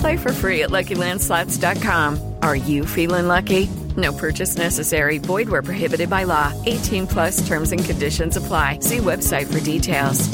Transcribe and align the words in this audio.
Play 0.00 0.16
for 0.16 0.32
free 0.32 0.62
at 0.62 0.70
LuckyLandSlots.com. 0.70 2.36
Are 2.42 2.56
you 2.56 2.86
feeling 2.86 3.28
lucky? 3.28 3.68
No 3.98 4.14
purchase 4.14 4.56
necessary. 4.56 5.18
Void 5.18 5.50
where 5.50 5.60
prohibited 5.62 6.08
by 6.08 6.24
law. 6.24 6.54
18 6.64 7.06
plus 7.06 7.46
terms 7.46 7.70
and 7.72 7.84
conditions 7.84 8.36
apply. 8.38 8.78
See 8.80 8.98
website 8.98 9.52
for 9.52 9.60
details. 9.60 10.26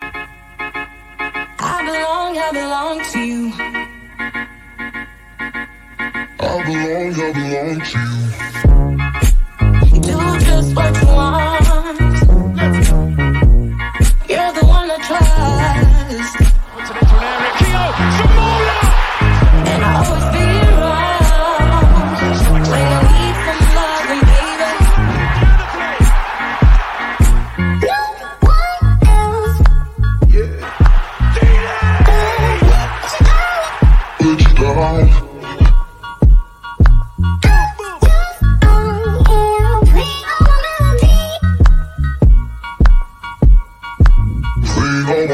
I 0.00 1.82
belong, 1.84 2.38
I 2.38 2.50
belong 2.52 3.04
to 3.12 3.20
you. 3.20 3.52
I 6.40 6.62
belong, 6.64 7.20
I 7.20 7.32
belong 7.32 7.80
to 7.80 7.98
you. 9.92 10.00
Do 10.00 10.16
just 10.46 10.74
what 10.74 11.02
you 11.02 11.08
want. 11.08 12.15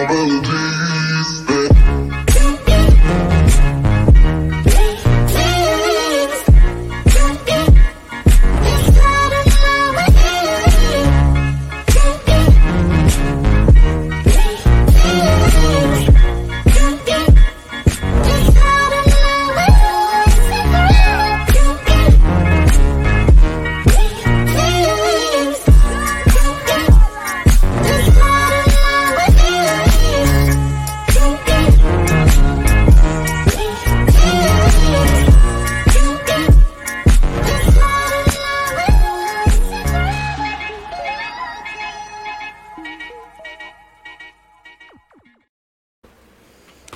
my 0.04 0.14
melody. 0.14 0.51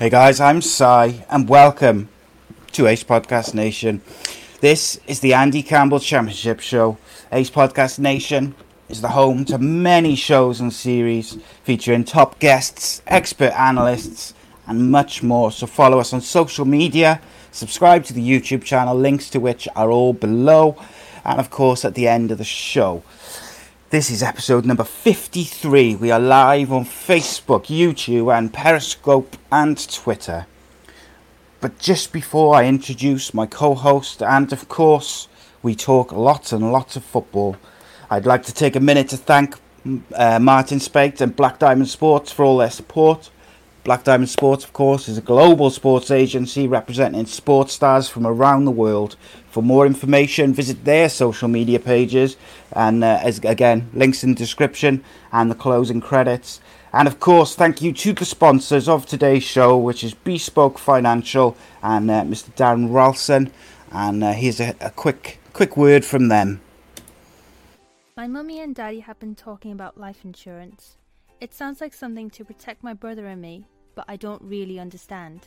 Hey 0.07 0.11
guys, 0.11 0.39
I'm 0.39 0.63
Si, 0.63 0.85
and 0.85 1.49
welcome 1.49 2.09
to 2.71 2.87
Ace 2.87 3.03
Podcast 3.03 3.55
Nation. 3.55 4.03
This 4.61 5.01
is 5.09 5.19
the 5.19 5.35
Andy 5.35 5.65
Campbell 5.65 5.99
Championship 5.99 6.61
Show. 6.61 6.97
Ace 7.33 7.51
Podcast 7.51 7.99
Nation 7.99 8.55
is 8.89 9.01
the 9.01 9.09
home 9.09 9.45
to 9.47 9.59
many 9.59 10.15
shows 10.15 10.61
and 10.61 10.73
series 10.73 11.37
featuring 11.65 12.05
top 12.05 12.39
guests, 12.39 13.03
expert 13.09 13.53
analysts, 13.59 14.33
and 14.69 14.93
much 14.93 15.25
more. 15.25 15.51
So 15.51 15.67
follow 15.67 15.99
us 15.99 16.13
on 16.13 16.21
social 16.21 16.67
media, 16.67 17.21
subscribe 17.51 18.05
to 18.05 18.13
the 18.13 18.23
YouTube 18.23 18.63
channel, 18.63 18.95
links 18.95 19.29
to 19.31 19.41
which 19.41 19.67
are 19.75 19.91
all 19.91 20.13
below, 20.13 20.77
and 21.25 21.41
of 21.41 21.51
course 21.51 21.85
at 21.85 21.97
the 21.97 22.07
end 22.07 22.31
of 22.31 22.39
the 22.39 22.45
show. 22.45 23.03
This 23.89 24.11
is 24.11 24.21
episode 24.21 24.67
number 24.67 24.83
53. 24.83 25.95
We 25.95 26.11
are 26.11 26.19
live 26.19 26.73
on 26.73 26.85
Facebook, 26.85 27.67
YouTube, 27.67 28.37
and 28.37 28.53
Periscope 28.53 29.37
and 29.53 29.79
Twitter. 29.89 30.47
But 31.61 31.79
just 31.79 32.13
before 32.13 32.57
I 32.57 32.65
introduce 32.65 33.33
my 33.33 33.47
co 33.47 33.77
host, 33.77 34.25
and 34.25 34.53
of 34.53 34.69
course, 34.69 35.29
we 35.63 35.77
talk 35.77 36.11
lots 36.11 36.53
and 36.53 36.73
lots 36.73 36.97
of 36.97 37.05
football, 37.05 37.59
I'd 38.11 38.27
like 38.27 38.43
to 38.47 38.53
take 38.53 38.75
a 38.75 38.81
minute 38.81 39.09
to 39.11 39.17
thank 39.17 39.55
uh, 40.17 40.41
Martin 40.41 40.81
Spate 40.81 41.21
and 41.21 41.37
Black 41.37 41.61
Diamond 41.61 41.89
Sports 41.89 42.33
for 42.33 42.45
all 42.45 42.59
their 42.59 42.71
support. 42.71 43.31
Black 43.85 44.03
Diamond 44.03 44.31
Sports, 44.31 44.65
of 44.65 44.73
course, 44.73 45.09
is 45.09 45.17
a 45.17 45.23
global 45.23 45.71
sports 45.71 46.11
agency 46.11 46.67
representing 46.67 47.25
sports 47.27 47.75
stars 47.75 48.09
from 48.09 48.27
around 48.27 48.65
the 48.65 48.73
world. 48.73 49.15
For 49.57 49.63
more 49.63 49.87
information, 49.87 50.53
visit 50.53 50.85
their 50.85 51.09
social 51.09 51.49
media 51.49 51.81
pages, 51.81 52.37
and 52.73 53.03
uh, 53.03 53.21
as 53.23 53.39
again, 53.39 53.89
links 53.95 54.23
in 54.23 54.35
the 54.35 54.37
description 54.37 55.03
and 55.33 55.51
the 55.51 55.55
closing 55.55 56.03
credits. 56.03 56.61
And 56.93 57.09
of 57.09 57.21
course, 57.21 57.55
thank 57.55 57.81
you 57.81 57.95
to 57.95 58.13
the 58.13 58.27
sponsors 58.27 58.87
of 58.87 59.07
today's 59.07 59.45
show, 59.45 59.79
which 59.79 60.05
is 60.05 60.13
Bespoke 60.13 60.79
Financial 60.79 61.57
and 61.83 62.11
uh, 62.11 62.25
Mr. 62.25 62.55
Darren 62.55 62.93
Ralston. 62.93 63.51
And 63.91 64.23
uh, 64.23 64.33
here's 64.35 64.61
a, 64.61 64.75
a 64.79 64.91
quick, 64.91 65.41
quick 65.55 65.75
word 65.75 66.05
from 66.05 66.29
them. 66.29 66.61
My 68.15 68.27
mummy 68.27 68.61
and 68.61 68.75
daddy 68.75 69.01
have 69.01 69.19
been 69.19 69.35
talking 69.35 69.73
about 69.73 69.97
life 69.97 70.23
insurance. 70.23 70.99
It 71.41 71.55
sounds 71.55 71.81
like 71.81 71.95
something 71.95 72.29
to 72.29 72.45
protect 72.45 72.83
my 72.83 72.93
brother 72.93 73.25
and 73.27 73.41
me, 73.41 73.65
but 73.95 74.05
I 74.07 74.17
don't 74.17 74.43
really 74.43 74.79
understand. 74.79 75.47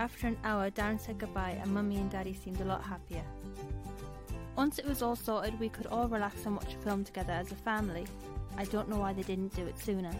After 0.00 0.28
an 0.28 0.38
hour, 0.44 0.70
Darren 0.70 0.98
said 0.98 1.18
goodbye, 1.18 1.58
and 1.60 1.74
Mummy 1.74 1.96
and 1.96 2.10
Daddy 2.10 2.32
seemed 2.32 2.58
a 2.62 2.64
lot 2.64 2.82
happier. 2.82 3.22
Once 4.56 4.78
it 4.78 4.86
was 4.86 5.02
all 5.02 5.14
sorted, 5.14 5.60
we 5.60 5.68
could 5.68 5.84
all 5.88 6.08
relax 6.08 6.46
and 6.46 6.56
watch 6.56 6.72
a 6.72 6.78
film 6.78 7.04
together 7.04 7.34
as 7.34 7.52
a 7.52 7.54
family. 7.54 8.06
I 8.56 8.64
don't 8.64 8.88
know 8.88 8.98
why 8.98 9.12
they 9.12 9.20
didn't 9.20 9.54
do 9.54 9.66
it 9.66 9.78
sooner. 9.78 10.10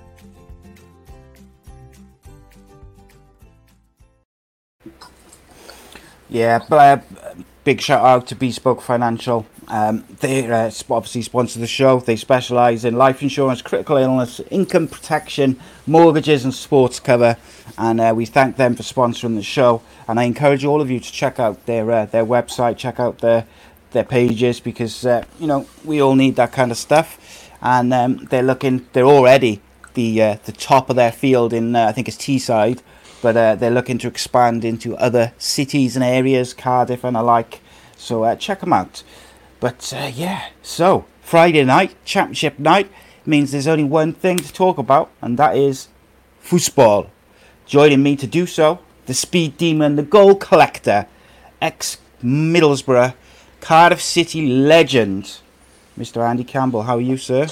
Yeah, 6.28 6.62
but, 6.68 7.02
uh, 7.22 7.34
big 7.64 7.80
shout 7.80 8.04
out 8.04 8.26
to 8.26 8.34
Bespoke 8.34 8.82
Financial. 8.82 9.46
Um, 9.70 10.04
they 10.18 10.50
uh, 10.50 10.68
obviously 10.90 11.22
sponsor 11.22 11.60
the 11.60 11.66
show. 11.68 12.00
They 12.00 12.16
specialise 12.16 12.84
in 12.84 12.96
life 12.96 13.22
insurance, 13.22 13.62
critical 13.62 13.96
illness, 13.96 14.40
income 14.50 14.88
protection, 14.88 15.60
mortgages, 15.86 16.44
and 16.44 16.52
sports 16.52 16.98
cover. 16.98 17.36
And 17.78 18.00
uh, 18.00 18.12
we 18.16 18.26
thank 18.26 18.56
them 18.56 18.74
for 18.74 18.82
sponsoring 18.82 19.36
the 19.36 19.44
show. 19.44 19.80
And 20.08 20.18
I 20.18 20.24
encourage 20.24 20.64
all 20.64 20.80
of 20.80 20.90
you 20.90 20.98
to 20.98 21.12
check 21.12 21.38
out 21.38 21.66
their 21.66 21.88
uh, 21.88 22.06
their 22.06 22.26
website, 22.26 22.78
check 22.78 22.98
out 22.98 23.18
their 23.18 23.46
their 23.92 24.02
pages 24.02 24.58
because 24.58 25.06
uh, 25.06 25.24
you 25.38 25.46
know 25.46 25.68
we 25.84 26.02
all 26.02 26.16
need 26.16 26.34
that 26.34 26.50
kind 26.50 26.72
of 26.72 26.76
stuff. 26.76 27.48
And 27.62 27.94
um, 27.94 28.24
they're 28.30 28.42
looking, 28.42 28.88
they're 28.92 29.04
already 29.04 29.60
the 29.94 30.20
uh, 30.20 30.36
the 30.46 30.52
top 30.52 30.90
of 30.90 30.96
their 30.96 31.12
field 31.12 31.52
in 31.52 31.76
uh, 31.76 31.86
I 31.86 31.92
think 31.92 32.08
it's 32.08 32.16
Teesside 32.16 32.80
but 33.22 33.32
they're 33.60 33.70
looking 33.70 33.98
to 33.98 34.08
expand 34.08 34.64
into 34.64 34.96
other 34.96 35.34
cities 35.36 35.94
and 35.94 36.02
areas, 36.02 36.54
Cardiff 36.54 37.04
and 37.04 37.18
alike. 37.18 37.60
So 37.98 38.34
check 38.36 38.60
them 38.60 38.72
out. 38.72 39.02
But 39.60 39.92
uh, 39.94 40.10
yeah, 40.14 40.48
so 40.62 41.04
Friday 41.22 41.64
night, 41.64 41.94
championship 42.04 42.58
night, 42.58 42.90
means 43.26 43.52
there's 43.52 43.66
only 43.66 43.84
one 43.84 44.12
thing 44.12 44.38
to 44.38 44.52
talk 44.52 44.78
about, 44.78 45.10
and 45.20 45.38
that 45.38 45.56
is 45.56 45.88
football. 46.40 47.10
Joining 47.66 48.02
me 48.02 48.16
to 48.16 48.26
do 48.26 48.46
so, 48.46 48.80
the 49.06 49.14
speed 49.14 49.56
demon, 49.58 49.96
the 49.96 50.02
goal 50.02 50.34
collector, 50.34 51.06
ex 51.60 51.98
Middlesbrough, 52.24 53.14
Cardiff 53.60 54.00
City 54.00 54.46
legend, 54.46 55.38
Mr. 55.98 56.26
Andy 56.26 56.44
Campbell. 56.44 56.82
How 56.82 56.96
are 56.96 57.00
you, 57.00 57.16
sir? 57.16 57.46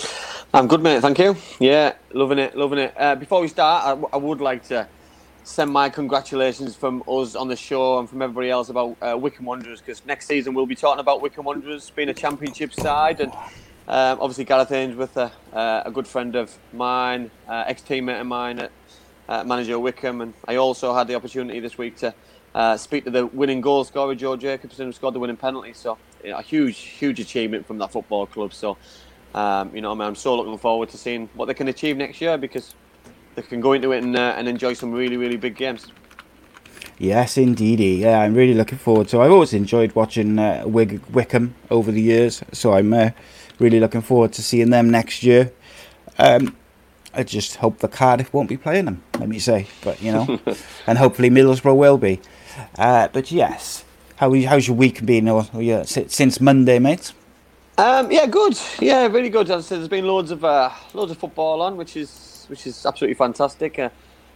I'm 0.53 0.67
good, 0.67 0.83
mate. 0.83 1.03
Thank 1.03 1.19
you. 1.19 1.37
Yeah, 1.61 1.95
loving 2.13 2.39
it, 2.39 2.57
loving 2.57 2.79
it. 2.79 2.95
Uh, 2.97 3.15
before 3.17 3.43
we 3.43 3.49
start, 3.49 3.85
I, 3.85 3.89
w- 3.91 4.09
I 4.13 4.17
would 4.17 4.41
like 4.41 4.67
to 4.69 4.89
send 5.49 5.71
my 5.71 5.89
congratulations 5.89 6.77
from 6.77 7.03
us 7.09 7.35
on 7.35 7.49
the 7.49 7.57
show 7.57 7.99
and 7.99 8.09
from 8.09 8.21
everybody 8.21 8.51
else 8.51 8.69
about 8.69 8.95
uh, 9.01 9.17
Wycombe 9.19 9.47
Wanderers 9.47 9.81
because 9.81 10.05
next 10.05 10.27
season 10.27 10.53
we'll 10.53 10.67
be 10.67 10.75
talking 10.75 11.01
about 11.01 11.23
Wycombe 11.23 11.47
Wanderers 11.47 11.89
being 11.89 12.11
a 12.11 12.15
championship 12.15 12.71
side 12.75 13.21
and 13.21 13.33
um, 13.89 14.19
obviously 14.21 14.45
Gareth 14.45 14.71
Ainsworth, 14.71 15.17
a, 15.17 15.33
uh, 15.55 15.85
a 15.87 15.91
good 15.91 16.07
friend 16.07 16.37
of 16.37 16.55
mine, 16.75 17.31
uh, 17.49 17.65
ex-teammate 17.67 18.21
of 18.21 18.27
mine 18.27 18.59
at 18.59 18.71
uh, 19.31 19.43
manager 19.43 19.79
Wycombe, 19.79 20.21
and 20.21 20.35
I 20.47 20.57
also 20.57 20.95
had 20.95 21.09
the 21.09 21.15
opportunity 21.15 21.61
this 21.61 21.79
week 21.79 21.97
to 21.97 22.15
uh, 22.55 22.77
speak 22.77 23.05
to 23.05 23.11
the 23.11 23.25
winning 23.25 23.63
goal 23.63 23.85
scorer 23.85 24.15
Joe 24.15 24.37
Jacobson 24.37 24.87
who 24.87 24.93
scored 24.93 25.15
the 25.15 25.19
winning 25.19 25.39
penalty. 25.39 25.73
So 25.73 25.97
you 26.23 26.31
know, 26.31 26.39
a 26.39 26.43
huge, 26.43 26.77
huge 26.79 27.21
achievement 27.21 27.67
from 27.67 27.79
that 27.79 27.91
football 27.91 28.27
club. 28.27 28.53
So 28.53 28.77
um, 29.35 29.75
you 29.75 29.81
know, 29.81 29.93
I 29.93 29.95
mean, 29.95 30.09
I'm 30.09 30.15
so 30.15 30.37
looking 30.37 30.59
forward 30.59 30.91
to 30.91 30.99
seeing 30.99 31.31
what 31.35 31.47
they 31.47 31.55
can 31.55 31.69
achieve 31.69 31.97
next 31.97 32.21
year 32.21 32.37
because 32.37 32.75
they 33.39 33.49
can 33.49 33.61
go 33.61 33.73
into 33.73 33.93
it 33.93 34.03
and, 34.03 34.17
uh, 34.17 34.35
and 34.37 34.49
enjoy 34.49 34.73
some 34.73 34.93
really, 34.93 35.17
really 35.17 35.37
big 35.37 35.57
games. 35.57 35.87
Yes, 36.99 37.39
indeedy. 37.39 38.01
Yeah, 38.03 38.21
I'm 38.21 38.35
really 38.35 38.55
looking 38.55 38.79
forward 38.79 39.09
to. 39.09 39.21
I've 39.21 39.31
always 39.31 39.55
enjoyed 39.55 39.95
watching 39.95 40.39
uh, 40.39 40.65
Wig- 40.67 41.01
Wycombe 41.11 41.55
over 41.71 41.93
the 41.93 42.03
years, 42.03 42.43
so 42.53 42.75
I'm 42.75 42.93
uh, 42.93 43.11
really 43.61 43.79
looking 43.79 44.01
forward 44.01 44.33
to 44.33 44.43
seeing 44.43 44.71
them 44.71 44.91
next 44.91 45.23
year. 45.23 45.53
Um, 46.19 46.57
I 47.15 47.23
just 47.23 47.57
hope 47.57 47.79
the 47.79 47.87
Cardiff 47.87 48.33
won't 48.33 48.49
be 48.49 48.57
playing 48.57 48.87
them. 48.87 49.03
Let 49.19 49.29
me 49.29 49.39
say, 49.39 49.69
but 49.85 50.03
you 50.03 50.11
know, 50.11 50.41
and 50.89 50.99
hopefully 50.99 51.31
Middlesbrough 51.31 51.77
will 51.77 51.99
be. 51.99 52.21
Uh, 52.77 53.07
but 53.09 53.31
yes, 53.31 53.85
how 54.17 54.35
how's 54.43 54.67
your 54.67 54.77
week 54.77 55.07
been? 55.07 55.29
Or, 55.29 55.47
or 55.55 55.63
yeah, 55.63 55.85
since 55.85 56.41
Monday, 56.41 56.81
mate? 56.81 57.13
Um, 57.77 58.11
yeah, 58.11 58.27
good. 58.27 58.59
Yeah, 58.81 59.07
really 59.07 59.31
good. 59.31 59.49
As 59.51 59.65
I 59.65 59.69
said, 59.69 59.79
there's 59.79 59.89
been 59.89 60.07
loads 60.07 60.33
of 60.33 60.45
uh, 60.45 60.71
loads 60.95 61.13
of 61.13 61.19
football 61.19 61.63
on, 61.63 61.77
which 61.77 61.97
is 61.97 62.28
which 62.49 62.67
is 62.67 62.85
absolutely 62.85 63.15
fantastic. 63.15 63.79
Uh, 63.79 63.91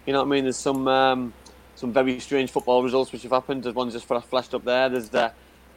you 0.07 0.13
know 0.13 0.21
what 0.21 0.27
I 0.27 0.31
mean? 0.31 0.45
There's 0.45 0.57
some 0.57 0.87
um, 0.89 1.33
some 1.75 1.93
very 1.93 2.21
strange 2.21 2.51
football 2.51 2.83
results 2.83 3.13
which 3.13 3.23
have 3.23 3.33
happened. 3.33 3.65
There's 3.65 3.75
one 3.75 3.91
just 3.91 4.07
flashed 4.07 4.55
up 4.55 4.65
there. 4.65 4.89
There's 4.89 5.13
uh, 5.15 5.31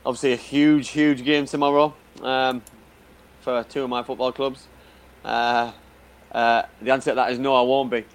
obviously 0.05 0.33
a 0.33 0.37
huge, 0.37 0.89
huge 0.89 1.23
game 1.23 1.45
tomorrow 1.45 1.93
um, 2.21 2.61
for 3.41 3.63
two 3.63 3.83
of 3.83 3.89
my 3.89 4.03
football 4.03 4.31
clubs. 4.31 4.67
Uh, 5.23 5.71
uh, 6.31 6.63
the 6.81 6.91
answer 6.91 7.11
to 7.11 7.15
that 7.15 7.31
is 7.31 7.39
no, 7.39 7.55
I 7.55 7.61
won't 7.61 7.91
be. 7.91 8.05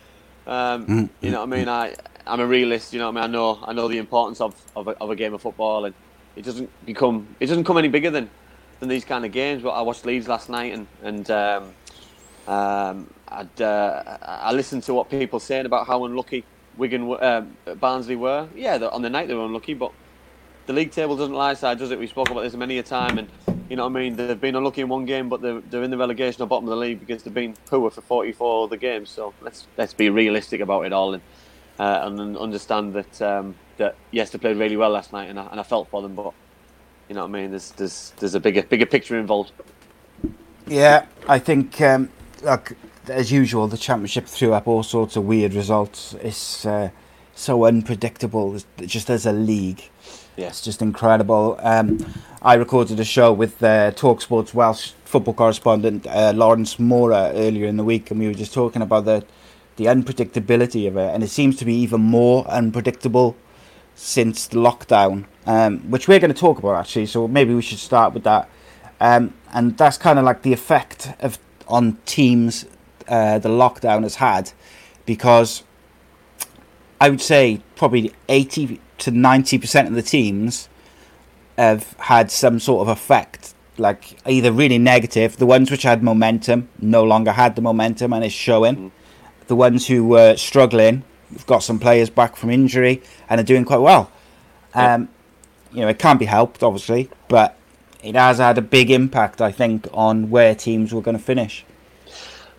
Um, 0.46 1.10
you 1.20 1.30
know 1.30 1.40
what 1.44 1.54
I 1.54 1.56
mean? 1.56 1.68
I 1.68 1.94
I'm 2.26 2.40
a 2.40 2.46
realist. 2.46 2.92
You 2.92 2.98
know 2.98 3.10
what 3.10 3.18
I 3.18 3.26
mean? 3.26 3.30
I 3.30 3.32
know 3.32 3.58
I 3.64 3.72
know 3.72 3.88
the 3.88 3.98
importance 3.98 4.40
of 4.40 4.54
of 4.76 4.88
a, 4.88 4.90
of 5.00 5.10
a 5.10 5.16
game 5.16 5.34
of 5.34 5.42
football, 5.42 5.84
and 5.86 5.94
it 6.36 6.44
doesn't 6.44 6.70
become 6.84 7.34
it 7.40 7.46
doesn't 7.46 7.64
come 7.64 7.78
any 7.78 7.88
bigger 7.88 8.10
than 8.10 8.30
than 8.78 8.88
these 8.88 9.04
kind 9.04 9.24
of 9.24 9.32
games. 9.32 9.62
But 9.62 9.70
I 9.70 9.82
watched 9.82 10.04
Leeds 10.04 10.28
last 10.28 10.48
night, 10.48 10.72
and 10.72 10.86
and 11.02 11.30
um, 11.30 11.74
um, 12.46 13.12
I'd, 13.28 13.60
uh, 13.60 14.18
I 14.22 14.52
listened 14.52 14.82
to 14.84 14.94
what 14.94 15.10
people 15.10 15.40
saying 15.40 15.66
about 15.66 15.86
how 15.86 16.04
unlucky 16.04 16.44
Wigan, 16.76 17.16
um, 17.22 17.56
Barnsley 17.78 18.16
were. 18.16 18.48
Yeah, 18.54 18.76
on 18.76 19.02
the 19.02 19.10
night 19.10 19.28
they 19.28 19.34
were 19.34 19.44
unlucky, 19.44 19.74
but 19.74 19.92
the 20.66 20.72
league 20.72 20.92
table 20.92 21.16
doesn't 21.16 21.34
lie 21.34 21.54
side, 21.54 21.78
does 21.78 21.90
it? 21.90 21.98
We 21.98 22.06
spoke 22.06 22.30
about 22.30 22.42
this 22.42 22.54
many 22.54 22.78
a 22.78 22.82
time, 22.82 23.18
and 23.18 23.28
you 23.68 23.76
know 23.76 23.84
what 23.84 23.96
I 23.96 24.02
mean. 24.02 24.16
They've 24.16 24.40
been 24.40 24.56
unlucky 24.56 24.82
in 24.82 24.88
one 24.88 25.04
game, 25.04 25.28
but 25.28 25.40
they're, 25.42 25.60
they're 25.60 25.82
in 25.82 25.90
the 25.90 25.98
relegation 25.98 26.42
or 26.42 26.46
bottom 26.46 26.68
of 26.68 26.70
the 26.70 26.76
league 26.76 27.00
because 27.00 27.22
they've 27.22 27.34
been 27.34 27.54
poor 27.66 27.90
for 27.90 28.00
44 28.00 28.64
other 28.64 28.76
games. 28.76 29.10
So 29.10 29.34
let's 29.42 29.66
let's 29.76 29.94
be 29.94 30.10
realistic 30.10 30.60
about 30.60 30.86
it 30.86 30.92
all 30.92 31.14
and 31.14 31.22
uh, 31.78 32.00
and 32.02 32.36
understand 32.36 32.92
that 32.94 33.22
um, 33.22 33.56
that 33.78 33.96
yes, 34.10 34.30
they 34.30 34.38
played 34.38 34.58
really 34.58 34.76
well 34.76 34.90
last 34.90 35.12
night, 35.12 35.28
and 35.28 35.40
I, 35.40 35.46
and 35.46 35.58
I 35.58 35.62
felt 35.62 35.88
for 35.88 36.02
them, 36.02 36.14
but 36.14 36.34
you 37.08 37.14
know 37.14 37.22
what 37.22 37.30
I 37.30 37.40
mean. 37.40 37.50
There's 37.50 37.70
there's 37.72 38.12
there's 38.18 38.34
a 38.34 38.40
bigger 38.40 38.62
bigger 38.62 38.86
picture 38.86 39.18
involved. 39.18 39.52
Yeah, 40.66 41.06
I 41.26 41.38
think, 41.40 41.80
um, 41.80 42.10
look, 42.42 42.72
as 43.08 43.32
usual, 43.32 43.68
the 43.68 43.76
championship 43.78 44.26
threw 44.26 44.52
up 44.52 44.66
all 44.66 44.82
sorts 44.82 45.16
of 45.16 45.24
weird 45.24 45.54
results. 45.54 46.14
It's 46.22 46.66
uh, 46.66 46.90
so 47.34 47.64
unpredictable, 47.64 48.54
it's 48.54 48.66
just 48.80 49.10
as 49.10 49.26
a 49.26 49.32
league. 49.32 49.82
Yeah. 50.36 50.48
It's 50.48 50.62
just 50.62 50.80
incredible. 50.80 51.58
Um, 51.62 52.14
I 52.40 52.54
recorded 52.54 52.98
a 53.00 53.04
show 53.04 53.32
with 53.32 53.62
uh, 53.62 53.92
Talksport's 53.92 54.54
Welsh 54.54 54.92
football 55.04 55.34
correspondent 55.34 56.06
uh, 56.06 56.32
Lawrence 56.34 56.78
Mora 56.78 57.32
earlier 57.34 57.66
in 57.66 57.76
the 57.76 57.84
week, 57.84 58.10
and 58.10 58.20
we 58.20 58.26
were 58.26 58.34
just 58.34 58.54
talking 58.54 58.82
about 58.82 59.04
the 59.04 59.24
the 59.76 59.86
unpredictability 59.86 60.86
of 60.86 60.96
it, 60.96 61.14
and 61.14 61.22
it 61.22 61.28
seems 61.28 61.56
to 61.56 61.64
be 61.64 61.74
even 61.74 62.00
more 62.00 62.46
unpredictable 62.48 63.34
since 63.94 64.46
the 64.46 64.56
lockdown, 64.56 65.24
um, 65.46 65.78
which 65.90 66.06
we're 66.06 66.18
going 66.18 66.32
to 66.32 66.38
talk 66.38 66.58
about 66.58 66.76
actually. 66.76 67.06
So 67.06 67.26
maybe 67.26 67.54
we 67.54 67.62
should 67.62 67.78
start 67.78 68.14
with 68.14 68.24
that, 68.24 68.48
um, 69.00 69.34
and 69.52 69.76
that's 69.76 69.98
kind 69.98 70.18
of 70.18 70.24
like 70.24 70.42
the 70.42 70.52
effect 70.52 71.12
of 71.20 71.38
on 71.70 71.98
teams 72.04 72.66
uh, 73.08 73.38
the 73.38 73.48
lockdown 73.48 74.02
has 74.02 74.16
had, 74.16 74.52
because 75.06 75.62
I 77.00 77.08
would 77.08 77.20
say 77.20 77.62
probably 77.76 78.12
eighty 78.28 78.80
to 78.98 79.10
ninety 79.10 79.58
percent 79.58 79.88
of 79.88 79.94
the 79.94 80.02
teams 80.02 80.68
have 81.56 81.94
had 81.98 82.30
some 82.30 82.60
sort 82.60 82.82
of 82.82 82.88
effect, 82.88 83.54
like 83.78 84.18
either 84.26 84.52
really 84.52 84.78
negative. 84.78 85.36
The 85.36 85.46
ones 85.46 85.70
which 85.70 85.82
had 85.82 86.02
momentum 86.02 86.68
no 86.78 87.04
longer 87.04 87.32
had 87.32 87.56
the 87.56 87.62
momentum 87.62 88.12
and 88.12 88.24
is 88.24 88.32
showing. 88.32 88.92
The 89.46 89.56
ones 89.56 89.86
who 89.88 90.06
were 90.06 90.36
struggling, 90.36 91.02
we've 91.30 91.46
got 91.46 91.62
some 91.62 91.78
players 91.78 92.08
back 92.08 92.36
from 92.36 92.50
injury 92.50 93.02
and 93.28 93.40
are 93.40 93.44
doing 93.44 93.64
quite 93.64 93.80
well. 93.80 94.10
Um, 94.74 95.08
you 95.72 95.80
know, 95.80 95.88
it 95.88 95.98
can't 95.98 96.20
be 96.20 96.26
helped, 96.26 96.62
obviously, 96.62 97.10
but 97.28 97.56
it 98.02 98.14
has 98.14 98.38
had 98.38 98.58
a 98.58 98.62
big 98.62 98.90
impact, 98.90 99.40
I 99.40 99.52
think, 99.52 99.86
on 99.92 100.30
where 100.30 100.54
teams 100.54 100.92
were 100.92 101.02
going 101.02 101.16
to 101.16 101.22
finish. 101.22 101.64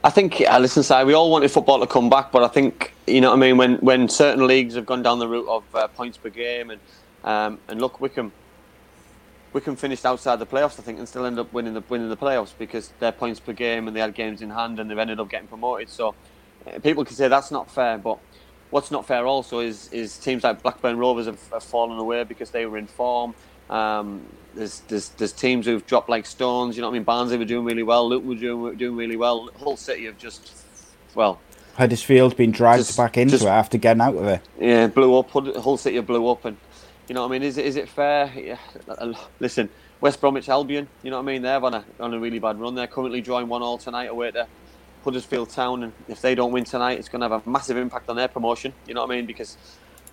I 0.03 0.09
think, 0.09 0.41
uh, 0.41 0.57
listen, 0.59 0.81
Si, 0.81 1.03
we 1.03 1.13
all 1.13 1.29
wanted 1.29 1.51
football 1.51 1.79
to 1.79 1.87
come 1.87 2.09
back, 2.09 2.31
but 2.31 2.43
I 2.43 2.47
think, 2.47 2.93
you 3.05 3.21
know 3.21 3.29
what 3.29 3.37
I 3.37 3.39
mean, 3.39 3.57
when, 3.57 3.75
when 3.77 4.09
certain 4.09 4.47
leagues 4.47 4.73
have 4.75 4.85
gone 4.85 5.03
down 5.03 5.19
the 5.19 5.27
route 5.27 5.47
of 5.47 5.63
uh, 5.75 5.87
points 5.89 6.17
per 6.17 6.29
game, 6.29 6.71
and 6.71 6.79
um, 7.23 7.59
and 7.67 7.79
look, 7.79 8.01
Wycombe 8.01 8.31
Wycombe 9.53 9.75
finished 9.75 10.05
outside 10.05 10.37
the 10.37 10.45
playoffs, 10.45 10.79
I 10.79 10.83
think, 10.83 10.97
and 10.97 11.07
still 11.07 11.25
ended 11.25 11.39
up 11.39 11.51
winning 11.53 11.73
the 11.73 11.83
winning 11.89 12.09
the 12.09 12.17
playoffs 12.17 12.53
because 12.57 12.93
their 12.99 13.11
points 13.11 13.39
per 13.39 13.53
game 13.53 13.87
and 13.87 13.95
they 13.95 13.99
had 13.99 14.15
games 14.15 14.41
in 14.41 14.49
hand 14.49 14.79
and 14.79 14.89
they've 14.89 14.97
ended 14.97 15.19
up 15.19 15.29
getting 15.29 15.47
promoted. 15.47 15.89
So 15.89 16.15
uh, 16.65 16.79
people 16.79 17.03
can 17.03 17.15
say 17.15 17.27
that's 17.27 17.51
not 17.51 17.69
fair, 17.69 17.97
but 17.97 18.17
what's 18.69 18.91
not 18.91 19.05
fair 19.05 19.27
also 19.27 19.59
is 19.59 19.91
is 19.91 20.17
teams 20.17 20.43
like 20.43 20.61
Blackburn 20.63 20.97
Rovers 20.97 21.25
have, 21.25 21.39
have 21.51 21.63
fallen 21.63 21.99
away 21.99 22.23
because 22.23 22.51
they 22.51 22.65
were 22.65 22.77
in 22.77 22.87
form. 22.87 23.35
Um, 23.71 24.21
there's, 24.53 24.81
there's 24.89 25.09
there's 25.09 25.31
teams 25.31 25.65
who've 25.65 25.85
dropped 25.85 26.09
like 26.09 26.25
stones. 26.25 26.75
You 26.75 26.81
know 26.81 26.89
what 26.89 26.95
I 26.95 26.99
mean? 26.99 27.03
Barnsley 27.03 27.37
were 27.37 27.45
doing 27.45 27.65
really 27.65 27.83
well. 27.83 28.07
Luton 28.09 28.27
were 28.27 28.35
doing 28.35 28.75
doing 28.77 28.95
really 28.97 29.15
well. 29.15 29.49
Hull 29.59 29.77
City 29.77 30.05
have 30.05 30.17
just 30.17 30.51
well, 31.15 31.39
Huddersfield 31.77 32.35
been 32.35 32.51
dragged 32.51 32.85
Just- 32.85 32.97
back 32.97 33.17
into 33.17 33.31
just- 33.31 33.45
it 33.45 33.47
after 33.49 33.77
getting 33.77 34.01
out 34.01 34.15
of 34.15 34.27
it. 34.27 34.41
yeah, 34.59 34.87
blew 34.87 35.17
up. 35.17 35.29
Hull 35.31 35.77
City 35.77 35.99
blew 36.01 36.27
up, 36.27 36.43
and 36.45 36.57
you 37.07 37.15
know 37.15 37.21
what 37.21 37.29
I 37.29 37.31
mean. 37.31 37.43
Is 37.43 37.57
it 37.57 37.65
is 37.65 37.77
it 37.77 37.87
fair? 37.87 38.29
Yeah. 38.35 38.57
uh, 38.89 39.13
Listen, 39.39 39.69
West 40.01 40.19
Bromwich 40.19 40.49
Albion. 40.49 40.87
You 41.01 41.11
know 41.11 41.17
what 41.17 41.23
I 41.23 41.25
mean. 41.27 41.41
They're 41.41 41.63
on 41.63 41.73
a 41.73 41.85
on 42.01 42.13
a 42.13 42.19
really 42.19 42.39
bad 42.39 42.59
run. 42.59 42.75
They're 42.75 42.87
currently 42.87 43.21
drawing 43.21 43.47
one 43.47 43.61
all 43.61 43.77
tonight 43.77 44.09
away 44.09 44.31
to 44.31 44.47
Huddersfield 45.05 45.49
Town, 45.49 45.83
and 45.83 45.93
if 46.09 46.21
they 46.21 46.35
don't 46.35 46.51
win 46.51 46.65
tonight, 46.65 46.99
it's 46.99 47.07
going 47.07 47.21
to 47.21 47.29
have 47.29 47.47
a 47.47 47.49
massive 47.49 47.77
impact 47.77 48.09
on 48.09 48.17
their 48.17 48.27
promotion. 48.27 48.73
You 48.85 48.93
know 48.95 49.01
what 49.01 49.11
I 49.11 49.15
mean? 49.15 49.25
Because 49.25 49.55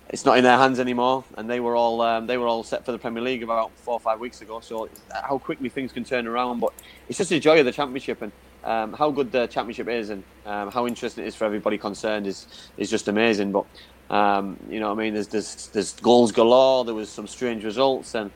it's 0.09 0.25
not 0.25 0.37
in 0.37 0.43
their 0.43 0.57
hands 0.57 0.79
anymore, 0.79 1.23
and 1.37 1.49
they 1.49 1.59
were 1.59 1.75
all 1.75 2.01
um, 2.01 2.25
they 2.25 2.37
were 2.37 2.47
all 2.47 2.63
set 2.63 2.83
for 2.85 2.91
the 2.91 2.97
Premier 2.97 3.21
League 3.21 3.43
about 3.43 3.71
four 3.77 3.93
or 3.93 3.99
five 3.99 4.19
weeks 4.19 4.41
ago. 4.41 4.59
So 4.59 4.89
how 5.11 5.37
quickly 5.37 5.69
things 5.69 5.91
can 5.91 6.03
turn 6.03 6.27
around, 6.27 6.59
but 6.59 6.73
it's 7.07 7.17
just 7.17 7.29
the 7.29 7.39
joy 7.39 7.59
of 7.59 7.65
the 7.65 7.71
Championship 7.71 8.21
and 8.21 8.31
um, 8.63 8.93
how 8.93 9.11
good 9.11 9.31
the 9.31 9.47
Championship 9.47 9.87
is, 9.87 10.09
and 10.09 10.23
um, 10.45 10.71
how 10.71 10.87
interesting 10.87 11.23
it 11.23 11.27
is 11.27 11.35
for 11.35 11.45
everybody 11.45 11.77
concerned 11.77 12.25
is 12.25 12.47
is 12.77 12.89
just 12.89 13.07
amazing. 13.07 13.51
But 13.51 13.65
um, 14.09 14.57
you 14.69 14.79
know, 14.79 14.91
I 14.91 14.95
mean, 14.95 15.13
there's 15.13 15.27
there's 15.27 15.67
there's 15.67 15.93
goals 15.93 16.31
galore. 16.31 16.85
There 16.85 16.95
was 16.95 17.09
some 17.09 17.27
strange 17.27 17.63
results, 17.63 18.15
and 18.15 18.31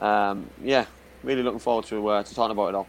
um, 0.00 0.48
yeah, 0.62 0.86
really 1.22 1.42
looking 1.42 1.60
forward 1.60 1.84
to 1.86 2.08
uh, 2.08 2.22
to 2.22 2.34
talking 2.34 2.52
about 2.52 2.68
it 2.70 2.74
all. 2.74 2.86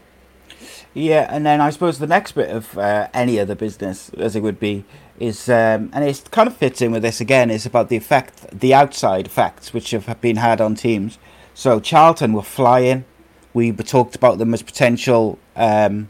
Yeah, 0.94 1.28
and 1.30 1.46
then 1.46 1.60
I 1.60 1.70
suppose 1.70 1.98
the 1.98 2.06
next 2.06 2.32
bit 2.32 2.50
of 2.50 2.76
uh, 2.76 3.08
any 3.14 3.38
other 3.38 3.54
business, 3.54 4.10
as 4.14 4.34
it 4.34 4.42
would 4.42 4.58
be, 4.58 4.84
is 5.20 5.48
um, 5.48 5.90
and 5.92 6.02
it 6.02 6.24
kind 6.30 6.48
of 6.48 6.56
fits 6.56 6.80
in 6.82 6.90
with 6.90 7.02
this 7.02 7.20
again. 7.20 7.50
Is 7.50 7.66
about 7.66 7.90
the 7.90 7.96
effect, 7.96 8.58
the 8.58 8.74
outside 8.74 9.26
effects 9.26 9.72
which 9.72 9.90
have 9.92 10.20
been 10.20 10.36
had 10.36 10.60
on 10.60 10.74
teams. 10.74 11.18
So 11.54 11.78
Charlton 11.78 12.32
were 12.32 12.42
flying. 12.42 13.04
We 13.52 13.70
talked 13.72 14.16
about 14.16 14.38
them 14.38 14.54
as 14.54 14.62
potential 14.62 15.38
um, 15.54 16.08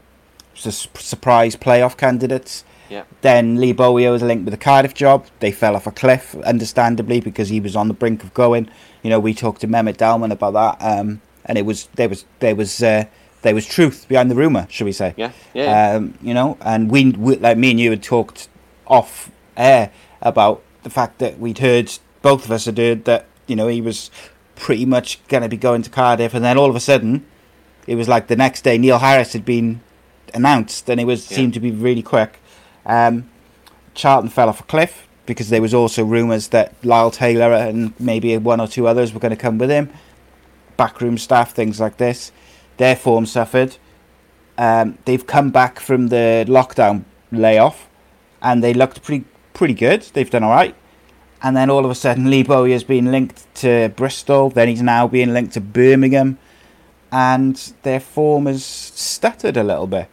su- 0.53 0.89
surprise 0.95 1.55
playoff 1.55 1.97
candidates. 1.97 2.63
Yeah. 2.89 3.03
Then 3.21 3.59
Lee 3.59 3.71
Bowyer 3.71 4.11
was 4.11 4.21
linked 4.21 4.45
with 4.45 4.53
the 4.53 4.57
Cardiff 4.57 4.93
job. 4.93 5.25
They 5.39 5.51
fell 5.51 5.75
off 5.75 5.87
a 5.87 5.91
cliff, 5.91 6.35
understandably, 6.43 7.21
because 7.21 7.49
he 7.49 7.59
was 7.59 7.75
on 7.75 7.87
the 7.87 7.93
brink 7.93 8.23
of 8.23 8.33
going. 8.33 8.69
You 9.01 9.09
know, 9.09 9.19
we 9.19 9.33
talked 9.33 9.61
to 9.61 9.67
Mehmet 9.67 9.97
Dalman 9.97 10.31
about 10.31 10.53
that, 10.53 10.99
um, 10.99 11.21
and 11.45 11.57
it 11.57 11.65
was 11.65 11.87
there 11.95 12.09
was 12.09 12.25
there 12.39 12.55
was 12.55 12.81
uh, 12.83 13.05
there 13.41 13.55
was 13.55 13.65
truth 13.65 14.07
behind 14.07 14.29
the 14.29 14.35
rumor, 14.35 14.67
shall 14.69 14.85
we 14.85 14.91
say? 14.91 15.13
Yeah, 15.17 15.31
yeah. 15.53 15.95
Um, 15.95 16.13
you 16.21 16.33
know, 16.33 16.57
and 16.61 16.91
we, 16.91 17.11
we 17.11 17.37
like 17.37 17.57
me 17.57 17.71
and 17.71 17.79
you 17.79 17.89
had 17.89 18.03
talked 18.03 18.47
off 18.91 19.31
air 19.57 19.91
about 20.21 20.61
the 20.83 20.89
fact 20.89 21.17
that 21.19 21.39
we'd 21.39 21.57
heard 21.59 21.91
both 22.21 22.45
of 22.45 22.51
us 22.51 22.65
had 22.65 22.77
heard 22.77 23.05
that 23.05 23.25
you 23.47 23.55
know 23.55 23.67
he 23.67 23.81
was 23.81 24.11
pretty 24.55 24.85
much 24.85 25.25
going 25.27 25.41
to 25.41 25.49
be 25.49 25.57
going 25.57 25.81
to 25.81 25.89
Cardiff, 25.89 26.33
and 26.35 26.45
then 26.45 26.57
all 26.57 26.69
of 26.69 26.75
a 26.75 26.79
sudden, 26.79 27.25
it 27.87 27.95
was 27.95 28.07
like 28.07 28.27
the 28.27 28.35
next 28.35 28.61
day 28.61 28.77
Neil 28.77 28.99
Harris 28.99 29.33
had 29.33 29.43
been 29.45 29.81
announced, 30.35 30.87
and 30.89 30.99
it 31.01 31.05
was 31.05 31.29
Yeah. 31.31 31.37
seemed 31.37 31.53
to 31.55 31.59
be 31.59 31.71
really 31.71 32.03
quick. 32.03 32.39
Um, 32.85 33.29
Charlton 33.95 34.29
fell 34.29 34.49
off 34.49 34.59
a 34.59 34.63
cliff 34.63 35.07
because 35.25 35.49
there 35.49 35.61
was 35.61 35.73
also 35.73 36.03
rumours 36.03 36.49
that 36.49 36.73
Lyle 36.83 37.11
Taylor 37.11 37.53
and 37.53 37.93
maybe 37.99 38.37
one 38.37 38.59
or 38.59 38.67
two 38.67 38.87
others 38.87 39.13
were 39.13 39.19
going 39.19 39.31
to 39.31 39.35
come 39.35 39.57
with 39.57 39.69
him. 39.69 39.89
Backroom 40.77 41.17
staff, 41.17 41.53
things 41.53 41.79
like 41.79 41.97
this. 41.97 42.31
Their 42.77 42.95
form 42.95 43.25
suffered. 43.25 43.77
Um, 44.57 44.97
they've 45.05 45.25
come 45.25 45.49
back 45.49 45.79
from 45.79 46.07
the 46.07 46.45
lockdown 46.47 47.03
layoff, 47.31 47.87
and 48.41 48.63
they 48.63 48.73
looked 48.73 49.03
pretty 49.03 49.25
pretty 49.53 49.73
good. 49.73 50.01
They've 50.13 50.29
done 50.29 50.43
all 50.43 50.51
right. 50.51 50.75
And 51.43 51.57
then 51.57 51.69
all 51.69 51.83
of 51.83 51.91
a 51.91 51.95
sudden, 51.95 52.29
Lee 52.29 52.43
Bowyer's 52.43 52.83
been 52.83 53.11
linked 53.11 53.53
to 53.55 53.89
Bristol. 53.95 54.49
Then 54.49 54.67
he's 54.67 54.81
now 54.81 55.07
being 55.07 55.33
linked 55.33 55.53
to 55.53 55.61
Birmingham, 55.61 56.37
and 57.11 57.55
their 57.81 57.99
form 57.99 58.45
has 58.45 58.63
stuttered 58.63 59.57
a 59.57 59.63
little 59.63 59.87
bit. 59.87 60.07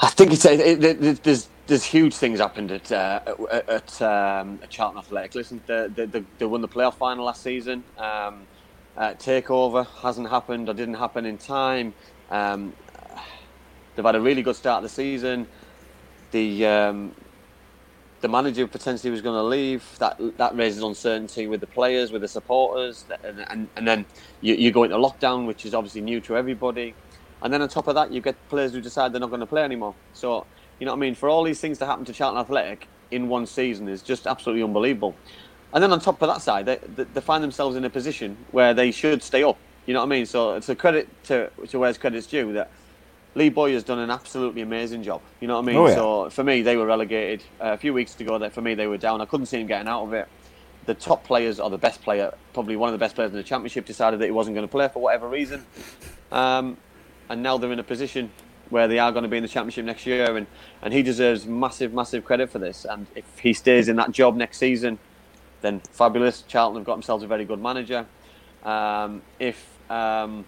I 0.00 0.08
think 0.10 0.32
it's 0.32 0.44
it, 0.44 0.84
it, 0.84 1.22
there's 1.22 1.48
there's 1.68 1.84
huge 1.84 2.14
things 2.14 2.40
happened 2.40 2.72
at 2.72 2.90
uh, 2.90 3.20
at, 3.68 4.02
um, 4.02 4.58
at 4.62 4.70
Charlton 4.70 4.98
Athletic. 4.98 5.34
Listen, 5.34 5.60
they, 5.66 5.88
they, 5.88 6.06
they, 6.06 6.24
they 6.38 6.46
won 6.46 6.60
the 6.60 6.68
playoff 6.68 6.94
final 6.94 7.24
last 7.26 7.42
season. 7.42 7.84
Um, 7.98 8.46
uh, 8.96 9.14
takeover 9.14 9.86
hasn't 10.02 10.28
happened 10.28 10.68
or 10.68 10.74
didn't 10.74 10.94
happen 10.94 11.24
in 11.24 11.38
time. 11.38 11.94
Um, 12.30 12.72
they've 13.94 14.04
had 14.04 14.16
a 14.16 14.20
really 14.20 14.42
good 14.42 14.56
start 14.56 14.78
of 14.78 14.90
the 14.90 14.94
season. 14.94 15.46
The 16.30 16.66
um, 16.66 17.14
the 18.20 18.28
manager 18.28 18.66
potentially 18.66 19.10
was 19.10 19.20
going 19.20 19.36
to 19.36 19.42
leave. 19.42 19.84
That 19.98 20.18
that 20.38 20.56
raises 20.56 20.82
uncertainty 20.82 21.46
with 21.46 21.60
the 21.60 21.66
players, 21.66 22.12
with 22.12 22.22
the 22.22 22.28
supporters, 22.28 23.04
and 23.22 23.44
and, 23.48 23.68
and 23.76 23.86
then 23.86 24.06
you, 24.40 24.54
you 24.54 24.70
go 24.70 24.84
into 24.84 24.96
lockdown, 24.96 25.46
which 25.46 25.64
is 25.64 25.74
obviously 25.74 26.00
new 26.00 26.20
to 26.22 26.36
everybody. 26.36 26.94
And 27.40 27.52
then 27.52 27.62
on 27.62 27.68
top 27.68 27.86
of 27.86 27.94
that, 27.94 28.10
you 28.12 28.20
get 28.20 28.36
players 28.48 28.72
who 28.72 28.80
decide 28.80 29.12
they're 29.12 29.20
not 29.20 29.30
going 29.30 29.40
to 29.40 29.46
play 29.46 29.62
anymore. 29.62 29.94
So 30.12 30.46
you 30.78 30.86
know 30.86 30.92
what 30.92 30.98
I 30.98 31.00
mean. 31.00 31.14
For 31.14 31.28
all 31.28 31.44
these 31.44 31.60
things 31.60 31.78
to 31.78 31.86
happen 31.86 32.04
to 32.06 32.12
Charlton 32.12 32.40
Athletic 32.40 32.88
in 33.10 33.28
one 33.28 33.46
season 33.46 33.88
is 33.88 34.02
just 34.02 34.26
absolutely 34.26 34.62
unbelievable. 34.62 35.14
And 35.72 35.82
then 35.82 35.92
on 35.92 36.00
top 36.00 36.22
of 36.22 36.28
that 36.28 36.40
side, 36.40 36.66
they, 36.66 36.78
they, 36.94 37.20
find 37.20 37.44
themselves 37.44 37.76
in 37.76 37.84
a 37.84 37.90
position 37.90 38.38
where 38.52 38.72
they 38.72 38.90
should 38.90 39.22
stay 39.22 39.42
up. 39.42 39.58
You 39.86 39.94
know 39.94 40.00
what 40.00 40.06
I 40.06 40.08
mean? 40.08 40.26
So 40.26 40.54
it's 40.54 40.68
a 40.68 40.74
credit 40.74 41.08
to 41.24 41.50
to 41.68 41.78
where's 41.78 41.98
credit's 41.98 42.26
due 42.26 42.52
that 42.54 42.70
Lee 43.34 43.48
Boy 43.50 43.72
has 43.72 43.84
done 43.84 43.98
an 43.98 44.10
absolutely 44.10 44.62
amazing 44.62 45.02
job. 45.02 45.20
You 45.40 45.48
know 45.48 45.54
what 45.54 45.62
I 45.62 45.66
mean? 45.66 45.76
Oh, 45.76 45.86
yeah. 45.88 45.94
So 45.94 46.30
for 46.30 46.42
me, 46.42 46.62
they 46.62 46.76
were 46.76 46.86
relegated 46.86 47.44
uh, 47.60 47.72
a 47.72 47.76
few 47.76 47.92
weeks 47.92 48.18
ago. 48.18 48.38
That 48.38 48.52
for 48.52 48.62
me, 48.62 48.74
they 48.74 48.86
were 48.86 48.98
down. 48.98 49.20
I 49.20 49.26
couldn't 49.26 49.46
see 49.46 49.60
him 49.60 49.66
getting 49.66 49.88
out 49.88 50.04
of 50.04 50.12
it. 50.12 50.28
The 50.86 50.94
top 50.94 51.24
players, 51.24 51.60
or 51.60 51.68
the 51.68 51.78
best 51.78 52.02
player, 52.02 52.32
probably 52.54 52.76
one 52.76 52.88
of 52.88 52.92
the 52.92 52.98
best 52.98 53.14
players 53.14 53.30
in 53.30 53.36
the 53.36 53.42
championship, 53.42 53.84
decided 53.84 54.20
that 54.20 54.24
he 54.24 54.30
wasn't 54.30 54.54
going 54.56 54.66
to 54.66 54.70
play 54.70 54.88
for 54.88 55.02
whatever 55.02 55.28
reason. 55.28 55.66
Um, 56.32 56.78
and 57.28 57.42
now 57.42 57.58
they're 57.58 57.72
in 57.72 57.78
a 57.78 57.84
position 57.84 58.30
where 58.70 58.88
they 58.88 58.98
are 58.98 59.12
going 59.12 59.22
to 59.22 59.28
be 59.28 59.36
in 59.36 59.42
the 59.42 59.48
championship 59.48 59.84
next 59.84 60.06
year, 60.06 60.36
and, 60.36 60.46
and 60.82 60.92
he 60.92 61.02
deserves 61.02 61.46
massive, 61.46 61.92
massive 61.92 62.24
credit 62.24 62.50
for 62.50 62.58
this. 62.58 62.84
And 62.84 63.06
if 63.14 63.24
he 63.38 63.52
stays 63.52 63.88
in 63.88 63.96
that 63.96 64.12
job 64.12 64.36
next 64.36 64.58
season, 64.58 64.98
then 65.60 65.80
fabulous. 65.92 66.42
Charlton 66.42 66.76
have 66.78 66.86
got 66.86 66.94
themselves 66.94 67.24
a 67.24 67.26
very 67.26 67.44
good 67.44 67.60
manager. 67.60 68.06
Um, 68.62 69.22
if 69.38 69.78
um, 69.90 70.44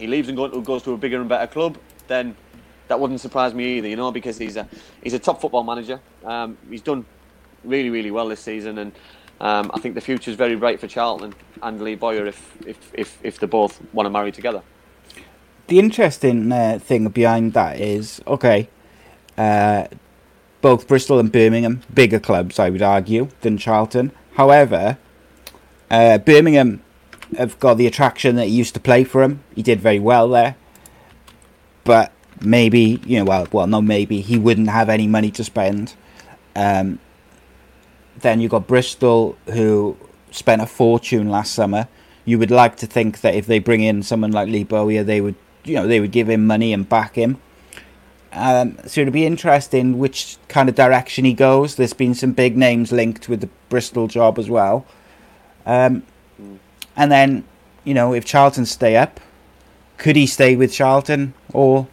he 0.00 0.06
leaves 0.06 0.28
and 0.28 0.36
goes 0.64 0.82
to 0.82 0.92
a 0.92 0.96
bigger 0.96 1.20
and 1.20 1.28
better 1.28 1.46
club, 1.46 1.78
then 2.08 2.34
that 2.88 2.98
wouldn't 2.98 3.20
surprise 3.20 3.54
me 3.54 3.78
either. 3.78 3.88
You 3.88 3.96
know, 3.96 4.10
because 4.10 4.38
he's 4.38 4.56
a 4.56 4.66
he's 5.02 5.14
a 5.14 5.18
top 5.18 5.40
football 5.40 5.62
manager. 5.62 6.00
Um, 6.24 6.56
he's 6.68 6.82
done 6.82 7.04
really, 7.62 7.90
really 7.90 8.10
well 8.10 8.28
this 8.28 8.40
season, 8.40 8.78
and 8.78 8.92
um, 9.40 9.70
I 9.74 9.78
think 9.80 9.94
the 9.94 10.00
future 10.00 10.30
is 10.30 10.36
very 10.36 10.56
bright 10.56 10.80
for 10.80 10.88
Charlton 10.88 11.34
and 11.62 11.80
Lee 11.80 11.94
Bowyer 11.94 12.26
if 12.26 12.56
if 12.66 12.78
if, 12.94 13.18
if 13.22 13.38
they 13.38 13.46
both 13.46 13.80
want 13.92 14.06
to 14.06 14.10
marry 14.10 14.32
together. 14.32 14.62
the 15.70 15.78
interesting 15.78 16.50
uh, 16.50 16.78
thing 16.82 17.08
behind 17.08 17.52
that 17.52 17.80
is 17.80 18.20
okay, 18.26 18.68
uh, 19.38 19.86
both 20.60 20.88
Bristol 20.88 21.20
and 21.20 21.30
Birmingham, 21.30 21.82
bigger 21.94 22.18
clubs, 22.18 22.58
I 22.58 22.70
would 22.70 22.82
argue, 22.82 23.28
than 23.42 23.56
Charlton. 23.56 24.10
However, 24.34 24.98
uh, 25.90 26.18
Birmingham 26.18 26.82
have 27.36 27.58
got 27.60 27.74
the 27.74 27.86
attraction 27.86 28.36
that 28.36 28.46
he 28.46 28.54
used 28.54 28.74
to 28.74 28.80
play 28.80 29.04
for 29.04 29.22
him. 29.22 29.42
He 29.54 29.62
did 29.62 29.80
very 29.80 29.98
well 29.98 30.28
there, 30.28 30.56
but 31.84 32.12
maybe 32.40 33.00
you 33.04 33.18
know, 33.18 33.24
well, 33.24 33.48
well, 33.52 33.66
no, 33.66 33.82
maybe 33.82 34.20
he 34.20 34.38
wouldn't 34.38 34.68
have 34.68 34.88
any 34.88 35.06
money 35.06 35.30
to 35.32 35.44
spend. 35.44 35.94
Um, 36.56 36.98
then 38.18 38.40
you've 38.40 38.50
got 38.50 38.66
Bristol, 38.66 39.36
who 39.46 39.96
spent 40.30 40.62
a 40.62 40.66
fortune 40.66 41.28
last 41.28 41.52
summer. 41.52 41.88
You 42.24 42.38
would 42.38 42.50
like 42.50 42.76
to 42.76 42.86
think 42.86 43.22
that 43.22 43.34
if 43.34 43.46
they 43.46 43.58
bring 43.58 43.82
in 43.82 44.02
someone 44.02 44.30
like 44.30 44.48
Lee 44.48 44.64
Bowyer, 44.64 45.02
they 45.02 45.20
would, 45.20 45.36
you 45.64 45.74
know, 45.74 45.86
they 45.86 46.00
would 46.00 46.12
give 46.12 46.28
him 46.28 46.46
money 46.46 46.72
and 46.72 46.88
back 46.88 47.14
him. 47.14 47.40
Um, 48.32 48.78
so 48.86 49.00
it'll 49.00 49.12
be 49.12 49.26
interesting 49.26 49.98
which 49.98 50.36
kind 50.48 50.68
of 50.68 50.74
direction 50.74 51.24
he 51.24 51.32
goes. 51.32 51.74
There's 51.74 51.92
been 51.92 52.14
some 52.14 52.32
big 52.32 52.56
names 52.56 52.92
linked 52.92 53.28
with 53.28 53.40
the 53.40 53.48
Bristol 53.68 54.06
job 54.06 54.38
as 54.38 54.48
well. 54.48 54.86
Um, 55.66 56.04
and 56.96 57.10
then, 57.10 57.44
you 57.84 57.94
know, 57.94 58.12
if 58.12 58.24
Charlton 58.24 58.66
stay 58.66 58.96
up, 58.96 59.20
could 59.98 60.16
he 60.16 60.26
stay 60.26 60.56
with 60.56 60.72
Charlton 60.72 61.34
or, 61.52 61.86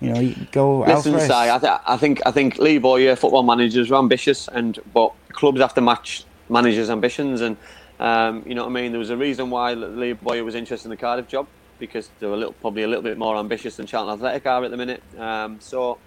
you 0.00 0.10
know, 0.10 0.34
go 0.52 0.80
Listen, 0.80 1.14
elsewhere? 1.14 1.26
Si, 1.26 1.32
I, 1.32 1.58
th- 1.58 1.80
I 1.86 1.96
think 1.96 2.20
I 2.26 2.30
think 2.30 2.58
Lee 2.58 2.78
Bowyer, 2.78 3.16
football 3.16 3.42
managers, 3.42 3.90
are 3.90 3.98
ambitious, 3.98 4.48
and 4.48 4.78
but 4.92 5.12
clubs 5.32 5.60
have 5.60 5.74
to 5.74 5.80
match 5.80 6.24
managers' 6.48 6.90
ambitions. 6.90 7.40
And 7.40 7.56
um, 8.00 8.42
you 8.46 8.54
know 8.54 8.64
what 8.64 8.70
I 8.70 8.80
mean. 8.80 8.92
There 8.92 8.98
was 8.98 9.10
a 9.10 9.16
reason 9.16 9.50
why 9.50 9.74
Lee 9.74 10.12
Bowyer 10.12 10.44
was 10.44 10.54
interested 10.54 10.86
in 10.86 10.90
the 10.90 10.96
Cardiff 10.96 11.28
job 11.28 11.46
because 11.78 12.10
they 12.18 12.26
were 12.26 12.34
a 12.34 12.36
little, 12.36 12.54
probably 12.54 12.82
a 12.82 12.88
little 12.88 13.02
bit 13.02 13.18
more 13.18 13.36
ambitious 13.36 13.76
than 13.76 13.86
Charlton 13.86 14.14
Athletic 14.14 14.46
are 14.46 14.64
at 14.64 14.70
the 14.70 14.76
minute. 14.76 15.02
Um, 15.16 15.60
so 15.60 15.98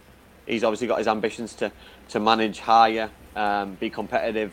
he's 0.46 0.64
obviously 0.64 0.88
got 0.88 0.98
his 0.98 1.08
ambitions 1.08 1.54
to 1.56 1.72
to 2.10 2.20
manage 2.20 2.60
higher, 2.60 3.10
um, 3.36 3.76
be 3.76 3.90
competitive, 3.90 4.52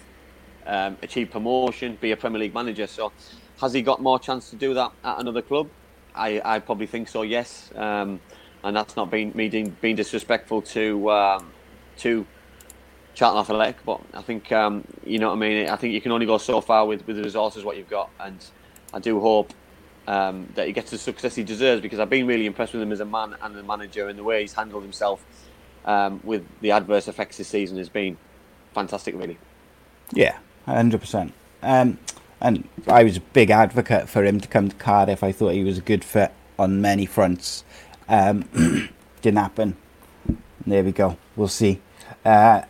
um, 0.66 0.96
achieve 1.02 1.30
promotion, 1.30 1.98
be 2.00 2.12
a 2.12 2.16
Premier 2.16 2.40
League 2.40 2.54
manager. 2.54 2.86
So 2.86 3.12
has 3.60 3.72
he 3.72 3.82
got 3.82 4.00
more 4.00 4.18
chance 4.18 4.50
to 4.50 4.56
do 4.56 4.74
that 4.74 4.92
at 5.04 5.18
another 5.20 5.42
club? 5.42 5.68
I, 6.14 6.40
I 6.44 6.58
probably 6.58 6.86
think 6.86 7.08
so. 7.08 7.22
Yes, 7.22 7.70
um, 7.74 8.20
and 8.64 8.76
that's 8.76 8.96
not 8.96 9.10
being 9.10 9.32
me 9.34 9.48
being, 9.48 9.76
being 9.80 9.96
disrespectful 9.96 10.62
to 10.62 11.10
um, 11.10 11.52
to 11.98 12.26
Charlton 13.14 13.40
Athletic, 13.40 13.84
but 13.84 14.00
I 14.14 14.22
think 14.22 14.50
um, 14.52 14.84
you 15.04 15.18
know 15.18 15.28
what 15.28 15.36
I 15.36 15.38
mean. 15.38 15.68
I 15.68 15.76
think 15.76 15.94
you 15.94 16.00
can 16.00 16.12
only 16.12 16.26
go 16.26 16.38
so 16.38 16.60
far 16.60 16.86
with, 16.86 17.06
with 17.06 17.16
the 17.16 17.22
resources 17.22 17.64
what 17.64 17.76
you've 17.76 17.90
got, 17.90 18.10
and 18.20 18.44
I 18.92 19.00
do 19.00 19.20
hope 19.20 19.52
um, 20.06 20.48
that 20.54 20.66
he 20.66 20.72
gets 20.72 20.90
the 20.90 20.98
success 20.98 21.34
he 21.34 21.44
deserves 21.44 21.82
because 21.82 21.98
I've 21.98 22.10
been 22.10 22.26
really 22.26 22.46
impressed 22.46 22.72
with 22.72 22.82
him 22.82 22.92
as 22.92 23.00
a 23.00 23.04
man 23.04 23.36
and 23.42 23.56
a 23.56 23.62
manager, 23.62 24.08
and 24.08 24.18
the 24.18 24.24
way 24.24 24.42
he's 24.42 24.54
handled 24.54 24.82
himself 24.82 25.24
um, 25.84 26.20
with 26.24 26.46
the 26.60 26.70
adverse 26.70 27.08
effects 27.08 27.38
this 27.38 27.48
season 27.48 27.76
has 27.78 27.88
been 27.88 28.16
fantastic, 28.72 29.14
really. 29.16 29.38
Yeah, 30.12 30.38
hundred 30.64 31.00
percent. 31.00 31.32
Um, 31.62 31.98
and 32.40 32.68
I 32.86 33.04
was 33.04 33.16
a 33.16 33.20
big 33.20 33.50
advocate 33.50 34.08
for 34.08 34.24
him 34.24 34.40
to 34.40 34.48
come 34.48 34.68
to 34.68 34.76
Cardiff. 34.76 35.22
I 35.22 35.32
thought 35.32 35.54
he 35.54 35.64
was 35.64 35.78
a 35.78 35.82
good 35.82 36.04
fit 36.04 36.32
on 36.58 36.80
many 36.80 37.06
fronts. 37.06 37.64
Um, 38.08 38.42
didn't 39.22 39.38
happen. 39.38 39.76
There 40.66 40.84
we 40.84 40.92
go. 40.92 41.16
We'll 41.36 41.48
see. 41.48 41.80
Uh, 42.24 42.62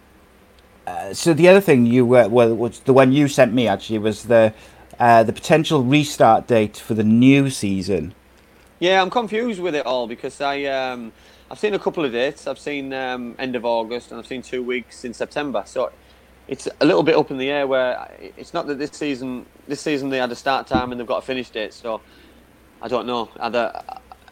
uh, 0.87 1.13
so 1.13 1.35
the 1.35 1.49
other 1.49 1.61
thing 1.61 1.85
you 1.85 2.07
were 2.07 2.29
well 2.29 2.55
was 2.55 2.81
the 2.81 2.93
one 2.93 3.13
you 3.13 3.29
sent 3.29 3.53
me 3.53 3.69
actually 3.69 3.99
was 3.99 4.25
the 4.25 4.55
uh, 4.99 5.23
the 5.23 5.33
potential 5.33 5.85
restart 5.85 6.47
date 6.47 6.77
for 6.77 6.95
the 6.95 7.05
new 7.05 7.51
season. 7.51 8.15
Yeah, 8.81 9.03
I'm 9.03 9.11
confused 9.11 9.61
with 9.61 9.75
it 9.75 9.87
all 9.87 10.07
because 10.07 10.41
I 10.41 10.65
um, 10.65 11.13
I've 11.51 11.59
seen 11.59 11.75
a 11.75 11.79
couple 11.79 12.05
of 12.05 12.13
dates. 12.13 12.47
I've 12.47 12.59
seen 12.59 12.93
um, 12.93 13.35
end 13.39 13.55
of 13.55 13.65
August 13.65 14.11
and 14.11 14.19
I've 14.19 14.27
seen 14.27 14.43
two 14.43 14.63
weeks 14.63 15.05
in 15.05 15.13
September. 15.13 15.63
So 15.67 15.93
it's 16.49 16.67
a 16.81 16.85
little 16.87 17.03
bit 17.03 17.15
up 17.17 17.31
in 17.31 17.39
the 17.39 17.51
air. 17.51 17.67
Where 17.67 18.11
it's 18.37 18.55
not 18.55 18.67
that 18.67 18.79
this 18.79 18.91
season 18.93 19.47
this 19.69 19.81
season 19.81 20.09
they 20.09 20.19
had 20.19 20.33
a 20.33 20.37
start 20.37 20.67
time 20.67 20.91
and 20.93 21.01
they've 21.01 21.07
got 21.07 21.19
a 21.19 21.27
finish 21.27 21.51
date. 21.51 21.75
So 21.75 22.01
I 22.83 22.89
don't 22.89 23.07
know. 23.07 23.31
Are 23.39 23.51
there, 23.51 23.83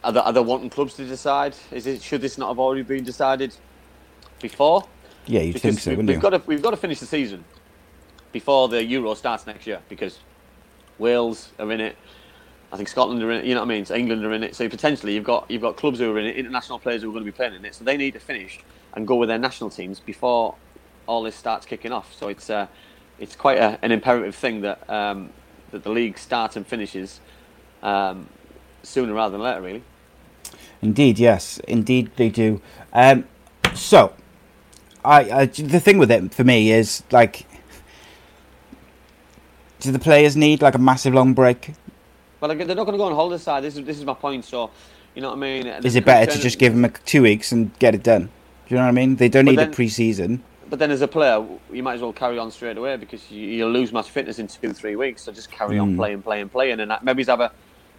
are 0.03 0.11
there, 0.11 0.23
are 0.23 0.33
there 0.33 0.43
wanting 0.43 0.69
clubs 0.69 0.95
to 0.95 1.05
decide? 1.05 1.55
Is 1.71 1.87
it 1.87 2.01
should 2.01 2.21
this 2.21 2.37
not 2.37 2.49
have 2.49 2.59
already 2.59 2.83
been 2.83 3.03
decided 3.03 3.55
before? 4.41 4.87
Yeah, 5.25 5.41
you'd 5.41 5.59
think 5.59 5.79
so, 5.79 5.91
we- 5.91 5.97
wouldn't 5.97 6.07
we've 6.09 6.17
you? 6.17 6.21
got 6.21 6.29
to 6.31 6.41
we've 6.45 6.61
got 6.61 6.71
to 6.71 6.77
finish 6.77 6.99
the 6.99 7.05
season 7.05 7.45
before 8.31 8.67
the 8.67 8.83
Euro 8.83 9.13
starts 9.15 9.45
next 9.47 9.67
year 9.67 9.81
because 9.89 10.19
Wales 10.97 11.51
are 11.59 11.71
in 11.71 11.81
it. 11.81 11.97
I 12.71 12.77
think 12.77 12.89
Scotland 12.89 13.21
are 13.23 13.31
in 13.31 13.39
it. 13.39 13.45
You 13.45 13.53
know 13.55 13.61
what 13.61 13.67
I 13.67 13.75
mean? 13.75 13.85
So 13.85 13.95
England 13.95 14.25
are 14.25 14.33
in 14.33 14.43
it. 14.43 14.55
So 14.55 14.67
potentially 14.67 15.13
you've 15.13 15.23
got 15.23 15.49
you've 15.49 15.61
got 15.61 15.77
clubs 15.77 15.99
who 15.99 16.11
are 16.11 16.19
in 16.19 16.25
it, 16.25 16.35
international 16.35 16.79
players 16.79 17.01
who 17.01 17.09
are 17.09 17.13
going 17.13 17.25
to 17.25 17.31
be 17.31 17.35
playing 17.35 17.53
in 17.53 17.63
it. 17.65 17.75
So 17.75 17.83
they 17.83 17.97
need 17.97 18.13
to 18.13 18.19
finish 18.19 18.59
and 18.93 19.07
go 19.07 19.15
with 19.15 19.29
their 19.29 19.37
national 19.39 19.69
teams 19.69 19.99
before 19.99 20.55
all 21.07 21.23
this 21.23 21.35
starts 21.35 21.65
kicking 21.65 21.91
off. 21.91 22.13
So 22.13 22.27
it's 22.27 22.49
uh, 22.49 22.67
it's 23.19 23.35
quite 23.35 23.57
a, 23.57 23.79
an 23.81 23.91
imperative 23.91 24.35
thing 24.35 24.61
that 24.61 24.87
um, 24.89 25.31
that 25.71 25.83
the 25.83 25.89
league 25.89 26.17
starts 26.17 26.55
and 26.55 26.65
finishes 26.65 27.19
um, 27.81 28.27
sooner 28.83 29.13
rather 29.13 29.33
than 29.33 29.41
later. 29.41 29.61
Really. 29.61 29.83
Indeed, 30.81 31.17
yes, 31.19 31.59
indeed 31.67 32.11
they 32.15 32.29
do. 32.29 32.61
Um, 32.93 33.25
so, 33.73 34.13
I, 35.03 35.19
I 35.31 35.45
the 35.45 35.79
thing 35.79 35.97
with 35.97 36.11
it 36.11 36.33
for 36.33 36.43
me 36.43 36.71
is 36.71 37.03
like, 37.11 37.45
do 39.79 39.91
the 39.91 39.99
players 39.99 40.35
need 40.35 40.61
like 40.61 40.75
a 40.75 40.79
massive 40.79 41.13
long 41.13 41.33
break? 41.33 41.73
Well, 42.39 42.55
they're 42.55 42.67
not 42.67 42.75
going 42.75 42.91
to 42.91 42.97
go 42.97 43.05
on 43.05 43.15
holiday 43.15 43.41
side. 43.41 43.63
This 43.63 43.77
is 43.77 43.85
this 43.85 43.97
is 43.97 44.05
my 44.05 44.13
point. 44.13 44.45
So 44.45 44.69
you 45.15 45.21
know 45.21 45.29
what 45.29 45.37
I 45.37 45.39
mean? 45.39 45.65
Is 45.65 45.95
it 45.95 46.05
better 46.05 46.31
to 46.31 46.39
just 46.39 46.59
give 46.59 46.75
them 46.75 46.93
two 47.05 47.23
weeks 47.23 47.51
and 47.51 47.77
get 47.79 47.95
it 47.95 48.03
done? 48.03 48.29
Do 48.67 48.75
you 48.75 48.77
know 48.77 48.83
what 48.83 48.89
I 48.89 48.91
mean? 48.91 49.15
They 49.15 49.29
don't 49.29 49.45
need 49.45 49.57
then- 49.57 49.69
a 49.69 49.73
pre-season. 49.73 50.43
But 50.69 50.79
then, 50.79 50.91
as 50.91 51.01
a 51.01 51.07
player, 51.07 51.45
you 51.71 51.81
might 51.81 51.95
as 51.95 52.01
well 52.01 52.11
carry 52.13 52.37
on 52.37 52.51
straight 52.51 52.77
away 52.77 52.97
because 52.97 53.31
you, 53.31 53.47
you'll 53.47 53.71
lose 53.71 53.93
much 53.93 54.09
fitness 54.09 54.37
in 54.39 54.47
two, 54.47 54.73
three 54.73 54.95
weeks. 54.97 55.21
So 55.23 55.31
just 55.31 55.49
carry 55.49 55.79
on 55.79 55.93
Mm. 55.93 55.97
playing, 55.97 56.21
playing, 56.23 56.49
playing, 56.49 56.79
and 56.81 56.91
maybe 57.03 57.23
have 57.23 57.39
a, 57.39 57.51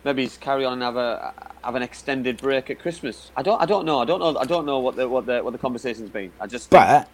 maybe 0.04 0.22
he's 0.22 0.36
carry 0.36 0.64
on 0.66 0.74
and 0.74 0.82
have 0.82 0.96
a 0.96 1.32
have 1.64 1.74
an 1.76 1.82
extended 1.82 2.36
break 2.38 2.68
at 2.70 2.78
Christmas. 2.78 3.30
I 3.36 3.42
don't, 3.42 3.60
I 3.60 3.64
don't 3.66 3.86
know. 3.86 4.00
I 4.00 4.04
don't 4.04 4.20
know. 4.20 4.36
I 4.38 4.44
don't 4.44 4.66
know 4.66 4.78
what 4.80 4.96
the 4.96 5.08
what 5.08 5.24
the 5.26 5.40
what 5.42 5.52
the 5.52 5.58
conversation's 5.58 6.10
been. 6.10 6.30
I 6.40 6.46
just 6.46 6.68
But 6.68 7.08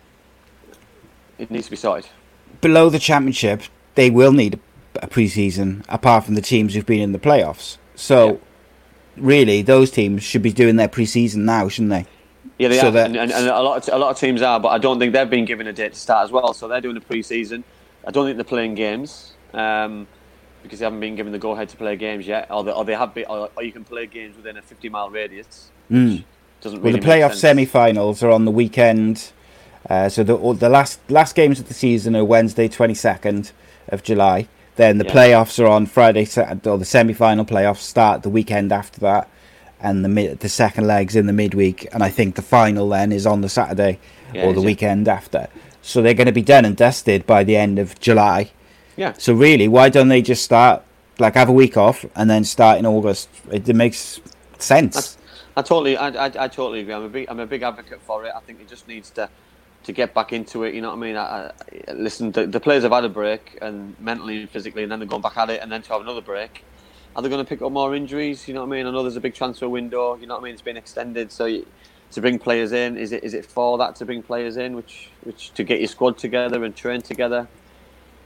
it 1.38 1.50
needs 1.50 1.66
to 1.66 1.70
be 1.70 1.76
sorted. 1.76 2.08
below 2.60 2.88
the 2.90 2.98
championship, 2.98 3.62
they 3.94 4.10
will 4.10 4.32
need 4.32 4.58
a 5.02 5.06
pre-season 5.06 5.84
apart 5.88 6.24
from 6.24 6.34
the 6.34 6.40
teams 6.42 6.74
who've 6.74 6.86
been 6.86 7.00
in 7.00 7.12
the 7.12 7.18
playoffs. 7.18 7.78
So, 7.96 8.40
really, 9.16 9.62
those 9.62 9.90
teams 9.90 10.22
should 10.22 10.42
be 10.42 10.52
doing 10.52 10.76
their 10.76 10.88
pre-season 10.88 11.44
now, 11.44 11.68
shouldn't 11.68 11.90
they? 11.90 12.06
Yeah, 12.58 12.68
they 12.68 12.78
So 12.78 12.88
are, 12.88 12.90
that- 12.92 13.06
and, 13.06 13.16
and, 13.16 13.32
and 13.32 13.48
a 13.48 13.60
lot 13.62 13.88
of, 13.88 13.94
a 13.94 13.98
lot 13.98 14.10
of 14.10 14.18
teams 14.18 14.42
are, 14.42 14.60
but 14.60 14.68
I 14.68 14.78
don't 14.78 14.98
think 14.98 15.12
they've 15.12 15.28
been 15.28 15.44
given 15.44 15.66
a 15.66 15.72
date 15.72 15.94
to 15.94 15.98
start 15.98 16.24
as 16.24 16.30
well. 16.30 16.54
So 16.54 16.68
they're 16.68 16.80
doing 16.80 16.96
a 16.96 17.00
pre-season. 17.00 17.64
I 18.06 18.10
don't 18.10 18.26
think 18.26 18.36
they're 18.36 18.44
playing 18.44 18.74
games 18.74 19.32
um, 19.54 20.06
because 20.62 20.78
they 20.78 20.84
haven't 20.84 21.00
been 21.00 21.16
given 21.16 21.32
the 21.32 21.38
go-ahead 21.38 21.68
to 21.70 21.76
play 21.76 21.96
games 21.96 22.26
yet, 22.26 22.50
or 22.50 22.62
they, 22.62 22.70
or 22.70 22.84
they 22.84 22.94
have 22.94 23.12
been, 23.14 23.24
or, 23.26 23.50
or 23.56 23.62
you 23.62 23.72
can 23.72 23.82
play 23.84 24.06
games 24.06 24.36
within 24.36 24.56
a 24.56 24.62
50-mile 24.62 25.10
radius. 25.10 25.70
Mm. 25.90 26.22
Doesn't 26.60 26.80
well, 26.82 26.92
the 26.92 26.98
playoff 27.00 27.34
semi-finals 27.34 28.22
are 28.22 28.30
on 28.30 28.44
the 28.44 28.50
weekend. 28.50 29.32
Uh, 29.90 30.08
so 30.08 30.24
the 30.24 30.34
the 30.54 30.70
last 30.70 30.98
last 31.10 31.34
games 31.34 31.60
of 31.60 31.68
the 31.68 31.74
season 31.74 32.16
are 32.16 32.24
Wednesday, 32.24 32.68
twenty 32.68 32.94
second 32.94 33.52
of 33.88 34.02
July. 34.02 34.48
Then 34.76 34.96
the 34.96 35.04
Yeah. 35.04 35.12
playoffs 35.12 35.62
are 35.62 35.66
on 35.66 35.84
Friday, 35.84 36.26
or 36.64 36.78
the 36.78 36.86
semi-final 36.86 37.44
playoffs 37.44 37.80
start 37.82 38.22
the 38.22 38.30
weekend 38.30 38.72
after 38.72 38.98
that, 39.00 39.28
and 39.80 40.04
the 40.04 40.08
mid, 40.08 40.40
the 40.40 40.48
second 40.48 40.86
legs 40.86 41.16
in 41.16 41.26
the 41.26 41.32
midweek, 41.32 41.88
and 41.92 42.02
I 42.02 42.10
think 42.10 42.34
the 42.36 42.42
final 42.42 42.88
then 42.88 43.12
is 43.12 43.26
on 43.26 43.40
the 43.42 43.48
Saturday 43.48 43.98
Yeah, 44.32 44.46
or 44.46 44.52
the 44.52 44.58
is 44.60 44.64
it? 44.64 44.66
weekend 44.66 45.08
after. 45.08 45.48
So 45.82 46.00
they're 46.00 46.14
going 46.14 46.26
to 46.26 46.32
be 46.32 46.42
done 46.42 46.64
and 46.64 46.76
dusted 46.76 47.26
by 47.26 47.44
the 47.44 47.56
end 47.56 47.78
of 47.78 47.98
July. 48.00 48.50
Yeah. 48.96 49.12
So 49.18 49.34
really, 49.34 49.68
why 49.68 49.88
don't 49.90 50.08
they 50.08 50.22
just 50.22 50.42
start 50.44 50.82
like 51.18 51.34
have 51.34 51.48
a 51.48 51.52
week 51.52 51.76
off 51.76 52.04
and 52.16 52.30
then 52.30 52.44
start 52.44 52.78
in 52.78 52.86
August? 52.86 53.28
It, 53.50 53.68
it 53.68 53.76
makes 53.76 54.20
sense. 54.58 55.18
I 55.56 55.62
totally, 55.62 55.96
I, 55.96 56.08
I, 56.08 56.24
I 56.26 56.48
totally 56.48 56.80
agree. 56.80 56.94
I'm 56.94 57.04
a 57.04 57.08
big, 57.08 57.28
I'm 57.28 57.40
a 57.40 57.46
big 57.46 57.62
advocate 57.62 58.00
for 58.02 58.24
it. 58.24 58.32
I 58.34 58.40
think 58.40 58.60
it 58.60 58.68
just 58.68 58.88
needs 58.88 59.10
to, 59.10 59.28
to 59.84 59.92
get 59.92 60.14
back 60.14 60.32
into 60.32 60.64
it. 60.64 60.74
You 60.74 60.80
know 60.80 60.88
what 60.88 60.96
I 60.96 61.00
mean? 61.00 61.16
I, 61.16 61.52
I, 61.88 61.92
listen, 61.92 62.32
the, 62.32 62.46
the 62.46 62.58
players 62.58 62.82
have 62.82 62.92
had 62.92 63.04
a 63.04 63.08
break, 63.08 63.58
and 63.62 63.94
mentally 64.00 64.40
and 64.40 64.50
physically, 64.50 64.82
and 64.82 64.90
then 64.90 64.98
they're 64.98 65.06
going 65.08 65.22
back 65.22 65.36
at 65.36 65.50
it, 65.50 65.60
and 65.62 65.70
then 65.70 65.82
to 65.82 65.92
have 65.92 66.00
another 66.00 66.22
break. 66.22 66.64
Are 67.16 67.22
they 67.22 67.28
going 67.28 67.44
to 67.44 67.48
pick 67.48 67.62
up 67.62 67.70
more 67.70 67.94
injuries? 67.94 68.48
You 68.48 68.54
know 68.54 68.60
what 68.60 68.74
I 68.74 68.76
mean? 68.76 68.86
I 68.86 68.90
know 68.90 69.02
there's 69.02 69.16
a 69.16 69.20
big 69.20 69.34
transfer 69.34 69.68
window. 69.68 70.16
You 70.16 70.26
know 70.26 70.34
what 70.34 70.40
I 70.40 70.44
mean? 70.44 70.52
It's 70.54 70.62
been 70.62 70.76
extended, 70.76 71.30
so 71.30 71.44
you, 71.44 71.64
to 72.10 72.20
bring 72.20 72.38
players 72.38 72.72
in, 72.72 72.96
is 72.96 73.12
it 73.12 73.24
is 73.24 73.34
it 73.34 73.44
for 73.44 73.78
that 73.78 73.96
to 73.96 74.04
bring 74.04 74.22
players 74.22 74.56
in, 74.56 74.74
which 74.76 75.10
which 75.22 75.52
to 75.54 75.64
get 75.64 75.80
your 75.80 75.88
squad 75.88 76.18
together 76.18 76.64
and 76.64 76.74
train 76.74 77.02
together? 77.02 77.48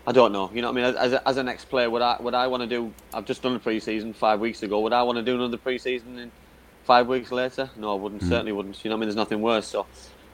I 0.06 0.12
don't 0.12 0.32
know. 0.32 0.50
You 0.54 0.62
know 0.62 0.72
what 0.72 0.82
I 0.82 0.90
mean? 0.90 0.96
As, 0.96 1.12
a, 1.12 1.28
as 1.28 1.36
an 1.36 1.48
ex-player, 1.48 1.90
would 1.90 2.00
I 2.00 2.16
would 2.20 2.34
I 2.34 2.46
want 2.46 2.62
to 2.62 2.66
do? 2.66 2.92
I've 3.12 3.26
just 3.26 3.42
done 3.42 3.54
a 3.54 3.58
pre-season 3.58 4.14
five 4.14 4.40
weeks 4.40 4.62
ago. 4.62 4.80
Would 4.80 4.94
I 4.94 5.02
want 5.02 5.16
to 5.16 5.22
do 5.22 5.34
another 5.34 5.58
pre-season 5.58 6.18
in 6.18 6.32
five 6.84 7.08
weeks 7.08 7.30
later? 7.30 7.68
No, 7.76 7.92
I 7.92 7.96
wouldn't. 7.96 8.22
Mm. 8.22 8.28
Certainly 8.28 8.52
wouldn't. 8.52 8.82
You 8.84 8.88
know 8.88 8.96
what 8.96 9.00
I 9.00 9.00
mean? 9.00 9.08
There's 9.08 9.16
nothing 9.16 9.42
worse. 9.42 9.68
So, 9.68 9.86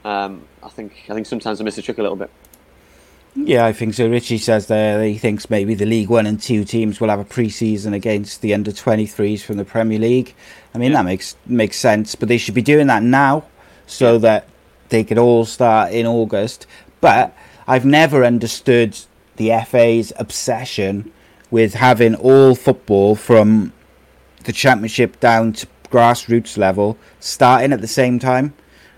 um, 0.05 0.47
I 0.63 0.69
think 0.69 0.93
I 1.09 1.13
think 1.13 1.25
sometimes 1.25 1.59
I 1.59 1.65
miss 1.65 1.75
the 1.75 1.81
trick 1.81 1.97
a 1.97 2.01
little 2.01 2.15
bit. 2.15 2.29
Yeah, 3.35 3.65
I 3.65 3.73
think 3.73 3.93
so. 3.93 4.09
Richie 4.09 4.37
says 4.37 4.67
there 4.67 4.97
that 4.97 5.05
he 5.07 5.17
thinks 5.17 5.49
maybe 5.49 5.73
the 5.75 5.85
League 5.85 6.09
One 6.09 6.25
and 6.25 6.41
Two 6.41 6.63
teams 6.63 6.99
will 7.01 7.09
have 7.09 7.19
a 7.19 7.25
pre-season 7.25 7.93
against 7.93 8.41
the 8.41 8.53
under 8.53 8.71
23s 8.71 9.41
from 9.41 9.57
the 9.57 9.65
Premier 9.65 9.99
League. 9.99 10.33
I 10.73 10.77
mean, 10.77 10.93
that 10.93 11.03
makes 11.03 11.35
makes 11.45 11.77
sense, 11.77 12.15
but 12.15 12.29
they 12.29 12.37
should 12.37 12.53
be 12.53 12.61
doing 12.61 12.87
that 12.87 13.03
now 13.03 13.43
so 13.87 14.17
that 14.19 14.47
they 14.89 15.03
could 15.03 15.17
all 15.17 15.45
start 15.45 15.91
in 15.91 16.05
August. 16.05 16.65
But 17.01 17.35
I've 17.67 17.85
never 17.85 18.23
understood 18.23 18.97
the 19.35 19.51
FA's 19.67 20.13
obsession 20.17 21.11
with 21.51 21.73
having 21.73 22.15
all 22.15 22.55
football 22.55 23.15
from 23.15 23.73
the 24.45 24.53
Championship 24.53 25.19
down 25.19 25.51
to 25.53 25.67
grassroots 25.91 26.57
level 26.57 26.97
starting 27.19 27.73
at 27.73 27.81
the 27.81 27.87
same 27.87 28.17
time. 28.17 28.53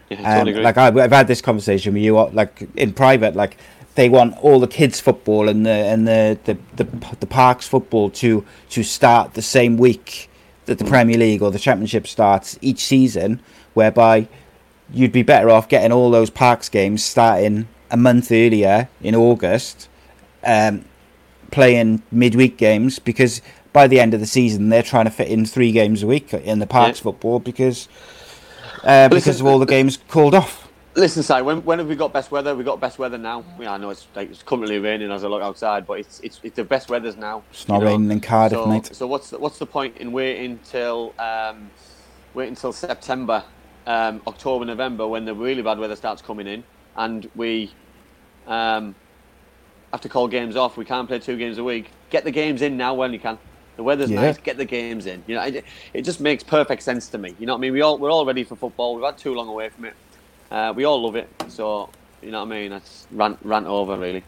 Yeah, 0.09 0.17
Um, 0.19 0.23
totally 0.25 0.51
agree. 0.51 0.63
like 0.63 0.77
I, 0.77 0.87
I've 0.87 1.11
had 1.11 1.27
this 1.27 1.41
conversation 1.41 1.93
with 1.95 2.03
you, 2.03 2.13
like 2.29 2.67
in 2.75 2.93
private. 2.93 3.35
Like 3.35 3.57
they 3.97 4.09
want 4.09 4.37
all 4.43 4.59
the 4.59 4.67
kids' 4.67 4.99
football 4.99 5.49
and 5.49 5.65
the 5.65 5.71
and 5.71 6.07
the 6.07 6.37
the, 6.45 6.55
the, 6.75 7.15
the 7.19 7.25
parks 7.25 7.67
football 7.67 8.11
to 8.11 8.45
to 8.69 8.83
start 8.83 9.33
the 9.33 9.41
same 9.41 9.75
week 9.75 10.29
that 10.67 10.77
the 10.77 10.85
Premier 10.85 11.17
League 11.17 11.41
or 11.41 11.49
the 11.49 11.57
Championship 11.57 12.05
starts 12.05 12.59
each 12.61 12.85
season, 12.85 13.41
whereby 13.73 14.27
you'd 14.93 15.11
be 15.11 15.23
better 15.23 15.49
off 15.49 15.67
getting 15.67 15.91
all 15.91 16.11
those 16.11 16.29
parks 16.29 16.69
games 16.69 17.03
starting 17.03 17.67
a 17.89 17.97
month 17.97 18.31
earlier 18.31 18.87
in 19.01 19.15
August, 19.15 19.89
um, 20.43 20.85
playing 21.49 22.03
midweek 22.11 22.55
games 22.57 22.99
because 22.99 23.41
by 23.73 23.87
the 23.87 23.99
end 23.99 24.13
of 24.13 24.19
the 24.19 24.27
season 24.27 24.69
they're 24.69 24.83
trying 24.83 25.05
to 25.05 25.11
fit 25.11 25.27
in 25.27 25.43
three 25.43 25.71
games 25.71 26.03
a 26.03 26.07
week 26.07 26.31
in 26.33 26.59
the 26.59 26.67
parks 26.67 26.99
Yeah. 26.99 27.03
football 27.03 27.39
because 27.39 27.89
uh, 28.83 29.09
because 29.09 29.39
of 29.41 29.47
all 29.47 29.57
the 29.57 29.65
games 29.65 29.97
called 30.07 30.35
off. 30.35 30.66
Listen, 30.97 31.21
Si, 31.21 31.41
when, 31.43 31.63
when 31.63 31.77
have 31.77 31.87
we 31.87 31.95
got 31.95 32.11
best 32.11 32.31
weather? 32.31 32.55
We 32.55 32.63
got 32.63 32.79
best 32.79 32.97
weather 32.97 33.19
now. 33.19 33.45
Yeah, 33.59 33.73
I 33.73 33.77
know 33.77 33.91
it's 33.91 34.07
like 34.15 34.31
it's 34.31 34.41
currently 34.41 34.79
raining 34.79 35.11
as 35.11 35.23
I 35.23 35.27
look 35.27 35.43
outside, 35.43 35.85
but 35.85 35.99
it's 35.99 36.19
it's, 36.21 36.39
it's 36.41 36.55
the 36.55 36.63
best 36.63 36.89
weather's 36.89 37.15
now. 37.15 37.43
It's 37.51 37.67
not 37.67 37.75
you 37.75 37.81
know? 37.81 37.91
raining 37.91 38.09
in 38.09 38.19
Cardiff, 38.19 38.57
so, 38.57 38.65
mate. 38.65 38.95
So 38.95 39.05
what's 39.05 39.29
the, 39.29 39.37
what's 39.37 39.59
the 39.59 39.67
point 39.67 39.97
in 39.97 40.11
waiting 40.11 40.59
till 40.67 41.13
um, 41.19 41.69
wait 42.33 42.47
until 42.47 42.73
September, 42.73 43.43
um, 43.85 44.23
October, 44.25 44.65
November 44.65 45.07
when 45.07 45.23
the 45.23 45.35
really 45.35 45.61
bad 45.61 45.77
weather 45.77 45.95
starts 45.95 46.23
coming 46.23 46.47
in, 46.47 46.63
and 46.95 47.29
we 47.35 47.71
um, 48.47 48.95
have 49.91 50.01
to 50.01 50.09
call 50.09 50.27
games 50.27 50.55
off. 50.55 50.77
We 50.77 50.85
can't 50.85 51.07
play 51.07 51.19
two 51.19 51.37
games 51.37 51.59
a 51.59 51.63
week. 51.63 51.91
Get 52.09 52.23
the 52.23 52.31
games 52.31 52.63
in 52.63 52.75
now 52.75 52.95
when 52.95 53.13
you 53.13 53.19
can. 53.19 53.37
The 53.75 53.83
weather's 53.83 54.09
Yeah. 54.09 54.21
nice. 54.21 54.39
Get 54.39 54.57
the 54.57 54.65
games 54.65 55.05
in. 55.05 55.23
You 55.27 55.35
know, 55.35 55.43
it, 55.43 55.63
it 55.93 56.01
just 56.01 56.21
makes 56.21 56.43
perfect 56.43 56.81
sense 56.81 57.07
to 57.09 57.19
me. 57.19 57.35
You 57.37 57.45
know 57.45 57.53
what 57.53 57.59
I 57.59 57.61
mean? 57.61 57.73
We 57.73 57.81
all 57.81 57.99
we're 57.99 58.09
all 58.11 58.25
ready 58.25 58.43
for 58.43 58.55
football. 58.55 58.95
We've 58.95 59.05
had 59.05 59.19
too 59.19 59.35
long 59.35 59.47
away 59.47 59.69
from 59.69 59.85
it. 59.85 59.93
Uh, 60.51 60.73
we 60.75 60.85
all 60.85 61.01
love 61.01 61.15
it. 61.15 61.29
So 61.49 61.89
you 62.21 62.31
know 62.31 62.39
what 62.39 62.53
I 62.53 62.59
mean? 62.59 62.71
That's 62.71 63.07
rant 63.11 63.39
rant 63.43 63.67
over 63.67 63.97
really. 63.97 64.23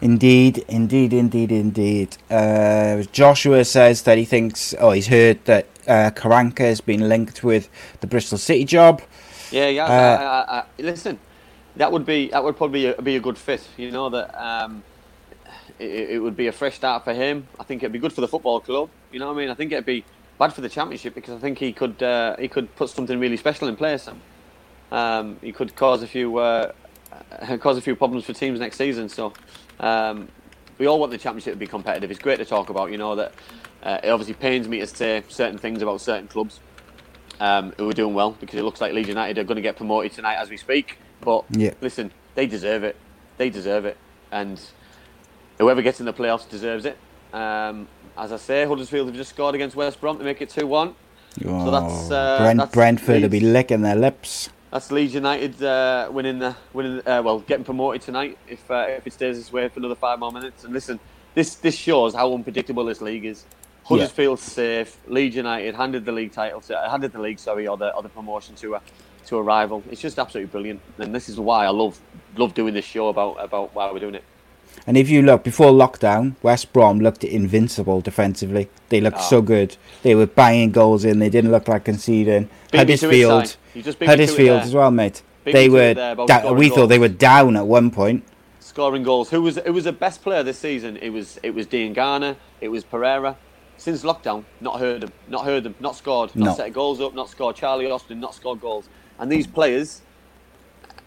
Indeed, 0.00 0.64
indeed, 0.68 1.12
indeed, 1.12 1.50
indeed. 1.50 2.16
Uh, 2.30 3.02
Joshua 3.10 3.64
says 3.64 4.02
that 4.02 4.16
he 4.16 4.24
thinks, 4.24 4.74
oh, 4.78 4.92
he's 4.92 5.08
heard 5.08 5.44
that 5.46 5.66
uh, 5.88 6.10
Karanka 6.14 6.60
has 6.60 6.80
been 6.80 7.08
linked 7.08 7.42
with 7.42 7.68
the 8.00 8.06
Bristol 8.06 8.38
City 8.38 8.64
job. 8.64 9.02
Yeah, 9.50 9.68
yeah. 9.68 9.84
Uh, 9.84 9.88
I, 9.88 10.56
I, 10.56 10.58
I, 10.60 10.64
listen, 10.78 11.18
that 11.76 11.90
would 11.90 12.06
be 12.06 12.28
that 12.28 12.44
would 12.44 12.56
probably 12.56 12.94
be 13.02 13.16
a, 13.16 13.20
good 13.20 13.38
fit. 13.38 13.66
You 13.76 13.90
know 13.90 14.08
that 14.10 14.40
um, 14.40 14.82
it, 15.78 16.10
it 16.10 16.18
would 16.22 16.36
be 16.36 16.46
a 16.46 16.52
fresh 16.52 16.76
start 16.76 17.04
for 17.04 17.14
him. 17.14 17.48
I 17.58 17.64
think 17.64 17.82
it'd 17.82 17.92
be 17.92 17.98
good 17.98 18.12
for 18.12 18.20
the 18.20 18.28
football 18.28 18.60
club. 18.60 18.90
You 19.10 19.18
know 19.18 19.28
what 19.28 19.34
I 19.34 19.38
mean? 19.38 19.50
I 19.50 19.54
think 19.54 19.72
it'd 19.72 19.86
be 19.86 20.04
bad 20.38 20.52
for 20.52 20.60
the 20.60 20.68
championship 20.68 21.14
because 21.14 21.34
I 21.34 21.38
think 21.38 21.58
he 21.58 21.72
could 21.72 22.00
uh, 22.02 22.36
he 22.36 22.48
could 22.48 22.74
put 22.76 22.90
something 22.90 23.18
really 23.18 23.36
special 23.36 23.68
in 23.68 23.76
place. 23.76 24.08
Um, 24.92 25.38
he 25.42 25.52
could 25.52 25.74
cause 25.76 26.02
a 26.02 26.08
few 26.08 26.38
uh, 26.38 26.72
cause 27.60 27.78
a 27.78 27.82
few 27.82 27.96
problems 27.96 28.26
for 28.26 28.32
teams 28.34 28.60
next 28.60 28.76
season. 28.78 29.08
So 29.08 29.36
um, 29.80 30.30
we 30.78 30.86
all 30.86 31.00
want 31.00 31.12
the 31.12 31.18
championship 31.18 31.54
to 31.54 31.58
be 31.58 31.68
competitive. 31.68 32.10
It's 32.10 32.20
great 32.20 32.38
to 32.38 32.46
talk 32.46 32.70
about. 32.70 32.90
You 32.92 32.98
know 32.98 33.16
that 33.16 33.34
uh, 33.82 33.98
it 34.04 34.10
obviously 34.10 34.34
pains 34.34 34.68
me 34.68 34.80
to 34.80 34.86
say 34.86 35.24
certain 35.28 35.58
things 35.58 35.82
about 35.82 36.00
certain 36.00 36.28
clubs 36.28 36.62
um, 37.40 37.74
who 37.78 37.88
are 37.88 37.94
doing 37.94 38.14
well 38.14 38.32
because 38.40 38.58
it 38.58 38.64
looks 38.64 38.80
like 38.80 38.92
Leeds 38.94 39.08
United 39.08 39.38
are 39.38 39.44
going 39.44 39.56
to 39.56 39.62
get 39.62 39.76
promoted 39.76 40.12
tonight 40.12 40.36
as 40.36 40.50
we 40.50 40.56
speak. 40.56 40.98
But 41.24 41.44
Yeah. 41.50 41.74
listen, 41.80 42.12
they 42.36 42.46
deserve 42.46 42.84
it. 42.84 42.96
They 43.38 43.50
deserve 43.50 43.86
it, 43.86 44.00
and 44.32 44.60
whoever 45.58 45.82
gets 45.82 46.00
in 46.00 46.06
the 46.06 46.14
playoffs 46.14 46.48
deserves 46.48 46.86
it. 46.86 47.00
Um, 47.32 47.88
as 48.16 48.32
I 48.32 48.36
say, 48.38 48.66
Huddersfield 48.66 49.08
have 49.08 49.16
just 49.16 49.30
scored 49.30 49.54
against 49.54 49.76
West 49.76 50.00
Brom 50.00 50.18
to 50.18 50.24
make 50.24 50.42
it 50.42 50.50
two 50.50 50.66
one. 50.66 50.96
So 51.58 51.70
that's, 51.70 52.10
Oh, 52.10 52.12
uh, 52.12 52.24
Brent, 52.36 52.56
that's 52.56 52.72
Brentford 52.72 53.22
will 53.22 53.30
be 53.30 53.40
licking 53.40 53.82
their 53.82 53.96
lips. 53.96 54.50
That's 54.70 54.92
Leeds 54.92 55.14
United 55.14 55.62
uh, 55.62 56.08
winning 56.10 56.38
the 56.38 56.54
winning. 56.74 57.00
Uh, 57.06 57.22
well, 57.24 57.40
getting 57.40 57.64
promoted 57.64 58.02
tonight 58.02 58.36
if 58.46 58.70
uh, 58.70 58.86
if 58.88 59.06
it 59.06 59.12
stays 59.14 59.38
this 59.38 59.50
way 59.50 59.68
for 59.68 59.80
another 59.80 59.94
five 59.94 60.18
more 60.18 60.30
minutes. 60.30 60.64
And 60.64 60.74
listen, 60.74 61.00
this 61.34 61.54
this 61.54 61.74
shows 61.74 62.14
how 62.14 62.34
unpredictable 62.34 62.84
this 62.84 63.00
league 63.00 63.24
is. 63.24 63.46
Huddersfield's 63.84 64.42
safe. 64.42 64.98
Leeds 65.06 65.36
United 65.36 65.74
handed 65.74 66.04
the 66.04 66.12
league 66.12 66.32
title, 66.32 66.60
to, 66.60 66.76
uh, 66.76 66.90
handed 66.90 67.12
the 67.12 67.20
league, 67.20 67.38
sorry, 67.38 67.66
or 67.66 67.78
the 67.78 67.94
or 67.94 68.02
the 68.02 68.10
promotion 68.10 68.54
to 68.56 68.74
a 68.74 68.82
to 69.26 69.38
a 69.38 69.42
rival. 69.42 69.82
It's 69.90 70.02
just 70.02 70.18
absolutely 70.18 70.50
brilliant, 70.50 70.80
and 70.98 71.14
this 71.14 71.30
is 71.30 71.40
why 71.40 71.64
I 71.64 71.70
love 71.70 71.98
love 72.36 72.52
doing 72.52 72.74
this 72.74 72.84
show 72.84 73.08
about 73.08 73.42
about 73.42 73.74
why 73.74 73.90
we're 73.90 74.00
doing 74.00 74.16
it. 74.16 74.24
And 74.86 74.96
if 74.96 75.10
you 75.10 75.20
look 75.22 75.44
before 75.44 75.70
lockdown, 75.72 76.34
West 76.42 76.72
Brom 76.72 76.98
looked 77.00 77.22
invincible 77.24 78.00
defensively. 78.00 78.68
They 78.88 79.00
looked 79.00 79.18
Ah. 79.18 79.28
so 79.34 79.42
good. 79.42 79.76
They 80.02 80.14
were 80.14 80.26
banging 80.26 80.70
goals 80.72 81.04
in. 81.04 81.18
They 81.18 81.28
didn't 81.28 81.50
look 81.50 81.68
like 81.68 81.84
conceding. 81.84 82.48
Beat 82.72 82.78
me 82.78 82.84
to 82.86 82.92
it, 82.92 82.98
Si. 82.98 83.06
Huddersfield, 83.06 83.56
You 83.74 83.82
just 83.82 83.98
beat 83.98 84.06
me 84.08 84.16
to 84.16 84.22
it 84.22 84.26
Huddersfield 84.26 84.60
as 84.62 84.74
well, 84.74 84.90
mate. 84.90 85.22
Beat 85.44 85.52
they 85.52 85.68
were. 85.68 85.80
it 85.90 85.94
there 85.96 86.14
da- 86.14 86.52
we 86.52 86.68
thought 86.70 86.86
they 86.88 86.98
were 86.98 87.08
down 87.08 87.56
at 87.56 87.66
one 87.66 87.90
point. 87.90 88.24
scoring 88.60 89.02
goals. 89.02 89.30
Who 89.30 89.42
was 89.42 89.56
who 89.66 89.72
was 89.72 89.84
the 89.84 89.92
best 89.92 90.22
player 90.22 90.42
this 90.42 90.58
season? 90.58 90.96
It 91.02 91.10
was 91.10 91.38
it 91.42 91.54
was 91.54 91.66
Diangana. 91.66 92.36
It 92.60 92.68
was 92.68 92.84
Pereira. 92.84 93.36
Since 93.76 94.02
lockdown, 94.04 94.44
not 94.60 94.78
heard 94.80 95.00
them, 95.02 95.12
not 95.28 95.44
heard 95.44 95.64
them, 95.64 95.74
not 95.80 95.94
scored, 95.96 96.34
not 96.36 96.44
No. 96.46 96.54
set 96.54 96.72
goals 96.72 97.00
up, 97.00 97.14
not 97.14 97.28
scored. 97.30 97.56
Charlie 97.56 97.90
Austin, 97.90 98.20
not 98.20 98.34
scored 98.34 98.60
goals. 98.60 98.88
And 99.18 99.30
these 99.32 99.46
players, 99.46 100.02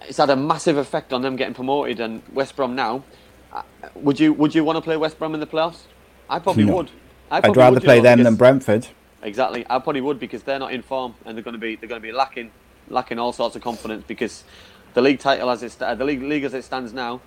it's 0.08 0.18
had 0.18 0.30
a 0.30 0.36
massive 0.36 0.78
effect 0.78 1.14
on 1.14 1.22
them 1.22 1.36
getting 1.36 1.54
promoted. 1.54 2.00
And 2.00 2.22
West 2.34 2.56
Brom 2.56 2.76
now, 2.76 3.04
would 3.96 4.20
you 4.20 4.34
would 4.34 4.54
you 4.56 4.64
want 4.64 4.78
to 4.78 4.82
play 4.82 4.98
West 4.98 5.18
Brom 5.20 5.34
in 5.34 5.40
the 5.40 5.48
playoffs? 5.48 5.82
I 6.30 6.40
probably 6.40 6.64
No. 6.66 6.78
would. 6.78 6.92
I 7.30 7.38
I'd 7.38 7.56
rather 7.58 7.76
would, 7.76 7.84
you 7.84 7.88
play 7.88 7.98
know, 7.98 8.04
them 8.04 8.24
than 8.24 8.36
Brentford. 8.36 8.88
Exactly, 9.24 9.66
I 9.70 9.80
probably 9.80 10.02
would 10.02 10.20
because 10.20 10.44
they're 10.44 10.60
not 10.60 10.74
in 10.74 10.82
form 10.82 11.16
and 11.26 11.38
they're 11.38 11.44
going 11.44 11.54
to 11.54 11.60
be 11.60 11.76
they're 11.76 11.90
going 11.90 12.02
to 12.02 12.06
be 12.08 12.12
lacking 12.12 12.52
lacking 12.90 13.20
all 13.20 13.32
sorts 13.34 13.56
of 13.56 13.62
confidence 13.62 14.04
because 14.08 14.44
the 14.94 15.02
league 15.02 15.20
title 15.20 15.50
as 15.50 15.64
it 15.64 15.78
the 15.80 16.04
league 16.04 16.22
league 16.24 16.44
as 16.44 16.54
it 16.54 16.64
stands 16.64 16.92
now, 16.94 17.22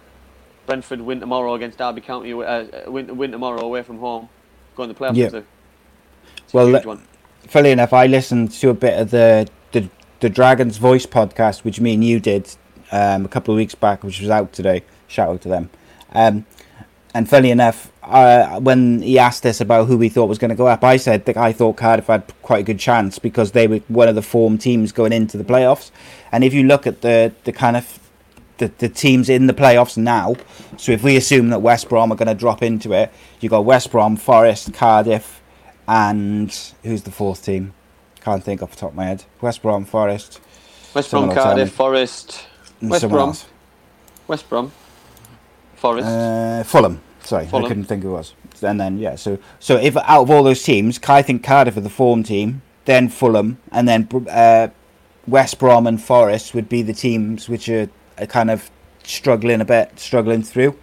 Brentford 0.66 1.00
win 1.00 1.20
tomorrow 1.20 1.54
against 1.54 1.78
Derby 1.78 2.00
County 2.00 2.32
uh, 2.32 2.38
uh, 2.40 2.66
win 2.90 3.16
win 3.16 3.30
tomorrow 3.32 3.60
away 3.62 3.82
from 3.82 3.98
home, 3.98 4.28
going 4.76 4.88
to 4.88 4.94
the 4.94 4.98
playoffs. 5.00 5.16
Yeah. 5.16 5.24
It's 5.26 5.34
a- 5.34 5.44
it's 6.38 6.52
Well, 6.54 6.66
huge 6.68 6.84
one. 6.84 7.02
Funny 7.46 7.70
enough, 7.70 7.92
I 7.92 8.06
listened 8.06 8.50
to 8.52 8.70
a 8.70 8.74
bit 8.74 8.98
of 8.98 9.10
the 9.10 9.48
the, 9.72 9.88
the 10.20 10.28
Dragon's 10.30 10.78
Voice 10.78 11.06
podcast, 11.06 11.64
which 11.64 11.80
me 11.80 11.94
and 11.94 12.02
you 12.04 12.18
did 12.20 12.48
um, 12.92 13.24
a 13.24 13.28
couple 13.28 13.52
of 13.54 13.56
weeks 13.56 13.74
back, 13.74 14.02
which 14.02 14.20
was 14.20 14.30
out 14.30 14.52
today. 14.52 14.82
Shout 15.06 15.28
out 15.28 15.40
to 15.42 15.48
them. 15.48 15.70
Um, 16.14 16.46
and 17.14 17.28
funny 17.28 17.50
enough, 17.50 17.92
uh, 18.02 18.60
when 18.60 19.00
he 19.00 19.18
asked 19.18 19.46
us 19.46 19.60
about 19.60 19.86
who 19.86 19.96
we 19.96 20.08
thought 20.08 20.26
was 20.26 20.38
going 20.38 20.50
to 20.50 20.56
go 20.56 20.66
up, 20.66 20.82
I 20.82 20.96
said 20.96 21.24
that 21.26 21.36
I 21.36 21.52
thought 21.52 21.76
Cardiff 21.76 22.08
had 22.08 22.32
quite 22.42 22.60
a 22.60 22.62
good 22.64 22.78
chance 22.78 23.18
because 23.18 23.52
they 23.52 23.66
were 23.66 23.78
one 23.88 24.08
of 24.08 24.14
the 24.14 24.22
form 24.22 24.58
teams 24.58 24.92
going 24.92 25.12
into 25.12 25.38
the 25.38 25.44
playoffs. 25.44 25.90
And 26.32 26.42
if 26.42 26.52
you 26.52 26.64
look 26.64 26.86
at 26.86 27.02
the 27.02 27.32
the 27.44 27.52
kind 27.52 27.76
of 27.76 28.00
the, 28.58 28.70
the 28.78 28.88
teams 28.88 29.28
in 29.28 29.46
the 29.46 29.54
playoffs 29.54 29.96
now, 29.96 30.34
so 30.76 30.92
if 30.92 31.02
we 31.02 31.16
assume 31.16 31.50
that 31.50 31.60
West 31.60 31.88
Brom 31.88 32.12
are 32.12 32.16
going 32.16 32.28
to 32.28 32.34
drop 32.34 32.62
into 32.62 32.92
it, 32.92 33.12
you 33.40 33.48
got 33.48 33.64
West 33.64 33.90
Brom, 33.90 34.16
Forest, 34.16 34.74
Cardiff, 34.74 35.40
and 35.86 36.72
who's 36.82 37.02
the 37.02 37.10
fourth 37.10 37.44
team? 37.44 37.74
Can't 38.20 38.42
think 38.42 38.62
off 38.62 38.70
the 38.70 38.76
top 38.76 38.90
of 38.90 38.96
my 38.96 39.06
head. 39.06 39.24
West 39.40 39.62
Brom, 39.62 39.84
Forest. 39.84 40.40
West 40.94 41.10
Brom, 41.10 41.22
someone 41.22 41.28
will 41.28 41.34
tell 41.34 41.44
Cardiff. 41.44 41.72
Forest, 41.72 42.46
West 42.82 43.08
Brom, 43.08 43.28
else. 43.28 43.46
West 44.26 44.48
Brom, 44.48 44.72
Forest. 45.84 46.06
Uh, 46.08 46.62
Fulham. 46.64 47.00
Sorry, 47.22 47.46
Fulham. 47.46 47.64
I 47.66 47.68
couldn't 47.68 47.84
think 47.84 48.02
who 48.04 48.10
it 48.10 48.12
was. 48.12 48.34
And 48.62 48.80
then 48.80 48.96
yeah, 48.98 49.16
so 49.16 49.38
so 49.60 49.76
if 49.76 49.96
out 49.98 50.22
of 50.22 50.30
all 50.30 50.42
those 50.42 50.62
teams, 50.62 50.98
I 51.06 51.20
think 51.20 51.42
Cardiff 51.44 51.76
are 51.76 51.82
the 51.82 51.90
form 51.90 52.22
team, 52.22 52.62
then 52.86 53.08
Fulham, 53.10 53.58
and 53.70 53.86
then 53.86 54.08
uh, 54.30 54.68
West 55.26 55.58
Brom 55.58 55.86
and 55.86 56.02
Forest 56.02 56.54
would 56.54 56.68
be 56.70 56.80
the 56.80 56.94
teams 56.94 57.48
which 57.48 57.68
are, 57.68 57.88
are 58.18 58.26
kind 58.26 58.50
of 58.50 58.70
struggling 59.02 59.60
a 59.60 59.64
bit, 59.66 59.98
struggling 59.98 60.42
through. 60.42 60.74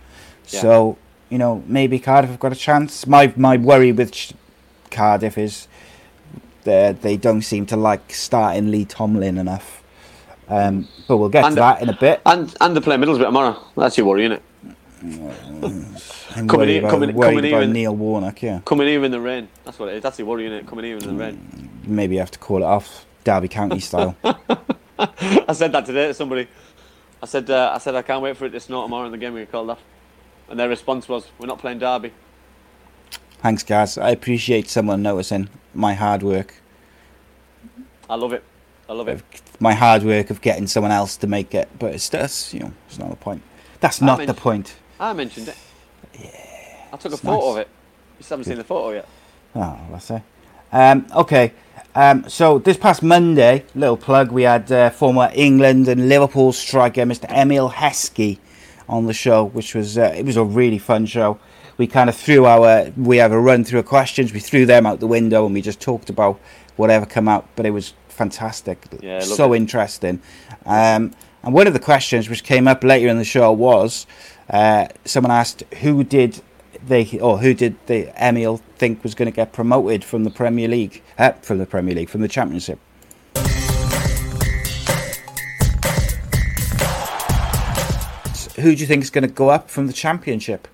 Yeah. 0.50 0.62
So 0.62 0.98
you 1.30 1.40
know 1.40 1.64
maybe 1.66 1.98
Cardiff 1.98 2.30
have 2.30 2.40
got 2.40 2.52
a 2.52 2.56
chance. 2.56 3.08
My 3.08 3.34
my 3.36 3.58
worry 3.58 3.92
with 3.92 4.12
Ch- 4.12 4.34
Cardiff 4.92 5.38
is 5.40 5.68
that 6.64 7.02
they 7.02 7.18
don't 7.18 7.42
seem 7.42 7.66
to 7.68 7.76
like 7.76 8.14
starting 8.14 8.70
Lee 8.70 8.86
Tomlin 8.86 9.40
enough. 9.40 9.82
Um, 10.48 10.88
but 11.08 11.18
we'll 11.18 11.30
get 11.30 11.46
And- 11.46 11.56
to 11.56 11.62
that 11.62 11.82
in 11.82 11.90
a 11.90 11.98
bit. 11.98 12.22
and 12.26 12.54
and 12.62 12.76
they 12.76 12.82
play 12.82 12.98
Middlesbrough 12.98 13.26
tomorrow. 13.26 13.58
That's 13.78 13.98
your 13.98 14.06
worry, 14.06 14.26
isn't 14.26 14.34
it? 14.34 14.44
I'm 15.02 16.48
coming 16.48 16.48
worried 16.48 16.70
in- 16.70 16.78
about, 16.80 16.92
coming- 16.92 17.20
coming 17.20 17.46
in 17.46 17.72
Neil 17.74 17.96
Warnock. 17.96 18.42
Yeah. 18.42 18.62
Coming 18.66 18.88
here 18.88 19.04
in 19.04 19.12
the 19.12 19.20
rain. 19.20 19.48
That's 19.66 19.80
what 19.80 19.90
it 19.90 19.96
is. 19.96 20.04
That's 20.04 20.20
your 20.20 20.28
worry, 20.28 20.46
isn't 20.46 20.58
it? 20.60 20.68
Coming 20.68 20.86
here 20.86 20.98
in 20.98 21.08
the 21.08 21.14
rain. 21.14 21.70
maybe 21.86 22.16
you 22.16 22.20
have 22.20 22.32
to 22.32 22.40
call 22.40 22.58
it 22.58 22.64
off 22.64 23.06
Derby 23.24 23.48
County 23.48 23.80
style. 23.80 24.16
I 25.00 25.54
said 25.54 25.72
that 25.72 25.86
today 25.86 26.08
to 26.08 26.14
somebody. 26.14 26.48
I 27.22 27.26
said, 27.26 27.50
uh, 27.50 27.72
I 27.74 27.78
said 27.80 27.96
I 27.96 28.02
can't 28.04 28.22
wait 28.22 28.38
for 28.38 28.46
it 28.46 28.52
to 28.52 28.60
snow 28.60 28.84
tomorrow 28.84 29.06
in 29.06 29.12
the 29.12 29.18
game 29.18 29.34
we 29.34 29.46
called 29.46 29.70
off. 29.72 29.80
And 30.50 30.60
their 30.60 30.70
response 30.70 31.08
was, 31.08 31.28
"We're 31.40 31.48
not 31.48 31.60
playing 31.60 31.80
Derby." 31.80 32.12
Thanks, 33.40 33.64
guys. 33.64 33.98
I 33.98 34.10
appreciate 34.12 34.70
someone 34.70 35.02
noticing 35.02 35.50
my 35.74 35.94
hard 35.94 36.22
work. 36.24 36.56
I 38.10 38.16
love 38.16 38.34
it. 38.34 38.44
I 38.90 38.94
love 38.94 39.08
it. 39.08 39.24
My 39.60 39.74
hard 39.74 40.04
work 40.04 40.30
of 40.30 40.42
getting 40.42 40.68
someone 40.68 40.92
else 40.92 41.16
to 41.18 41.28
make 41.28 41.56
it, 41.56 41.70
but 41.80 41.94
it's 41.96 42.10
that's 42.10 42.54
you 42.54 42.60
know, 42.60 42.74
it's 42.88 43.00
not 43.00 43.10
the 43.10 43.16
point. 43.16 43.42
That's 43.80 44.02
I 44.02 44.06
not 44.06 44.26
the 44.28 44.34
point. 44.34 44.76
I 45.02 45.14
mentioned 45.14 45.48
it. 45.48 45.58
Yeah. 46.20 46.86
I 46.94 46.98
took 46.98 47.14
a 47.14 47.18
photo 47.18 47.40
nice. 47.40 47.52
of 47.52 47.58
it. 47.58 47.68
You 48.20 48.24
still 48.24 48.38
haven't 48.38 48.52
seen 48.52 48.58
the 48.60 48.64
photo 48.64 48.92
yet. 48.92 49.08
Oh, 49.56 49.80
that's 49.92 50.12
it. 50.12 50.22
Um, 50.72 51.08
okay. 51.16 51.54
Um, 51.96 52.30
so 52.30 52.60
this 52.60 52.78
past 52.78 53.02
Monday, 53.02 53.66
little 53.74 53.98
plug, 53.98 54.32
we 54.32 54.44
had 54.44 54.72
uh, 54.72 54.92
former 54.92 55.32
England 55.34 55.88
and 55.88 56.08
Liverpool 56.08 56.54
striker 56.54 57.02
Mr. 57.02 57.26
Emile 57.32 57.72
Heskey 57.72 58.38
on 58.88 59.08
the 59.08 59.14
show, 59.14 59.44
which 59.44 59.74
was 59.74 59.98
uh, 59.98 60.14
it 60.16 60.24
was 60.24 60.38
a 60.38 60.44
really 60.44 60.78
fun 60.78 61.08
show. 61.08 61.40
We 61.78 61.88
kind 61.88 62.08
of 62.08 62.16
threw 62.16 62.46
our 62.46 62.92
we 62.96 63.18
have 63.18 63.32
a 63.32 63.40
run 63.40 63.64
through 63.64 63.80
of 63.80 63.88
questions, 63.88 64.32
we 64.32 64.40
threw 64.40 64.68
them 64.68 64.86
out 64.86 65.00
the 65.00 65.08
window, 65.08 65.46
and 65.46 65.54
we 65.56 65.62
just 65.62 65.82
talked 65.82 66.12
about 66.12 66.40
whatever 66.76 67.08
come 67.08 67.28
out. 67.28 67.48
But 67.56 67.66
it 67.66 67.72
was 67.72 67.94
fantastic, 68.08 68.86
Yeah, 69.02 69.20
so 69.20 69.54
it. 69.54 69.58
interesting. 69.58 70.22
Um, 70.66 71.12
and 71.44 71.54
one 71.56 71.66
of 71.66 71.74
the 71.74 71.80
questions 71.80 72.30
which 72.30 72.44
came 72.44 72.68
up 72.68 72.84
later 72.84 73.08
in 73.08 73.18
the 73.18 73.24
show 73.24 73.52
was 73.52 74.06
uh, 74.52 74.88
someone 75.06 75.32
asked 75.32 75.64
who 75.80 76.04
did 76.04 76.42
they 76.86 77.18
or 77.20 77.38
who 77.40 77.54
did 77.54 77.76
the 77.88 78.12
Emile 78.22 78.58
think 78.78 79.04
was 79.04 79.16
going 79.16 79.32
to 79.32 79.36
get 79.36 79.54
promoted 79.54 80.04
from 80.04 80.24
the 80.24 80.30
Premier 80.30 80.68
League, 80.68 81.02
uh, 81.18 81.32
from 81.42 81.58
the 81.58 81.66
Premier 81.66 81.96
League, 81.96 82.10
from 82.10 82.22
the 82.22 82.28
Championship. 82.28 82.80
Who 88.58 88.76
do 88.76 88.82
you 88.82 88.86
think 88.86 89.04
is 89.04 89.10
going 89.10 89.24
to 89.24 89.34
go 89.34 89.50
up 89.50 89.70
from 89.70 89.88
the 89.88 89.94
Championship? 89.94 90.68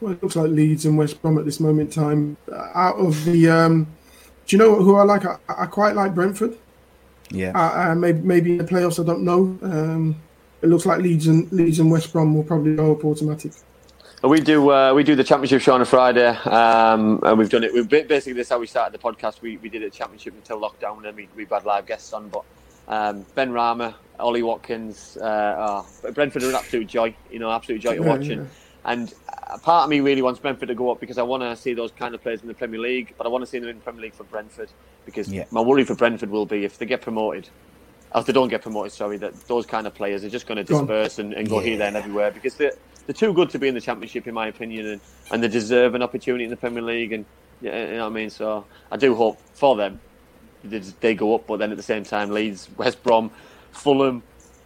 Well, 0.00 0.12
it 0.12 0.22
looks 0.22 0.36
like 0.36 0.50
Leeds 0.50 0.86
and 0.86 0.96
West 0.96 1.20
Brom 1.20 1.38
at 1.38 1.44
this 1.44 1.60
moment 1.60 1.96
in 1.96 2.02
time. 2.02 2.36
Out 2.74 2.96
of 2.96 3.24
the, 3.24 3.50
um, 3.50 3.84
do 4.46 4.56
you 4.56 4.58
know 4.58 4.76
who 4.76 4.96
I 4.96 5.02
like? 5.02 5.24
I, 5.24 5.36
I 5.48 5.66
quite 5.66 5.94
like 5.94 6.14
Brentford. 6.14 6.56
Yeah. 7.30 7.52
Uh, 7.54 7.90
uh, 7.90 7.94
maybe, 7.94 8.20
maybe 8.20 8.52
in 8.52 8.58
the 8.58 8.64
playoffs, 8.64 9.02
I 9.02 9.06
don't 9.06 9.22
know. 9.22 9.58
Um, 9.62 10.16
it 10.62 10.68
looks 10.68 10.86
like 10.86 11.00
Leeds 11.00 11.26
and 11.26 11.50
Leeds 11.52 11.78
and 11.80 11.90
West 11.90 12.12
Brom 12.12 12.34
will 12.34 12.44
probably 12.44 12.74
go 12.76 12.92
up 12.92 13.04
automatic. 13.04 13.52
We 14.22 14.40
do 14.40 14.70
uh, 14.70 14.94
we 14.94 15.02
do 15.02 15.16
the 15.16 15.24
championship 15.24 15.62
show 15.62 15.74
on 15.74 15.80
a 15.80 15.84
Friday, 15.84 16.26
um, 16.28 17.18
and 17.24 17.36
we've 17.38 17.50
done 17.50 17.64
it. 17.64 17.72
We've 17.74 17.88
basically 17.88 18.34
this 18.34 18.46
is 18.46 18.50
how 18.50 18.60
we 18.60 18.68
started 18.68 18.98
the 18.98 19.02
podcast. 19.02 19.40
We 19.40 19.56
we 19.56 19.68
did 19.68 19.82
a 19.82 19.90
championship 19.90 20.34
until 20.34 20.60
lockdown, 20.60 21.04
and 21.06 21.16
we 21.16 21.28
we've 21.36 21.50
had 21.50 21.64
live 21.64 21.86
guests 21.86 22.12
on. 22.12 22.28
But 22.28 22.44
um, 22.86 23.24
Benrahma, 23.36 23.94
Ollie 24.20 24.44
Watkins, 24.44 25.16
uh, 25.16 25.82
oh, 26.04 26.10
Brentford 26.12 26.44
are 26.44 26.50
an 26.50 26.54
absolute 26.54 26.86
joy. 26.86 27.14
You 27.32 27.40
know, 27.40 27.50
absolute 27.50 27.80
joy 27.80 27.96
to 27.96 28.02
Yeah, 28.02 28.08
watch. 28.08 28.26
yeah. 28.26 28.32
And, 28.34 28.50
and 28.84 29.14
a 29.48 29.58
part 29.58 29.84
of 29.84 29.90
me 29.90 29.98
really 30.00 30.22
wants 30.22 30.38
Brentford 30.38 30.68
to 30.68 30.74
go 30.76 30.90
up 30.92 31.00
because 31.00 31.18
I 31.18 31.22
want 31.22 31.42
to 31.42 31.56
see 31.56 31.74
those 31.74 31.90
kind 31.90 32.14
of 32.14 32.22
players 32.22 32.42
in 32.42 32.48
the 32.48 32.54
Premier 32.54 32.80
League, 32.80 33.14
but 33.18 33.26
I 33.26 33.28
want 33.28 33.42
to 33.42 33.46
see 33.50 33.58
them 33.58 33.68
in 33.68 33.76
the 33.78 33.82
Premier 33.82 34.02
League 34.02 34.14
for 34.14 34.24
Brentford 34.24 34.70
because 35.04 35.28
Yeah. 35.32 35.44
my 35.50 35.60
worry 35.60 35.82
for 35.84 35.94
Brentford 35.96 36.30
will 36.30 36.46
be 36.46 36.64
if 36.64 36.78
they 36.78 36.86
get 36.86 37.00
promoted. 37.00 37.48
If 38.14 38.26
they 38.26 38.32
don't 38.32 38.48
get 38.48 38.62
promoted, 38.62 38.92
sorry, 38.92 39.16
that 39.18 39.34
those 39.48 39.64
kind 39.64 39.86
of 39.86 39.94
players 39.94 40.22
are 40.24 40.30
just 40.30 40.46
going 40.46 40.58
to 40.58 40.64
Go 40.64 40.80
disperse 40.80 41.18
and, 41.18 41.32
and 41.32 41.48
go 41.48 41.60
here, 41.60 41.78
there, 41.78 41.88
and 41.88 41.96
everywhere 41.96 42.30
because 42.30 42.54
they're, 42.56 42.74
they're 43.06 43.14
too 43.14 43.32
good 43.32 43.50
to 43.50 43.58
be 43.58 43.68
in 43.68 43.74
the 43.74 43.80
Championship, 43.80 44.26
in 44.26 44.34
my 44.34 44.48
opinion, 44.48 44.86
and, 44.86 45.00
and 45.30 45.42
they 45.42 45.48
deserve 45.48 45.94
an 45.94 46.02
opportunity 46.02 46.44
in 46.44 46.50
the 46.50 46.56
Premier 46.56 46.82
League. 46.82 47.12
And 47.12 47.24
yeah, 47.60 47.86
you 47.86 47.94
know 47.94 48.04
what 48.04 48.10
I 48.10 48.14
mean. 48.14 48.30
So 48.30 48.66
I 48.90 48.96
do 48.96 49.14
hope 49.14 49.40
for 49.54 49.76
them 49.76 50.00
they, 50.64 50.78
they 50.78 51.14
go 51.14 51.34
up, 51.34 51.46
but 51.46 51.58
then 51.58 51.70
at 51.70 51.76
the 51.76 51.82
same 51.82 52.04
time, 52.04 52.30
Leeds, 52.30 52.68
West 52.76 53.02
Brom, 53.02 53.30
Fulham, 53.72 54.22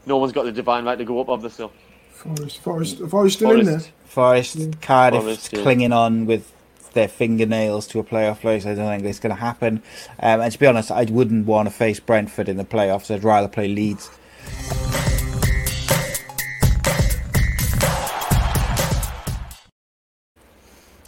no 0.06 0.18
one's 0.18 0.32
got 0.32 0.44
the 0.44 0.52
divine 0.52 0.84
right 0.84 0.98
to 0.98 1.04
go 1.04 1.20
up, 1.20 1.28
obviously. 1.28 1.70
Forest, 2.12 2.58
Forest, 2.58 2.98
Forest 3.08 3.36
still 3.36 3.60
in 3.60 3.66
there. 3.66 3.82
Forest, 4.06 4.80
Cardiff 4.80 5.22
Forest, 5.22 5.52
yeah. 5.52 5.62
clinging 5.62 5.92
on 5.92 6.26
with 6.26 6.50
their 6.96 7.06
fingernails 7.06 7.86
to 7.88 8.00
a 8.00 8.04
playoff 8.04 8.40
place. 8.40 8.66
I 8.66 8.74
don't 8.74 8.88
think 8.88 9.04
it's 9.04 9.20
going 9.20 9.34
to 9.34 9.40
happen. 9.40 9.82
Um, 10.18 10.40
and 10.40 10.50
to 10.50 10.58
be 10.58 10.66
honest, 10.66 10.90
I 10.90 11.04
wouldn't 11.04 11.46
want 11.46 11.68
to 11.68 11.74
face 11.74 12.00
Brentford 12.00 12.48
in 12.48 12.56
the 12.56 12.64
playoffs. 12.64 13.14
I'd 13.14 13.22
rather 13.22 13.46
play 13.46 13.68
Leeds. 13.68 14.10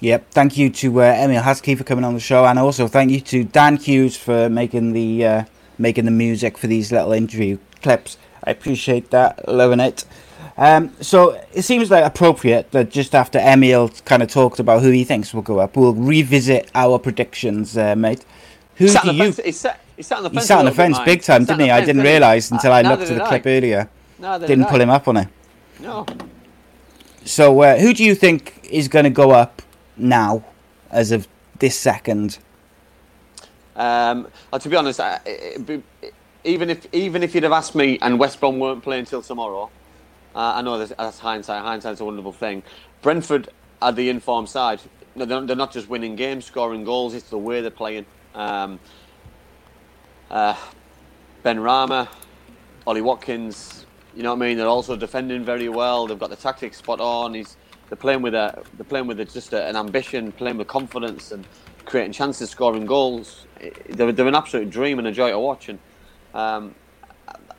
Yep. 0.01 0.31
Thank 0.31 0.57
you 0.57 0.71
to 0.71 1.01
uh, 1.01 1.05
Emile 1.07 1.43
Heskey 1.43 1.77
for 1.77 1.83
coming 1.83 2.05
on 2.05 2.15
the 2.15 2.21
show, 2.21 2.45
and 2.45 2.57
also 2.57 2.87
thank 2.87 3.11
you 3.11 3.21
to 3.21 3.43
Dan 3.43 3.79
Hughes 3.79 4.17
for 4.17 4.49
making 4.49 4.93
the 4.93 5.27
uh, 5.27 5.45
making 5.77 6.05
the 6.05 6.13
music 6.13 6.57
for 6.57 6.69
these 6.69 6.93
little 6.93 7.13
interview 7.13 7.59
clips. 7.83 8.17
I 8.45 8.53
appreciate 8.53 9.11
that, 9.11 9.49
loving 9.49 9.81
it. 9.81 10.05
Um, 10.59 10.93
so 11.01 11.41
it 11.53 11.63
seems 11.63 11.89
like 11.91 12.05
appropriate 12.05 12.73
that 12.73 12.91
just 12.91 13.15
after 13.15 13.39
Emile 13.39 13.91
kind 14.05 14.23
of 14.25 14.29
talked 14.29 14.59
about 14.59 14.83
who 14.83 14.91
he 14.91 15.05
thinks 15.05 15.33
will 15.33 15.43
go 15.43 15.61
up, 15.61 15.77
we'll 15.77 15.95
revisit 15.95 16.69
our 16.75 16.99
predictions, 16.99 17.79
uh, 17.79 17.95
mate. 17.95 18.25
Who 18.77 18.87
He 18.87 18.91
sat 18.91 19.05
do 19.05 19.11
on 19.11 19.19
the 19.19 19.25
you? 19.25 19.33
fence. 19.33 19.47
He 19.47 19.53
sat, 19.53 19.81
he 19.97 20.03
sat 20.03 20.19
on 20.19 20.25
the 20.25 20.31
fence. 20.31 20.47
sat 20.47 20.59
on 20.59 20.65
the 20.65 20.73
fence 20.73 20.99
big 21.05 21.23
time, 21.23 21.43
He 21.43 21.47
didn't 21.47 21.61
he? 21.61 21.67
the 21.67 21.73
I 21.73 21.85
didn't 21.85 22.03
realise 22.03 22.51
until 22.51 22.73
I 22.73 22.83
looked 22.83 23.05
at 23.05 23.17
the 23.17 23.25
I. 23.25 23.29
clip 23.29 23.47
earlier. 23.47 23.89
Neither 24.19 24.47
Didn't 24.49 24.65
did 24.65 24.71
pull 24.71 24.81
him 24.81 24.91
up 24.91 25.07
on 25.07 25.17
it. 25.19 25.29
No. 25.79 26.05
So 27.25 27.61
uh, 27.63 27.79
who 27.79 27.95
do 27.95 28.05
you 28.05 28.17
think 28.17 28.59
is 28.69 28.89
going 28.89 29.05
to 29.05 29.11
go 29.11 29.31
up 29.31 29.63
now, 29.97 30.45
as 30.91 31.13
of 31.13 31.29
this 31.61 31.79
second? 31.79 32.39
Um, 33.77 34.27
uh, 34.53 34.59
to 34.59 34.69
be 34.69 34.75
honest, 34.75 34.99
I, 34.99 35.21
it, 35.25 35.65
be- 35.65 35.83
even 36.43 36.69
if 36.71 36.93
even 36.93 37.23
if 37.23 37.33
you'd 37.35 37.45
have 37.45 37.53
asked 37.53 37.77
me 37.77 37.97
and 38.03 38.19
West 38.19 38.41
Brom 38.41 38.59
weren't 38.59 38.83
playing 38.83 39.05
till 39.05 39.23
tomorrow, 39.23 39.71
uh, 40.39 40.53
I 40.55 40.63
know 40.63 40.79
that's, 40.79 40.93
that's 40.97 41.19
hindsight. 41.19 41.63
Hindsight's 41.63 42.01
a 42.01 42.05
wonderful 42.05 42.31
thing. 42.31 42.63
Brentford 43.03 43.49
are 43.83 43.91
the 43.91 44.09
informed 44.09 44.49
side. 44.49 44.81
They're, 45.17 45.27
they're 45.27 45.57
not 45.57 45.73
just 45.73 45.89
winning 45.89 46.15
games, 46.15 46.45
scoring 46.45 46.85
goals. 46.85 47.13
It's 47.13 47.29
the 47.29 47.39
way 47.39 47.61
they're 47.61 47.73
playing. 47.73 48.07
Um, 48.37 48.79
uh, 50.31 50.55
Benrahma, 51.45 52.07
Ollie 52.87 53.01
Watkins. 53.01 53.85
You 54.15 54.23
know 54.23 54.33
what 54.33 54.45
I 54.45 54.47
mean? 54.47 54.59
They're 54.59 54.69
also 54.69 54.95
defending 54.95 55.43
very 55.45 55.69
well. 55.69 56.07
They've 56.07 56.17
got 56.17 56.31
the 56.31 56.37
tactics 56.37 56.77
spot 56.77 57.01
on. 57.01 57.35
He's 57.35 57.57
they're 57.89 57.97
playing 57.97 58.23
with 58.23 58.35
a 58.35 58.63
they're 58.77 58.85
playing 58.85 59.09
with 59.09 59.19
a, 59.19 59.25
just 59.25 59.53
a, 59.53 59.67
an 59.67 59.75
ambition, 59.75 60.31
playing 60.31 60.59
with 60.59 60.69
confidence, 60.69 61.33
and 61.33 61.45
creating 61.85 62.13
chances, 62.13 62.51
scoring 62.51 62.87
goals. 62.87 63.47
They're, 63.89 64.13
they're 64.13 64.29
an 64.29 64.37
absolute 64.37 64.71
dream 64.71 65.01
and 65.01 65.09
a 65.09 65.13
joy 65.13 65.31
to 65.31 65.39
watch. 65.41 65.69
And 65.69 65.81
um, 66.33 66.75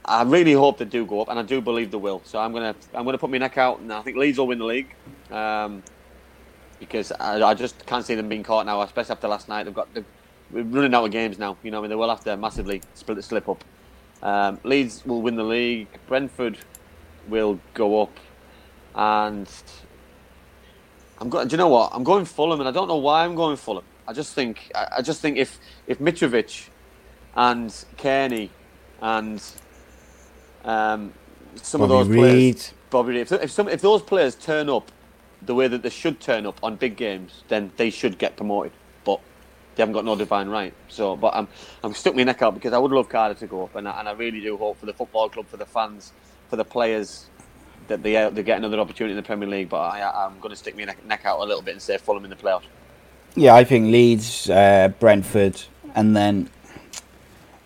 I 0.10 0.24
really 0.24 0.54
hope 0.54 0.80
they 0.80 0.86
do 0.86 1.06
go 1.06 1.22
up, 1.22 1.30
and 1.30 1.38
I 1.38 1.44
do 1.44 1.62
believe 1.62 1.92
they 1.92 1.98
will. 1.98 2.22
So 2.26 2.40
I'm 2.40 2.52
gonna 2.52 2.76
I'm 2.94 3.06
gonna 3.06 3.18
put 3.20 3.30
my 3.30 3.38
neck 3.38 3.58
out, 3.58 3.80
and 3.80 3.94
I 3.94 4.02
think 4.02 4.18
Leeds 4.18 4.40
will 4.40 4.48
win 4.48 4.58
the 4.58 4.66
league. 4.66 4.96
Um, 5.32 5.84
because 6.80 7.12
I, 7.12 7.42
I 7.44 7.54
just 7.54 7.86
can't 7.86 8.06
see 8.06 8.16
them 8.16 8.30
being 8.30 8.44
caught 8.44 8.66
now, 8.66 8.82
especially 8.82 9.12
after 9.12 9.28
last 9.28 9.48
night. 9.48 9.64
They've 9.64 9.74
got 9.74 9.94
they're 9.94 10.06
we're 10.52 10.64
running 10.64 10.94
out 10.96 11.06
of 11.06 11.12
games 11.12 11.38
now. 11.38 11.58
You 11.62 11.72
know, 11.72 11.78
I 11.78 11.82
mean, 11.82 11.90
they 11.90 11.96
will 11.96 12.10
have 12.10 12.24
to 12.24 12.36
massively 12.38 12.82
split 12.96 13.24
slip 13.24 13.48
up. 13.48 13.64
Um, 14.24 14.60
Leeds 14.64 15.06
will 15.06 15.22
win 15.22 15.36
the 15.36 15.44
league. 15.44 15.88
Brentford 16.08 16.58
will 17.28 17.60
go 17.74 18.02
up, 18.02 18.18
and 18.96 19.48
I'm 21.20 21.30
going. 21.30 21.48
Do 21.48 21.54
you 21.54 21.58
know 21.58 21.70
what? 21.70 21.92
I'm 21.94 22.04
going 22.04 22.26
Fulham, 22.26 22.60
and 22.60 22.68
I 22.68 22.72
don't 22.72 22.88
know 22.88 22.98
why 22.98 23.26
I'm 23.26 23.36
going 23.36 23.58
Fulham. 23.58 23.86
I 24.08 24.14
just 24.14 24.34
think 24.34 24.72
I, 24.74 24.88
I 24.98 25.02
just 25.02 25.22
think 25.22 25.38
if 25.38 25.60
if 25.86 26.00
Mitrovic 26.00 26.70
and 27.36 27.70
Cairney 27.98 28.50
and 29.02 29.42
um, 30.64 31.14
some 31.56 31.82
Bobby 31.82 31.84
of 31.84 31.90
those 31.90 32.08
Reid. 32.08 32.20
players, 32.20 32.74
Bobby 32.90 33.10
Reid, 33.14 33.22
if, 33.22 33.32
if 33.32 33.52
some 33.52 33.70
if 33.70 33.82
those 33.82 34.02
players 34.02 34.36
turn 34.36 34.70
up 34.70 34.92
the 35.42 35.56
way 35.56 35.68
that 35.68 35.84
they 35.84 35.90
should 35.90 36.20
turn 36.20 36.46
up 36.46 36.60
on 36.64 36.76
big 36.76 36.98
games, 36.98 37.44
then 37.48 37.72
they 37.78 37.90
should 37.90 38.18
get 38.18 38.36
promoted. 38.36 38.74
But 39.04 39.22
they 39.76 39.82
haven't 39.82 39.94
got 39.94 40.06
no 40.06 40.16
divine 40.16 40.50
right. 40.50 40.74
So, 40.88 41.16
but 41.16 41.34
I'm 41.36 41.48
I'm 41.84 41.94
stuck 41.94 42.16
my 42.16 42.24
neck 42.24 42.42
out 42.42 42.54
because 42.54 42.74
I 42.74 42.78
would 42.78 42.92
love 42.92 43.10
Cardiff 43.10 43.40
to 43.40 43.48
go 43.48 43.64
up, 43.64 43.76
and 43.76 43.88
I, 43.88 44.00
and 44.00 44.10
I 44.10 44.12
really 44.14 44.42
do 44.42 44.58
hope 44.58 44.78
for 44.78 44.86
the 44.86 44.94
football 44.94 45.30
club, 45.30 45.48
for 45.48 45.58
the 45.58 45.66
fans, 45.66 46.14
for 46.50 46.56
the 46.56 46.66
players 46.66 47.28
that 47.88 48.04
they 48.04 48.30
they 48.30 48.44
get 48.44 48.58
another 48.58 48.80
opportunity 48.80 49.12
in 49.12 49.18
the 49.18 49.24
Premier 49.24 49.48
League. 49.48 49.70
But 49.70 49.82
I, 49.82 50.26
I'm 50.26 50.40
going 50.40 50.52
to 50.52 50.56
stick 50.58 50.76
my 50.76 50.86
neck, 50.86 51.06
neck 51.06 51.26
out 51.26 51.40
a 51.40 51.44
little 51.44 51.62
bit 51.62 51.74
and 51.74 51.82
say 51.82 51.98
Fulham 51.98 52.24
in 52.24 52.30
the 52.30 52.36
playoffs. 52.36 52.66
Yeah, 53.36 53.56
I 53.56 53.64
think 53.64 53.92
Leeds, 53.92 54.50
uh, 54.50 54.90
Brentford, 55.00 55.62
and 55.96 56.16
then 56.16 56.50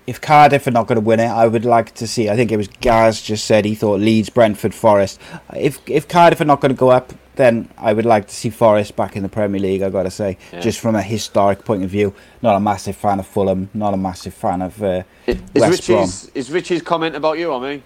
if 0.06 0.20
Cardiff 0.20 0.68
are 0.68 0.72
not 0.72 0.88
going 0.88 0.98
to 0.98 1.02
win 1.06 1.20
it, 1.20 1.28
I 1.28 1.48
would 1.48 1.66
like 1.66 1.94
to 1.96 2.08
see. 2.08 2.30
I 2.30 2.36
think 2.36 2.52
it 2.52 2.58
was 2.58 2.68
Gaz 2.82 3.22
just 3.22 3.46
said 3.46 3.66
he 3.66 3.76
thought 3.76 4.00
Leeds, 4.00 4.30
Brentford, 4.30 4.74
Forest. 4.74 5.20
If 5.56 5.80
if 5.88 6.08
Cardiff 6.08 6.42
are 6.42 6.46
not 6.46 6.60
going 6.62 6.74
to 6.74 6.78
go 6.78 6.89
up, 6.89 7.13
then 7.36 7.70
I 7.78 7.94
would 7.94 8.06
like 8.06 8.28
to 8.28 8.36
see 8.36 8.50
Forest 8.50 8.96
back 8.96 9.16
in 9.16 9.24
the 9.24 9.30
Premier 9.30 9.60
League. 9.62 9.82
I 9.82 9.89
got 9.89 10.04
to 10.04 10.12
say, 10.12 10.38
Yeah. 10.52 10.60
just 10.60 10.80
from 10.80 10.96
a 10.96 11.02
historic 11.02 11.66
point 11.66 11.84
of 11.84 11.89
view, 11.89 12.13
not 12.42 12.56
a 12.56 12.60
massive 12.60 12.96
fan 12.96 13.20
of 13.20 13.26
Fulham, 13.28 13.70
not 13.74 13.94
a 13.94 13.98
massive 13.98 14.34
fan 14.34 14.62
of 14.62 14.82
uh, 14.84 15.04
Is 15.26 15.38
West 15.56 15.88
Brom. 15.88 16.00
Richie's 16.02 16.32
is 16.36 16.52
Richie's 16.52 16.82
comment 16.82 17.16
about 17.16 17.38
you 17.39 17.52
or 17.52 17.60
me? 17.62 17.82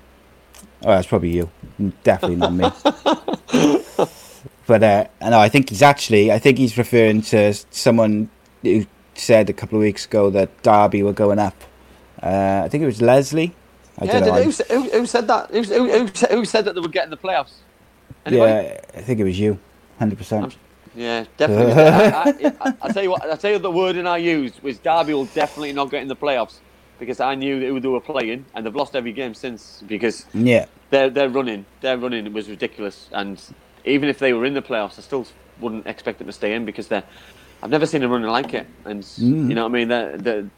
Oh, 0.84 0.90
that's 0.90 1.08
probably 1.08 1.36
you. 1.36 1.50
Definitely 2.04 2.36
not 2.38 2.54
me. 2.54 2.70
but 4.68 4.84
uh, 4.84 5.06
no, 5.22 5.40
I 5.40 5.50
think 5.50 5.70
he's 5.70 5.82
actually. 5.82 6.32
I 6.32 6.40
think 6.40 6.58
he's 6.58 6.78
referring 6.78 7.22
to 7.24 7.54
someone 7.72 8.30
who 8.64 8.86
said 9.16 9.50
a 9.50 9.54
couple 9.54 9.78
of 9.78 9.82
weeks 9.82 10.06
ago 10.06 10.30
that 10.32 10.62
Derby 10.64 11.04
were 11.04 11.14
going 11.14 11.40
up. 11.40 11.56
Uh, 12.22 12.62
I 12.66 12.70
think 12.70 12.84
it 12.84 12.86
was 12.88 13.02
Leslie. 13.02 13.54
I 14.00 14.06
yeah, 14.06 14.20
did, 14.20 14.44
who, 14.44 14.52
who, 14.52 14.90
who 15.00 15.06
said 15.06 15.28
that? 15.28 15.50
Who, 15.50 15.64
who, 15.64 16.06
who, 16.06 16.46
said, 16.46 16.66
that 16.66 16.76
they 16.76 16.82
would 16.82 16.92
get 16.92 17.06
in 17.06 17.10
the 17.10 17.18
playoffs? 17.18 17.54
Anybody? 18.26 18.68
yeah, 18.68 18.80
I 18.96 19.02
think 19.02 19.20
it 19.20 19.24
was 19.24 19.40
you. 19.40 19.60
Hundred 19.98 20.18
percent. 20.18 20.56
Yeah, 20.96 21.26
definitely. 21.38 21.74
I, 21.74 22.22
I, 22.22 22.54
I, 22.62 22.74
I 22.84 22.92
tell 22.92 23.04
you 23.04 23.12
what, 23.12 23.24
I 23.30 23.36
tell 23.36 23.52
you 23.52 23.60
the 23.60 23.72
wording 23.72 24.06
I 24.06 24.18
used 24.18 24.62
was 24.62 24.78
Derby 24.80 25.14
will 25.14 25.26
definitely 25.26 25.74
not 25.74 25.90
get 25.90 26.02
in 26.02 26.08
the 26.08 26.16
playoffs 26.16 26.58
because 27.00 27.20
I 27.20 27.36
knew 27.36 27.60
who 27.60 27.80
they 27.80 27.88
were 27.88 28.02
playing 28.02 28.46
and 28.54 28.66
they've 28.66 28.76
lost 28.76 28.96
every 28.96 29.14
game 29.14 29.34
since 29.34 29.84
because 29.88 30.26
Yeah. 30.34 30.66
their 30.90 31.10
their 31.10 31.30
running 31.30 31.66
their 31.82 31.98
running 31.98 32.32
was 32.34 32.50
ridiculous 32.50 33.10
and 33.12 33.42
even 33.86 34.10
if 34.10 34.20
they 34.20 34.34
were 34.34 34.46
in 34.46 34.54
the 34.54 34.62
playoffs, 34.62 34.98
I 34.98 35.02
still 35.02 35.26
wouldn't 35.60 35.88
expect 35.88 36.18
them 36.20 36.28
to 36.28 36.34
stay 36.34 36.54
in 36.54 36.66
because 36.66 36.88
they're 36.88 37.04
I've 37.64 37.70
never 37.72 37.86
seen 37.86 38.02
them 38.02 38.12
running 38.12 38.30
like 38.30 38.54
it 38.54 38.68
and 38.86 39.04
Mm. 39.04 39.50
you 39.50 39.56
know 39.56 39.64
what 39.64 39.70
I 39.70 39.74
mean. 39.74 39.88
They're, 39.88 40.18
they're, 40.18 40.50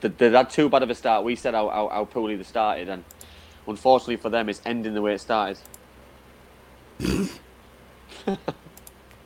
they 0.00 0.30
had 0.30 0.50
too 0.50 0.68
bad 0.68 0.82
of 0.82 0.90
a 0.90 0.94
start. 0.94 1.24
We 1.24 1.36
said 1.36 1.54
how, 1.54 1.68
how, 1.68 1.88
how 1.88 2.04
poorly 2.04 2.36
they 2.36 2.44
started 2.44 2.88
and 2.88 3.04
unfortunately 3.66 4.16
for 4.16 4.30
them, 4.30 4.48
it's 4.48 4.60
ending 4.64 4.94
the 4.94 5.02
way 5.02 5.14
it 5.14 5.20
started. 5.20 5.58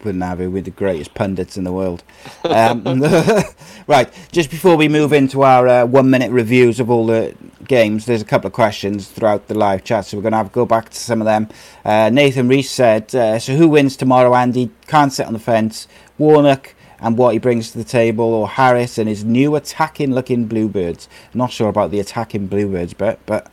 Wouldn't 0.03 0.25
have 0.25 0.41
it 0.41 0.47
with 0.49 0.65
the 0.65 0.71
greatest 0.71 1.13
pundits 1.13 1.59
in 1.59 1.65
the 1.65 1.73
world. 1.73 2.03
Um, 2.43 2.83
right, 3.87 4.11
just 4.33 4.49
before 4.51 4.77
we 4.77 4.89
move 4.89 5.13
into 5.13 5.43
our 5.43 5.69
uh, 5.69 5.85
one 5.85 6.09
minute 6.09 6.31
reviews 6.31 6.81
of 6.81 6.91
all 6.91 7.05
the 7.07 7.35
games, 7.69 8.07
there's 8.07 8.23
a 8.23 8.25
couple 8.25 8.47
of 8.47 8.55
questions 8.55 9.09
throughout 9.09 9.49
the 9.49 9.55
live 9.55 9.85
chat, 9.85 10.07
so 10.07 10.17
we're 10.17 10.23
going 10.23 10.33
to 10.33 10.39
have 10.39 10.49
to 10.49 10.55
go 10.55 10.65
back 10.65 10.89
to 10.89 10.97
some 10.97 11.21
of 11.21 11.27
them. 11.27 11.49
Uh, 11.85 12.09
Nathan 12.09 12.49
Reese 12.49 12.71
said, 12.71 13.15
uh, 13.15 13.39
So 13.39 13.55
who 13.57 13.69
wins 13.69 13.95
tomorrow, 13.95 14.35
Andy? 14.35 14.71
Can't 14.87 15.13
sit 15.13 15.27
on 15.27 15.35
the 15.35 15.39
fence. 15.39 15.87
Warnock 16.17 16.75
and 17.01 17.17
what 17.17 17.33
he 17.33 17.39
brings 17.39 17.73
to 17.73 17.79
the 17.79 17.85
table, 17.85 18.27
or 18.35 18.49
Harris 18.49 18.99
and 18.99 19.09
his 19.09 19.25
new 19.25 19.57
attacking 19.57 20.15
looking 20.15 20.47
Bluebirds? 20.47 21.09
Not 21.35 21.51
sure 21.51 21.69
about 21.69 21.91
the 21.91 22.01
attacking 22.01 22.47
Bluebirds 22.47 22.95
bit, 22.95 23.21
but 23.27 23.51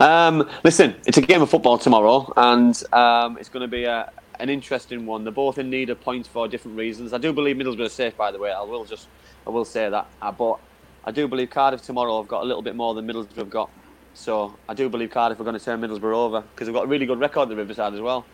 Um, 0.00 0.48
listen, 0.64 0.96
it's 1.06 1.18
a 1.18 1.22
game 1.22 1.42
of 1.42 1.50
football 1.50 1.78
tomorrow, 1.78 2.32
and 2.36 2.74
um, 2.92 3.38
it's 3.38 3.48
going 3.48 3.60
to 3.60 3.68
be 3.68 3.84
a, 3.84 4.10
an 4.40 4.48
interesting 4.48 5.06
one. 5.06 5.22
They're 5.22 5.32
both 5.32 5.58
in 5.58 5.70
need 5.70 5.90
of 5.90 6.00
points 6.00 6.28
for 6.28 6.48
different 6.48 6.76
reasons. 6.76 7.12
I 7.12 7.18
do 7.18 7.32
believe 7.32 7.54
Middlesbrough 7.54 7.86
are 7.86 7.88
safe, 7.88 8.16
by 8.16 8.32
the 8.32 8.38
way. 8.40 8.50
I 8.50 8.62
will 8.62 8.84
just, 8.84 9.06
I 9.46 9.50
will 9.50 9.64
say 9.64 9.88
that. 9.88 10.08
Uh, 10.20 10.32
but 10.32 10.58
I 11.04 11.12
do 11.12 11.28
believe 11.28 11.50
Cardiff 11.50 11.82
tomorrow 11.82 12.20
have 12.20 12.26
got 12.26 12.42
a 12.42 12.44
little 12.44 12.62
bit 12.62 12.74
more 12.74 12.94
than 12.94 13.06
Middlesbrough 13.06 13.36
have 13.36 13.50
got. 13.50 13.70
So 14.14 14.56
I 14.68 14.74
do 14.74 14.88
believe 14.88 15.10
Cardiff 15.10 15.38
are 15.38 15.44
going 15.44 15.58
to 15.58 15.64
turn 15.64 15.80
Middlesbrough 15.80 16.14
over 16.14 16.40
because 16.40 16.66
they've 16.66 16.74
got 16.74 16.84
a 16.84 16.88
really 16.88 17.06
good 17.06 17.20
record 17.20 17.42
at 17.42 17.48
the 17.50 17.56
Riverside 17.56 17.94
as 17.94 18.00
well. 18.00 18.26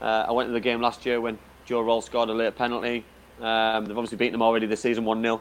Uh, 0.00 0.24
I 0.26 0.32
went 0.32 0.48
to 0.48 0.54
the 0.54 0.60
game 0.60 0.80
last 0.80 1.04
year 1.04 1.20
when 1.20 1.38
Joe 1.66 1.82
Ralls 1.82 2.06
scored 2.06 2.30
a 2.30 2.32
late 2.32 2.56
penalty. 2.56 3.04
Um, 3.40 3.86
they've 3.86 3.96
obviously 3.96 4.18
beaten 4.18 4.32
them 4.32 4.42
already 4.42 4.66
this 4.66 4.80
season 4.80 5.04
1 5.04 5.22
0 5.22 5.40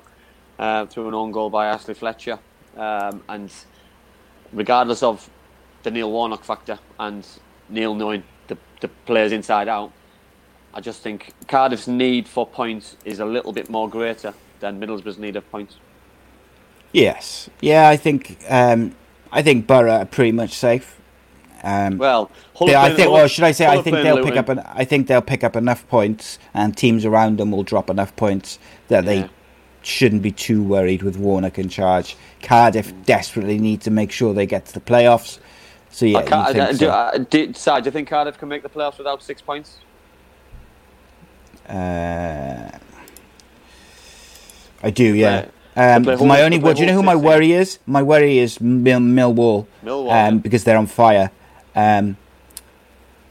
uh, 0.58 0.86
through 0.86 1.08
an 1.08 1.14
own 1.14 1.32
goal 1.32 1.50
by 1.50 1.68
Ashley 1.68 1.94
Fletcher. 1.94 2.40
Um, 2.78 3.24
and 3.28 3.52
regardless 4.54 5.04
of 5.04 5.30
the 5.84 5.92
Neil 5.92 6.12
Warnock 6.12 6.44
factor 6.44 6.80
and 7.00 7.26
Neil 7.70 7.94
knowing 7.94 8.24
the, 8.48 8.58
the 8.82 8.88
players 9.06 9.32
inside 9.32 9.68
out, 9.68 9.92
I 10.74 10.82
just 10.82 11.02
think 11.02 11.34
Cardiff's 11.48 11.88
need 11.88 12.28
for 12.28 12.46
points 12.46 12.96
is 13.04 13.20
a 13.20 13.26
little 13.26 13.52
bit 13.52 13.70
more 13.70 13.90
greater 13.90 14.34
than 14.60 14.80
Middlesbrough's 14.80 15.18
need 15.18 15.36
of 15.36 15.50
points. 15.52 15.78
yes. 16.92 17.50
Yeah, 17.62 17.90
I 17.90 17.98
think 17.98 18.38
um, 18.50 18.96
I 19.32 19.42
think 19.42 19.68
Borough 19.68 19.92
are 19.92 20.06
pretty 20.06 20.32
much 20.32 20.54
safe. 20.54 20.99
Um, 21.64 21.98
Well, 21.98 22.32
they- 22.60 22.76
I 22.76 22.94
think. 22.94 23.12
Well, 23.12 23.28
should 23.28 23.44
I 23.44 23.52
say? 23.52 23.66
Hull 23.66 23.80
I 23.80 23.82
think 23.82 23.98
they'll 23.98 24.24
pick 24.24 24.38
up. 24.38 24.50
An, 24.50 24.60
I 24.60 24.86
think 24.86 25.08
they'll 25.08 25.22
pick 25.22 25.44
up 25.44 25.56
enough 25.56 25.88
points, 25.88 26.40
and 26.54 26.76
teams 26.76 27.06
around 27.06 27.38
them 27.38 27.52
will 27.52 27.64
drop 27.64 27.90
enough 27.90 28.16
points 28.16 28.60
that 28.88 29.06
they 29.06 29.30
shouldn't 29.82 30.22
be 30.22 30.32
too 30.32 30.62
worried 30.62 31.04
with 31.04 31.18
Warnock 31.18 31.58
in 31.58 31.70
charge. 31.70 32.16
Cardiff 32.42 32.94
desperately 33.06 33.58
need 33.58 33.82
to 33.82 33.92
make 33.92 34.12
sure 34.12 34.34
they 34.34 34.46
get 34.46 34.66
to 34.68 34.74
the 34.74 34.82
playoffs. 34.82 35.40
So 35.90 36.06
yeah, 36.06 36.20
I 36.20 36.22
you 36.22 36.54
think 36.54 36.68
I, 36.68 36.72
do, 36.72 36.78
so. 36.78 36.92
I, 36.92 37.18
do, 37.18 37.54
Si, 37.54 37.72
do 37.82 37.86
you 37.86 37.92
think 37.92 38.10
Cardiff 38.10 38.38
can 38.38 38.48
make 38.48 38.62
the 38.64 38.70
playoffs 38.70 38.98
without 38.98 39.24
six 39.24 39.42
points? 39.42 39.80
Uh, 41.68 42.70
I 44.82 44.90
do, 44.92 45.16
yeah. 45.16 45.36
Right. 45.36 45.52
Um, 45.96 46.04
my 46.28 46.42
only, 46.42 46.60
do 46.60 46.74
you 46.82 46.86
know 46.88 46.94
who 46.94 47.04
my 47.04 47.16
worry 47.16 47.54
is? 47.54 47.80
My 47.86 48.02
worry 48.04 48.38
is 48.40 48.60
Mil- 48.60 49.00
Millwall, 49.00 49.66
Millwall, 49.84 50.10
um, 50.12 50.36
yeah. 50.36 50.42
because 50.42 50.64
they're 50.64 50.78
on 50.78 50.88
fire. 50.88 51.32
Um, 51.80 52.18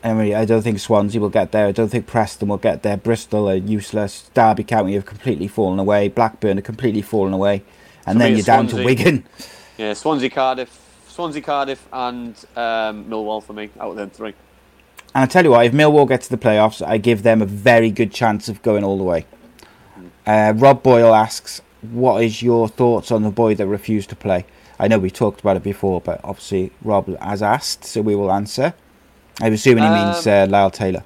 anyway, 0.03 0.33
I 0.35 0.45
don't 0.47 0.63
think 0.63 0.79
Swansea 0.79 1.21
will 1.21 1.29
get 1.29 1.53
there. 1.53 1.67
I 1.67 1.73
don't 1.73 1.89
think 1.89 2.07
Preston 2.07 2.49
will 2.49 2.57
get 2.57 2.83
there. 2.83 2.97
Bristol 2.97 3.49
are 3.51 3.57
useless. 3.57 4.31
Derby 4.33 4.65
County 4.65 4.95
have 4.95 5.05
completely 5.05 5.49
fallen 5.49 5.79
away. 5.79 6.09
Blackburn 6.09 6.57
have 6.57 6.65
completely 6.65 7.03
fallen 7.03 7.35
away, 7.35 7.63
and 8.07 8.17
For 8.17 8.21
then 8.21 8.31
you're 8.31 8.39
it's 8.39 8.47
down 8.47 8.69
to 8.69 8.83
Wigan. 8.83 9.25
Yeah, 9.77 9.93
Swansea, 9.93 10.31
Cardiff, 10.31 10.71
Swansea, 11.09 11.43
Cardiff, 11.43 11.87
and 11.93 12.35
um, 12.57 13.05
Millwall 13.05 13.43
for 13.43 13.53
me 13.53 13.71
out 13.79 13.91
of 13.91 13.97
them 13.97 14.11
three. 14.11 14.35
And 15.15 15.25
I 15.25 15.27
tell 15.27 15.45
you 15.45 15.51
what, 15.51 15.67
if 15.67 15.73
Millwall 15.73 16.09
get 16.09 16.23
to 16.23 16.31
the 16.31 16.39
playoffs, 16.39 16.85
I 16.87 16.99
give 16.99 17.23
them 17.23 17.43
a 17.43 17.47
very 17.47 17.91
good 17.91 18.13
chance 18.13 18.49
of 18.49 18.63
going 18.63 18.83
all 18.83 18.97
the 18.97 19.05
way. 19.05 19.27
Uh, 20.27 20.53
Rob 20.57 20.83
Boyle 20.83 21.15
asks, 21.15 21.61
"What 21.83 22.25
is 22.25 22.43
your 22.43 22.69
thoughts 22.69 23.13
on 23.13 23.23
the 23.23 23.31
boy 23.31 23.55
that 23.57 23.67
refused 23.67 24.09
to 24.11 24.17
play?" 24.17 24.47
I 24.79 24.89
know 24.89 24.99
we 24.99 25.11
talked 25.11 25.41
about 25.41 25.57
it 25.57 25.63
before, 25.63 26.01
but 26.01 26.21
obviously 26.23 26.73
Rob 26.83 27.17
has 27.21 27.43
asked, 27.43 27.85
so 27.85 28.01
we 28.01 28.15
will 28.15 28.31
answer. 28.33 28.75
I'm 29.41 29.53
assuming 29.53 29.85
he 29.85 29.91
means 29.91 30.27
uh, 30.27 30.45
Um, 30.45 30.51
Lyle 30.51 30.71
Taylor. 30.71 31.05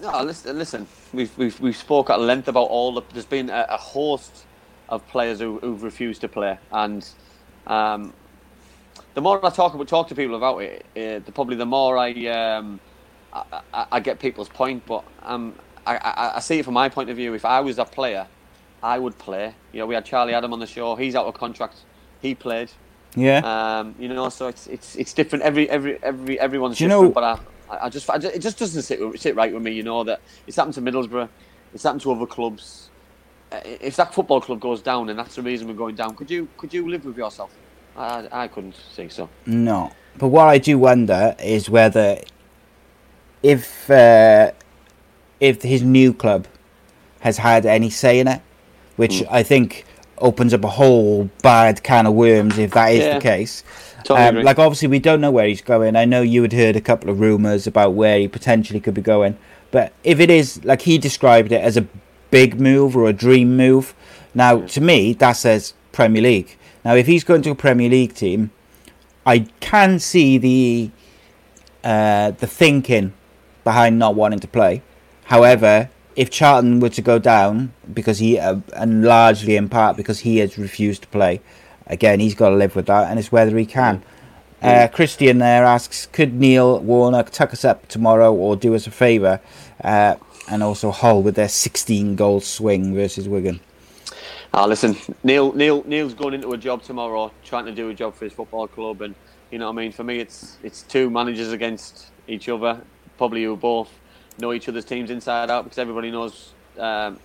No, 0.00 0.22
listen, 0.22 0.58
listen. 0.58 0.86
We've, 1.12 1.36
we've, 1.36 1.58
we've 1.60 1.76
spoke 1.76 2.10
at 2.10 2.20
length 2.20 2.48
about 2.48 2.68
all 2.68 2.92
the. 2.94 3.02
There's 3.12 3.26
been 3.26 3.50
a, 3.50 3.66
a 3.70 3.76
host 3.76 4.44
of 4.88 5.06
players 5.08 5.40
who, 5.40 5.58
who've 5.58 5.82
refused 5.82 6.20
to 6.20 6.28
play, 6.28 6.58
and 6.70 7.08
um, 7.66 8.12
the 9.14 9.20
more 9.20 9.44
I 9.44 9.50
talk 9.50 9.74
about 9.74 9.88
talk 9.88 10.08
to 10.08 10.14
people 10.14 10.36
about 10.36 10.58
it, 10.58 10.86
uh, 10.96 11.24
the 11.24 11.32
probably 11.34 11.56
the 11.56 11.66
more 11.66 11.98
I, 11.98 12.12
um, 12.26 12.78
I, 13.32 13.42
I 13.74 13.86
I 13.92 14.00
get 14.00 14.20
people's 14.20 14.48
point. 14.48 14.86
But 14.86 15.04
um, 15.22 15.54
I, 15.86 15.96
I, 15.96 16.36
I 16.36 16.40
see 16.40 16.60
it 16.60 16.64
from 16.64 16.74
my 16.74 16.88
point 16.88 17.10
of 17.10 17.16
view. 17.16 17.34
If 17.34 17.44
I 17.44 17.60
was 17.60 17.78
a 17.78 17.84
player, 17.84 18.26
I 18.82 18.98
would 18.98 19.18
play. 19.18 19.54
You 19.72 19.80
know, 19.80 19.86
we 19.86 19.94
had 19.94 20.04
Charlie 20.04 20.34
Adam 20.34 20.52
on 20.52 20.60
the 20.60 20.66
show. 20.66 20.94
He's 20.94 21.16
out 21.16 21.26
of 21.26 21.34
contract. 21.34 21.78
He 22.20 22.34
played. 22.34 22.70
Yeah. 23.18 23.40
Um, 23.80 23.94
you 23.98 24.08
know, 24.08 24.28
so 24.28 24.46
it's 24.48 24.66
it's 24.66 24.96
it's 24.96 25.12
different. 25.12 25.44
Every 25.44 25.68
every 25.70 25.98
every 26.02 26.38
everyone's 26.40 26.80
you 26.80 26.88
different. 26.88 27.08
know- 27.08 27.12
but 27.12 27.24
I, 27.70 27.86
I 27.86 27.88
just 27.88 28.08
I 28.10 28.18
just- 28.18 28.34
it 28.36 28.40
just 28.40 28.58
doesn't 28.58 28.82
sit 28.82 28.98
sit 29.20 29.34
right 29.36 29.52
with 29.52 29.62
me. 29.62 29.72
You 29.72 29.82
know 29.82 30.04
that 30.04 30.20
it's 30.46 30.56
happened 30.56 30.74
to 30.74 30.82
Middlesbrough. 30.82 31.28
It's 31.74 31.82
happened 31.82 32.02
to 32.02 32.12
other 32.12 32.26
clubs. 32.26 32.90
If 33.50 33.96
that 33.96 34.12
football 34.14 34.40
club 34.42 34.60
goes 34.60 34.82
down 34.82 35.08
and 35.08 35.18
that's 35.18 35.34
the 35.36 35.42
reason 35.42 35.68
we're 35.68 35.74
going 35.74 35.94
down, 35.94 36.14
could 36.14 36.30
you 36.30 36.48
could 36.58 36.72
you 36.72 36.88
live 36.88 37.04
with 37.04 37.16
yourself? 37.16 37.50
I 37.96 38.28
I 38.30 38.48
couldn't 38.48 38.76
think 38.94 39.10
so. 39.12 39.28
No, 39.46 39.90
but 40.18 40.28
what 40.28 40.48
I 40.48 40.58
do 40.58 40.78
wonder 40.78 41.34
is 41.42 41.68
whether 41.70 42.20
if 43.42 43.90
uh, 43.90 44.50
if 45.40 45.62
his 45.62 45.82
new 45.82 46.12
club 46.12 46.46
has 47.20 47.38
had 47.38 47.66
any 47.66 47.90
say 47.90 48.20
in 48.20 48.28
it, 48.28 48.40
which 48.96 49.20
Hmm. 49.20 49.26
I 49.34 49.42
think 49.42 49.84
opens 50.20 50.52
up 50.54 50.64
a 50.64 50.68
whole 50.68 51.30
bad 51.42 51.82
can 51.82 52.06
of 52.06 52.14
worms 52.14 52.58
if 52.58 52.72
that 52.72 52.92
is 52.92 53.04
Yeah. 53.04 53.14
the 53.14 53.20
case. 53.20 53.62
Totally 54.04 54.38
Um, 54.40 54.44
like 54.44 54.58
obviously 54.58 54.88
we 54.88 54.98
don't 54.98 55.20
know 55.20 55.30
where 55.30 55.46
he's 55.46 55.60
going. 55.60 55.96
I 55.96 56.04
know 56.04 56.22
you 56.22 56.42
had 56.42 56.52
heard 56.52 56.76
a 56.76 56.80
couple 56.80 57.10
of 57.10 57.20
rumours 57.20 57.66
about 57.66 57.94
where 57.94 58.18
he 58.18 58.28
potentially 58.28 58.80
could 58.80 58.94
be 58.94 59.02
going, 59.02 59.36
but 59.70 59.92
if 60.04 60.20
it 60.20 60.30
is 60.30 60.64
like 60.64 60.82
he 60.82 60.98
described 60.98 61.52
it 61.52 61.60
as 61.62 61.76
a 61.76 61.86
big 62.30 62.60
move 62.60 62.96
or 62.96 63.08
a 63.08 63.12
dream 63.12 63.56
move, 63.56 63.94
now 64.34 64.60
to 64.60 64.80
me 64.80 65.12
that 65.14 65.32
says 65.32 65.74
Premier 65.92 66.22
League. 66.22 66.56
Now 66.84 66.94
if 66.94 67.06
he's 67.06 67.24
going 67.24 67.42
to 67.42 67.50
a 67.50 67.54
Premier 67.54 67.88
League 67.90 68.14
team, 68.14 68.50
I 69.26 69.46
can 69.60 69.98
see 69.98 70.38
the 70.38 70.90
uh, 71.84 72.30
the 72.32 72.46
thinking 72.46 73.12
behind 73.64 73.98
not 73.98 74.14
wanting 74.14 74.40
to 74.40 74.48
play. 74.48 74.82
However, 75.24 75.90
if 76.18 76.30
Charlton 76.30 76.80
were 76.80 76.88
to 76.88 77.00
go 77.00 77.20
down 77.20 77.72
because 77.94 78.18
he 78.18 78.38
uh, 78.40 78.56
and 78.74 79.04
largely 79.04 79.54
in 79.54 79.68
part 79.68 79.96
because 79.96 80.18
he 80.18 80.38
has 80.38 80.58
refused 80.58 81.02
to 81.02 81.08
play, 81.08 81.40
again 81.86 82.18
he's 82.18 82.34
got 82.34 82.50
to 82.50 82.56
live 82.56 82.74
with 82.74 82.86
that, 82.86 83.08
and 83.08 83.20
it's 83.20 83.30
whether 83.30 83.56
he 83.56 83.64
can. 83.64 84.02
Uh, 84.60 84.88
Christian 84.88 85.38
there 85.38 85.64
asks, 85.64 86.06
could 86.06 86.34
Neil 86.34 86.80
Warnock 86.80 87.30
tuck 87.30 87.52
us 87.52 87.64
up 87.64 87.86
tomorrow 87.86 88.34
or 88.34 88.56
do 88.56 88.74
us 88.74 88.88
a 88.88 88.90
favour? 88.90 89.40
Uh, 89.84 90.16
and 90.50 90.64
also 90.64 90.90
Hull 90.90 91.22
with 91.22 91.36
their 91.36 91.48
16 91.48 92.16
goal 92.16 92.40
swing 92.40 92.92
versus 92.92 93.28
Wigan. 93.28 93.60
Ah, 94.52 94.64
listen, 94.64 94.96
Neil, 95.22 95.52
Neil, 95.52 95.84
Neil's 95.86 96.14
going 96.14 96.34
into 96.34 96.52
a 96.52 96.56
job 96.56 96.82
tomorrow, 96.82 97.30
trying 97.44 97.66
to 97.66 97.72
do 97.72 97.90
a 97.90 97.94
job 97.94 98.16
for 98.16 98.24
his 98.24 98.32
football 98.32 98.66
club, 98.66 99.02
and 99.02 99.14
you 99.52 99.58
know 99.60 99.66
what 99.66 99.78
I 99.78 99.82
mean. 99.82 99.92
For 99.92 100.02
me, 100.02 100.18
it's 100.18 100.56
it's 100.64 100.82
two 100.82 101.10
managers 101.10 101.52
against 101.52 102.06
each 102.26 102.48
other, 102.48 102.80
probably 103.18 103.44
who 103.44 103.54
both 103.56 103.92
know 104.38 104.52
each 104.52 104.68
other's 104.68 104.84
teams 104.84 105.10
inside 105.10 105.50
out 105.50 105.64
because 105.64 105.78
everybody 105.78 106.10
knows 106.10 106.54
um, 106.78 107.18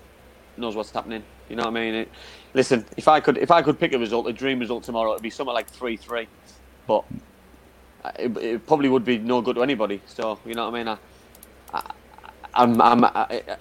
knows 0.58 0.76
what's 0.76 0.92
happening. 0.92 1.24
You 1.50 1.56
know 1.56 1.64
what 1.64 1.78
I 1.78 1.82
mean? 1.82 1.94
It, 1.94 2.12
listen, 2.54 2.86
if 2.98 3.08
I 3.08 3.20
could 3.20 3.38
if 3.38 3.52
I 3.52 3.62
could 3.62 3.80
pick 3.80 3.94
a 3.94 4.00
result, 4.00 4.28
a 4.28 4.34
dream 4.34 4.60
result 4.60 4.84
tomorrow, 4.84 5.12
it'd 5.12 5.24
be 5.24 5.30
something 5.30 5.54
like 5.54 5.70
three 5.70 5.98
three, 5.98 6.28
but 6.88 7.06
it, 8.18 8.36
it 8.38 8.68
probably 8.68 8.90
would 8.90 9.06
be 9.06 9.18
no 9.18 9.42
good 9.42 9.56
to 9.56 9.64
anybody. 9.64 10.02
So 10.06 10.40
you 10.46 10.54
know 10.54 10.70
what 10.70 10.76
I 10.76 10.84
mean? 10.84 10.88
I, 10.88 10.98
I, 11.74 11.92
I'm 12.56 12.80
I'm 12.82 13.04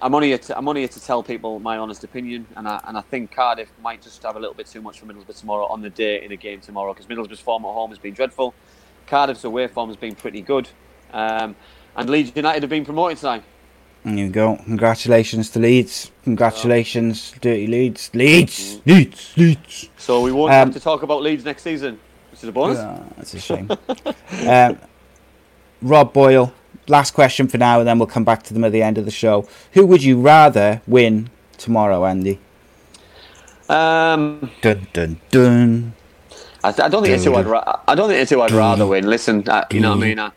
I'm 0.01 0.15
only 0.15 0.27
here 0.27 0.37
to, 0.37 0.57
I'm 0.57 0.67
only 0.67 0.81
here 0.81 0.87
to 0.89 1.03
tell 1.03 1.23
people 1.23 1.59
my 1.59 1.77
honest 1.77 2.03
opinion, 2.03 2.45
and 2.55 2.67
I 2.67 2.79
and 2.87 2.97
I 2.97 3.01
think 3.01 3.31
Cardiff 3.31 3.69
might 3.81 4.01
just 4.01 4.21
have 4.23 4.35
a 4.35 4.39
little 4.39 4.53
bit 4.53 4.67
too 4.67 4.81
much 4.81 4.99
for 4.99 5.07
Middlesbrough 5.07 5.39
tomorrow 5.39 5.65
on 5.65 5.81
the 5.81 5.89
day 5.89 6.23
in 6.23 6.31
a 6.31 6.37
game 6.37 6.61
tomorrow 6.61 6.93
because 6.93 7.07
Middlesbrough's 7.07 7.39
form 7.39 7.65
at 7.65 7.69
home 7.73 7.89
has 7.89 7.97
been 7.97 8.13
dreadful, 8.13 8.53
Cardiff's 9.07 9.43
away 9.43 9.67
form 9.67 9.89
has 9.89 9.97
been 9.97 10.13
pretty 10.13 10.41
good, 10.41 10.69
um, 11.11 11.55
and 11.95 12.09
Leeds 12.09 12.31
United 12.35 12.63
have 12.63 12.69
been 12.69 12.85
promoted 12.85 13.17
tonight. 13.17 13.43
There 14.03 14.13
you 14.15 14.29
go. 14.29 14.57
Congratulations 14.65 15.49
to 15.51 15.59
Leeds. 15.59 16.11
Congratulations, 16.25 17.33
Dirty 17.39 17.67
Leeds. 17.67 18.09
Leeds! 18.13 18.81
Leeds! 18.85 19.33
Leeds! 19.37 19.89
So 19.97 20.21
we 20.21 20.31
won't 20.33 20.51
Um, 20.51 20.57
have 20.67 20.73
to 20.73 20.79
talk 20.79 21.03
about 21.03 21.21
Leeds 21.21 21.45
next 21.45 21.63
season, 21.63 21.99
which 22.31 22.43
is 22.43 22.49
a 22.49 22.51
bonus. 22.51 22.79
Yeah, 22.79 22.99
that's 23.15 23.33
a 23.33 23.39
shame. 23.39 23.69
um, 24.47 24.77
Rob 25.81 26.11
Boyle, 26.11 26.53
last 26.87 27.11
question 27.11 27.47
for 27.47 27.57
now, 27.57 27.79
and 27.79 27.87
then 27.87 27.97
we'll 27.97 28.07
come 28.07 28.25
back 28.25 28.43
to 28.43 28.53
them 28.53 28.63
at 28.65 28.71
the 28.73 28.81
end 28.81 28.97
of 28.97 29.05
the 29.05 29.11
show. 29.11 29.47
Who 29.73 29.85
would 29.85 30.03
you 30.03 30.19
rather 30.19 30.81
win 30.85 31.29
tomorrow, 31.57 32.05
Andy? 32.05 32.39
Um, 33.69 34.51
Dun 34.61 34.87
dun 34.91 35.19
dun. 35.31 35.93
I, 36.63 36.69
I 36.69 36.89
don't 36.89 37.03
think 37.03 37.15
it's 37.15 37.23
who 37.23 37.35
I'd 37.35 37.45
ra- 37.45 37.79
I 37.87 37.95
don't 37.95 38.09
think 38.09 38.21
it's 38.21 38.31
who 38.31 38.41
I'd 38.41 38.51
rather 38.51 38.85
win. 38.85 39.07
Listen, 39.07 39.47
I, 39.49 39.65
you 39.71 39.79
know 39.79 39.91
what 39.91 39.97
I 39.99 40.01
mean. 40.01 40.19
I, 40.19 40.31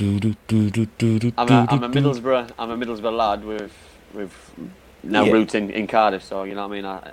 I'm 0.00 1.48
a, 1.48 1.66
I'm 1.70 1.82
a 1.84 1.88
Middlesbrough 1.88 2.50
I'm 2.58 2.70
a 2.70 2.76
Middlesbrough 2.76 3.16
lad 3.16 3.44
with 3.44 3.72
with 4.14 4.32
now 5.02 5.24
Yeah. 5.24 5.32
roots 5.32 5.54
in, 5.54 5.70
in 5.70 5.86
Cardiff, 5.86 6.22
so 6.24 6.44
you 6.44 6.54
know 6.54 6.66
what 6.66 6.74
I 6.74 6.76
mean. 6.76 6.84
I, 6.86 7.12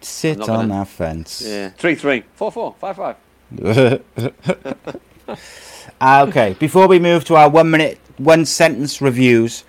Sit 0.00 0.40
on 0.40 0.46
gonna- 0.46 0.68
that 0.74 0.88
fence. 0.88 1.42
yeah, 1.44 1.70
three 1.70 1.94
three 1.94 2.24
four 2.34 2.52
four 2.52 2.74
five 2.80 2.96
five. 2.96 3.16
Ah, 6.00 6.22
okay, 6.22 6.54
before 6.58 6.86
we 6.88 6.98
move 6.98 7.24
to 7.26 7.36
our 7.36 7.48
one 7.48 7.70
minute, 7.70 7.98
one 8.18 8.44
sentence 8.44 9.00
reviews, 9.00 9.64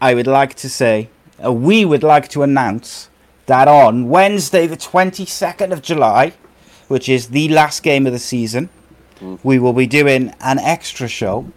I 0.00 0.14
would 0.14 0.26
like 0.26 0.54
to 0.54 0.68
say, 0.68 1.08
uh, 1.44 1.52
we 1.52 1.84
would 1.84 2.02
like 2.02 2.28
to 2.30 2.42
announce 2.42 3.10
that 3.46 3.68
on 3.68 4.08
Wednesday, 4.08 4.66
the 4.66 4.76
22nd 4.76 5.72
of 5.72 5.82
July, 5.82 6.32
which 6.88 7.08
is 7.08 7.28
the 7.28 7.48
last 7.48 7.82
game 7.82 8.06
of 8.06 8.12
the 8.12 8.18
season, 8.18 8.70
we 9.42 9.58
will 9.58 9.72
be 9.72 9.86
doing 9.86 10.34
an 10.40 10.58
extra 10.58 11.08
show. 11.08 11.50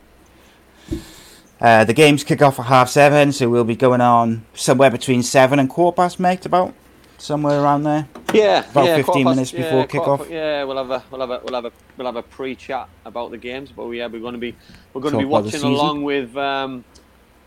Uh, 1.60 1.84
the 1.84 1.94
games 1.94 2.24
kick 2.24 2.42
off 2.42 2.60
at 2.60 2.68
half 2.68 2.90
seven, 2.90 3.32
so 3.32 3.50
we'll 3.50 3.64
be 3.64 3.76
going 3.76 4.02
on 4.02 4.46
somewhere 4.54 4.92
between 4.92 5.24
seven 5.24 5.58
and 5.58 5.70
quarter 5.70 5.96
past, 5.96 6.20
mate, 6.20 6.46
about 6.46 6.74
somewhere 7.18 7.60
around 7.60 7.84
there. 7.84 8.08
Yeah, 8.34 8.70
About 8.70 8.86
yeah, 8.86 8.96
15 8.98 9.04
quarter 9.06 9.24
past- 9.24 9.36
minutes 9.36 9.52
before 9.52 9.80
yeah, 9.80 9.86
kick-off. 9.88 10.30
Yeah, 10.30 10.64
we'll 10.66 10.78
have 10.78 10.92
a 10.92 11.04
we'll 11.10 11.22
have 11.22 11.32
a 11.32 11.42
we'll 11.44 11.56
have 11.56 11.66
a 11.66 11.72
we'll 11.98 12.06
have 12.06 12.16
a 12.16 12.22
pre-chat 12.24 12.88
about 13.06 13.32
the 13.32 13.38
games, 13.38 13.72
but 13.72 13.90
yeah, 13.90 14.06
we're 14.08 14.20
going 14.22 14.34
to 14.34 14.40
be 14.40 14.56
we're 14.94 15.02
going 15.02 15.14
to 15.14 15.20
be 15.20 15.26
watching 15.26 15.64
along 15.64 16.04
with 16.04 16.36
um, 16.38 16.84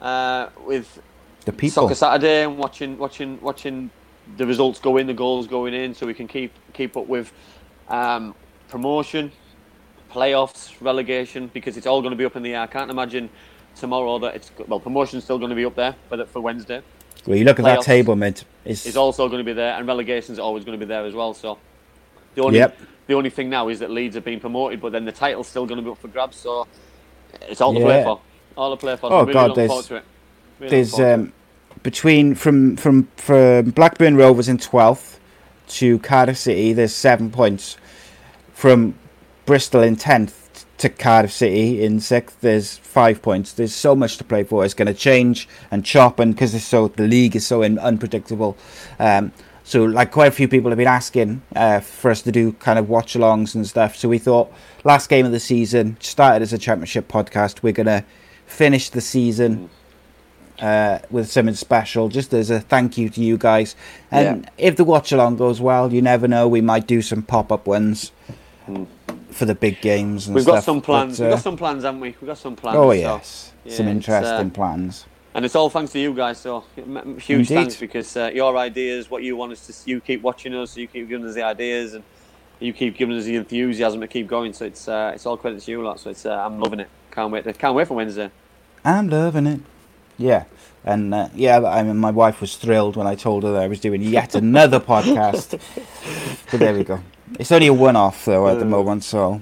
uh, 0.01 0.49
with 0.67 1.01
The 1.45 1.53
people. 1.53 1.85
Soccer 1.85 1.95
Saturday 1.95 2.45
and 2.45 2.59
watching 2.59 2.99
watching 2.99 3.41
watching 3.41 3.91
the 4.37 4.47
results 4.47 4.81
go 4.81 4.97
in, 4.97 5.07
the 5.07 5.15
goals 5.15 5.47
going 5.47 5.75
in, 5.75 5.95
so 5.95 6.05
we 6.07 6.15
can 6.15 6.27
keep 6.27 6.53
keep 6.73 6.97
up 6.97 7.07
with 7.07 7.33
um, 7.89 8.35
promotion, 8.69 9.31
playoffs, 10.11 10.73
relegation, 10.81 11.51
because 11.53 11.77
it's 11.77 11.87
all 11.87 12.01
going 12.03 12.11
to 12.13 12.17
be 12.17 12.25
up 12.25 12.37
in 12.37 12.43
the 12.43 12.55
air. 12.55 12.61
I 12.63 12.67
can't 12.67 12.91
imagine 12.91 13.31
tomorrow 13.77 14.19
that 14.19 14.35
it's 14.35 14.51
well 14.67 14.81
promotion's 14.81 15.25
still 15.25 15.39
going 15.39 15.51
to 15.51 15.57
be 15.57 15.65
up 15.65 15.75
there 15.77 15.95
for 16.09 16.17
the, 16.17 16.27
for 16.27 16.41
Wednesday. 16.41 16.83
Well, 17.27 17.37
you 17.37 17.45
look 17.45 17.59
at 17.59 17.65
that 17.65 17.83
table, 17.83 18.17
mate. 18.17 18.45
It's, 18.65 18.87
Is 18.87 18.97
also 18.97 19.29
going 19.29 19.41
to 19.41 19.45
be 19.45 19.53
there, 19.53 19.75
and 19.75 19.87
relegation's 19.87 20.39
always 20.39 20.65
going 20.65 20.79
to 20.79 20.85
be 20.85 20.89
there 20.89 21.05
as 21.05 21.15
well. 21.15 21.35
So 21.35 21.59
the 22.35 22.43
only 22.43 22.59
Yep. 22.59 22.79
the 23.07 23.15
only 23.15 23.31
thing 23.31 23.51
now 23.51 23.69
is 23.69 23.79
that 23.81 23.91
Leeds 23.91 24.15
have 24.15 24.25
been 24.25 24.41
promoted, 24.41 24.81
but 24.81 24.93
then 24.93 25.05
the 25.05 25.13
title's 25.13 25.49
still 25.49 25.67
going 25.67 25.77
to 25.79 25.85
be 25.85 25.91
up 25.91 25.99
for 25.99 26.09
grabs. 26.09 26.37
So 26.37 26.67
it's 27.43 27.61
all 27.61 27.75
to 27.75 27.81
play 27.81 27.99
Yeah. 27.99 28.05
for. 28.05 28.21
All 28.57 28.71
to 28.71 28.77
play 28.81 28.97
for. 28.97 29.11
So 29.11 29.15
Oh, 29.17 29.21
really 29.21 29.33
God, 29.33 29.55
there's- 29.55 29.87
to 29.89 29.97
it. 29.97 30.05
Really 30.59 30.71
there's 30.71 30.93
looking 30.93 31.05
forward 31.05 31.17
to 31.19 31.25
um, 31.25 31.33
between 31.83 32.35
from 32.35 32.77
from 32.77 33.09
from 33.17 33.71
Blackburn 33.71 34.17
Rovers 34.17 34.49
in 34.49 34.59
twelfth 34.59 35.19
to 35.69 35.99
Cardiff 36.01 36.37
City. 36.37 36.73
There's 36.73 36.95
seven 36.95 37.31
points. 37.31 37.77
From 38.55 38.95
Bristol 39.51 39.83
in 39.83 39.97
tenth 39.97 40.65
to 40.79 40.89
Cardiff 40.89 41.33
City 41.33 41.83
in 41.83 41.99
sixth. 41.99 42.41
There's 42.41 42.77
five 42.77 43.21
points. 43.21 43.53
There's 43.53 43.75
so 43.75 43.97
much 43.97 44.17
to 44.19 44.23
play 44.23 44.45
for. 44.45 44.65
It's 44.65 44.75
going 44.75 44.87
to 44.87 44.95
change 44.95 45.49
and 45.73 45.85
chop, 45.85 46.21
and 46.21 46.33
because 46.33 46.55
it's 46.55 46.65
so 46.65 46.87
the 46.87 47.09
league 47.09 47.35
is 47.35 47.49
so 47.49 47.63
in, 47.63 47.77
unpredictable. 47.81 48.57
Um, 49.01 49.33
so 49.65 49.85
like 49.85 50.13
quite 50.13 50.29
a 50.29 50.31
few 50.31 50.47
people 50.47 50.71
have 50.71 50.79
been 50.79 50.87
asking 50.87 51.43
uh, 51.57 51.81
for 51.81 52.13
us 52.13 52.23
to 52.23 52.31
do 52.31 52.53
kind 52.53 52.79
of 52.79 52.89
watch 52.89 53.15
alongs 53.15 53.57
and 53.57 53.67
stuff. 53.67 53.97
So 53.97 54.09
we 54.09 54.19
thought 54.19 54.53
last 54.85 55.09
game 55.09 55.27
of 55.27 55.33
the 55.33 55.41
season 55.41 55.97
started 55.99 56.43
as 56.43 56.53
a 56.53 56.59
championship 56.59 57.09
podcast. 57.09 57.61
We're 57.65 57.73
gonna 57.73 58.05
finish 58.47 58.91
the 58.91 59.01
season 59.01 59.69
uh, 60.61 61.01
with 61.11 61.29
something 61.29 61.57
special, 61.57 62.09
just 62.09 62.33
as 62.33 62.51
a 62.51 62.61
thank 62.61 62.97
you 62.97 63.11
to 63.11 63.21
you 63.21 63.37
guys. 63.37 63.75
And 64.13 64.49
if 64.59 64.77
the 64.77 64.85
watch 64.85 65.11
along 65.11 65.39
goes 65.39 65.61
well, 65.61 65.93
you 65.93 66.03
never 66.03 66.29
know. 66.29 66.47
We 66.47 66.61
might 66.61 66.87
do 66.87 67.03
some 67.03 67.25
pop 67.25 67.51
up 67.51 67.67
ones 67.67 68.13
for 69.33 69.45
the 69.45 69.55
big 69.55 69.81
games. 69.81 70.27
And 70.27 70.35
We've 70.35 70.45
stuff. 70.45 70.57
got 70.57 70.65
some 70.65 70.81
plans. 70.81 71.19
But, 71.19 71.25
We've 71.25 71.33
uh, 71.33 71.37
got 71.37 71.43
some 71.43 71.57
plans, 71.57 71.85
haven't 71.85 72.01
we? 72.01 72.17
We've 72.21 72.27
got 72.27 72.39
some 72.39 72.57
plans. 72.57 72.77
Oh 72.77 72.89
so, 72.89 72.93
yes, 72.93 73.53
yeah, 73.65 73.75
some 73.75 73.89
interesting 73.89 74.47
uh, 74.47 74.51
plans. 74.51 75.07
And 75.35 75.45
it's 75.45 75.55
all 75.55 75.71
thanks 75.71 75.93
to 75.93 75.99
you 76.01 76.13
guys. 76.13 76.39
So 76.39 76.65
huge 76.75 77.31
Indeed. 77.31 77.49
thanks 77.49 77.77
because 77.77 78.17
uh, 78.17 78.31
your 78.35 78.57
ideas, 78.57 79.11
what 79.11 79.23
you 79.23 79.37
want 79.37 79.53
us 79.53 79.67
to, 79.67 79.91
you 79.91 80.01
keep 80.01 80.23
watching 80.23 80.55
us, 80.55 80.77
you 80.77 80.89
keep 80.89 81.09
giving 81.09 81.27
us 81.27 81.35
the 81.35 81.43
ideas, 81.43 81.95
and 81.95 82.03
you 82.59 82.73
keep 82.73 82.97
giving 82.97 83.17
us 83.17 83.25
the 83.25 83.37
enthusiasm 83.37 84.01
to 84.01 84.09
keep 84.09 84.27
going. 84.27 84.53
So 84.53 84.65
it's 84.65 84.89
uh, 84.89 85.13
it's 85.15 85.27
all 85.27 85.37
credit 85.37 85.63
to 85.63 85.71
you 85.71 85.83
lot. 85.83 86.01
So 86.01 86.11
it's 86.11 86.27
uh, 86.27 86.35
I'm 86.35 86.59
loving 86.59 86.81
it. 86.81 86.89
Can't 87.11 87.33
wait. 87.33 87.45
To, 87.45 87.53
can't 87.53 87.75
wait 87.75 87.89
for 87.89 87.95
Wednesday. 87.95 88.31
I'm 88.85 89.09
loving 89.09 89.47
it. 89.47 89.61
Yeah. 90.19 90.45
And 90.85 91.13
uh, 91.15 91.29
yeah, 91.35 91.61
I 91.65 91.83
mean, 91.83 91.99
my 91.99 92.11
wife 92.11 92.41
was 92.41 92.57
thrilled 92.57 92.97
when 92.97 93.07
I 93.07 93.15
told 93.15 93.43
her 93.43 93.53
that 93.53 93.63
I 93.63 93.67
was 93.69 93.81
doing 93.81 94.03
yet 94.03 94.35
another 94.35 94.81
podcast. 94.93 95.61
But 96.51 96.61
there 96.61 96.75
we 96.75 96.85
go. 96.85 97.01
It's 97.39 97.53
only 97.53 97.67
a 97.69 97.73
one 97.75 97.97
off, 97.97 98.25
though, 98.25 98.49
at 98.49 98.59
the 98.59 98.65
moment, 98.65 99.05
so. 99.05 99.41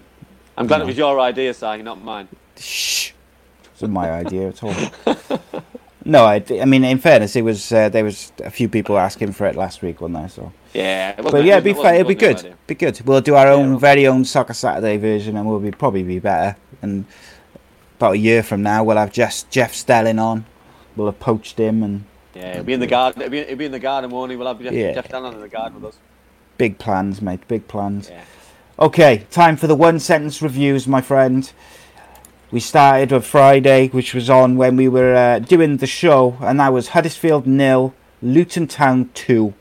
I'm 0.56 0.66
glad 0.66 0.78
you 0.78 0.82
it 0.84 0.86
was 0.88 0.96
your 0.98 1.20
idea, 1.20 1.54
Si, 1.54 1.82
not 1.82 2.02
mine. 2.02 2.28
Shh. 2.56 3.12
It's 3.72 3.82
not 3.82 3.90
my 3.92 4.10
idea 4.10 4.48
at 4.48 4.62
all. 4.62 4.74
No, 6.04 6.24
I, 6.24 6.42
I 6.58 6.64
mean, 6.64 6.84
in 6.84 6.96
fairness, 6.98 7.36
it 7.36 7.42
was 7.42 7.70
uh, 7.70 7.90
there 7.90 8.04
was 8.04 8.32
a 8.42 8.50
few 8.50 8.66
people 8.66 8.96
asking 8.96 9.32
for 9.32 9.46
it 9.46 9.56
last 9.56 9.82
week, 9.82 10.00
wasn't 10.00 10.18
there? 10.20 10.28
So, 10.30 10.52
Yeah, 10.72 11.10
it 11.10 11.16
wasn't- 11.18 11.32
but 11.32 11.44
yeah, 11.44 11.52
it'd 11.54 11.64
be 11.64 11.70
it 11.72 11.76
fun. 11.76 11.94
It'd 11.96 12.08
be 12.08 12.14
good. 12.14 12.36
idea. 12.38 12.54
Be 12.66 12.74
good. 12.76 13.00
We'll 13.02 13.20
do 13.20 13.34
our 13.34 13.48
own 13.48 13.78
very 13.78 14.06
own 14.06 14.24
Soccer 14.24 14.54
Saturday 14.54 14.96
version, 14.96 15.36
and 15.36 15.46
we'll 15.46 15.58
be 15.60 15.70
probably 15.70 16.02
be 16.04 16.18
better. 16.18 16.56
And 16.80 17.04
about 17.98 18.12
a 18.14 18.18
year 18.18 18.42
from 18.42 18.62
now, 18.62 18.84
we'll 18.84 18.96
have 18.96 19.12
Jeff 19.12 19.50
Jeff 19.50 19.74
Stelling 19.74 20.18
on. 20.18 20.46
We'll 20.98 21.06
have 21.06 21.20
poached 21.20 21.58
him, 21.58 21.82
and 21.84 22.04
Yeah, 22.34 22.50
it'll 22.50 22.64
be 22.64 22.72
in 22.72 22.80
the 22.80 22.86
garden. 22.86 23.22
It'll 23.22 23.30
be, 23.30 23.38
it'll 23.38 23.56
be 23.56 23.66
in 23.66 23.72
the 23.72 23.78
garden, 23.78 24.10
won't 24.10 24.32
he? 24.32 24.36
We'll 24.36 24.48
have 24.48 24.60
Jeff, 24.60 24.72
Yeah. 24.72 24.92
Jeff 24.92 25.12
in 25.14 25.40
the 25.40 25.48
garden 25.48 25.80
with 25.80 25.94
us. 25.94 25.98
Big 26.58 26.78
plans, 26.78 27.22
mate. 27.22 27.46
Big 27.46 27.68
plans. 27.68 28.10
Okay, 28.80 29.26
time 29.30 29.56
for 29.56 29.68
the 29.68 29.76
one 29.76 30.00
sentence 30.00 30.42
reviews, 30.42 30.88
my 30.88 31.00
friend. 31.00 31.50
We 32.50 32.60
started 32.60 33.12
on 33.12 33.22
Friday, 33.22 33.88
which 33.88 34.14
was 34.14 34.28
on 34.28 34.56
when 34.56 34.76
we 34.76 34.88
were 34.88 35.14
uh, 35.14 35.38
doing 35.38 35.76
the 35.76 35.86
show, 35.86 36.36
and 36.40 36.58
that 36.58 36.72
was 36.72 36.88
Huddersfield 36.88 37.46
nil, 37.46 37.94
Luton 38.22 38.66
Town 38.66 39.10
two. 39.14 39.54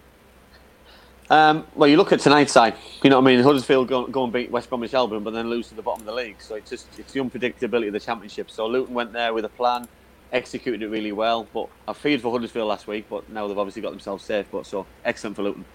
Um, 1.30 1.68
well, 1.76 1.90
you 1.90 1.98
look 1.98 2.14
at 2.14 2.22
tonight's 2.22 2.54
side. 2.54 2.76
You 3.04 3.10
know 3.10 3.20
what 3.20 3.30
I 3.30 3.36
mean? 3.36 3.44
Huddersfield 3.44 3.90
go, 3.90 4.08
go 4.08 4.24
and 4.24 4.32
beat 4.32 4.50
West 4.50 4.70
Bromwich 4.70 4.94
Albion, 4.94 5.24
but 5.24 5.32
then 5.34 5.50
lose 5.50 5.68
to 5.68 5.76
the 5.76 5.82
bottom 5.82 6.02
of 6.02 6.06
the 6.06 6.14
league. 6.14 6.38
So 6.40 6.56
it's 6.56 6.70
just 6.70 6.88
it's 6.98 7.12
the 7.12 7.20
unpredictability 7.20 7.88
of 7.88 7.94
the 7.94 8.00
championship. 8.00 8.50
So 8.50 8.66
Luton 8.66 8.94
went 8.94 9.12
there 9.12 9.34
with 9.34 9.44
a 9.44 9.50
plan, 9.50 9.88
executed 10.32 10.84
it 10.84 10.90
really 10.90 11.12
well. 11.12 11.48
But 11.54 11.70
I 11.88 11.94
feared 11.94 12.22
for 12.22 12.32
Huddersfield 12.32 12.68
last 12.68 12.88
week, 12.88 13.06
but 13.10 13.30
now 13.30 13.48
they've 13.48 13.58
obviously 13.58 13.82
got 13.82 13.92
themselves 13.92 14.24
safe. 14.24 14.46
But 14.52 14.66
so 14.66 14.86
excellent 15.06 15.36
for 15.36 15.44
Luton. 15.44 15.66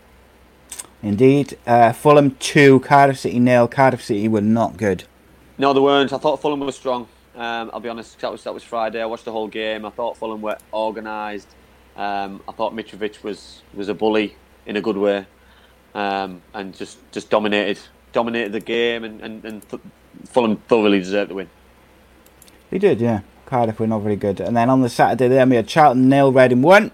Indeed, 1.03 1.59
uh, 1.67 1.93
Fulham 1.93 2.37
two, 2.37 2.81
Cardiff 2.81 3.19
City 3.19 3.39
nil. 3.39 3.69
Cardiff 3.69 4.05
City 4.05 4.29
were 4.29 4.41
not 4.41 4.77
good. 4.77 5.05
No, 5.59 5.73
they 5.73 5.81
weren't. 5.81 6.13
I 6.13 6.19
thought 6.19 6.41
Fulham 6.41 6.61
were 6.61 6.73
strong. 6.73 7.09
Um, 7.35 7.71
I'll 7.73 7.81
be 7.81 7.89
honest. 7.89 8.19
That 8.21 8.31
was 8.31 8.45
that 8.45 8.55
was 8.55 8.63
Friday. 8.63 9.03
I 9.03 9.07
watched 9.07 9.25
the 9.25 9.33
whole 9.33 9.49
game. 9.49 9.85
I 9.85 9.91
thought 9.91 10.17
Fulham 10.17 10.43
were 10.43 10.59
organised. 10.73 11.49
Um, 11.97 12.41
I 12.49 12.53
thought 12.53 12.75
Mitrovic 12.75 13.23
was 13.23 13.63
was 13.75 13.89
a 13.89 13.95
bully 13.95 14.37
in 14.67 14.77
a 14.77 14.81
good 14.81 14.97
way, 14.97 15.27
um, 15.95 16.41
and 16.55 16.75
just 16.75 16.99
just 17.11 17.31
dominated 17.31 17.81
dominated 18.13 18.53
the 18.53 18.61
game. 18.61 19.05
And 19.05 19.21
and, 19.21 19.45
and 19.45 19.67
Fulham 20.27 20.57
thoroughly 20.69 20.99
deserved 20.99 21.31
the 21.31 21.35
win. 21.35 21.51
They 22.71 22.79
did, 22.79 23.01
yeah. 23.01 23.21
Cardiff 23.53 23.79
were 23.81 23.87
not 23.87 23.99
very 24.01 24.17
good. 24.17 24.41
And 24.41 24.57
then 24.57 24.71
on 24.71 24.81
the 24.81 24.89
Saturday, 24.89 25.29
then 25.29 25.51
we 25.51 25.57
had 25.57 25.69
Charlton 25.69 26.09
nil, 26.09 26.33
Reading 26.33 26.63
one. 26.63 26.91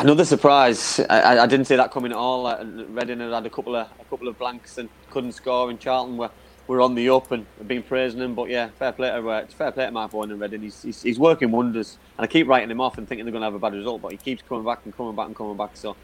Another 0.00 0.24
surprise. 0.24 0.98
I, 1.08 1.38
I- 1.38 1.46
didn't 1.46 1.66
see 1.66 1.76
that 1.76 1.92
coming 1.92 2.10
at 2.10 2.18
all. 2.18 2.46
Uh, 2.48 2.64
Reading 2.64 3.20
had 3.20 3.32
had 3.32 3.46
a 3.46 3.50
couple 3.50 3.76
of 3.76 3.86
a 4.00 4.04
couple 4.06 4.26
of 4.26 4.36
blanks 4.40 4.78
and 4.78 4.88
couldn't 5.08 5.30
score. 5.30 5.70
And 5.70 5.78
Charlton 5.78 6.16
were, 6.16 6.30
were 6.66 6.80
on 6.80 6.96
the 6.96 7.08
up 7.10 7.30
and 7.30 7.46
been 7.68 7.84
praising 7.84 8.20
him. 8.20 8.34
But 8.34 8.48
yeah, 8.50 8.70
fair 8.76 8.90
play 8.90 9.08
to 9.08 9.28
uh, 9.30 9.46
fair 9.46 9.70
play 9.70 9.84
to 9.84 9.92
Mark 9.92 10.10
Bowen 10.10 10.32
and 10.32 10.40
Reading. 10.40 10.62
He's, 10.62 10.82
he's 10.82 11.00
he's 11.00 11.18
working 11.20 11.52
wonders. 11.52 11.96
And 12.18 12.24
I 12.24 12.26
keep 12.26 12.48
writing 12.48 12.68
him 12.68 12.80
off 12.80 12.98
and 12.98 13.06
thinking 13.08 13.24
they're 13.24 13.30
going 13.30 13.42
to 13.42 13.46
have 13.46 13.54
a 13.54 13.60
bad 13.60 13.74
result, 13.74 14.02
but 14.02 14.10
he 14.10 14.18
keeps 14.18 14.42
coming 14.48 14.64
back 14.64 14.80
and 14.84 14.96
coming 14.96 15.14
back 15.14 15.26
and 15.28 15.36
coming 15.36 15.56
back. 15.56 15.76
So 15.76 15.94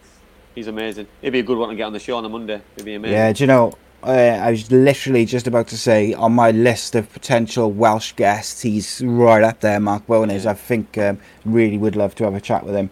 he's 0.54 0.68
amazing. 0.68 1.08
He'd 1.20 1.30
be 1.30 1.40
a 1.40 1.42
good 1.42 1.58
one 1.58 1.68
to 1.70 1.74
get 1.74 1.82
on 1.82 1.92
the 1.92 1.98
show 1.98 2.16
on 2.16 2.24
a 2.24 2.28
Monday. 2.28 2.60
He'd 2.76 2.84
be 2.84 2.94
amazing. 2.94 3.12
Yeah, 3.16 3.32
do 3.32 3.42
you 3.42 3.48
know, 3.48 3.72
uh, 4.02 4.10
I 4.40 4.50
was 4.50 4.70
literally 4.70 5.24
just 5.24 5.46
about 5.46 5.68
to 5.68 5.76
say 5.76 6.12
on 6.14 6.32
my 6.32 6.50
list 6.50 6.94
of 6.94 7.12
potential 7.12 7.70
Welsh 7.72 8.12
guests, 8.12 8.62
he's 8.62 9.02
right 9.04 9.42
up 9.42 9.60
there, 9.60 9.80
Mark 9.80 10.06
Bowen 10.06 10.30
is. 10.30 10.46
I 10.46 10.54
think 10.54 10.96
um, 10.98 11.18
really 11.44 11.78
would 11.78 11.96
love 11.96 12.14
to 12.16 12.24
have 12.24 12.34
a 12.34 12.40
chat 12.40 12.64
with 12.64 12.74
him. 12.74 12.90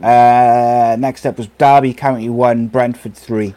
Uh, 0.00 0.96
next 0.98 1.24
up 1.26 1.38
was 1.38 1.46
Derby 1.58 1.94
County 1.94 2.28
1, 2.28 2.68
Brentford 2.68 3.16
3. 3.16 3.54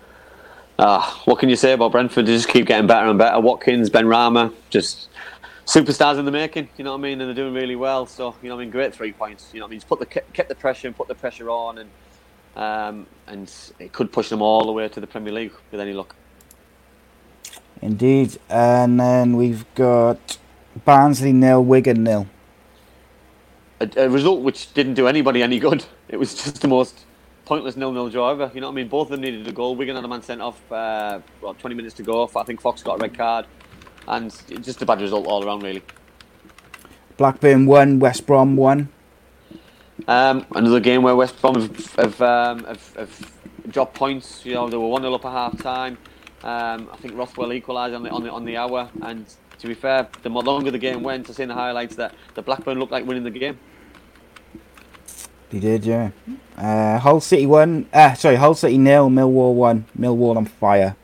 Ah, 0.77 1.21
what 1.25 1.39
can 1.39 1.49
you 1.49 1.55
say 1.55 1.71
about 1.71 1.91
Brentford? 1.91 2.25
They 2.25 2.33
just 2.33 2.49
keep 2.49 2.65
getting 2.65 2.85
better 2.85 3.09
and 3.09 3.17
better. 3.17 3.39
Watkins, 3.39 3.89
Benrahma, 3.89 4.53
just 4.69 5.09
superstars 5.65 6.19
in 6.19 6.25
the 6.25 6.31
making. 6.31 6.67
You 6.77 6.83
know 6.83 6.91
what 6.91 6.99
I 6.99 7.01
mean? 7.01 7.21
And 7.21 7.29
they're 7.29 7.45
doing 7.45 7.53
really 7.53 7.77
well. 7.77 8.05
So 8.05 8.35
you 8.41 8.49
know 8.49 8.55
what 8.55 8.61
I 8.61 8.65
mean? 8.65 8.71
Great 8.71 8.93
three 8.93 9.13
points. 9.13 9.51
You 9.53 9.59
know 9.59 9.65
what 9.65 9.69
I 9.69 9.71
mean? 9.71 9.79
Just 9.79 9.87
put 9.87 9.99
the 9.99 10.05
kept 10.05 10.49
the 10.49 10.55
pressure 10.55 10.87
and 10.87 10.95
put 10.95 11.07
the 11.07 11.15
pressure 11.15 11.49
on, 11.49 11.77
and 11.77 11.89
um, 12.57 13.07
and 13.27 13.51
it 13.79 13.93
could 13.93 14.11
push 14.11 14.27
them 14.29 14.41
all 14.41 14.65
the 14.65 14.71
way 14.73 14.87
to 14.87 14.99
the 14.99 15.07
Premier 15.07 15.31
League 15.31 15.53
with 15.71 15.79
any 15.79 15.93
luck. 15.93 16.15
Indeed. 17.86 18.39
And 18.49 18.99
then 18.99 19.38
we've 19.38 19.63
got 19.75 20.39
Barnsley 20.83 21.31
nil, 21.31 21.63
Wigan 21.63 22.03
nil. 22.03 22.27
A, 23.79 23.89
a 23.97 24.09
result 24.09 24.41
which 24.41 24.73
didn't 24.73 24.95
do 24.95 25.07
anybody 25.07 25.43
any 25.43 25.59
good. 25.59 25.86
It 26.09 26.17
was 26.17 26.33
just 26.33 26.61
the 26.61 26.67
most 26.67 27.05
pointless 27.45 27.77
nil-nil 27.77 28.09
draw 28.09 28.31
ever. 28.31 28.49
You 28.53 28.61
know 28.61 28.67
what 28.67 28.73
I 28.73 28.75
mean? 28.75 28.88
Both 28.88 29.07
of 29.07 29.11
them 29.11 29.21
needed 29.21 29.47
a 29.47 29.51
goal. 29.51 29.75
Wigan 29.75 29.95
had 29.95 30.03
a 30.03 30.07
man 30.07 30.23
sent 30.23 30.41
off. 30.41 30.59
Uh, 30.71 31.19
what, 31.41 31.59
20 31.59 31.75
minutes 31.75 31.95
to 31.95 32.03
go. 32.03 32.29
I 32.36 32.43
think 32.43 32.59
Fox 32.59 32.81
got 32.81 32.95
a 32.95 33.03
red 33.03 33.15
card, 33.15 33.45
and 34.07 34.31
just 34.63 34.81
a 34.81 34.86
bad 34.86 35.01
result 35.01 35.27
all 35.27 35.45
around, 35.45 35.61
really. 35.61 35.83
Blackburn 37.17 37.65
1, 37.65 37.99
West 37.99 38.25
Brom 38.25 38.55
1. 38.55 38.89
Um, 40.07 40.45
another 40.55 40.79
game 40.79 41.03
where 41.03 41.15
West 41.15 41.39
Brom 41.39 41.61
have, 41.61 41.95
have, 41.95 42.21
um, 42.21 42.63
have, 42.65 42.95
have 42.95 43.31
dropped 43.69 43.93
points. 43.95 44.45
You 44.45 44.55
know, 44.55 44.69
they 44.69 44.77
were 44.77 44.88
one 44.88 45.03
0 45.03 45.13
up 45.13 45.25
at 45.25 45.31
half 45.31 45.61
time. 45.61 45.97
Um, 46.45 46.89
I 46.93 46.97
think 46.97 47.17
Rothwell 47.17 47.51
equalised 47.53 47.95
on 47.95 48.03
the, 48.03 48.09
on 48.11 48.23
the 48.23 48.31
on 48.31 48.45
the 48.45 48.55
hour. 48.55 48.89
And 49.01 49.25
to 49.59 49.67
be 49.67 49.73
fair, 49.73 50.07
the 50.21 50.29
more 50.29 50.43
longer 50.43 50.71
the 50.71 50.77
game 50.77 51.01
went, 51.01 51.29
I 51.29 51.33
seen 51.33 51.47
the 51.47 51.55
highlights 51.55 51.95
that 51.95 52.13
the 52.35 52.41
Blackburn 52.41 52.79
looked 52.79 52.91
like 52.91 53.05
winning 53.05 53.23
the 53.23 53.31
game. 53.31 53.57
He 55.49 55.59
did, 55.59 55.85
yeah. 55.85 56.11
Uh, 56.57 56.99
Hull 56.99 57.19
City 57.19 57.45
1, 57.45 57.89
uh, 57.93 58.13
sorry, 58.13 58.35
Hull 58.35 58.55
City 58.55 58.77
nil, 58.77 59.09
Millwall 59.09 59.53
1. 59.53 59.85
Millwall 59.97 60.37
on 60.37 60.45
fire. 60.45 60.95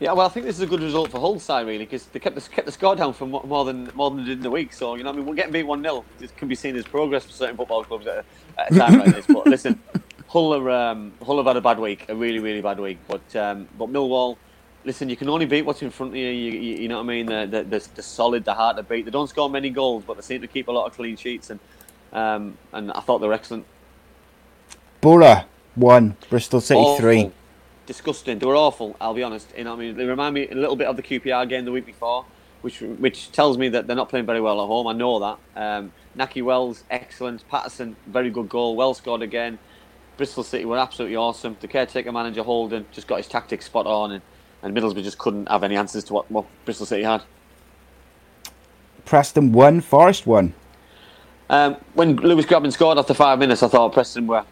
Yeah, 0.00 0.12
well, 0.12 0.26
I 0.26 0.30
think 0.30 0.46
this 0.46 0.56
is 0.56 0.62
a 0.62 0.66
good 0.66 0.80
result 0.80 1.10
for 1.10 1.20
Hull 1.20 1.38
side 1.38 1.66
really 1.66 1.84
because 1.84 2.06
they 2.06 2.18
kept 2.18 2.34
the, 2.34 2.40
kept 2.40 2.64
the 2.64 2.72
score 2.72 2.96
down 2.96 3.12
for 3.12 3.26
more 3.26 3.66
than 3.66 3.90
more 3.94 4.10
than 4.10 4.20
they 4.20 4.30
did 4.30 4.38
in 4.38 4.42
the 4.42 4.50
week. 4.50 4.72
So 4.72 4.94
you 4.94 5.04
know, 5.04 5.10
I 5.10 5.12
mean, 5.12 5.26
we're 5.26 5.34
getting 5.34 5.52
beat 5.52 5.64
one 5.64 5.82
0 5.82 6.06
It 6.20 6.34
can 6.38 6.48
be 6.48 6.54
seen 6.54 6.74
as 6.76 6.86
progress 6.86 7.26
for 7.26 7.32
certain 7.32 7.54
football 7.54 7.84
clubs 7.84 8.06
at 8.06 8.24
a, 8.56 8.60
at 8.60 8.72
a 8.72 8.78
time 8.78 8.98
like 8.98 9.14
this. 9.14 9.26
But 9.26 9.46
listen, 9.46 9.78
Hull 10.26 10.54
are 10.54 10.70
um, 10.70 11.12
Hull 11.22 11.36
have 11.36 11.44
had 11.44 11.58
a 11.58 11.60
bad 11.60 11.78
week, 11.78 12.06
a 12.08 12.14
really 12.14 12.38
really 12.38 12.62
bad 12.62 12.80
week. 12.80 12.96
But 13.06 13.36
um, 13.36 13.68
but 13.76 13.90
Millwall, 13.90 14.38
listen, 14.84 15.08
you 15.08 15.16
can 15.16 15.28
only 15.28 15.46
beat 15.46 15.62
what's 15.62 15.82
in 15.82 15.90
front 15.90 16.12
of 16.12 16.16
you. 16.16 16.28
You, 16.28 16.52
you, 16.52 16.76
you 16.76 16.88
know 16.88 16.96
what 16.96 17.04
I 17.04 17.06
mean? 17.06 17.26
They're, 17.26 17.46
they're, 17.46 17.64
they're 17.64 17.80
they're 17.80 18.02
solid, 18.02 18.44
they're 18.44 18.54
hard 18.54 18.76
to 18.76 18.82
beat. 18.82 19.04
They 19.04 19.10
don't 19.10 19.28
score 19.28 19.50
many 19.50 19.70
goals, 19.70 20.04
but 20.06 20.14
they 20.14 20.22
seem 20.22 20.40
to 20.40 20.46
keep 20.46 20.68
a 20.68 20.72
lot 20.72 20.86
of 20.86 20.94
clean 20.94 21.16
sheets. 21.16 21.50
And 21.50 21.60
um, 22.12 22.58
and 22.72 22.90
I 22.92 23.00
thought 23.00 23.18
they 23.18 23.28
were 23.28 23.34
excellent. 23.34 23.64
Boro 25.00 25.44
1, 25.76 26.16
Bristol 26.28 26.60
City 26.60 26.80
Awful. 26.80 26.98
3. 26.98 27.30
Disgusting. 27.86 28.38
They 28.38 28.46
were 28.46 28.56
awful. 28.56 28.96
I'll 29.00 29.14
be 29.14 29.22
honest. 29.22 29.48
You 29.56 29.64
know, 29.64 29.70
what 29.70 29.82
I 29.82 29.86
mean, 29.86 29.96
they 29.96 30.04
remind 30.04 30.34
me 30.34 30.48
a 30.48 30.54
little 30.54 30.76
bit 30.76 30.86
of 30.86 30.96
the 30.96 31.02
QPR 31.02 31.48
game 31.48 31.64
the 31.64 31.72
week 31.72 31.86
before, 31.86 32.24
which 32.62 32.80
which 32.80 33.32
tells 33.32 33.58
me 33.58 33.68
that 33.70 33.86
they're 33.86 33.96
not 33.96 34.08
playing 34.08 34.26
very 34.26 34.40
well 34.40 34.60
at 34.62 34.66
home. 34.66 34.86
I 34.86 34.92
know 34.92 35.18
that. 35.20 35.38
Um, 35.56 35.92
Nakhi 36.16 36.42
Wells, 36.42 36.84
excellent. 36.90 37.48
Paterson, 37.48 37.96
very 38.06 38.30
good 38.30 38.48
goal. 38.48 38.76
Well 38.76 38.94
scored 38.94 39.22
again. 39.22 39.58
Bristol 40.16 40.44
City 40.44 40.66
were 40.66 40.76
absolutely 40.76 41.16
awesome. 41.16 41.56
The 41.60 41.68
caretaker 41.68 42.12
manager 42.12 42.42
Holden 42.42 42.84
just 42.92 43.06
got 43.06 43.16
his 43.16 43.26
tactics 43.26 43.64
spot 43.64 43.86
on, 43.86 44.12
and, 44.12 44.22
and 44.62 44.76
Middlesbrough 44.76 45.02
just 45.02 45.18
couldn't 45.18 45.48
have 45.48 45.64
any 45.64 45.76
answers 45.76 46.04
to 46.04 46.12
what, 46.12 46.30
what 46.30 46.44
Bristol 46.64 46.86
City 46.86 47.02
had. 47.02 47.22
Preston 49.04 49.52
1, 49.52 49.80
Forest 49.80 50.26
1. 50.26 50.54
Um, 51.48 51.76
when 51.94 52.16
Lewis 52.16 52.46
Grabban 52.46 52.72
scored 52.72 52.98
after 52.98 53.14
five 53.14 53.38
minutes, 53.38 53.62
I 53.62 53.68
thought 53.68 53.92
Preston 53.92 54.26
were 54.26 54.44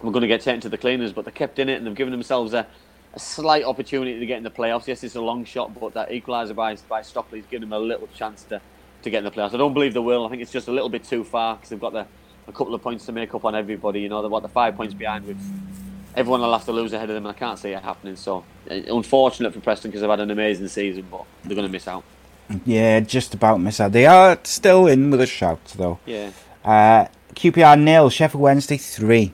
were 0.00 0.12
going 0.12 0.22
to 0.22 0.28
get 0.28 0.40
taken 0.40 0.60
to 0.60 0.68
the 0.68 0.78
cleaners, 0.78 1.12
but 1.12 1.24
they 1.24 1.30
kept 1.30 1.58
in 1.58 1.68
it 1.68 1.74
and 1.74 1.86
they've 1.86 1.94
given 1.94 2.12
themselves 2.12 2.54
a, 2.54 2.66
a 3.12 3.18
slight 3.18 3.64
opportunity 3.64 4.18
to 4.18 4.26
get 4.26 4.38
in 4.38 4.44
the 4.44 4.50
playoffs. 4.50 4.86
Yes, 4.86 5.04
it's 5.04 5.16
a 5.16 5.20
long 5.20 5.44
shot, 5.44 5.78
but 5.78 5.92
that 5.94 6.08
equaliser 6.10 6.54
by 6.54 6.76
by 6.88 7.02
Stockley's 7.02 7.44
given 7.46 7.68
them 7.68 7.72
a 7.72 7.78
little 7.78 8.06
chance 8.14 8.44
to, 8.44 8.60
to 9.02 9.10
get 9.10 9.18
in 9.18 9.24
the 9.24 9.30
playoffs. 9.30 9.52
I 9.52 9.58
don't 9.58 9.74
believe 9.74 9.92
they 9.92 10.00
will. 10.00 10.24
I 10.24 10.30
think 10.30 10.40
it's 10.40 10.52
just 10.52 10.68
a 10.68 10.72
little 10.72 10.88
bit 10.88 11.04
too 11.04 11.24
far 11.24 11.56
because 11.56 11.70
they've 11.70 11.80
got 11.80 11.92
the, 11.92 12.06
a 12.46 12.52
couple 12.52 12.74
of 12.74 12.82
points 12.82 13.04
to 13.06 13.12
make 13.12 13.34
up 13.34 13.44
on 13.44 13.54
everybody. 13.54 14.00
You 14.00 14.08
know, 14.08 14.22
they're 14.22 14.30
what 14.30 14.42
the 14.42 14.48
five 14.48 14.76
points 14.76 14.94
behind 14.94 15.26
with 15.26 15.38
everyone 16.16 16.40
will 16.40 16.52
have 16.52 16.64
to 16.66 16.72
lose 16.72 16.92
ahead 16.92 17.08
of 17.10 17.14
them, 17.14 17.26
and 17.26 17.34
I 17.34 17.38
can't 17.38 17.58
see 17.58 17.70
it 17.70 17.82
happening. 17.82 18.16
So, 18.16 18.44
uh, 18.70 18.74
unfortunate 18.74 19.52
for 19.52 19.60
Preston 19.60 19.90
because 19.90 20.00
they've 20.00 20.10
had 20.10 20.20
an 20.20 20.30
amazing 20.30 20.68
season, 20.68 21.06
but 21.10 21.24
they're 21.44 21.54
going 21.54 21.66
to 21.66 21.72
miss 21.72 21.86
out. 21.88 22.04
Yeah, 22.66 23.00
just 23.00 23.34
about 23.34 23.60
miss 23.60 23.80
out. 23.80 23.92
They 23.92 24.06
are 24.06 24.38
still 24.42 24.86
in 24.86 25.10
with 25.10 25.20
a 25.20 25.26
shout, 25.26 25.64
though. 25.76 25.98
Yeah. 26.06 26.30
Uh, 26.64 27.06
QPR 27.34 27.80
nil, 27.80 28.10
Sheffield 28.10 28.42
Wednesday 28.42 28.76
three. 28.76 29.32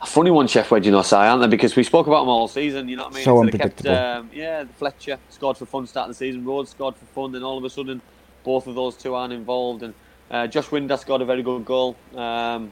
A 0.00 0.06
funny 0.06 0.30
one, 0.30 0.46
Chef 0.46 0.70
Wedge, 0.70 0.84
you 0.84 0.92
know, 0.92 1.00
Si, 1.00 1.16
aren't 1.16 1.40
they? 1.40 1.46
Because 1.48 1.76
we 1.76 1.82
spoke 1.82 2.06
about 2.06 2.20
them 2.20 2.28
all 2.28 2.46
season, 2.46 2.88
you 2.88 2.96
know 2.96 3.04
what 3.04 3.12
I 3.12 3.16
mean? 3.16 3.24
So 3.24 3.42
They 3.42 3.52
kept, 3.52 3.62
unpredictable. 3.86 3.96
um, 3.96 4.30
yeah, 4.34 4.64
Fletcher 4.76 5.18
scored 5.30 5.56
for 5.56 5.64
fun 5.64 5.86
starting 5.86 6.10
the 6.10 6.14
season, 6.14 6.44
Rhodes 6.44 6.70
scored 6.72 6.94
for 6.96 7.06
fun, 7.06 7.32
then 7.32 7.42
all 7.42 7.56
of 7.56 7.64
a 7.64 7.70
sudden, 7.70 8.02
both 8.42 8.66
of 8.66 8.74
those 8.74 8.96
two 8.96 9.14
aren't 9.14 9.32
involved. 9.32 9.82
And 9.82 9.94
uh, 10.30 10.46
Josh 10.46 10.66
Windass 10.66 11.00
scored 11.00 11.22
a 11.22 11.24
very 11.24 11.42
good 11.42 11.64
goal. 11.64 11.96
Um, 12.14 12.70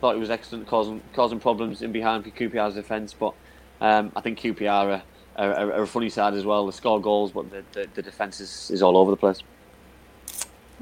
thought 0.00 0.14
he 0.14 0.20
was 0.20 0.30
excellent, 0.30 0.66
causing 0.66 1.00
causing 1.14 1.40
problems 1.40 1.82
in 1.82 1.92
behind 1.92 2.24
for 2.24 2.30
QPR's 2.30 2.74
defence. 2.74 3.14
But 3.14 3.34
um, 3.80 4.12
I 4.16 4.20
think 4.20 4.38
QPR 4.40 4.68
are, 4.68 5.02
are, 5.36 5.72
are 5.72 5.82
a 5.82 5.86
funny 5.86 6.10
side 6.10 6.34
as 6.34 6.44
well. 6.44 6.66
They 6.66 6.72
score 6.72 7.00
goals, 7.00 7.32
but 7.32 7.50
the, 7.50 7.64
the, 7.72 7.88
the 7.94 8.02
defence 8.02 8.40
is, 8.40 8.70
is 8.70 8.82
all 8.82 8.96
over 8.96 9.10
the 9.10 9.16
place. 9.16 9.40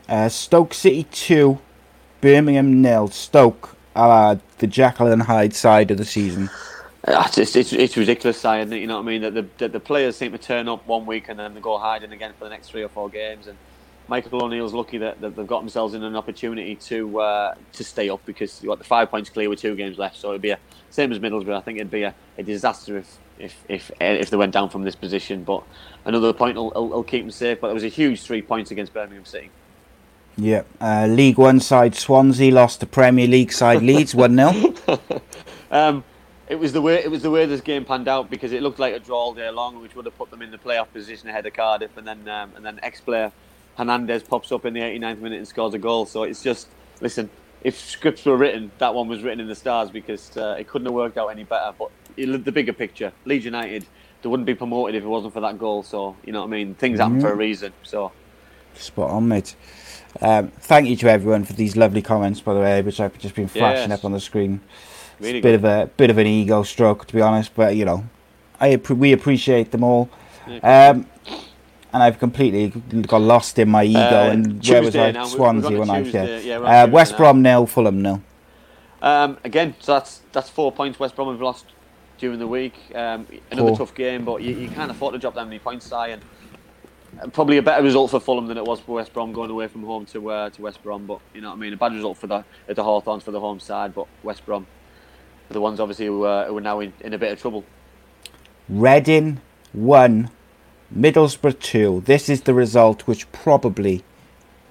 Uh, 0.09 0.29
Stoke 0.29 0.75
City 0.75 1.05
two, 1.05 1.59
Birmingham 2.21 2.83
nil. 2.83 3.09
Stoke 3.09 3.77
are 3.95 4.41
the 4.59 4.67
Jekyll 4.67 5.09
and 5.09 5.23
Hyde 5.23 5.55
side 5.55 5.91
of 5.91 5.99
the 5.99 6.05
season. 6.05 6.51
Uh, 7.07 7.29
It's, 7.37 7.57
it's, 7.57 7.73
it's 7.73 7.97
ridiculous, 7.97 8.41
Si, 8.41 8.49
isn't? 8.61 8.73
You 8.79 8.87
know 8.87 8.97
what 8.97 9.03
I 9.03 9.07
mean? 9.07 9.23
That 9.23 9.35
the, 9.35 9.47
that 9.59 9.73
the 9.73 9.81
players 9.81 10.17
seem 10.17 10.33
to 10.33 10.39
turn 10.39 10.69
up 10.69 10.87
one 10.87 11.05
week 11.05 11.29
and 11.29 11.39
then 11.39 11.55
they 11.55 11.61
go 11.61 11.77
hiding 11.79 12.13
again 12.13 12.33
for 12.39 12.45
the 12.45 12.51
next 12.51 12.69
three 12.69 12.83
or 12.83 12.89
four 12.89 13.09
games. 13.11 13.49
And 13.49 13.59
Michael 14.09 14.45
O'Neill's 14.45 14.75
lucky 14.75 14.99
that, 14.99 15.21
that 15.21 15.37
they've 15.37 15.47
got 15.47 15.61
themselves 15.61 15.95
in 15.95 16.03
an 16.03 16.17
opportunity 16.17 16.75
to 16.77 17.21
uh, 17.21 17.55
to 17.73 17.85
stay 17.85 18.09
up 18.09 18.25
because 18.27 18.63
you 18.63 18.69
got 18.69 18.79
the 18.79 18.85
five 18.85 19.11
points 19.11 19.31
clear 19.31 19.49
with 19.49 19.61
two 19.61 19.75
games 19.77 19.99
left. 19.99 20.17
So 20.17 20.31
it'd 20.31 20.43
be 20.43 20.51
a 20.51 20.59
same 20.91 21.13
as 21.13 21.19
Middlesbrough. 21.19 21.57
I 21.57 21.61
think 21.61 21.79
it'd 21.79 21.91
be 21.91 22.03
a, 22.03 22.15
a 22.39 22.43
disaster 22.43 22.99
if, 22.99 23.19
if 23.39 23.65
if 23.69 23.91
if 24.01 24.31
they 24.31 24.37
went 24.37 24.53
down 24.53 24.69
from 24.71 24.83
this 24.83 24.95
position. 24.95 25.45
But 25.45 25.63
another 26.05 26.33
point 26.33 26.57
will, 26.57 26.71
will, 26.71 26.89
will 26.89 27.03
keep 27.05 27.23
them 27.23 27.31
safe. 27.31 27.61
But 27.61 27.71
it 27.71 27.75
was 27.75 27.85
a 27.85 27.89
huge 27.89 28.23
three 28.23 28.43
points 28.43 28.71
against 28.71 28.93
Birmingham 28.93 29.25
City. 29.25 29.51
Yeah. 30.37 30.63
Uh, 30.81 31.07
League 31.09 31.39
One 31.39 31.61
side 31.61 31.95
Swansea 31.95 32.53
lost 32.53 32.81
to 32.81 32.87
Premier 32.87 33.27
League 33.27 33.53
side 33.53 33.83
Leeds 33.83 34.15
one 34.15 34.37
0 34.37 34.75
Um, 35.71 36.05
it 36.49 36.57
was 36.57 36.73
the 36.73 36.83
way 36.83 37.03
it 37.03 37.11
was 37.11 37.23
the 37.23 37.31
way 37.31 37.47
this 37.47 37.63
game 37.63 37.85
panned 37.85 38.09
out 38.09 38.29
because 38.29 38.53
it 38.53 38.63
looked 38.63 38.79
like 38.79 38.95
a 38.95 38.99
draw 38.99 39.17
all 39.17 39.35
day 39.35 39.49
long, 39.49 39.81
which 39.81 39.97
would 39.97 40.05
have 40.05 40.17
put 40.19 40.31
them 40.31 40.43
in 40.43 40.51
the 40.51 40.59
playoff 40.59 40.93
position 40.93 41.29
ahead 41.29 41.47
of 41.47 41.55
Cardiff, 41.55 41.97
and 41.97 42.07
then 42.07 42.29
um, 42.29 42.53
and 42.57 42.65
then 42.65 42.79
ex-player 42.83 43.33
Hernandez 43.77 44.23
pops 44.23 44.53
up 44.53 44.64
in 44.66 44.75
the 44.75 44.81
89th 44.81 45.18
minute 45.20 45.39
and 45.39 45.49
scores 45.49 45.75
a 45.75 45.79
goal. 45.79 46.07
So 46.07 46.23
it's 46.25 46.43
just 46.43 46.68
listen. 47.01 47.31
If 47.64 47.79
scripts 47.79 48.25
were 48.25 48.37
written, 48.37 48.73
that 48.79 48.93
one 48.93 49.07
was 49.07 49.23
written 49.23 49.39
in 49.39 49.47
the 49.47 49.55
stars 49.55 49.89
because 49.91 50.37
uh, 50.37 50.57
it 50.59 50.66
couldn't 50.66 50.87
have 50.87 50.95
worked 50.95 51.16
out 51.16 51.29
any 51.29 51.45
better. 51.45 51.73
But 51.79 51.91
it- 52.16 52.45
the 52.45 52.51
bigger 52.53 52.73
picture, 52.73 53.12
Leeds 53.25 53.45
United, 53.45 53.87
they 54.20 54.29
wouldn't 54.29 54.47
be 54.49 54.55
promoted 54.55 54.97
if 54.97 55.05
it 55.05 55.07
wasn't 55.07 55.33
for 55.33 55.41
that 55.41 55.59
goal. 55.59 55.83
So 55.85 56.16
you 56.25 56.33
know 56.33 56.41
what 56.41 56.47
I 56.49 56.51
mean. 56.51 56.75
Things 56.75 56.99
happen 56.99 57.20
for 57.20 57.31
a 57.33 57.37
reason. 57.37 57.73
So 57.85 58.11
Spot 58.75 59.11
on, 59.11 59.29
mate. 59.29 59.55
Um, 60.20 60.49
thank 60.49 60.89
you 60.89 60.97
to 60.97 61.09
everyone 61.11 61.45
for 61.45 61.53
these 61.53 61.77
lovely 61.77 62.03
comments, 62.03 62.41
by 62.41 62.53
the 62.55 62.61
way, 62.61 62.83
which 62.83 63.01
I've 63.01 63.16
just 63.18 63.35
been 63.35 63.49
flashing 63.49 63.91
Yes. 63.91 63.99
up 64.01 64.05
on 64.05 64.12
the 64.12 64.20
screen. 64.20 64.61
Really 65.20 65.39
it's 65.39 65.45
a 65.45 65.49
bit 65.49 65.51
good. 65.51 65.55
of 65.55 65.64
a 65.64 65.87
bit 65.97 66.11
of 66.11 66.18
an 66.18 66.27
ego 66.27 66.62
stroke, 66.64 67.07
to 67.07 67.14
be 67.14 67.20
honest, 67.20 67.55
but 67.55 67.77
you 67.77 67.85
know, 67.85 68.05
I 68.61 68.77
we 68.77 69.12
appreciate 69.12 69.70
them 69.70 69.85
all. 69.85 70.11
Um, 70.62 71.07
and 71.93 72.03
I've 72.03 72.18
completely 72.18 72.68
got 73.03 73.20
lost 73.20 73.59
in 73.59 73.68
my 73.68 73.84
ego. 73.84 73.99
Uh, 74.01 74.30
and 74.30 74.66
where 74.66 74.82
was 74.82 74.97
I? 74.97 75.11
now, 75.12 75.24
we- 75.24 75.30
we're 75.30 75.36
Swansea 75.36 75.68
on 75.72 75.78
when 75.78 75.90
I 75.90 75.99
was 76.01 76.07
Tuesday, 76.12 76.43
here. 76.43 76.59
yeah, 76.61 76.82
uh, 76.84 76.86
West. 76.88 77.16
Brom 77.16 77.43
nil, 77.43 77.66
Fulham 77.66 78.03
nil. 78.03 78.22
Um, 79.03 79.36
again, 79.45 79.74
so 79.80 79.95
that's 79.95 80.20
that's 80.32 80.49
four 80.49 80.70
points 80.72 80.99
West 80.99 81.16
Brom 81.16 81.28
have 81.28 81.40
lost 81.40 81.66
during 82.18 82.38
the 82.38 82.47
week. 82.47 82.74
Um, 82.95 83.26
another 83.51 83.68
Four. 83.70 83.78
tough 83.78 83.95
game, 83.95 84.24
but 84.24 84.43
you, 84.43 84.55
you 84.57 84.68
can't 84.68 84.90
afford 84.90 85.12
to 85.14 85.18
drop 85.18 85.34
that 85.34 85.45
many 85.45 85.59
points, 85.59 85.86
Si, 85.90 85.95
and 85.97 86.22
probably 87.32 87.57
a 87.59 87.62
better 87.62 87.82
result 87.82 88.11
for 88.12 88.20
Fulham 88.20 88.47
than 88.47 88.57
it 88.57 88.64
was 88.64 88.78
for 88.80 88.93
West 88.95 89.12
Brom 89.12 89.32
going 89.32 89.51
away 89.51 89.66
from 89.66 89.82
home 89.82 90.07
to 90.07 90.30
uh, 90.30 90.51
to 90.51 90.62
West 90.62 90.82
Brom. 90.84 91.05
But 91.07 91.18
you 91.34 91.40
know 91.40 91.49
what 91.51 91.57
I 91.57 91.59
mean, 91.59 91.72
a 91.72 91.76
bad 91.76 91.93
result 91.95 92.16
for 92.16 92.28
the 92.28 92.45
at 92.68 92.76
the 92.76 92.84
Hawthorns 92.84 93.24
for 93.24 93.32
the 93.32 93.40
home 93.40 93.59
side, 93.61 93.93
but 93.93 94.07
West 94.22 94.47
Brom 94.47 94.66
are 95.51 95.53
the 95.53 95.61
ones 95.61 95.80
obviously 95.80 96.07
who, 96.07 96.22
uh, 96.24 96.47
who 96.47 96.57
are 96.57 96.61
now 96.61 96.78
in, 96.80 96.93
in 97.01 97.12
a 97.12 97.18
bit 97.18 97.32
of 97.32 97.40
trouble. 97.40 97.64
Reading 98.68 99.40
one, 99.72 100.30
Middlesbrough 100.97 101.59
two. 101.59 102.03
This 102.05 102.28
is 102.28 102.43
the 102.43 102.53
result 102.53 103.07
which 103.07 103.30
probably 103.32 104.05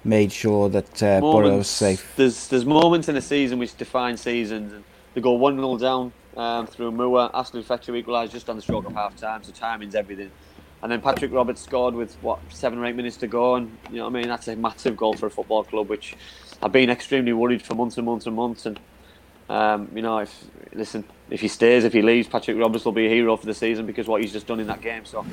made 0.04 0.32
sure 0.32 0.68
that 0.68 1.02
uh, 1.02 1.20
Boro 1.20 1.58
was 1.58 1.68
safe. 1.68 2.12
There's 2.16 2.46
there's 2.48 2.64
moments 2.64 3.08
in 3.08 3.16
a 3.16 3.22
season 3.22 3.58
which 3.58 3.76
define 3.76 4.16
seasons, 4.16 4.72
and 4.72 4.84
they 5.14 5.20
go 5.20 5.32
one 5.32 5.56
0 5.56 5.78
down 5.78 6.12
um, 6.36 6.66
through 6.68 6.92
Moore. 6.92 7.28
Ashley 7.34 7.62
Fletcher 7.62 7.94
equalised 7.96 8.32
just 8.32 8.48
on 8.48 8.54
the 8.54 8.62
stroke 8.62 8.86
of 8.86 8.92
half 8.92 9.16
time, 9.16 9.42
so 9.42 9.52
timing's 9.52 9.96
everything. 9.96 10.30
And 10.82 10.90
then 10.90 11.00
Patrick 11.00 11.32
Roberts 11.32 11.60
scored 11.60 11.94
with 11.94 12.14
what 12.22 12.38
seven 12.50 12.78
or 12.78 12.86
eight 12.86 12.96
minutes 12.96 13.16
to 13.18 13.26
go, 13.26 13.56
and 13.56 13.76
you 13.90 13.96
know 13.96 14.04
what 14.04 14.16
I 14.16 14.20
mean. 14.20 14.28
That's 14.28 14.46
a 14.46 14.54
massive 14.54 14.96
goal 14.96 15.14
for 15.14 15.26
a 15.26 15.30
football 15.30 15.64
club, 15.64 15.88
which 15.88 16.14
I've 16.62 16.72
been 16.72 16.90
extremely 16.90 17.32
worried 17.32 17.62
for 17.62 17.74
months 17.74 17.96
and 17.96 18.06
months 18.06 18.26
and 18.26 18.36
months. 18.36 18.66
And 18.66 18.78
um, 19.48 19.90
you 19.92 20.02
know, 20.02 20.18
if 20.18 20.44
listen, 20.72 21.04
if 21.30 21.40
he 21.40 21.48
stays, 21.48 21.82
if 21.82 21.92
he 21.92 22.02
leaves, 22.02 22.28
Patrick 22.28 22.58
Roberts 22.58 22.84
will 22.84 22.92
be 22.92 23.06
a 23.06 23.10
hero 23.10 23.36
for 23.36 23.46
the 23.46 23.54
season 23.54 23.86
because 23.86 24.06
what 24.06 24.22
he's 24.22 24.32
just 24.32 24.46
done 24.46 24.60
in 24.60 24.68
that 24.68 24.82
game. 24.82 25.04
So 25.04 25.26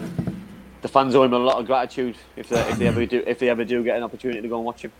the 0.81 0.87
fans 0.87 1.15
owe 1.15 1.23
him 1.23 1.33
a 1.33 1.37
lot 1.39 1.57
of 1.59 1.65
gratitude 1.65 2.15
if 2.35 2.49
they, 2.49 2.59
if 2.69 2.77
they 2.77 2.87
ever 2.87 3.05
do 3.05 3.23
if 3.27 3.39
they 3.39 3.49
ever 3.49 3.65
do 3.65 3.83
get 3.83 3.97
an 3.97 4.03
opportunity 4.03 4.41
to 4.41 4.47
go 4.47 4.57
and 4.57 4.65
watch 4.65 4.83
him. 4.83 4.91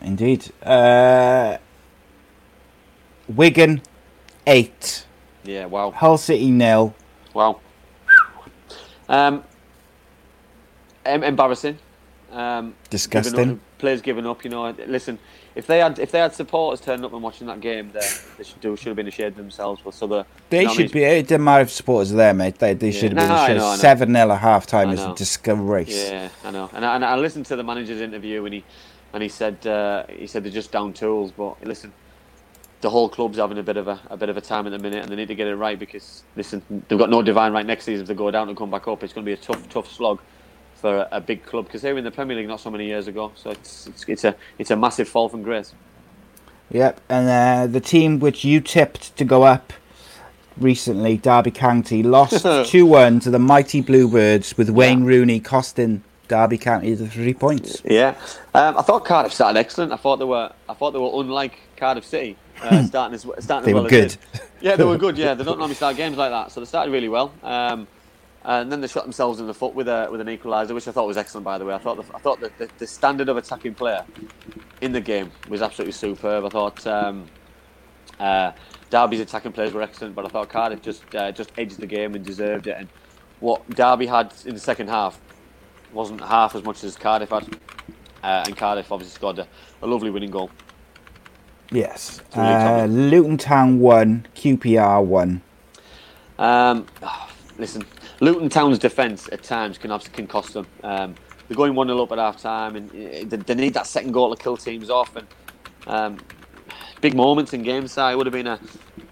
Indeed. 0.00 0.50
Uh, 0.62 1.58
Wigan 3.28 3.82
eight, 4.46 5.04
Yeah, 5.44 5.66
wow. 5.66 5.90
Hull 5.90 6.16
City 6.16 6.50
nil. 6.50 6.94
Wow. 7.34 7.60
Um, 9.08 9.44
em- 11.04 11.24
embarrassing. 11.24 11.78
Um, 12.32 12.74
Disgusting. 12.90 13.34
giving 13.36 13.54
up- 13.54 13.60
players 13.78 14.00
giving 14.02 14.26
up. 14.26 14.44
You 14.44 14.50
know, 14.50 14.70
listen. 14.86 15.18
If 15.54 15.66
they 15.66 15.78
had 15.78 15.98
if 15.98 16.12
they 16.12 16.20
had 16.20 16.34
supporters 16.34 16.80
turning 16.84 17.04
up 17.04 17.12
and 17.12 17.22
watching 17.22 17.46
that 17.48 17.60
game, 17.60 17.90
they, 17.92 18.06
they 18.36 18.44
should 18.44 18.60
do 18.60 18.76
should 18.76 18.88
have 18.88 18.96
been 18.96 19.08
ashamed 19.08 19.30
of 19.32 19.36
themselves. 19.36 19.80
But 19.84 19.94
so 19.94 20.06
the 20.06 20.26
They 20.50 20.58
you 20.58 20.62
know 20.64 20.68
what 20.68 20.72
I 20.72 20.74
should 20.82 20.94
mean? 20.94 21.02
be. 21.02 21.04
It 21.04 21.26
didn't 21.26 21.44
matter 21.44 21.62
if 21.62 21.70
supporters 21.72 22.12
are 22.12 22.16
there, 22.16 22.34
mate. 22.34 22.58
They, 22.58 22.74
they 22.74 22.90
Yeah. 22.90 22.92
should 23.00 23.12
have 23.12 23.28
No, 23.28 23.34
been 23.34 23.42
ashamed. 23.44 23.58
know, 23.58 23.66
I 23.66 23.70
know. 23.72 23.76
Seven 23.80 24.14
0 24.14 24.30
at 24.30 24.38
half 24.40 24.66
time 24.66 24.90
is 24.90 25.00
a 25.00 25.14
disgrace. 25.14 26.10
Yeah, 26.10 26.28
I 26.44 26.50
know. 26.52 26.70
And 26.74 26.84
I, 26.84 26.94
and 26.96 27.04
I 27.04 27.16
listened 27.16 27.46
to 27.46 27.56
the 27.56 27.64
manager's 27.64 28.00
interview, 28.00 28.44
and 28.44 28.54
he 28.54 28.64
and 29.14 29.22
he 29.22 29.28
said 29.28 29.66
uh, 29.66 30.04
he 30.08 30.26
said 30.28 30.44
they're 30.44 30.52
just 30.52 30.70
down 30.70 30.92
tools. 30.92 31.32
But 31.36 31.56
listen, 31.64 31.92
the 32.80 32.90
whole 32.90 33.08
club's 33.08 33.38
having 33.38 33.58
a 33.58 33.62
bit 33.64 33.76
of 33.78 33.88
a, 33.88 33.98
a 34.10 34.16
bit 34.16 34.28
of 34.28 34.36
a 34.36 34.40
time 34.40 34.66
at 34.66 34.70
the 34.70 34.78
minute, 34.78 35.02
and 35.02 35.10
they 35.10 35.16
need 35.16 35.28
to 35.28 35.34
get 35.34 35.48
it 35.48 35.56
right 35.56 35.78
because 35.78 36.22
listen, 36.36 36.62
they've 36.88 36.98
got 36.98 37.10
no 37.10 37.20
divine 37.22 37.52
right 37.52 37.66
next 37.66 37.84
season. 37.84 38.02
If 38.02 38.08
they 38.08 38.14
go 38.14 38.30
down 38.30 38.48
and 38.48 38.56
come 38.56 38.70
back 38.70 38.86
up, 38.86 39.02
it's 39.02 39.12
going 39.12 39.24
to 39.24 39.28
be 39.28 39.32
a 39.32 39.36
tough, 39.36 39.68
tough 39.70 39.90
slog 39.90 40.20
for 40.80 40.96
a, 40.98 41.08
a 41.12 41.20
big 41.20 41.44
club 41.44 41.66
because 41.66 41.82
they 41.82 41.92
were 41.92 41.98
in 41.98 42.04
the 42.04 42.10
Premier 42.10 42.36
League 42.36 42.48
not 42.48 42.60
so 42.60 42.70
many 42.70 42.86
years 42.86 43.06
ago. 43.08 43.32
So 43.34 43.50
it's 43.50 43.86
it's, 43.86 44.04
it's 44.08 44.24
a 44.24 44.34
it's 44.58 44.70
a 44.70 44.76
massive 44.76 45.08
fall 45.08 45.28
from 45.28 45.42
grace. 45.42 45.74
Yep, 46.70 47.00
and 47.08 47.28
uh, 47.28 47.66
the 47.72 47.80
team 47.80 48.18
which 48.18 48.44
you 48.44 48.60
tipped 48.60 49.16
to 49.16 49.24
go 49.24 49.42
up 49.42 49.72
recently, 50.58 51.16
Derby 51.16 51.50
County, 51.50 52.02
lost 52.02 52.44
2 52.70 52.84
1 52.84 53.20
to 53.20 53.30
the 53.30 53.38
mighty 53.38 53.80
Bluebirds 53.80 54.56
with 54.58 54.68
Wayne 54.68 55.04
Rooney 55.04 55.40
costing 55.40 56.02
Derby 56.28 56.58
County 56.58 56.92
the 56.94 57.08
three 57.08 57.32
points. 57.34 57.80
Yeah, 57.84 58.14
um, 58.54 58.76
I 58.76 58.82
thought 58.82 59.04
Cardiff 59.04 59.32
started 59.32 59.58
excellent. 59.58 59.92
I 59.92 59.96
thought 59.96 60.18
they 60.18 60.26
were 60.26 60.52
I 60.68 60.74
thought 60.74 60.90
they 60.92 60.98
were 60.98 61.10
unlike 61.14 61.58
Cardiff 61.76 62.04
City, 62.04 62.36
uh, 62.62 62.82
starting 62.84 63.14
as 63.14 63.22
starting 63.42 63.64
They 63.64 63.70
as 63.70 63.74
well 63.74 63.82
were 63.84 63.88
good. 63.88 64.08
did. 64.32 64.40
Yeah, 64.60 64.76
they 64.76 64.84
were 64.84 64.98
good. 64.98 65.16
Yeah, 65.18 65.34
they 65.34 65.44
don't 65.44 65.58
normally 65.58 65.74
start 65.74 65.96
games 65.96 66.18
like 66.18 66.30
that, 66.30 66.52
so 66.52 66.60
they 66.60 66.66
started 66.66 66.90
really 66.92 67.08
well. 67.08 67.32
Um, 67.42 67.88
and 68.48 68.72
then 68.72 68.80
they 68.80 68.88
shot 68.88 69.02
themselves 69.02 69.40
in 69.40 69.46
the 69.46 69.52
foot 69.52 69.74
with 69.74 69.88
a 69.88 70.08
with 70.10 70.20
an 70.22 70.26
equaliser, 70.26 70.74
which 70.74 70.88
I 70.88 70.92
thought 70.92 71.06
was 71.06 71.18
excellent. 71.18 71.44
By 71.44 71.58
the 71.58 71.66
way, 71.66 71.74
I 71.74 71.78
thought 71.78 71.96
the, 71.96 72.16
I 72.16 72.18
thought 72.18 72.40
that 72.40 72.56
the, 72.56 72.68
the 72.78 72.86
standard 72.86 73.28
of 73.28 73.36
attacking 73.36 73.74
player 73.74 74.04
in 74.80 74.92
the 74.92 75.00
game 75.02 75.30
was 75.48 75.60
absolutely 75.60 75.92
superb. 75.92 76.46
I 76.46 76.48
thought 76.48 76.86
um, 76.86 77.26
uh, 78.18 78.52
Derby's 78.88 79.20
attacking 79.20 79.52
players 79.52 79.74
were 79.74 79.82
excellent, 79.82 80.14
but 80.14 80.24
I 80.24 80.28
thought 80.28 80.48
Cardiff 80.48 80.80
just 80.80 81.02
uh, 81.14 81.30
just 81.30 81.52
edged 81.58 81.78
the 81.78 81.86
game 81.86 82.14
and 82.14 82.24
deserved 82.24 82.68
it. 82.68 82.76
And 82.78 82.88
what 83.40 83.68
Derby 83.70 84.06
had 84.06 84.32
in 84.46 84.54
the 84.54 84.60
second 84.60 84.88
half 84.88 85.20
wasn't 85.92 86.22
half 86.22 86.54
as 86.54 86.62
much 86.64 86.82
as 86.84 86.96
Cardiff 86.96 87.28
had, 87.28 87.44
uh, 88.22 88.44
and 88.46 88.56
Cardiff 88.56 88.90
obviously 88.90 89.14
scored 89.14 89.38
a, 89.40 89.48
a 89.82 89.86
lovely 89.86 90.10
winning 90.10 90.30
goal. 90.30 90.50
Yes. 91.70 92.22
Uh, 92.34 92.86
Luton 92.88 93.36
Town 93.36 93.78
1, 93.78 94.26
QPR 94.34 95.04
1. 95.04 95.42
Um, 96.38 96.86
listen, 97.58 97.84
Luton 98.20 98.48
Town's 98.48 98.78
defence 98.78 99.28
at 99.30 99.42
times 99.42 99.78
can 99.78 99.90
obviously 99.90 100.14
can 100.14 100.26
cost 100.26 100.54
them. 100.54 100.66
Um, 100.82 101.14
they're 101.46 101.56
going 101.56 101.74
one 101.74 101.86
0 101.86 102.02
up 102.02 102.12
at 102.12 102.18
half 102.18 102.40
time, 102.40 102.76
and 102.76 102.90
uh, 102.90 103.36
they, 103.36 103.54
need 103.54 103.74
that 103.74 103.86
second 103.86 104.12
goal 104.12 104.34
to 104.34 104.42
kill 104.42 104.56
teams 104.56 104.90
off. 104.90 105.16
And 105.16 105.26
um, 105.86 106.18
big 107.00 107.14
moments 107.14 107.52
in 107.52 107.62
games. 107.62 107.92
So 107.92 108.06
it 108.08 108.16
would 108.16 108.26
have 108.26 108.32
been 108.32 108.48
a 108.48 108.60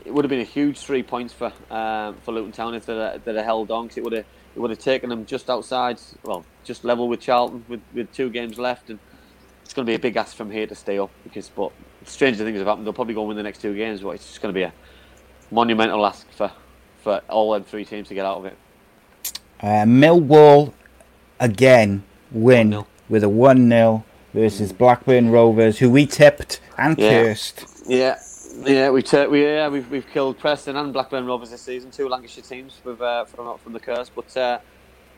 it 0.05 0.13
would 0.13 0.25
have 0.25 0.31
been 0.31 0.41
a 0.41 0.45
huge 0.45 0.79
three 0.79 1.03
points 1.03 1.33
for 1.33 1.53
um, 1.71 2.17
for 2.23 2.33
Luton 2.33 2.53
Town 2.53 2.75
if 2.75 2.87
they'd, 2.87 3.21
they'd 3.25 3.37
held 3.37 3.71
on. 3.71 3.89
'cause 3.89 3.99
it 3.99 4.05
would 4.05 4.13
have 4.13 4.27
it 4.55 4.61
would 4.61 4.71
have 4.71 4.79
taken 4.79 5.11
them 5.11 5.27
just 5.27 5.51
outside, 5.51 6.01
well, 6.23 6.45
just 6.65 6.83
level 6.85 7.09
with 7.09 7.21
Charlton 7.21 7.65
with, 7.69 7.81
with 7.93 8.11
two 8.13 8.31
games 8.31 8.59
left, 8.59 8.91
and 8.91 8.99
it's 9.63 9.75
going 9.75 9.85
to 9.85 9.91
be 9.91 9.95
a 9.95 9.99
big 9.99 10.17
ask 10.17 10.35
from 10.35 10.51
here 10.51 10.67
to 10.67 10.75
stay 10.75 10.99
up. 10.99 11.11
Because, 11.25 11.51
but 11.51 11.73
stranger 12.07 12.43
things 12.43 12.59
have 12.59 12.67
happened. 12.67 12.87
They'll 12.87 12.95
probably 12.95 13.15
go 13.15 13.23
win 13.25 13.37
the 13.37 13.43
next 13.43 13.61
two 13.61 13.75
games, 13.75 14.01
but 14.01 14.11
it's 14.11 14.27
just 14.27 14.41
going 14.41 14.53
to 14.53 14.59
be 14.59 14.63
a 14.63 14.73
monumental 15.51 16.05
ask 16.07 16.29
for 16.33 16.51
for 17.03 17.21
all 17.29 17.53
them 17.53 17.65
three 17.65 17.85
teams 17.85 18.09
to 18.09 18.15
get 18.15 18.27
out 18.27 18.39
of 18.39 18.47
it. 18.47 18.57
Uh, 19.63 19.85
Millwall 19.85 20.73
again 21.41 22.05
win 22.31 22.85
with 23.09 23.23
a 23.25 23.29
1 23.29 23.69
0 23.69 24.05
versus 24.35 24.73
Blackburn 24.73 25.31
Rovers, 25.31 25.79
who 25.79 25.91
we 25.91 26.07
tipped 26.07 26.61
and 26.77 26.99
Yeah. 26.99 27.25
cursed. 27.25 27.65
Yeah, 27.87 28.19
yeah, 28.65 28.91
we 28.91 29.03
tur 29.03 29.29
we 29.29 29.45
yeah 29.45 29.69
we've, 29.69 29.89
we've 29.91 30.07
killed 30.09 30.39
Preston 30.39 30.77
and 30.77 30.93
Blackburn 30.93 31.25
Rovers 31.27 31.51
this 31.51 31.63
season, 31.63 31.91
two 31.91 32.09
Lancashire 32.09 32.43
teams 32.45 32.81
with 32.85 33.01
uh, 33.01 33.25
from 33.25 33.57
from 33.59 33.73
the 33.73 33.81
curse. 33.81 34.11
But 34.15 34.37
uh, 34.37 34.59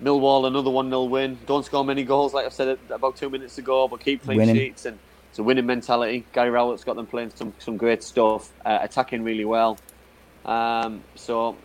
Millwall 0.02 0.46
another 0.46 0.70
one 0.70 0.88
0 0.88 1.04
win. 1.04 1.38
Don't 1.46 1.64
score 1.64 1.84
many 1.84 2.04
goals, 2.04 2.32
like 2.34 2.46
I 2.46 2.50
said 2.50 2.78
about 2.90 3.16
two 3.16 3.30
minutes 3.30 3.58
ago, 3.58 3.88
but 3.88 4.00
keep 4.00 4.22
clean 4.22 4.38
Winning. 4.38 4.54
sheets 4.54 4.86
and 4.86 4.98
it's 5.30 5.38
a 5.38 5.42
winning 5.42 5.66
mentality. 5.66 6.24
Gary 6.32 6.50
Rowett's 6.50 6.84
got 6.84 6.96
them 6.96 7.06
playing 7.06 7.32
some 7.34 7.52
some 7.58 7.76
great 7.76 8.02
stuff, 8.04 8.50
uh, 8.64 8.78
attacking 8.82 9.24
really 9.24 9.44
well. 9.44 9.78
Um, 10.44 11.02
so 11.14 11.56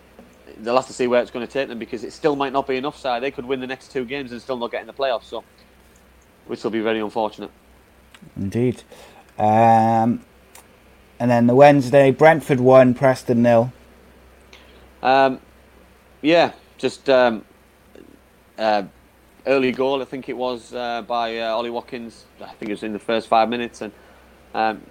they'll 0.58 0.76
have 0.76 0.88
to 0.88 0.93
see 0.93 1.08
where 1.08 1.22
it's 1.22 1.32
going 1.32 1.45
to 1.45 1.51
take 1.51 1.68
them 1.68 1.80
because 1.80 2.04
it 2.04 2.14
still 2.14 2.36
might 2.36 2.54
not 2.54 2.68
be 2.68 2.78
enough. 2.78 2.97
Side 2.97 3.22
they 3.24 3.32
could 3.32 3.45
win 3.45 3.60
the 3.60 3.68
next 3.68 3.91
two 3.91 4.06
games 4.06 4.32
and 4.32 4.41
still 4.41 4.58
not 4.58 4.72
get 4.72 4.82
in 4.82 4.88
the 4.88 4.93
playoffs. 4.93 5.26
So 5.26 5.43
which 6.47 6.64
will 6.64 6.72
be 6.72 6.82
very 6.82 6.99
unfortunate. 6.99 7.51
Indeed. 8.36 8.84
Um, 9.38 10.24
and 11.20 11.32
then 11.32 11.47
the 11.47 11.56
Wednesday, 11.56 12.12
Brentford 12.12 12.60
1, 12.60 12.93
Preston 12.93 13.41
nil. 13.41 13.72
Um, 15.01 15.39
yeah, 16.22 16.54
just 16.78 17.10
um, 17.10 17.43
uh, 18.58 18.84
early 19.45 19.72
goal. 19.72 20.01
I 20.01 20.06
think 20.06 20.30
it 20.30 20.38
was 20.38 20.74
uh, 20.74 21.01
by 21.04 21.39
uh, 21.39 21.56
Ollie 21.56 21.70
Watkins. 21.70 22.26
I 22.41 22.54
think 22.54 22.70
it 22.70 22.74
was 22.74 22.84
in 22.84 22.93
the 22.93 22.99
first 22.99 23.28
five 23.28 23.49
minutes, 23.49 23.82
and 23.82 23.91
um, 24.54 24.82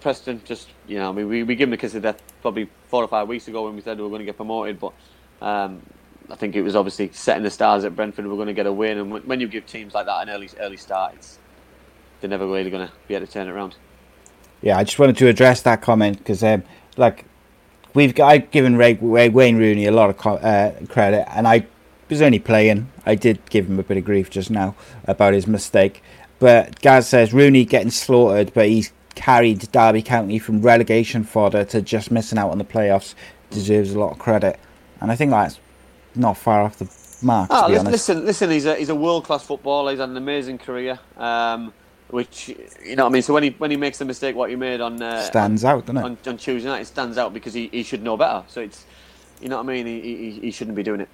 Preston 0.00 0.42
just 0.44 0.68
you 0.88 0.98
know 0.98 1.10
I 1.10 1.12
mean 1.12 1.28
we, 1.28 1.42
we 1.42 1.54
give 1.54 1.68
them 1.68 1.70
the 1.70 1.76
kiss 1.76 1.94
of 1.94 2.02
death 2.02 2.20
probably 2.40 2.68
four 2.88 3.04
or 3.04 3.08
five 3.08 3.28
weeks 3.28 3.48
ago 3.48 3.64
when 3.64 3.76
we 3.76 3.82
said 3.82 3.96
we 3.96 4.02
were 4.02 4.08
going 4.08 4.20
to 4.20 4.24
get 4.24 4.36
promoted, 4.36 4.80
but 4.80 4.92
um, 5.40 5.82
I 6.30 6.36
think 6.36 6.56
it 6.56 6.62
was 6.62 6.76
obviously 6.76 7.10
setting 7.12 7.42
the 7.42 7.50
stars 7.50 7.84
at 7.84 7.94
Brentford 7.94 8.26
We're 8.26 8.36
going 8.36 8.46
to 8.46 8.54
get 8.54 8.66
a 8.66 8.72
win, 8.72 8.98
and 8.98 9.10
when, 9.10 9.22
when 9.22 9.40
you 9.40 9.48
give 9.48 9.66
teams 9.66 9.94
like 9.94 10.06
that 10.06 10.22
an 10.22 10.30
early 10.30 10.48
early 10.60 10.76
start, 10.76 11.14
it's, 11.14 11.38
they're 12.20 12.30
never 12.30 12.46
really 12.46 12.70
going 12.70 12.86
to 12.86 12.92
be 13.08 13.14
able 13.14 13.26
to 13.26 13.32
turn 13.32 13.48
it 13.48 13.50
around. 13.50 13.76
Yeah, 14.62 14.78
I 14.78 14.84
just 14.84 14.98
wanted 14.98 15.16
to 15.18 15.28
address 15.28 15.62
that 15.62 15.82
comment 15.82 16.18
because, 16.18 16.42
um, 16.44 16.62
like, 16.96 17.24
we've 17.94 18.14
got, 18.14 18.28
I've 18.28 18.50
given 18.52 18.76
Ray, 18.76 18.94
Ray, 18.94 19.28
Wayne 19.28 19.56
Rooney 19.58 19.86
a 19.86 19.92
lot 19.92 20.08
of 20.08 20.16
co- 20.16 20.36
uh, 20.36 20.72
credit, 20.86 21.26
and 21.36 21.48
I 21.48 21.66
was 22.08 22.22
only 22.22 22.38
playing. 22.38 22.90
I 23.04 23.16
did 23.16 23.44
give 23.50 23.66
him 23.66 23.78
a 23.80 23.82
bit 23.82 23.96
of 23.96 24.04
grief 24.04 24.30
just 24.30 24.50
now 24.50 24.76
about 25.04 25.34
his 25.34 25.46
mistake. 25.46 26.02
But 26.38 26.80
Gaz 26.80 27.08
says 27.08 27.32
Rooney 27.32 27.64
getting 27.64 27.90
slaughtered, 27.90 28.52
but 28.54 28.68
he's 28.68 28.92
carried 29.14 29.70
Derby 29.72 30.02
County 30.02 30.38
from 30.38 30.62
relegation 30.62 31.24
fodder 31.24 31.64
to 31.66 31.82
just 31.82 32.10
missing 32.10 32.38
out 32.38 32.50
on 32.50 32.58
the 32.58 32.64
playoffs. 32.64 33.14
Deserves 33.50 33.92
a 33.92 33.98
lot 33.98 34.12
of 34.12 34.18
credit, 34.18 34.58
and 35.00 35.12
I 35.12 35.16
think 35.16 35.30
that's 35.30 35.60
not 36.14 36.38
far 36.38 36.62
off 36.62 36.78
the 36.78 36.90
mark. 37.22 37.48
Ah, 37.50 37.62
to 37.62 37.66
be 37.68 37.72
li- 37.74 37.78
honest. 37.80 37.92
listen, 37.92 38.24
listen. 38.24 38.50
He's 38.50 38.64
a 38.64 38.76
he's 38.76 38.88
a 38.88 38.94
world 38.94 39.24
class 39.24 39.44
footballer. 39.44 39.90
He's 39.90 40.00
had 40.00 40.08
an 40.08 40.16
amazing 40.16 40.58
career. 40.58 40.98
Um, 41.18 41.74
which 42.08 42.48
you 42.84 42.96
know, 42.96 43.04
what 43.04 43.10
I 43.10 43.12
mean, 43.12 43.22
so 43.22 43.34
when 43.34 43.42
he 43.42 43.50
when 43.50 43.70
he 43.70 43.76
makes 43.76 43.98
the 43.98 44.04
mistake, 44.04 44.36
what 44.36 44.50
he 44.50 44.56
made 44.56 44.80
on 44.80 45.02
uh, 45.02 45.22
Stands 45.22 45.64
out, 45.64 45.86
doesn't 45.86 45.98
it? 45.98 46.04
on, 46.04 46.18
on 46.26 46.36
Tuesday 46.36 46.68
night, 46.68 46.82
it 46.82 46.86
stands 46.86 47.16
out 47.18 47.32
because 47.32 47.54
he, 47.54 47.68
he 47.68 47.82
should 47.82 48.02
know 48.02 48.16
better. 48.16 48.44
So 48.48 48.60
it's 48.60 48.84
you 49.40 49.48
know 49.48 49.56
what 49.56 49.64
I 49.64 49.66
mean. 49.66 49.86
He, 49.86 50.00
he, 50.00 50.40
he 50.40 50.50
shouldn't 50.50 50.76
be 50.76 50.82
doing 50.82 51.00
it. 51.00 51.08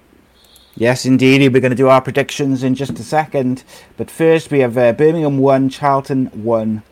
Yes, 0.75 1.05
indeed. 1.05 1.53
We're 1.53 1.61
going 1.61 1.71
to 1.71 1.75
do 1.75 1.89
our 1.89 2.01
predictions 2.01 2.63
in 2.63 2.75
just 2.75 2.99
a 2.99 3.03
second. 3.03 3.63
But 3.97 4.09
first, 4.11 4.51
we 4.51 4.59
have 4.59 4.77
uh, 4.77 4.93
Birmingham 4.93 5.37
1, 5.39 5.69
Charlton 5.69 6.27
1. 6.27 6.83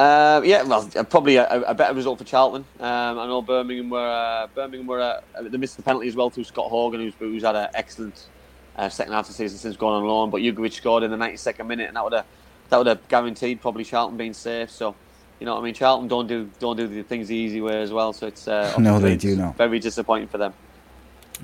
Uh, 0.00 0.40
yeah, 0.46 0.62
well, 0.62 0.88
uh, 0.96 1.02
probably 1.02 1.36
a, 1.36 1.46
a 1.46 1.74
better 1.74 1.92
result 1.92 2.16
for 2.16 2.24
Charlton. 2.24 2.64
Um, 2.80 3.18
I 3.18 3.26
know 3.26 3.42
Birmingham 3.42 3.90
were 3.90 3.98
uh, 3.98 4.46
Birmingham 4.54 4.86
were 4.86 4.98
uh, 4.98 5.20
they 5.42 5.58
missed 5.58 5.76
the 5.76 5.82
penalty 5.82 6.08
as 6.08 6.16
well 6.16 6.30
through 6.30 6.44
Scott 6.44 6.70
Hogan, 6.70 7.00
who's, 7.02 7.12
who's 7.18 7.42
had 7.42 7.54
an 7.54 7.68
excellent 7.74 8.28
uh, 8.76 8.88
second 8.88 9.12
half 9.12 9.26
of 9.26 9.28
the 9.28 9.34
season 9.34 9.58
since 9.58 9.76
going 9.76 9.96
on 9.96 10.08
loan. 10.08 10.30
But 10.30 10.40
Jugovic 10.40 10.72
scored 10.72 11.02
in 11.02 11.10
the 11.10 11.18
92nd 11.18 11.66
minute, 11.66 11.88
and 11.88 11.96
that 11.96 12.04
would 12.04 12.14
have 12.14 12.24
that 12.70 12.78
would 12.78 12.86
have 12.86 13.06
guaranteed 13.08 13.60
probably 13.60 13.84
Charlton 13.84 14.16
being 14.16 14.32
safe. 14.32 14.70
So, 14.70 14.94
you 15.38 15.44
know, 15.44 15.52
what 15.52 15.60
I 15.60 15.64
mean, 15.64 15.74
Charlton 15.74 16.08
don't 16.08 16.26
do 16.26 16.48
don't 16.58 16.78
do 16.78 16.86
the 16.86 17.02
things 17.02 17.28
the 17.28 17.36
easy 17.36 17.60
way 17.60 17.82
as 17.82 17.92
well. 17.92 18.14
So 18.14 18.26
it's 18.26 18.48
uh, 18.48 18.74
No, 18.78 19.00
they 19.00 19.16
do 19.16 19.36
not. 19.36 19.58
Very 19.58 19.80
disappointing 19.80 20.28
for 20.28 20.38
them. 20.38 20.54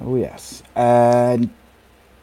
Oh, 0.01 0.17
yes. 0.17 0.63
Uh, 0.75 1.37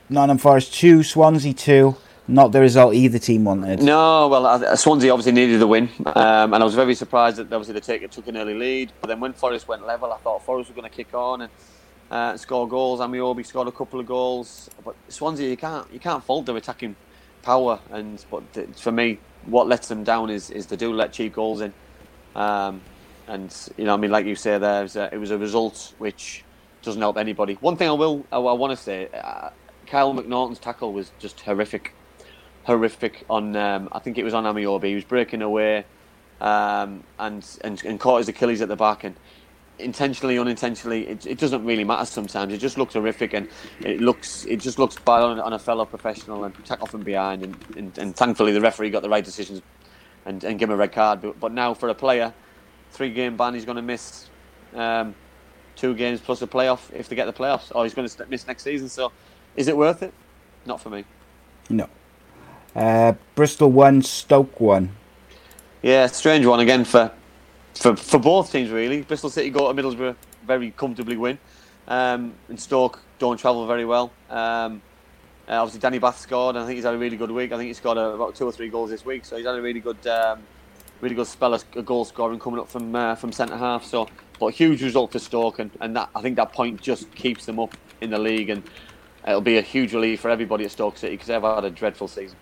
Nottingham 0.10 0.40
Forest 0.40 0.74
2, 0.74 1.04
Swansea 1.04 1.54
2. 1.54 1.96
Not 2.28 2.54
the 2.54 2.62
result 2.62 2.94
either 2.94 3.20
team 3.20 3.44
wanted. 3.44 3.82
No, 3.82 4.30
well, 4.30 4.78
Swansea 4.78 5.12
obviously 5.12 5.34
needed 5.34 5.60
the 5.60 5.68
win, 5.68 5.90
um, 6.06 6.54
and 6.54 6.56
I 6.56 6.64
was 6.64 6.74
very 6.74 6.96
surprised 6.96 7.36
that 7.36 7.52
obviously 7.52 7.74
they 7.74 7.82
take, 7.82 8.10
took 8.12 8.28
an 8.28 8.38
early 8.38 8.54
lead. 8.54 8.94
But 9.02 9.08
then 9.08 9.20
when 9.20 9.34
Forest 9.34 9.68
went 9.68 9.86
level, 9.86 10.14
I 10.14 10.18
thought 10.18 10.42
Forest 10.46 10.70
were 10.70 10.76
going 10.76 10.90
to 10.90 10.96
kick 10.96 11.14
on 11.14 11.42
and 11.42 11.52
uh, 12.10 12.38
score 12.38 12.66
goals. 12.66 13.02
Ameobi 13.02 13.46
scored 13.46 13.68
a 13.68 13.74
couple 13.74 14.00
of 14.00 14.06
goals, 14.06 14.70
but 14.86 14.96
Swansea 15.10 15.50
you 15.50 15.58
can't 15.58 15.92
you 15.92 16.00
can't 16.00 16.24
fault 16.24 16.46
their 16.46 16.56
attacking 16.56 16.96
power. 17.42 17.78
And 17.92 18.24
but 18.32 18.44
for 18.80 18.94
me, 18.94 19.20
what 19.46 19.68
lets 19.68 19.90
them 19.90 20.06
down 20.06 20.30
is 20.30 20.50
is 20.50 20.68
they 20.68 20.78
do 20.78 20.94
let 20.94 21.12
cheap 21.12 21.34
goals 21.34 21.60
in, 21.60 21.74
um, 22.38 22.80
and 23.28 23.54
you 23.78 23.84
know 23.84 23.96
I 23.96 23.98
mean 23.98 24.12
like 24.12 24.26
you 24.26 24.36
say 24.36 24.58
there, 24.58 24.80
it 24.80 24.84
was 24.84 24.96
a, 24.96 25.10
it 25.14 25.18
was 25.18 25.32
a 25.32 25.38
result 25.38 25.94
which 25.98 26.46
doesn't 26.84 27.02
help 27.02 27.18
anybody. 27.18 27.56
One 27.56 27.76
thing 27.76 27.90
I 27.90 27.94
will 27.94 28.26
I, 28.32 28.38
I 28.38 28.54
want 28.54 28.72
to 28.72 28.82
say, 28.82 29.10
uh, 29.14 29.50
Kyle 29.88 30.14
McNaughton's 30.14 30.60
tackle 30.60 30.94
was 30.94 31.12
just 31.20 31.42
horrific 31.42 31.94
horrific 32.64 33.26
on. 33.30 33.56
Um, 33.56 33.90
I 33.92 34.00
think 34.00 34.18
it 34.18 34.24
was 34.24 34.34
on 34.34 34.44
Ameobi. 34.44 34.86
He 34.86 34.96
was 34.96 35.04
breaking 35.04 35.42
away 35.42 35.86
um, 36.42 37.04
and, 37.20 37.46
and 37.64 37.84
and 37.86 38.00
caught 38.00 38.20
his 38.20 38.28
Achilles 38.30 38.62
at 38.62 38.68
the 38.68 38.76
back 38.76 39.04
and. 39.04 39.16
Intentionally, 39.80 40.38
unintentionally, 40.38 41.08
it, 41.08 41.26
it 41.26 41.40
doesn't 41.40 41.66
really 41.66 41.84
matter. 41.84 42.06
Sometimes 42.06 42.54
it 42.54 42.60
just 42.60 42.78
looks 42.78 42.94
horrific, 42.94 43.34
and 43.34 43.50
it 43.82 44.00
looks 44.02 44.46
it 44.46 44.58
just 44.58 44.78
looks 44.78 44.98
bad 45.00 45.24
on, 45.24 45.40
on 45.40 45.54
a 45.54 45.58
fellow 45.58 45.84
professional 45.84 46.44
and 46.44 46.54
tackle 46.64 46.86
from 46.86 47.02
behind. 47.02 47.42
And, 47.42 47.58
and, 47.76 47.98
and 47.98 48.16
thankfully, 48.16 48.52
the 48.52 48.62
referee 48.62 48.92
got 48.92 49.02
the 49.02 49.10
right 49.10 49.26
decisions 49.26 49.64
and, 50.26 50.44
and 50.44 50.60
give 50.60 50.70
him 50.70 50.76
a 50.76 50.78
red 50.78 50.92
card. 50.92 51.22
But, 51.22 51.40
but 51.40 51.52
now 51.54 51.74
for 51.74 51.90
a 51.90 51.96
player, 51.96 52.32
three 52.92 53.12
game 53.12 53.36
ban, 53.36 53.56
he's 53.56 53.66
going 53.66 53.78
to 53.78 53.82
miss 53.82 54.30
um, 54.76 55.16
two 55.76 55.96
games 55.96 56.22
plus 56.22 56.44
a 56.44 56.48
playoff 56.48 56.94
if 56.94 57.10
they 57.10 57.16
get 57.16 57.26
the 57.26 57.34
playoffs, 57.34 57.72
or 57.74 57.84
he's 57.84 57.96
going 57.96 58.08
to 58.08 58.26
miss 58.28 58.46
next 58.46 58.62
season. 58.62 58.88
So, 58.88 59.12
is 59.56 59.68
it 59.68 59.76
worth 59.76 60.04
it? 60.04 60.14
Not 60.68 60.82
for 60.82 60.92
me. 60.92 61.04
No. 61.72 61.90
Uh, 62.76 63.14
Bristol 63.36 63.72
1, 63.72 64.02
Stoke 64.02 64.60
1. 64.60 64.90
Yeah, 65.84 66.08
strange 66.08 66.46
one 66.46 66.62
again 66.62 66.86
for 66.86 67.12
for 67.76 67.96
for 67.98 68.18
both 68.18 68.52
teams 68.54 68.70
really. 68.70 69.02
Bristol 69.02 69.30
City 69.30 69.50
go 69.50 69.72
to 69.72 69.82
Middlesbrough 69.82 70.16
very 70.48 70.72
comfortably 70.72 71.18
win, 71.18 71.38
um, 71.90 72.34
and 72.48 72.58
Stoke 72.58 73.02
don't 73.20 73.38
travel 73.38 73.68
very 73.68 73.84
well. 73.84 74.12
Um, 74.30 74.82
uh, 75.48 75.62
obviously, 75.62 75.82
Danny 75.82 76.00
Batth 76.00 76.20
scored. 76.20 76.56
And 76.56 76.64
I 76.64 76.68
think 76.68 76.78
he's 76.78 76.86
had 76.86 76.94
a 76.94 76.98
really 76.98 77.18
good 77.18 77.32
week. 77.32 77.52
I 77.52 77.58
think 77.58 77.68
he 77.68 77.74
scored 77.74 77.98
uh, 77.98 78.14
about 78.16 78.36
two 78.36 78.46
or 78.46 78.52
three 78.54 78.70
goals 78.70 78.90
this 78.90 79.04
week, 79.04 79.26
so 79.26 79.36
he's 79.36 79.46
had 79.46 79.56
a 79.56 79.62
really 79.62 79.82
good, 79.82 80.08
um, 80.08 80.42
really 81.02 81.16
good 81.16 81.28
spell 81.28 81.54
of 81.54 81.86
goal 81.86 82.06
scoring 82.06 82.40
coming 82.40 82.62
up 82.62 82.70
from 82.70 82.96
uh, 82.96 83.16
from 83.16 83.34
centre 83.34 83.58
half. 83.58 83.84
So, 83.84 84.08
but 84.40 84.54
huge 84.54 84.82
result 84.82 85.12
for 85.12 85.20
Stoke, 85.20 85.60
and, 85.60 85.70
and 85.82 85.96
that 85.98 86.10
I 86.16 86.22
think 86.22 86.38
that 86.38 86.54
point 86.54 86.82
just 86.82 87.14
keeps 87.14 87.46
them 87.46 87.60
up 87.60 87.76
in 88.00 88.10
the 88.12 88.20
league, 88.20 88.50
and 88.50 88.64
it'll 89.28 89.42
be 89.42 89.58
a 89.58 89.62
huge 89.62 89.94
relief 89.94 90.22
for 90.22 90.30
everybody 90.30 90.64
at 90.64 90.72
Stoke 90.72 90.98
City 90.98 91.16
because 91.16 91.28
they've 91.28 91.42
had 91.42 91.66
a 91.66 91.70
dreadful 91.70 92.08
season. 92.08 92.38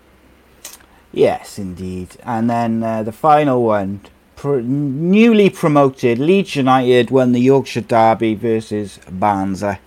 Yes, 1.12 1.58
indeed. 1.58 2.16
And 2.24 2.48
then 2.48 2.82
uh, 2.82 3.02
the 3.02 3.12
final 3.12 3.62
one, 3.62 4.00
pr- 4.36 4.60
newly 4.60 5.50
promoted 5.50 6.18
Leeds 6.18 6.56
United 6.56 7.10
won 7.10 7.32
the 7.32 7.40
Yorkshire 7.40 7.82
Derby 7.82 8.34
versus 8.34 8.98
Barnsley. 9.10 9.78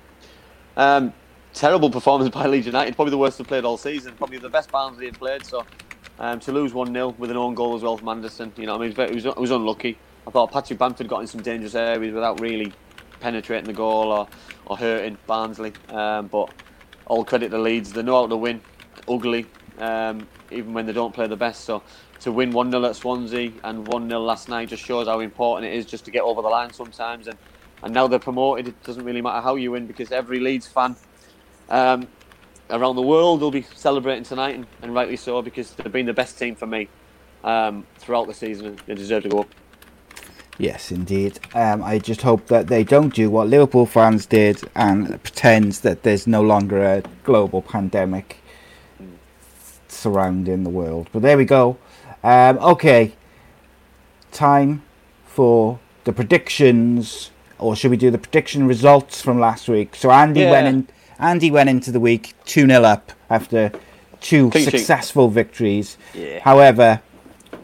Um, 0.78 1.14
terrible 1.54 1.90
performance 1.90 2.30
by 2.34 2.46
Leeds 2.46 2.68
United. 2.68 2.96
Probably 2.96 3.12
the 3.12 3.18
worst 3.18 3.38
they've 3.38 3.48
played 3.48 3.66
all 3.66 3.78
season. 3.78 4.14
Probably 4.14 4.38
the 4.38 4.50
best 4.50 4.72
Barnsley 4.72 5.08
have 5.08 5.16
played. 5.16 5.46
So 5.46 5.66
um, 6.20 6.40
to 6.42 6.52
lose 6.52 6.74
one 6.74 6.94
0 6.94 7.16
with 7.18 7.32
an 7.32 7.38
own 7.38 7.56
goal 7.56 7.76
as 7.76 7.82
well 7.82 7.98
from 7.98 8.10
Anderson, 8.10 8.54
you 8.56 8.68
know, 8.68 8.76
I 8.76 8.78
mean, 8.78 8.92
it 8.92 9.14
was, 9.14 9.26
it 9.26 9.38
was, 9.38 9.52
unlucky. 9.52 9.98
I 10.28 10.32
thought 10.32 10.52
Patrick 10.52 10.80
Bamford 10.80 11.08
got 11.08 11.22
in 11.22 11.28
some 11.28 11.42
dangerous 11.42 11.76
areas 11.76 12.14
without 12.14 12.40
really 12.40 12.72
penetrating 13.20 13.66
the 13.66 13.74
goal 13.74 14.12
or, 14.12 14.28
or 14.66 14.78
hurting 14.78 15.18
Barnsley. 15.28 15.74
Um, 15.90 16.28
but 16.28 16.50
all 17.08 17.24
credit 17.24 17.50
to 17.50 17.58
Leeds. 17.58 17.94
They 17.94 18.04
know 18.04 18.22
how 18.22 18.28
to 18.28 18.38
win 18.38 18.62
ugly, 19.08 19.46
um, 19.78 20.28
even 20.56 20.74
when 20.74 20.86
they 20.86 20.94
don't 20.94 21.14
play 21.14 21.28
the 21.28 21.36
best. 21.36 21.66
So 21.66 21.84
to 22.22 22.32
win 22.32 22.52
1 22.52 22.72
0 22.72 22.86
at 22.86 22.96
Swansea 22.96 23.52
and 23.64 23.88
1 23.88 24.10
0 24.10 24.22
last 24.22 24.50
night 24.50 24.70
just 24.70 24.84
shows 24.84 25.08
how 25.08 25.20
important 25.20 25.72
it 25.72 25.78
is 25.78 25.86
just 25.86 26.06
to 26.06 26.12
get 26.12 26.24
over 26.24 26.42
the 26.42 26.48
line 26.48 26.74
sometimes. 26.74 27.28
And, 27.28 27.38
and 27.84 27.94
now 27.94 28.08
they're 28.08 28.20
promoted, 28.20 28.68
it 28.70 28.84
doesn't 28.84 29.04
really 29.04 29.22
matter 29.22 29.42
how 29.42 29.56
you 29.56 29.72
win 29.72 29.86
because 29.86 30.12
every 30.12 30.40
Leeds 30.40 30.68
fan 30.68 30.96
um, 31.70 32.08
around 32.70 32.96
the 32.96 33.02
world 33.02 33.42
will 33.42 33.52
be 33.52 33.62
celebrating 33.76 34.24
tonight, 34.24 34.56
and, 34.56 34.66
and 34.82 34.94
rightly 34.94 35.18
so 35.18 35.42
because 35.42 35.72
they've 35.72 35.92
been 35.92 36.06
the 36.06 36.14
best 36.14 36.38
team 36.40 36.56
for 36.56 36.68
me 36.68 36.88
um, 37.44 37.86
throughout 37.98 38.28
the 38.28 38.34
season 38.34 38.68
and 38.68 38.80
they 38.86 38.96
deserve 38.96 39.24
to 39.24 39.30
go 39.30 39.40
up. 39.40 39.50
Yes, 40.58 40.90
indeed. 40.90 41.40
Um, 41.54 41.84
I 41.84 42.00
just 42.00 42.22
hope 42.22 42.48
that 42.48 42.68
they 42.68 42.84
don't 42.84 43.14
do 43.14 43.30
what 43.30 43.48
Liverpool 43.50 43.86
fans 43.86 44.26
did 44.26 44.62
and 44.74 45.22
pretend 45.22 45.74
that 45.74 46.04
there's 46.04 46.28
no 46.28 46.42
longer 46.42 46.82
a 46.82 47.04
global 47.24 47.62
pandemic 47.62 48.38
surrounding 49.96 50.64
the 50.64 50.70
world. 50.70 51.10
But 51.12 51.22
there 51.22 51.38
we 51.38 51.46
go. 51.46 51.78
Um, 52.24 52.58
okay, 52.60 53.14
time 54.32 54.84
for 55.26 55.80
the 56.04 56.14
predictions, 56.14 57.32
or 57.60 57.76
should 57.76 57.92
we 57.92 57.98
do 57.98 58.12
the 58.12 58.18
prediction 58.18 58.68
results 58.68 59.22
from 59.22 59.40
last 59.40 59.68
week? 59.68 59.96
So 59.96 60.12
Andy 60.12 60.42
Yeah. 60.42 60.52
went 60.52 60.68
in. 60.68 60.88
Andy 61.18 61.50
went 61.50 61.70
into 61.70 61.92
the 61.92 62.00
week 62.00 62.34
two 62.46 62.68
0 62.68 62.84
up 62.84 63.12
after 63.30 63.72
two 64.22 64.50
Clean 64.50 64.66
sheet. 64.66 64.72
successful 64.80 65.30
victories. 65.30 65.98
Yeah. 66.14 66.40
However, 66.40 67.02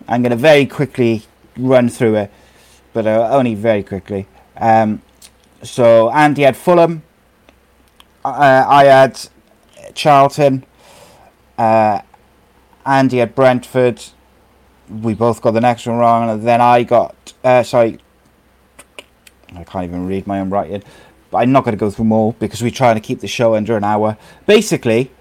I'm 0.07 0.21
going 0.21 0.31
to 0.31 0.35
very 0.37 0.65
quickly 0.65 1.23
run 1.57 1.89
through 1.89 2.15
it, 2.15 2.31
but 2.93 3.05
uh, 3.05 3.27
only 3.31 3.55
very 3.55 3.83
quickly. 3.83 4.27
Um, 4.57 5.01
so 5.63 6.09
Andy 6.11 6.43
had 6.43 6.55
Fulham. 6.55 7.03
Uh, 8.23 8.65
I 8.67 8.85
had 8.85 9.19
Charlton. 9.95 10.63
Uh, 11.57 12.01
Andy 12.85 13.17
had 13.17 13.35
Brentford. 13.35 14.01
We 14.89 15.13
both 15.13 15.41
got 15.41 15.51
the 15.51 15.61
next 15.61 15.85
one 15.85 15.97
wrong, 15.97 16.29
and 16.29 16.43
then 16.47 16.61
I 16.61 16.83
got. 16.83 17.33
Uh, 17.43 17.63
sorry, 17.63 17.99
I 19.55 19.63
can't 19.63 19.85
even 19.85 20.07
read 20.07 20.27
my 20.27 20.39
own 20.39 20.49
writing. 20.49 20.83
But 21.29 21.39
I'm 21.39 21.51
not 21.51 21.63
going 21.63 21.75
to 21.75 21.79
go 21.79 21.89
through 21.89 22.11
all 22.11 22.33
because 22.33 22.61
we're 22.61 22.71
trying 22.71 22.95
to 22.95 23.01
keep 23.01 23.21
the 23.21 23.27
show 23.27 23.55
under 23.55 23.77
an 23.77 23.83
hour. 23.83 24.17
Basically, 24.45 25.11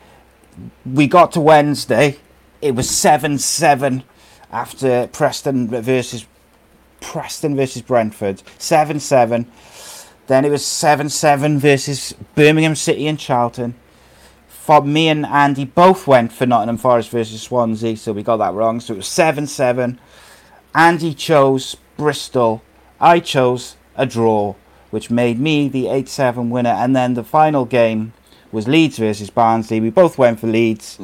we 0.85 1.07
got 1.07 1.33
to 1.33 1.41
Wednesday. 1.41 2.19
It 2.61 2.75
was 2.75 2.91
seven 2.91 3.39
seven 3.39 4.03
after 4.51 5.07
Preston 5.07 5.69
versus 5.69 6.27
Preston 7.01 7.57
versus 7.57 7.83
Brentford. 7.83 8.43
Seven 8.59 8.99
seven. 8.99 9.51
Then 10.27 10.45
it 10.45 10.51
was 10.51 10.65
seven 10.65 11.09
seven 11.09 11.59
versus 11.59 12.15
Birmingham 12.35 12.75
City 12.75 13.07
and 13.07 13.19
Charlton. 13.19 13.75
For 14.71 14.83
me 14.83 15.09
and 15.09 15.27
Andy 15.27 15.65
both 15.65 16.07
went 16.07 16.33
for 16.33 16.47
Nottingham 16.47 16.77
Forest 16.77 17.11
versus 17.11 17.43
Swansea, 17.43 17.97
so 17.97 18.13
we 18.13 18.23
got 18.23 18.37
that 18.37 18.55
wrong. 18.55 18.79
So 18.79 18.95
it 18.95 18.99
was 18.99 19.09
seven 19.09 19.49
seven. 19.49 19.99
Andy 20.77 21.13
chose 21.13 21.77
Bristol. 21.97 22.63
I 23.01 23.19
chose 23.19 23.75
a 23.97 24.07
draw, 24.07 24.55
which 24.91 25.11
made 25.11 25.41
me 25.41 25.67
the 25.67 25.89
8 25.89 26.09
7 26.09 26.51
winner. 26.51 26.71
And 26.71 26.95
then 26.95 27.15
the 27.15 27.25
final 27.25 27.65
game 27.65 28.13
was 28.53 28.69
Leeds 28.69 28.99
versus 28.99 29.29
Barnsley. 29.29 29.81
We 29.81 29.91
both 29.91 30.19
went 30.19 30.39
for 30.39 30.47
Leeds. 30.47 31.01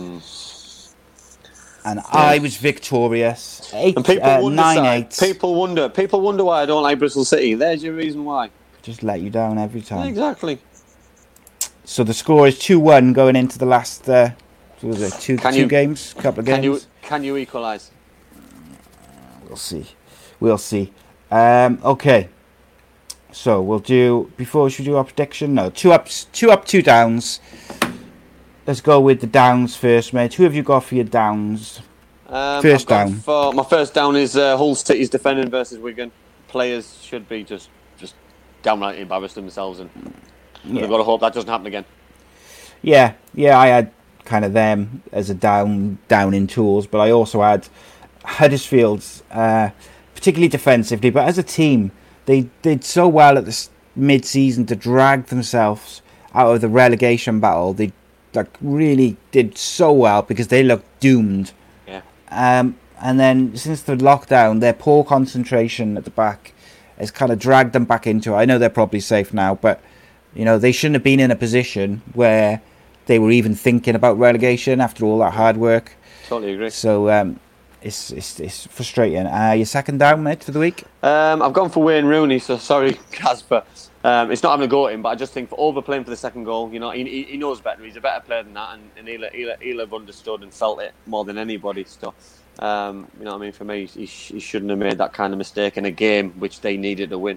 And 1.85 1.99
I 2.12 2.39
was 2.39 2.59
victorious. 2.59 3.69
Eight, 3.75 3.97
And 3.97 4.05
people 4.07 4.31
uh, 4.31 4.43
wonder, 4.43 4.62
9 4.62 4.85
8. 4.85 5.17
people 5.19 5.57
wonder, 5.57 5.89
people 5.89 6.21
wonder 6.21 6.45
why 6.45 6.62
I 6.62 6.67
don't 6.67 6.85
like 6.85 7.01
Bristol 7.01 7.25
City. 7.25 7.55
There's 7.55 7.83
your 7.83 7.95
reason 7.95 8.25
why. 8.25 8.51
Just 8.83 9.03
let 9.03 9.23
you 9.23 9.31
down 9.31 9.59
every 9.59 9.81
time. 9.81 10.07
Exactly. 10.07 10.61
So 11.89 12.03
the 12.03 12.12
score 12.12 12.49
is 12.49 12.59
2 12.59 12.80
1 12.80 13.12
going 13.12 13.37
into 13.37 13.59
the 13.59 13.64
last 13.64 14.09
uh, 14.09 14.30
was 14.82 15.01
it, 15.01 15.12
two, 15.20 15.37
Can 15.39 15.53
two 15.55 15.61
you- 15.61 15.66
games? 15.68 16.14
couple 16.14 16.41
of 16.41 16.47
games? 16.47 16.57
Can 16.57 16.64
you 16.64 16.80
can 17.03 17.24
you 17.24 17.37
equalise? 17.37 17.91
We'll 19.47 19.57
see. 19.57 19.87
We'll 20.41 20.59
see. 20.59 20.93
Um, 21.30 21.78
okay. 21.84 22.28
So 23.30 23.62
we'll 23.62 23.78
do 23.78 24.32
before 24.37 24.68
should 24.68 24.80
we 24.80 24.84
should 24.84 24.91
do 24.91 24.97
our 24.97 25.05
prediction. 25.05 25.55
No, 25.55 25.70
two 25.70 25.93
ups, 25.93 26.24
two 26.32 26.51
up, 26.51 26.64
two 26.64 26.82
downs. 26.82 27.41
Let's 28.66 28.80
go 28.80 29.01
with 29.01 29.20
the 29.20 29.28
downs 29.28 29.76
first, 29.76 30.12
mate. 30.12 30.34
Who 30.34 30.43
have 30.43 30.55
you 30.57 30.64
got 30.64 30.80
for 30.84 30.97
your 30.97 31.05
downs? 31.05 31.80
Um, 32.28 32.61
First 32.61 32.89
down. 32.89 33.14
For, 33.14 33.53
my 33.53 33.62
first 33.62 33.95
down 33.95 34.16
is 34.16 34.37
uh, 34.37 34.57
Hull 34.57 34.74
City's 34.74 35.09
defending 35.09 35.49
versus 35.49 35.78
Wigan. 35.78 36.11
Players 36.49 37.01
should 37.01 37.28
be 37.28 37.45
just 37.45 37.70
just 37.97 38.16
downright 38.62 38.99
embarrassed 38.99 39.37
themselves, 39.37 39.78
and 39.78 39.91
Yeah. 40.67 40.83
we've 40.83 40.91
got 40.91 40.99
to 40.99 41.05
hope 41.05 41.21
that 41.21 41.35
doesn't 41.35 41.49
happen 41.49 41.67
again. 41.67 41.85
Yeah, 42.83 43.14
yeah, 43.35 43.59
I 43.59 43.69
had 43.69 43.93
kind 44.25 44.45
of 44.45 44.53
them 44.53 45.03
as 45.12 45.31
a 45.31 45.35
down 45.35 45.99
down 46.09 46.35
in 46.35 46.47
tools, 46.47 46.87
but 46.87 46.99
I 46.99 47.11
also 47.11 47.43
had 47.43 47.69
Huddersfield's, 48.25 49.23
uh, 49.31 49.71
particularly 50.14 50.49
defensively, 50.49 51.11
but 51.11 51.27
as 51.27 51.39
a 51.39 51.43
team, 51.43 51.93
they 52.27 52.49
did 52.62 52.85
so 52.85 53.09
well 53.09 53.39
at 53.39 53.45
this 53.45 53.71
mid-season 53.95 54.67
to 54.67 54.77
drag 54.77 55.27
themselves 55.27 56.03
out 56.35 56.55
of 56.55 56.61
the 56.61 56.69
relegation 56.69 57.41
battle. 57.41 57.73
They 57.73 57.93
like 58.35 58.49
really 58.61 59.17
did 59.31 59.57
so 59.57 59.93
well 59.93 60.23
because 60.23 60.49
they 60.49 60.62
looked 60.62 61.01
doomed. 61.01 61.53
Yeah. 61.87 62.03
Um, 62.31 62.77
and 63.01 63.19
then 63.19 63.57
since 63.57 63.83
the 63.83 63.97
lockdown, 63.97 64.61
their 64.61 64.75
poor 64.75 65.05
concentration 65.05 65.97
at 65.97 66.05
the 66.05 66.11
back 66.11 66.53
has 66.99 67.11
kind 67.11 67.33
of 67.33 67.39
dragged 67.39 67.73
them 67.73 67.85
back 67.85 68.07
into 68.07 68.33
it. 68.33 68.37
I 68.37 68.45
know 68.45 68.59
they're 68.59 68.69
probably 68.71 69.01
safe 69.01 69.33
now, 69.33 69.55
but 69.55 69.81
you 70.37 70.45
know 70.45 70.59
they 70.59 70.72
shouldn't 70.72 70.95
have 70.95 71.03
been 71.03 71.20
in 71.20 71.30
a 71.30 71.37
position 71.37 72.03
where 72.14 72.61
they 73.07 73.18
were 73.18 73.30
even 73.30 73.55
thinking 73.55 73.95
about 73.95 74.18
relegation 74.18 74.80
after 74.80 75.05
all 75.05 75.18
that 75.18 75.32
hard 75.32 75.57
work. 75.57 75.93
Totally 76.28 76.55
agree. 76.55 76.70
So 76.70 77.11
um, 77.11 77.41
it's, 77.82 78.11
it's 78.11 78.41
it's 78.41 78.66
frustrating. 78.66 79.26
Uh, 79.26 79.53
your 79.53 79.66
second 79.66 79.99
down, 79.99 80.22
mate, 80.22 80.43
for 80.43 80.51
the 80.51 80.59
week. 80.59 80.84
Um, 81.03 81.43
I've 81.43 81.53
gone 81.53 81.70
for 81.70 81.82
Wayne 81.82 82.05
Rooney, 82.05 82.39
so 82.39 82.59
sorry, 82.59 82.95
Casper. 83.12 83.62
Um, 84.05 84.30
it's 84.30 84.43
not 84.43 84.53
having 84.53 84.66
a 84.66 84.68
go 84.68 84.87
at 84.87 84.95
him, 84.95 85.03
but 85.03 85.09
I 85.09 85.14
just 85.16 85.32
think 85.32 85.49
for 85.49 85.59
overplaying 85.59 86.05
for 86.05 86.11
the 86.11 86.16
second 86.16 86.45
goal, 86.45 86.72
you 86.72 86.78
know, 86.78 86.91
he, 86.93 87.24
he, 87.24 87.37
knows 87.37 87.61
better. 87.61 87.82
He's 87.82 87.97
a 87.97 88.01
better 88.01 88.24
player 88.24 88.45
than 88.45 88.55
that, 88.55 88.74
and, 88.74 88.91
and 88.97 89.09
he'll, 89.09 89.28
he'll, 89.30 89.57
he'll 89.61 89.80
have 89.80 89.93
understood 89.93 90.43
and 90.43 90.55
felt 90.55 90.80
it 90.80 90.93
more 91.07 91.24
than 91.24 91.39
anybody. 91.39 91.84
So, 91.84 92.14
um, 92.61 93.09
you 93.18 93.24
know 93.24 93.32
what 93.32 93.39
I 93.39 93.41
mean? 93.41 93.53
For 93.53 93.64
me, 93.64 93.87
he, 93.87 94.05
he 94.07 94.39
shouldn't 94.39 94.70
have 94.70 94.78
made 94.78 94.99
that 94.99 95.12
kind 95.12 95.32
of 95.32 95.39
mistake 95.39 95.76
in 95.76 95.87
a 95.87 95.91
game 95.91 96.30
which 96.39 96.61
they 96.61 96.76
needed 96.76 97.11
to 97.11 97.18
win. 97.18 97.37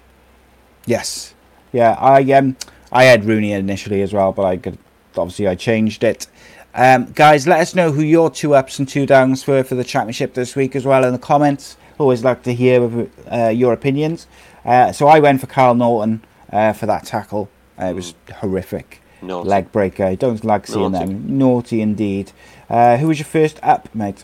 Yes. 0.85 1.33
Yeah, 1.71 1.95
I 1.99 2.21
um 2.33 2.55
I 2.91 3.03
had 3.05 3.25
Rooney 3.25 3.51
initially 3.51 4.01
as 4.01 4.13
well, 4.13 4.31
but 4.31 4.45
I 4.45 4.57
could 4.57 4.77
obviously 5.17 5.47
I 5.47 5.55
changed 5.55 6.03
it. 6.03 6.27
Um, 6.73 7.11
guys, 7.13 7.47
let 7.47 7.59
us 7.59 7.75
know 7.75 7.91
who 7.91 8.01
your 8.01 8.29
two 8.29 8.53
ups 8.53 8.79
and 8.79 8.87
two 8.87 9.05
downs 9.05 9.45
were 9.47 9.63
for 9.63 9.75
the 9.75 9.83
championship 9.83 10.33
this 10.33 10.55
week 10.55 10.75
as 10.75 10.85
well 10.85 11.03
in 11.03 11.13
the 11.13 11.19
comments. 11.19 11.77
Always 11.97 12.23
like 12.23 12.43
to 12.43 12.53
hear 12.53 13.09
uh, 13.31 13.49
your 13.49 13.73
opinions. 13.73 14.27
Uh, 14.63 14.91
so 14.91 15.07
I 15.07 15.19
went 15.19 15.41
for 15.41 15.47
Carl 15.47 15.75
Naughton 15.75 16.23
uh, 16.51 16.73
for 16.73 16.85
that 16.85 17.05
tackle. 17.05 17.49
Uh, 17.79 17.85
it 17.85 17.95
was 17.95 18.13
horrific. 18.35 19.01
Naughty. 19.21 19.49
Leg 19.49 19.71
breaker. 19.71 20.05
I 20.05 20.15
don't 20.15 20.43
like 20.43 20.67
seeing 20.67 20.91
Naughty. 20.91 21.05
them. 21.05 21.37
Naughty 21.37 21.81
indeed. 21.81 22.31
Uh, 22.69 22.97
who 22.97 23.07
was 23.07 23.19
your 23.19 23.25
first 23.25 23.59
up, 23.63 23.93
mate? 23.93 24.23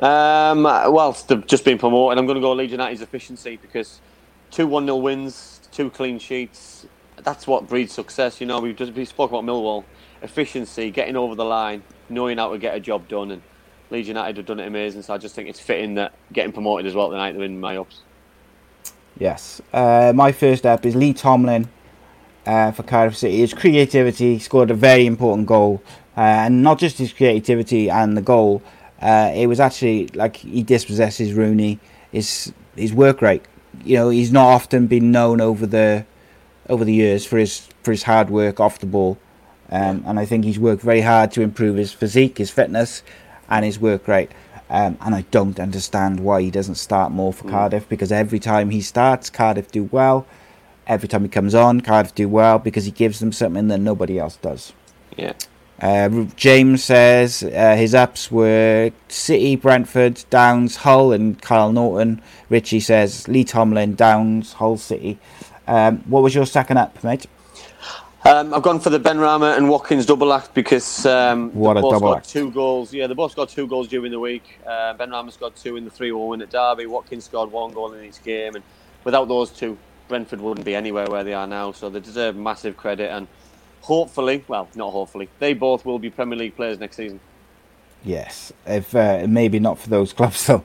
Um, 0.00 0.62
well, 0.64 1.16
they've 1.26 1.46
just 1.46 1.64
been 1.64 1.78
promoted. 1.78 2.18
I'm 2.18 2.26
going 2.26 2.36
to 2.36 2.40
go 2.40 2.52
Leeds 2.52 2.72
United's 2.72 3.02
efficiency 3.02 3.58
because 3.60 4.00
two 4.50 4.66
1 4.66 4.86
0 4.86 4.96
wins, 4.96 5.60
two 5.70 5.90
clean 5.90 6.18
sheets. 6.18 6.86
That's 7.22 7.46
what 7.46 7.68
breeds 7.68 7.92
success. 7.92 8.40
You 8.40 8.46
know, 8.46 8.60
we've 8.60 8.76
just 8.76 8.92
we 8.92 9.04
spoke 9.04 9.30
about 9.30 9.44
Millwall. 9.44 9.84
Efficiency, 10.20 10.90
getting 10.90 11.14
over 11.14 11.36
the 11.36 11.44
line, 11.44 11.84
knowing 12.08 12.38
how 12.38 12.50
to 12.50 12.58
get 12.58 12.74
a 12.74 12.80
job 12.80 13.06
done, 13.06 13.30
and 13.30 13.42
Leeds 13.90 14.08
United 14.08 14.36
have 14.36 14.46
done 14.46 14.58
it 14.58 14.66
amazing. 14.66 15.02
So 15.02 15.14
I 15.14 15.18
just 15.18 15.34
think 15.34 15.48
it's 15.48 15.60
fitting 15.60 15.94
that 15.94 16.12
getting 16.32 16.52
promoted 16.52 16.86
as 16.86 16.94
well 16.94 17.10
tonight. 17.10 17.32
They're 17.32 17.44
in 17.44 17.60
my 17.60 17.76
ups. 17.76 18.00
Yes. 19.18 19.60
Uh, 19.72 20.12
my 20.14 20.32
first 20.32 20.66
up 20.66 20.84
is 20.84 20.94
Lee 20.94 21.12
Tomlin 21.12 21.68
uh, 22.46 22.72
for 22.72 22.82
Cardiff 22.82 23.16
City. 23.16 23.38
His 23.38 23.54
creativity 23.54 24.38
scored 24.38 24.70
a 24.70 24.74
very 24.74 25.06
important 25.06 25.46
goal. 25.46 25.82
Uh, 26.16 26.20
and 26.20 26.62
not 26.62 26.78
just 26.78 26.98
his 26.98 27.12
creativity 27.12 27.88
and 27.88 28.16
the 28.16 28.22
goal, 28.22 28.62
uh, 29.00 29.30
it 29.34 29.46
was 29.46 29.60
actually 29.60 30.08
like 30.08 30.36
he 30.36 30.62
dispossesses 30.62 31.32
Rooney. 31.32 31.78
His, 32.10 32.52
his 32.74 32.92
work 32.92 33.22
rate. 33.22 33.42
You 33.84 33.96
know, 33.98 34.08
he's 34.08 34.32
not 34.32 34.46
often 34.46 34.88
been 34.88 35.12
known 35.12 35.40
over 35.40 35.66
the 35.66 36.04
over 36.68 36.84
the 36.84 36.92
years 36.92 37.24
for 37.24 37.38
his 37.38 37.68
for 37.82 37.90
his 37.90 38.02
hard 38.02 38.30
work 38.30 38.60
off 38.60 38.78
the 38.78 38.86
ball. 38.86 39.18
Um, 39.70 40.02
and 40.06 40.18
I 40.18 40.24
think 40.24 40.44
he's 40.44 40.58
worked 40.58 40.82
very 40.82 41.02
hard 41.02 41.30
to 41.32 41.42
improve 41.42 41.76
his 41.76 41.92
physique, 41.92 42.38
his 42.38 42.50
fitness, 42.50 43.02
and 43.50 43.64
his 43.64 43.78
work 43.78 44.08
rate. 44.08 44.30
Um, 44.70 44.98
and 45.00 45.14
I 45.14 45.22
don't 45.30 45.58
understand 45.58 46.20
why 46.20 46.42
he 46.42 46.50
doesn't 46.50 46.74
start 46.74 47.10
more 47.10 47.32
for 47.32 47.48
Cardiff 47.48 47.88
because 47.88 48.12
every 48.12 48.38
time 48.38 48.70
he 48.70 48.80
starts, 48.82 49.30
Cardiff 49.30 49.70
do 49.70 49.84
well. 49.84 50.26
Every 50.86 51.08
time 51.08 51.22
he 51.22 51.28
comes 51.28 51.54
on, 51.54 51.80
Cardiff 51.80 52.14
do 52.14 52.28
well 52.28 52.58
because 52.58 52.84
he 52.84 52.90
gives 52.90 53.20
them 53.20 53.32
something 53.32 53.68
that 53.68 53.78
nobody 53.78 54.18
else 54.18 54.36
does. 54.36 54.72
Yeah. 55.16 55.34
Uh, 55.80 56.24
James 56.34 56.82
says 56.82 57.42
uh, 57.42 57.76
his 57.76 57.94
ups 57.94 58.32
were 58.32 58.90
City, 59.08 59.54
Brentford, 59.54 60.24
Downs, 60.28 60.76
Hull, 60.76 61.12
and 61.12 61.40
Kyle 61.40 61.72
Naughton. 61.72 62.20
Richie 62.48 62.80
says 62.80 63.28
Lee 63.28 63.44
Tomlin, 63.44 63.94
Downs, 63.94 64.54
Hull 64.54 64.76
City. 64.76 65.18
Um, 65.68 65.98
what 66.06 66.22
was 66.22 66.34
your 66.34 66.46
second 66.46 66.78
up, 66.78 67.02
mate? 67.04 67.26
Um, 68.24 68.52
I've 68.52 68.62
gone 68.62 68.80
for 68.80 68.90
the 68.90 68.98
Benrahma 68.98 69.56
and 69.56 69.68
Watkins 69.68 70.04
double 70.06 70.32
act 70.32 70.52
because 70.54 71.06
um, 71.06 71.50
What 71.54 71.74
they 71.74 71.80
a 71.80 71.82
double 71.82 72.00
got 72.00 72.16
act. 72.18 72.28
two 72.30 72.50
goals. 72.50 72.92
Yeah, 72.92 73.06
they 73.06 73.14
both 73.14 73.36
got 73.36 73.48
two 73.48 73.66
goals 73.66 73.86
during 73.86 74.10
the 74.10 74.18
week. 74.18 74.58
Uh, 74.66 74.94
Benrahma 74.94 75.30
scored 75.32 75.54
two 75.56 75.76
in 75.76 75.84
the 75.84 75.90
3 75.90 76.10
1 76.12 76.28
win 76.28 76.42
at 76.42 76.50
Derby. 76.50 76.86
Watkins 76.86 77.24
scored 77.26 77.52
one 77.52 77.72
goal 77.72 77.92
in 77.92 78.04
each 78.04 78.22
game. 78.24 78.54
And 78.56 78.64
without 79.04 79.28
those 79.28 79.50
two, 79.50 79.78
Brentford 80.08 80.40
wouldn't 80.40 80.64
be 80.64 80.74
anywhere 80.74 81.06
where 81.06 81.22
they 81.22 81.34
are 81.34 81.46
now. 81.46 81.72
So 81.72 81.90
they 81.90 82.00
deserve 82.00 82.34
massive 82.34 82.76
credit. 82.76 83.10
And 83.10 83.28
hopefully, 83.82 84.44
well, 84.48 84.68
not 84.74 84.90
hopefully, 84.90 85.28
they 85.38 85.52
both 85.54 85.84
will 85.84 85.98
be 85.98 86.10
Premier 86.10 86.38
League 86.38 86.56
players 86.56 86.78
next 86.78 86.96
season. 86.96 87.20
Yes, 88.04 88.52
if 88.66 88.94
uh, 88.94 89.26
maybe 89.28 89.58
not 89.58 89.78
for 89.78 89.90
those 89.90 90.12
clubs 90.12 90.46
though. 90.46 90.64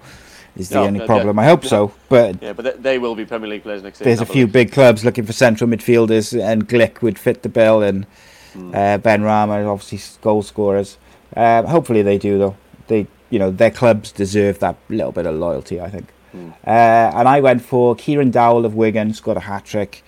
Is 0.56 0.70
the 0.70 0.76
No, 0.76 0.84
only 0.86 1.00
no, 1.00 1.06
problem. 1.08 1.40
I 1.40 1.46
hope 1.46 1.66
so, 1.66 1.92
but 2.10 2.42
Yeah, 2.42 2.54
but 2.54 2.84
they, 2.84 3.00
will 3.00 3.16
be 3.16 3.26
Premier 3.26 3.50
League 3.50 3.64
players 3.64 3.82
next 3.82 3.98
season. 3.98 4.06
there's 4.10 4.22
a 4.22 4.26
few 4.32 4.46
big 4.46 4.72
clubs 4.72 5.04
looking 5.04 5.26
for 5.26 5.34
central 5.34 5.68
midfielders, 5.70 6.40
and 6.40 6.70
Glick 6.70 7.02
would 7.02 7.18
fit 7.18 7.42
the 7.42 7.50
bill, 7.50 7.82
and 7.82 8.06
Hmm. 8.54 8.70
uh, 8.72 8.98
Benrahma, 9.00 9.68
obviously 9.68 10.00
goal 10.22 10.44
scorers. 10.44 10.98
Um, 11.36 11.66
hopefully 11.66 12.04
they 12.04 12.20
do 12.20 12.38
though. 12.38 12.56
They, 12.88 13.08
you 13.32 13.40
know, 13.40 13.50
their 13.50 13.72
clubs 13.72 14.12
deserve 14.12 14.60
that 14.60 14.76
little 14.90 15.12
bit 15.12 15.26
of 15.26 15.34
loyalty. 15.36 15.82
I 15.82 15.90
think. 15.90 16.06
Hmm. 16.32 16.50
Uh, 16.66 16.70
and 17.18 17.28
I 17.28 17.42
went 17.42 17.64
for 17.64 17.96
Kieran 17.96 18.30
Dowell 18.30 18.64
of 18.66 18.76
Wigan, 18.76 19.14
scored 19.16 19.38
a 19.38 19.40
hat 19.40 19.66
trick, 19.66 20.04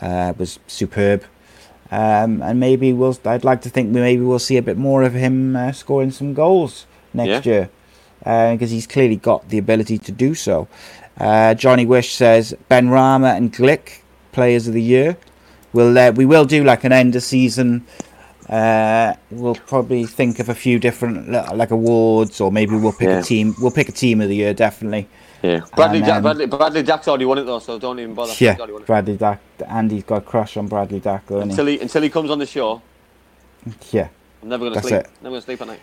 uh, 0.00 0.32
was 0.38 0.58
superb. 0.66 1.24
Um, 1.92 2.40
and 2.42 2.58
maybe 2.58 2.92
we'll. 2.94 3.18
I'd 3.26 3.44
like 3.44 3.60
to 3.62 3.68
think 3.68 3.92
we 3.94 4.00
maybe 4.00 4.22
we'll 4.22 4.38
see 4.38 4.56
a 4.56 4.62
bit 4.62 4.78
more 4.78 5.02
of 5.02 5.12
him 5.12 5.54
uh, 5.56 5.72
scoring 5.72 6.10
some 6.10 6.32
goals 6.34 6.86
next 7.12 7.44
Yeah. 7.44 7.52
year, 7.52 7.70
because 8.20 8.70
he's 8.70 8.86
clearly 8.86 9.16
got 9.16 9.48
the 9.48 9.58
ability 9.58 9.98
to 9.98 10.12
do 10.12 10.34
so. 10.34 10.68
Uh, 11.18 11.54
Johnny 11.54 11.84
Wish 11.84 12.14
says 12.14 12.54
Benrahma 12.70 13.36
and 13.36 13.52
Glick, 13.52 14.00
players 14.32 14.66
of 14.68 14.74
the 14.74 14.82
year. 14.82 15.16
We'll 15.72 15.96
uh, 15.98 16.12
we 16.12 16.26
will 16.26 16.44
do 16.44 16.64
like 16.64 16.84
an 16.84 16.92
end 16.92 17.14
of 17.16 17.22
season. 17.22 17.86
Uh, 18.48 19.14
we'll 19.30 19.54
probably 19.54 20.04
think 20.06 20.40
of 20.40 20.48
a 20.48 20.54
few 20.54 20.78
different 20.78 21.28
like 21.30 21.70
awards, 21.70 22.40
or 22.40 22.50
maybe 22.50 22.74
we'll 22.76 22.92
pick 22.92 23.08
Yeah. 23.08 23.20
a 23.20 23.22
team. 23.22 23.54
We'll 23.60 23.70
pick 23.70 23.88
a 23.88 23.92
team 23.92 24.20
of 24.20 24.28
the 24.28 24.34
year 24.36 24.54
definitely. 24.54 25.08
Yeah, 25.42 25.60
Bradley, 25.74 26.00
And, 26.00 26.10
um, 26.10 26.22
Bradley, 26.22 26.46
Bradley 26.46 26.82
Dack's 26.82 27.08
already 27.08 27.24
won 27.24 27.38
it 27.38 27.44
though, 27.44 27.60
so 27.60 27.78
don't 27.78 27.98
even 27.98 28.14
bother. 28.14 28.34
Yeah. 28.38 28.56
Bradley 28.84 29.16
Dack. 29.16 29.40
Andy's 29.66 30.02
got 30.04 30.16
a 30.16 30.20
crush 30.20 30.56
on 30.58 30.66
Bradley 30.66 31.00
Dack, 31.00 31.26
though, 31.28 31.40
Until 31.40 31.66
he 31.66 31.78
until 31.80 32.02
he 32.02 32.10
comes 32.10 32.30
on 32.30 32.38
the 32.38 32.46
show. 32.46 32.82
Yeah. 33.90 34.08
I'm 34.42 34.48
never 34.48 34.64
gonna 34.64 34.74
That's 34.74 34.88
sleep. 34.88 35.00
it. 35.00 35.10
Never 35.22 35.34
gonna 35.34 35.42
sleep 35.42 35.60
at 35.62 35.66
night. 35.68 35.80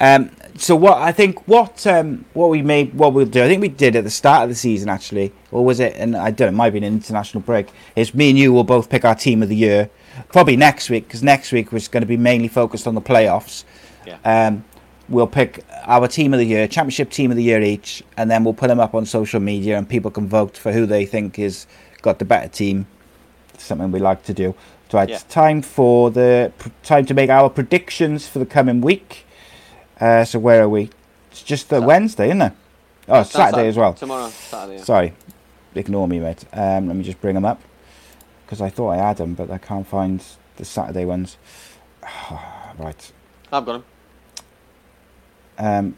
Um, 0.00 0.30
so 0.56 0.76
what 0.76 0.98
I 0.98 1.12
think 1.12 1.46
what 1.48 1.86
um, 1.86 2.24
what 2.32 2.48
we 2.50 2.62
made 2.62 2.94
what 2.94 3.12
we'll 3.12 3.26
do 3.26 3.42
I 3.42 3.48
think 3.48 3.60
we 3.60 3.68
did 3.68 3.96
at 3.96 4.04
the 4.04 4.10
start 4.10 4.44
of 4.44 4.48
the 4.48 4.54
season 4.54 4.88
actually. 4.88 5.32
Or 5.50 5.64
was 5.64 5.80
it 5.80 5.94
and 5.96 6.16
I 6.16 6.30
don't 6.30 6.46
know 6.46 6.54
it 6.54 6.56
might 6.56 6.70
be 6.70 6.78
an 6.78 6.84
international 6.84 7.42
break. 7.42 7.68
Is 7.96 8.14
me 8.14 8.30
and 8.30 8.38
you 8.38 8.52
will 8.52 8.64
both 8.64 8.88
pick 8.88 9.04
our 9.04 9.14
team 9.14 9.42
of 9.42 9.48
the 9.48 9.56
year. 9.56 9.90
Probably 10.32 10.56
next 10.56 10.90
week 10.90 11.06
because 11.08 11.22
next 11.22 11.52
week 11.52 11.72
was 11.72 11.88
going 11.88 12.02
to 12.02 12.06
be 12.06 12.16
mainly 12.16 12.48
focused 12.48 12.86
on 12.86 12.94
the 12.94 13.00
playoffs. 13.00 13.64
Yeah. 14.06 14.18
um, 14.24 14.64
we'll 15.08 15.26
pick 15.26 15.64
our 15.84 16.06
team 16.08 16.32
of 16.34 16.38
the 16.38 16.46
year 16.46 16.66
championship 16.68 17.10
team 17.10 17.30
of 17.30 17.36
the 17.36 17.42
year 17.42 17.60
each 17.62 18.02
and 18.16 18.30
then 18.30 18.44
we'll 18.44 18.54
put 18.54 18.68
them 18.68 18.80
up 18.80 18.94
on 18.94 19.06
social 19.06 19.40
media 19.40 19.76
and 19.78 19.88
people 19.88 20.10
can 20.10 20.28
vote 20.28 20.56
for 20.56 20.72
who 20.72 20.86
they 20.86 21.04
think 21.06 21.38
is 21.38 21.66
got 22.02 22.18
the 22.18 22.24
better 22.24 22.48
team. 22.48 22.86
Something 23.58 23.90
we 23.92 24.00
like 24.00 24.22
to 24.24 24.34
do. 24.34 24.54
So 24.90 24.98
it's 24.98 25.10
Yeah. 25.10 25.18
time 25.28 25.62
for 25.62 26.10
the 26.10 26.52
time 26.84 27.06
to 27.06 27.14
make 27.14 27.30
our 27.30 27.48
predictions 27.50 28.28
for 28.28 28.38
the 28.38 28.46
coming 28.46 28.80
week 28.80 29.26
uh, 30.00 30.24
so 30.24 30.38
where 30.38 30.62
are 30.62 30.68
we? 30.68 30.90
It's 31.30 31.42
just 31.42 31.68
the 31.68 31.80
Wednesday, 31.82 32.26
isn't 32.26 32.42
it? 32.42 32.52
Oh, 33.08 33.20
it's 33.20 33.30
Saturday 33.32 33.62
Sat- 33.62 33.66
as 33.66 33.76
well. 33.76 33.92
Tomorrow, 33.94 34.28
Saturday. 34.30 34.78
Yeah. 34.78 34.84
Sorry, 34.84 35.12
ignore 35.74 36.08
me, 36.08 36.20
mate. 36.20 36.44
Um, 36.52 36.86
let 36.88 36.96
me 36.96 37.02
just 37.04 37.20
bring 37.20 37.34
them 37.34 37.44
up 37.44 37.60
because 38.46 38.60
I 38.60 38.70
thought 38.70 38.90
I 38.90 38.96
had 38.96 39.16
them, 39.18 39.34
but 39.34 39.50
I 39.50 39.58
can't 39.58 39.86
find 39.86 40.22
the 40.56 40.64
Saturday 40.64 41.04
ones. 41.04 41.36
right, 42.78 43.12
I've 43.52 43.64
got 43.66 43.74
him. 43.76 43.84
um, 45.58 45.96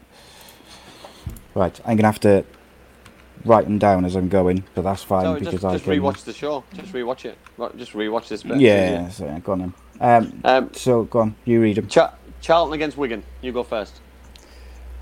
right. 1.55 1.79
I'm 1.85 1.95
gonna 1.97 2.07
have 2.07 2.19
to 2.21 2.43
write 3.45 3.65
them 3.65 3.77
down 3.77 4.03
as 4.05 4.15
I'm 4.15 4.29
going, 4.29 4.63
but 4.75 4.81
that's 4.83 5.03
fine 5.03 5.23
So 5.23 5.33
because 5.35 5.51
just, 5.53 5.65
I 5.65 5.73
just 5.73 5.85
can. 5.85 5.93
rewatch 5.93 6.23
the 6.23 6.33
show. 6.33 6.63
Just 6.73 6.91
rewatch 6.93 7.25
it. 7.25 7.37
Just 7.77 7.93
rewatch 7.93 8.27
this 8.27 8.43
bit. 8.43 8.59
Yeah, 8.59 9.09
so 9.09 9.25
yeah, 9.25 9.39
go 9.39 9.53
on 9.53 9.59
then. 9.59 9.73
Um, 9.99 10.41
Um, 10.43 10.73
so 10.73 11.03
go 11.05 11.19
on, 11.19 11.35
you 11.45 11.61
read 11.61 11.77
them. 11.77 11.87
Cha- 11.87 12.13
Charlton 12.47 12.73
against 12.75 12.95
Wigan. 12.97 13.23
You 13.41 13.51
go 13.51 13.61
first. 13.63 13.99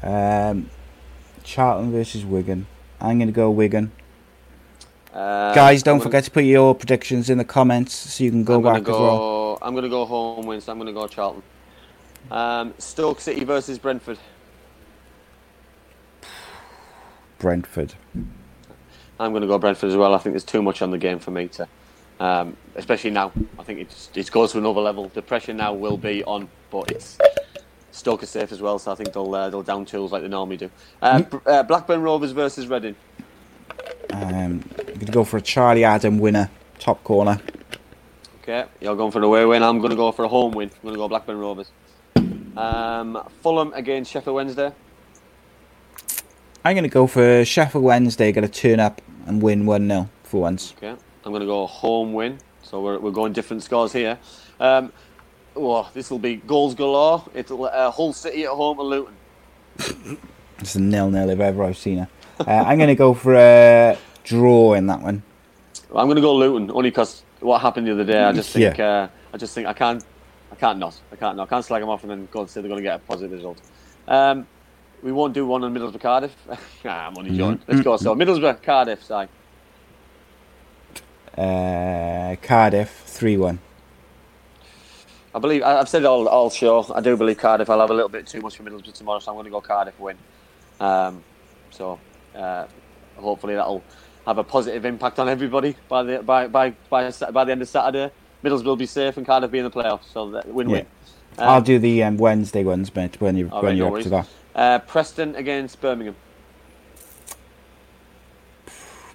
Um, 0.02 0.68
Charlton 1.44 1.92
versus 1.92 2.26
Wigan. 2.26 2.66
I'm 3.00 3.20
gonna 3.20 3.32
go 3.32 3.52
Wigan. 3.52 3.92
Uh, 5.14 5.54
Guys, 5.54 5.84
don't 5.84 6.00
gonna- 6.00 6.06
forget 6.06 6.24
to 6.24 6.32
put 6.32 6.44
your 6.44 6.74
predictions 6.74 7.30
in 7.30 7.38
the 7.38 7.46
comments 7.46 7.94
so 7.94 8.24
you 8.24 8.32
can 8.32 8.44
go 8.44 8.56
I'm 8.56 8.64
back 8.64 8.82
as 8.82 8.88
well. 8.88 8.98
go. 8.98 9.60
I'm 9.62 9.76
gonna 9.76 9.90
go 9.90 10.06
home 10.06 10.48
win. 10.48 10.60
So 10.60 10.72
I'm 10.72 10.80
gonna 10.80 10.92
go 10.92 11.08
Charlton. 11.08 11.44
Um, 12.32 12.74
Stoke 12.80 13.22
City 13.22 13.44
versus 13.44 13.78
Brentford. 13.78 14.18
Brentford. 17.38 17.94
I'm 19.20 19.32
going 19.32 19.42
to 19.42 19.48
go 19.48 19.60
Brentford 19.60 19.92
as 19.92 19.96
well. 19.96 20.16
I 20.16 20.18
think 20.18 20.34
there's 20.34 20.44
too 20.44 20.64
much 20.64 20.82
on 20.82 20.90
the 20.90 20.98
game 20.98 21.20
for 21.20 21.30
me 21.32 21.48
to, 21.50 21.68
um, 22.20 22.56
especially 22.76 23.12
now. 23.12 23.32
I 23.60 23.64
think 23.64 23.80
it's 23.80 24.10
it 24.16 24.32
goes 24.32 24.52
to 24.54 24.58
another 24.58 24.82
level. 24.82 25.10
The 25.10 25.22
pressure 25.22 25.54
now 25.54 25.74
will 25.74 25.98
be 25.98 26.24
on, 26.24 26.48
but 26.72 26.92
it's 26.92 27.18
Stoke 27.92 28.24
is 28.24 28.30
safe 28.30 28.52
as 28.52 28.62
well, 28.62 28.78
so 28.78 28.92
I 28.92 28.96
think 28.96 29.14
they'll 29.14 29.34
uh, 29.34 29.50
they'll 29.50 29.64
down 29.64 29.86
tools 29.86 30.12
like 30.12 30.22
they 30.22 30.28
normally 30.28 30.58
do. 30.58 30.70
Uh, 31.02 31.20
Mm. 31.20 31.42
Uh, 31.46 31.64
Blackburn 31.64 32.02
Rovers 32.02 32.32
versus 32.32 32.68
Reading. 32.68 32.96
Um, 34.12 34.24
I'm 34.24 34.60
going 34.86 35.00
to 35.00 35.12
go 35.12 35.24
for 35.24 35.38
a 35.38 35.42
Charlie 35.42 35.84
Adam 35.84 36.20
winner, 36.20 36.50
top 36.80 37.04
corner. 37.04 37.40
Okay, 38.42 38.66
you're 38.80 38.96
going 38.96 39.12
for 39.12 39.20
the 39.20 39.28
away 39.28 39.46
win. 39.46 39.64
I'm 39.64 39.80
going 39.80 39.90
to 39.90 39.96
go 39.96 40.12
for 40.12 40.26
a 40.26 40.28
home 40.28 40.54
win. 40.54 40.70
I'm 40.70 40.82
going 40.84 40.94
to 40.94 41.00
go 41.00 41.08
Blackburn 41.08 41.38
Rovers. 41.38 41.72
Um, 42.56 43.22
Fulham 43.42 43.74
against 43.74 44.12
Sheffield 44.12 44.36
Wednesday. 44.36 44.72
I'm 46.64 46.76
going 46.76 46.84
to 46.84 46.90
go 46.90 47.08
for 47.08 47.44
Sheffield 47.46 47.84
Wednesday, 47.84 48.32
going 48.32 48.48
to 48.48 48.52
turn 48.54 48.80
up 48.80 49.02
and 49.26 49.42
win 49.42 49.66
1 49.66 49.88
0 49.88 50.10
for 50.24 50.42
once. 50.42 50.74
Okay, 50.78 50.96
I'm 51.26 51.32
going 51.32 51.42
to 51.42 51.48
go 51.48 51.66
home 51.66 52.14
win. 52.14 52.38
So 52.62 52.82
we're, 52.82 53.00
we're 53.00 53.12
going 53.12 53.34
different 53.34 53.64
scores 53.64 53.92
here. 53.92 54.18
Um, 54.60 54.94
oh, 55.56 55.90
this 55.94 56.12
will 56.12 56.20
be 56.20 56.36
goals 56.36 56.76
galore. 56.76 57.24
It'll 57.34 57.66
uh, 57.66 57.92
Hull 57.92 58.14
City 58.14 58.44
at 58.44 58.52
home 58.52 58.80
and 58.80 58.90
Luton. 58.90 60.18
It's 60.60 60.76
a 60.76 60.80
nil 60.80 61.12
nil 61.12 61.30
if 61.30 61.40
ever 61.42 61.66
I've 61.66 61.78
seen 61.78 62.00
it. 62.00 62.10
Uh, 62.40 62.50
I'm 62.50 62.78
going 62.78 62.88
to 62.88 62.96
go 62.96 63.14
for 63.14 63.36
a 63.36 63.98
draw 64.24 64.74
in 64.74 64.88
that 64.88 65.02
one. 65.02 65.22
I'm 65.94 66.08
going 66.08 66.16
to 66.16 66.22
go 66.22 66.34
Luton 66.34 66.72
only 66.72 66.92
because 66.92 67.24
what 67.42 67.62
happened 67.62 67.88
the 67.88 67.92
other 67.92 68.06
day. 68.06 68.24
I 68.24 68.32
just 68.32 68.52
think 68.52 68.80
uh, 68.80 69.10
I 69.34 69.38
just 69.38 69.54
think 69.54 69.68
I 69.68 69.74
can't 69.74 70.02
I 70.54 70.56
can't 70.56 70.80
not 70.80 70.98
I 71.12 71.18
can't 71.18 71.36
not 71.36 71.48
I 71.48 71.50
can't 71.50 71.66
slag 71.66 71.82
them 71.82 71.90
off 71.90 72.04
and 72.04 72.12
then 72.12 72.28
go 72.32 72.40
and 72.40 72.50
say 72.50 72.62
they're 72.62 72.70
going 72.70 72.80
to 72.80 72.84
get 72.84 72.96
a 72.96 73.00
positive 73.00 73.34
result. 73.34 73.62
Um, 74.08 74.48
we 75.04 75.12
won't 75.12 75.34
do 75.34 75.46
one 75.46 75.62
on 75.66 75.74
Middlesbrough 75.74 76.00
Cardiff. 76.00 76.36
ah, 76.86 77.08
I'm 77.08 77.18
only 77.18 77.36
joking. 77.36 77.62
Let's 77.68 77.82
go. 77.82 77.98
So 77.98 78.16
Middlesbrough 78.16 78.64
Cardiff 78.64 79.04
side. 79.04 79.28
Uh, 81.38 82.36
Cardiff 82.42 83.04
3 83.06 83.38
1. 83.38 83.60
I 85.34 85.40
believe 85.40 85.64
I've 85.64 85.90
said 85.90 86.04
it 86.04 86.06
all 86.06 86.28
all 86.30 86.50
show. 86.50 86.86
I 86.94 87.02
do 87.02 87.18
believe 87.18 87.38
Cardiff. 87.38 87.70
I'll 87.70 87.82
have 87.82 87.90
a 87.90 87.94
little 87.94 88.10
bit 88.10 88.26
too 88.26 88.40
much 88.40 88.56
for 88.56 88.64
Middlesbrough 88.64 88.94
tomorrow, 88.94 89.20
so 89.20 89.32
I'm 89.32 89.36
going 89.36 89.46
to 89.46 89.52
go 89.52 89.60
Cardiff 89.60 90.00
win. 90.00 90.18
Um, 90.80 91.24
so 91.72 92.00
uh, 92.34 92.68
hopefully 93.18 93.56
that'll 93.56 93.84
have 94.26 94.38
a 94.38 94.44
positive 94.46 94.86
impact 94.86 95.20
on 95.20 95.28
everybody 95.28 95.76
by 95.90 96.04
the 96.04 96.24
by 96.24 96.48
by 96.48 96.70
by, 96.90 97.12
by 97.12 97.44
the 97.44 97.52
end 97.52 97.62
of 97.62 97.68
Saturday. 97.68 98.14
Middlesbrough 98.46 98.64
will 98.64 98.76
be 98.78 98.86
safe 98.86 99.18
and 99.18 99.26
Cardiff 99.26 99.52
be 99.52 99.58
in 99.58 99.66
the 99.66 99.72
playoffs. 99.72 100.12
So 100.14 100.32
that- 100.32 100.48
win-win. 100.48 100.86
Um, 101.38 101.50
I'll 101.50 101.62
do 101.62 101.80
the 101.80 102.02
um, 102.04 102.16
Wednesday 102.16 102.64
ones, 102.64 102.96
mate, 102.96 103.20
when, 103.20 103.36
you 103.36 103.48
when 103.48 103.64
right, 103.64 103.76
you're 103.76 103.90
no 103.90 103.98
up 103.98 104.04
to 104.04 104.10
that. 104.10 104.30
Uh, 104.56 104.80
Preston 104.80 105.36
against 105.36 105.82
Birmingham. 105.82 106.16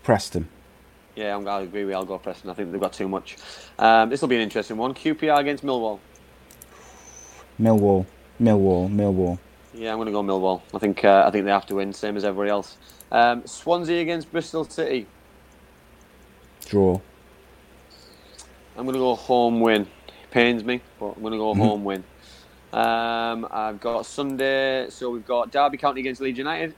Preston. 0.02 0.48
Yeah, 1.20 1.36
I'm, 1.36 1.46
I 1.46 1.60
agree 1.60 1.84
with. 1.84 1.94
I'll 1.94 2.06
go 2.06 2.16
Preston. 2.16 2.48
I 2.48 2.54
think 2.54 2.72
they've 2.72 2.80
got 2.80 2.94
too 2.94 3.06
much. 3.06 3.36
Um, 3.78 4.08
this 4.08 4.22
will 4.22 4.28
be 4.28 4.36
an 4.36 4.40
interesting 4.40 4.78
one. 4.78 4.94
QPR 4.94 5.38
against 5.38 5.62
Millwall. 5.62 5.98
Millwall. 7.60 8.06
Millwall. 8.40 8.88
Millwall. 8.90 9.38
Yeah, 9.74 9.92
I'm 9.92 9.98
going 9.98 10.06
to 10.06 10.12
go 10.12 10.22
Millwall. 10.22 10.62
I 10.72 10.78
think 10.78 11.04
uh, 11.04 11.24
I 11.26 11.30
think 11.30 11.44
they 11.44 11.50
have 11.50 11.66
to 11.66 11.74
win, 11.74 11.92
same 11.92 12.16
as 12.16 12.24
everybody 12.24 12.48
else. 12.48 12.78
Um, 13.12 13.46
Swansea 13.46 14.00
against 14.00 14.32
Bristol 14.32 14.64
City. 14.64 15.06
Draw. 16.64 16.98
I'm 18.78 18.84
going 18.86 18.94
to 18.94 19.00
go 19.00 19.14
home 19.14 19.60
win. 19.60 19.86
Pains 20.30 20.64
me, 20.64 20.80
but 20.98 21.16
I'm 21.16 21.20
going 21.20 21.32
to 21.32 21.38
go 21.38 21.52
Mhm. 21.54 21.58
home 21.58 21.84
win. 21.84 22.04
Um, 22.72 23.46
I've 23.50 23.78
got 23.78 24.06
Sunday, 24.06 24.88
so 24.88 25.10
we've 25.10 25.26
got 25.26 25.50
Derby 25.50 25.76
County 25.76 26.00
against 26.00 26.22
Leeds 26.22 26.38
United. 26.38 26.74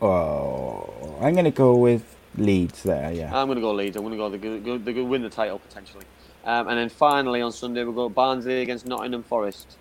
Oh, 0.00 1.18
I'm 1.20 1.34
going 1.34 1.44
to 1.44 1.50
go 1.50 1.74
with 1.76 2.13
Leeds 2.36 2.82
there, 2.82 3.12
yeah. 3.12 3.36
I'm 3.36 3.46
going 3.46 3.56
to 3.56 3.62
go 3.62 3.72
Leeds. 3.72 3.96
I'm 3.96 4.02
going 4.02 4.32
to 4.32 4.38
go. 4.38 4.78
They're 4.78 4.94
going 4.94 4.94
to 4.94 5.04
win 5.04 5.22
the 5.22 5.30
title 5.30 5.58
potentially. 5.58 6.04
Um, 6.44 6.68
and 6.68 6.78
then 6.78 6.88
finally 6.88 7.40
on 7.40 7.52
Sunday 7.52 7.84
we've 7.84 7.94
got 7.94 8.14
Barnsley 8.14 8.60
against 8.60 8.86
Nottingham 8.86 9.22
Forest. 9.22 9.78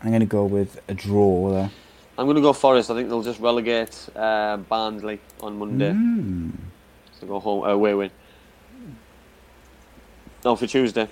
I'm 0.00 0.08
going 0.08 0.20
to 0.20 0.26
go 0.26 0.44
with 0.44 0.80
a 0.88 0.94
draw 0.94 1.50
there. 1.50 1.70
I'm 2.16 2.26
going 2.26 2.36
to 2.36 2.42
go 2.42 2.52
Forest. 2.52 2.90
I 2.90 2.94
think 2.94 3.08
they'll 3.08 3.22
just 3.22 3.40
relegate 3.40 4.08
uh, 4.16 4.56
Barnsley 4.56 5.20
on 5.40 5.58
Monday. 5.58 5.90
Mm. 5.92 6.52
So 7.20 7.26
go 7.26 7.40
home 7.40 7.64
uh, 7.64 7.68
away 7.68 7.94
win. 7.94 8.10
No, 10.44 10.56
for 10.56 10.66
Tuesday. 10.66 11.08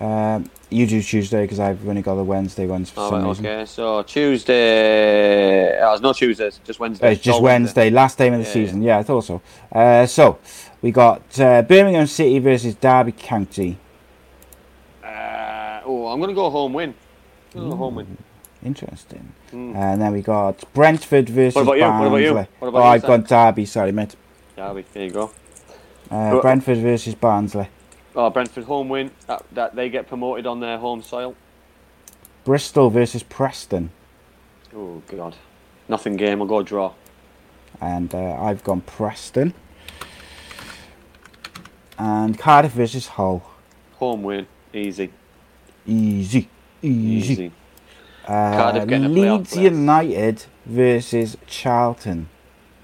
Um, 0.00 0.50
you 0.68 0.86
do 0.86 1.00
Tuesday 1.02 1.42
because 1.42 1.60
I've 1.60 1.86
only 1.88 2.02
got 2.02 2.16
the 2.16 2.24
Wednesday 2.24 2.66
ones 2.66 2.90
for 2.90 3.00
All 3.00 3.10
some 3.10 3.22
right, 3.22 3.28
reason. 3.28 3.46
okay. 3.46 3.64
So 3.66 4.02
Tuesday. 4.02 5.78
Oh, 5.80 5.92
it's 5.92 6.02
not 6.02 6.16
Tuesdays, 6.16 6.60
just 6.64 6.80
Uh, 6.80 6.82
Wednesday. 6.82 7.12
it's 7.12 7.22
just 7.22 7.36
all 7.36 7.42
Wednesday, 7.42 7.90
last 7.90 8.18
game 8.18 8.32
of 8.34 8.40
the 8.40 8.46
Yeah, 8.46 8.52
season. 8.52 8.82
Yeah. 8.82 8.98
I 8.98 9.02
thought 9.02 9.24
so. 9.24 9.40
Uh, 9.72 10.06
so 10.06 10.38
we 10.82 10.90
got 10.90 11.22
uh, 11.40 11.62
Birmingham 11.62 12.06
City 12.06 12.38
versus 12.40 12.74
Derby 12.74 13.12
County. 13.12 13.78
Uh, 15.02 15.80
oh, 15.86 16.08
I'm 16.08 16.18
going 16.18 16.28
to 16.30 16.34
go 16.34 16.50
home 16.50 16.72
win. 16.72 16.94
I'm 17.54 17.60
going 17.60 17.70
to 17.70 17.76
go 17.76 17.78
home 17.78 17.94
win. 17.94 18.18
Interesting. 18.64 19.32
Mm. 19.52 19.76
And 19.76 20.02
then 20.02 20.12
we 20.12 20.22
got 20.22 20.64
Brentford 20.74 21.28
versus 21.28 21.54
What 21.54 21.62
about 21.62 21.74
you? 21.78 21.84
What 21.84 22.06
about 22.08 22.16
you? 22.16 22.32
Barnsley. 22.34 22.54
What 22.58 22.68
about 22.68 22.78
oh, 22.78 22.82
you, 22.82 22.90
I've 22.90 23.02
gone 23.02 23.22
Derby. 23.22 23.64
Sorry, 23.66 23.92
mate. 23.92 24.16
Derby, 24.56 24.84
there 24.92 25.04
you 25.04 25.10
go. 25.10 25.30
Uh, 26.10 26.40
Brentford 26.40 26.78
versus 26.78 27.14
Barnsley. 27.14 27.68
Oh, 28.16 28.30
Brentford 28.30 28.64
home 28.64 28.88
win. 28.88 29.10
That, 29.26 29.44
that 29.52 29.76
they 29.76 29.90
get 29.90 30.08
promoted 30.08 30.46
on 30.46 30.60
their 30.60 30.78
home 30.78 31.02
soil. 31.02 31.36
Bristol 32.44 32.88
versus 32.88 33.22
Preston. 33.22 33.90
Oh 34.74 35.02
God, 35.06 35.36
nothing 35.88 36.16
game. 36.16 36.40
I'll 36.40 36.48
go 36.48 36.62
draw. 36.62 36.94
And 37.80 38.14
uh, 38.14 38.40
I've 38.40 38.64
gone 38.64 38.80
Preston. 38.80 39.52
And 41.98 42.38
Cardiff 42.38 42.72
versus 42.72 43.08
Hull. 43.08 43.50
Home 43.96 44.22
win, 44.22 44.46
easy. 44.72 45.12
Easy. 45.86 46.48
Easy. 46.82 47.32
Easy. 47.32 47.52
Uh, 48.24 48.28
Cardiff 48.28 48.88
getting 48.88 49.06
a 49.06 49.08
playoff 49.08 49.38
Leeds. 49.38 49.56
United 49.56 50.44
versus 50.64 51.36
Charlton. 51.46 52.28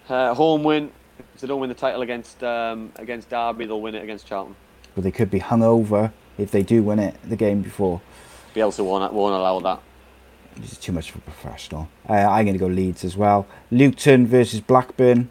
Uh, 0.09 0.35
home 0.35 0.62
win. 0.62 0.91
If 1.35 1.41
they 1.41 1.47
don't 1.47 1.61
win 1.61 1.68
the 1.68 1.74
title 1.74 2.03
against 2.03 2.43
um, 2.45 2.93
against 2.97 3.30
Derby, 3.30 3.64
they'll 3.64 3.80
win 3.80 3.95
it 3.95 4.03
against 4.03 4.26
Charlton. 4.26 4.57
But 4.95 5.05
they 5.05 5.11
could 5.11 5.30
be 5.30 5.40
hungover 5.40 6.12
if 6.38 6.51
they 6.51 6.62
do 6.62 6.82
win 6.82 6.99
it 6.99 7.16
the 7.28 7.36
game 7.36 7.62
before. 7.62 8.01
Bielsa 8.55 8.84
won't 8.84 9.12
won't 9.12 9.34
allow 9.34 9.61
that. 9.61 9.80
It's 10.57 10.76
too 10.76 10.93
much 10.93 11.11
for 11.11 11.18
a 11.18 11.22
professional. 11.22 11.88
Uh, 12.09 12.12
I'm 12.12 12.45
going 12.45 12.55
to 12.55 12.59
go 12.59 12.66
Leeds 12.66 13.05
as 13.05 13.16
well. 13.16 13.47
Luton 13.70 14.26
versus 14.26 14.61
Blackburn. 14.61 15.30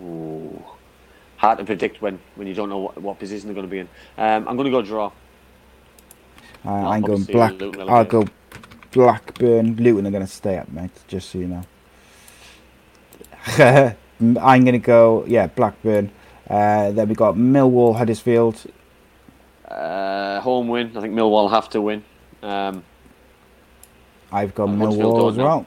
Ooh. 0.00 0.62
Hard 1.36 1.58
to 1.58 1.64
predict 1.64 2.02
when, 2.02 2.18
when 2.34 2.48
you 2.48 2.54
don't 2.54 2.68
know 2.68 2.78
what, 2.78 2.98
what 3.00 3.18
position 3.18 3.46
they're 3.46 3.54
going 3.54 3.66
to 3.66 3.70
be 3.70 3.78
in. 3.80 3.88
Um, 4.18 4.48
I'm 4.48 4.56
going 4.56 4.64
to 4.64 4.70
go 4.70 4.82
draw. 4.82 5.12
Uh, 6.64 6.70
I'm 6.70 7.02
going 7.02 7.24
Black. 7.24 7.60
I'll 7.62 8.04
go 8.04 8.26
Blackburn. 8.90 9.76
Luton 9.76 10.06
are 10.06 10.10
going 10.10 10.26
to 10.26 10.32
stay 10.32 10.58
up, 10.58 10.68
mate. 10.70 10.90
Just 11.06 11.30
so 11.30 11.38
you 11.38 11.48
know. 11.48 11.64
I'm 14.18 14.64
going 14.64 14.72
to 14.72 14.78
go 14.78 15.24
yeah 15.26 15.46
Blackburn. 15.48 16.10
Uh, 16.48 16.90
then 16.92 17.08
we 17.08 17.14
got 17.14 17.34
Millwall, 17.36 17.96
Huddersfield. 17.96 18.64
Uh, 19.68 20.40
home 20.40 20.68
win. 20.68 20.96
I 20.96 21.00
think 21.00 21.14
Millwall 21.14 21.50
have 21.50 21.68
to 21.70 21.80
win. 21.80 22.04
Um, 22.42 22.84
I've 24.30 24.54
got 24.54 24.68
Millwall 24.68 25.30
as 25.30 25.36
well. 25.36 25.66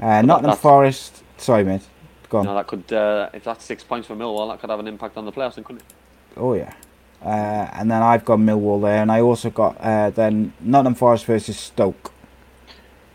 Uh, 0.00 0.22
Nottingham 0.22 0.56
Forest. 0.56 1.22
Sorry, 1.38 1.64
mate. 1.64 1.82
Go 2.28 2.38
on. 2.38 2.44
now 2.46 2.54
that 2.54 2.66
could, 2.66 2.92
uh, 2.92 3.28
if 3.32 3.44
that's 3.44 3.64
six 3.64 3.84
points 3.84 4.06
for 4.06 4.14
Millwall, 4.16 4.50
that 4.50 4.60
could 4.60 4.70
have 4.70 4.80
an 4.80 4.88
impact 4.88 5.16
on 5.16 5.24
the 5.24 5.32
playoffs, 5.32 5.54
then, 5.54 5.64
couldn't 5.64 5.82
it? 5.82 5.94
Oh 6.36 6.54
yeah. 6.54 6.72
Uh, 7.24 7.68
and 7.72 7.90
then 7.90 8.02
I've 8.02 8.24
got 8.24 8.38
Millwall 8.38 8.82
there, 8.82 9.00
and 9.00 9.12
I 9.12 9.20
also 9.20 9.50
got 9.50 9.76
uh, 9.80 10.10
then 10.10 10.52
Nottingham 10.60 10.94
Forest 10.94 11.24
versus 11.26 11.58
Stoke. 11.58 12.12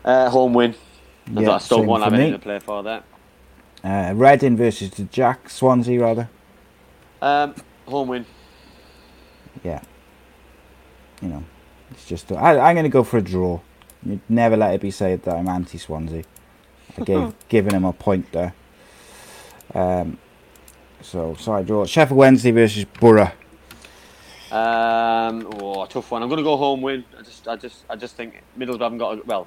Uh, 0.04 0.30
home 0.30 0.54
win. 0.54 0.74
I 1.36 1.40
Yeah, 1.40 1.46
thought 1.46 1.62
Stoke 1.62 1.84
for 1.84 2.00
have 2.00 2.14
anything 2.14 2.32
to 2.32 2.38
play 2.38 2.58
for 2.58 2.82
there. 2.82 3.02
Uh, 3.84 4.12
Reading 4.14 4.56
versus 4.56 4.90
the 4.90 5.04
Jack 5.04 5.48
Swansea 5.50 6.00
rather. 6.00 6.28
Um, 7.22 7.54
home 7.86 8.08
win. 8.08 8.26
Yeah. 9.62 9.82
You 11.22 11.28
know, 11.28 11.44
it's 11.90 12.06
just 12.06 12.30
I, 12.32 12.58
I'm 12.58 12.74
going 12.74 12.84
to 12.84 12.90
go 12.90 13.02
for 13.02 13.18
a 13.18 13.22
draw. 13.22 13.60
You'd 14.04 14.20
never 14.28 14.56
let 14.56 14.74
it 14.74 14.80
be 14.80 14.90
said 14.90 15.22
that 15.24 15.34
I'm 15.36 15.48
anti 15.48 15.78
Swansea. 15.78 16.24
I 16.96 17.04
gave 17.04 17.34
giving 17.48 17.74
him 17.74 17.84
a 17.84 17.92
point 17.92 18.30
there. 18.32 18.54
Um, 19.74 20.18
so 21.02 21.34
sorry, 21.34 21.64
draw. 21.64 21.84
Sheffield 21.84 22.18
Wednesday 22.18 22.50
versus 22.50 22.84
Boro. 22.84 23.30
Um, 24.50 25.46
oh, 25.60 25.82
a 25.82 25.88
tough 25.88 26.10
one. 26.10 26.22
I'm 26.22 26.28
going 26.28 26.38
to 26.38 26.44
go 26.44 26.56
home 26.56 26.80
win. 26.80 27.04
I 27.18 27.22
just, 27.22 27.48
I 27.48 27.56
just, 27.56 27.84
I 27.90 27.96
just 27.96 28.16
think 28.16 28.42
Middlesbrough 28.58 28.80
haven't 28.80 28.98
got 28.98 29.18
a, 29.18 29.22
well. 29.24 29.46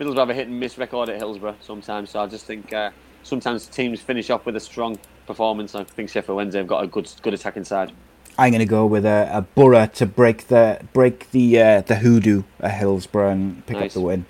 Middlesbrough 0.00 0.18
have 0.18 0.30
a 0.30 0.34
hit 0.34 0.48
and 0.48 0.58
miss 0.58 0.76
record 0.76 1.08
at 1.08 1.18
Hillsborough 1.18 1.56
sometimes, 1.60 2.10
so 2.10 2.20
I 2.20 2.26
just 2.26 2.46
think 2.46 2.72
uh, 2.72 2.90
sometimes 3.24 3.66
teams 3.66 4.00
finish 4.00 4.30
off 4.30 4.46
with 4.46 4.54
a 4.54 4.60
strong 4.60 4.98
performance. 5.26 5.74
I 5.74 5.82
think 5.84 6.10
Sheffield 6.10 6.36
Wednesday 6.36 6.58
have 6.58 6.68
got 6.68 6.84
a 6.84 6.86
good, 6.86 7.10
good 7.22 7.34
attacking 7.34 7.64
side. 7.64 7.90
I'm 8.38 8.50
going 8.50 8.60
to 8.60 8.66
go 8.66 8.86
with 8.86 9.04
a, 9.04 9.28
a 9.32 9.42
Boro 9.42 9.86
to 9.86 10.06
break 10.06 10.48
the 10.48 10.80
break 10.92 11.30
the 11.30 11.60
uh, 11.60 11.80
the 11.82 11.96
hoodoo 11.96 12.42
at 12.60 12.72
Hillsborough 12.72 13.30
and 13.30 13.66
pick 13.66 13.76
Nice. 13.78 13.90
up 13.90 13.94
the 13.94 14.00
win. 14.00 14.26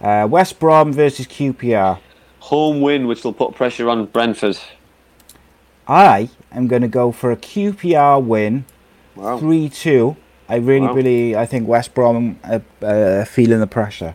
Uh, 0.00 0.26
West 0.30 0.58
Brom 0.58 0.92
versus 0.92 1.26
QPR. 1.26 1.98
Home 2.40 2.80
win, 2.80 3.06
which 3.06 3.22
will 3.22 3.32
put 3.32 3.54
pressure 3.54 3.88
on 3.90 4.06
Brentford. 4.06 4.58
I 5.86 6.30
am 6.52 6.68
going 6.68 6.82
to 6.82 6.88
go 6.88 7.12
for 7.12 7.30
a 7.32 7.36
QPR 7.36 8.22
win, 8.24 8.64
Wow. 9.16 9.38
three 9.38 9.68
two. 9.68 10.16
I 10.48 10.56
really 10.56 10.86
Wow. 10.86 10.94
believe. 10.94 11.36
I 11.36 11.46
think 11.46 11.66
West 11.68 11.94
Brom 11.94 12.38
are 12.44 12.62
uh, 12.82 13.24
feeling 13.24 13.60
the 13.60 13.66
pressure, 13.66 14.14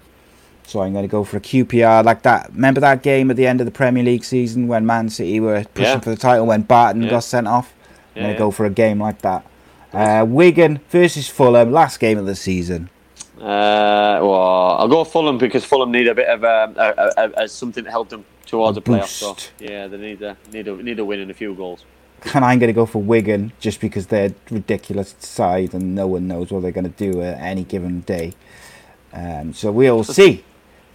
so 0.67 0.81
I'm 0.81 0.93
going 0.93 1.03
to 1.05 1.11
go 1.11 1.23
for 1.23 1.37
a 1.37 1.41
QPR 1.41 2.03
like 2.03 2.23
that. 2.23 2.51
Remember 2.53 2.81
that 2.81 3.03
game 3.03 3.29
at 3.31 3.37
the 3.37 3.47
end 3.47 3.61
of 3.61 3.65
the 3.65 3.71
Premier 3.71 4.03
League 4.03 4.23
season 4.23 4.67
when 4.67 4.85
Man 4.85 5.09
City 5.09 5.39
were 5.39 5.63
pushing 5.73 5.93
Yeah. 5.93 5.99
for 5.99 6.09
the 6.09 6.15
title 6.17 6.45
when 6.47 6.63
Barton 6.63 7.03
Yeah. 7.03 7.09
got 7.11 7.23
sent 7.23 7.47
off. 7.47 7.73
I'm 8.15 8.21
Yeah, 8.21 8.23
going 8.23 8.35
to 8.35 8.39
go 8.39 8.51
for 8.51 8.65
a 8.65 8.69
game 8.69 8.99
like 9.01 9.21
that. 9.21 9.45
Uh, 9.93 10.25
Wigan 10.27 10.79
versus 10.89 11.27
Fulham, 11.29 11.71
last 11.71 11.99
game 11.99 12.17
of 12.17 12.25
the 12.25 12.35
season. 12.35 12.89
Uh, 13.37 14.19
well, 14.21 14.77
I'll 14.79 14.87
go 14.87 15.03
Fulham 15.03 15.37
because 15.37 15.65
Fulham 15.65 15.91
need 15.91 16.07
a 16.07 16.15
bit 16.15 16.27
of 16.27 16.43
um, 16.43 16.75
a, 16.77 17.11
a, 17.17 17.43
a, 17.43 17.47
something 17.47 17.83
to 17.83 17.89
help 17.91 18.09
them 18.09 18.23
towards 18.45 18.77
A 18.77 18.81
the 18.81 18.89
playoffs. 18.91 19.07
So 19.07 19.35
yeah, 19.59 19.87
they 19.87 19.97
need 19.97 20.21
a 20.21 20.37
need 20.53 20.67
a 20.69 20.75
need 20.81 20.99
a 20.99 21.05
win 21.05 21.19
and 21.19 21.29
a 21.31 21.33
few 21.33 21.53
goals. 21.53 21.83
And 22.33 22.45
I'm 22.45 22.59
going 22.59 22.69
to 22.69 22.73
go 22.73 22.85
for 22.85 23.01
Wigan 23.01 23.51
just 23.59 23.81
because 23.81 24.07
they're 24.07 24.33
ridiculous 24.49 25.15
side 25.19 25.73
and 25.73 25.93
no 25.93 26.07
one 26.07 26.27
knows 26.27 26.49
what 26.49 26.61
they're 26.63 26.71
going 26.71 26.91
to 26.91 27.11
do 27.11 27.21
at 27.21 27.37
any 27.39 27.63
given 27.65 28.01
day. 28.01 28.33
Um, 29.13 29.53
so 29.53 29.69
we'll 29.71 30.03
see. 30.05 30.43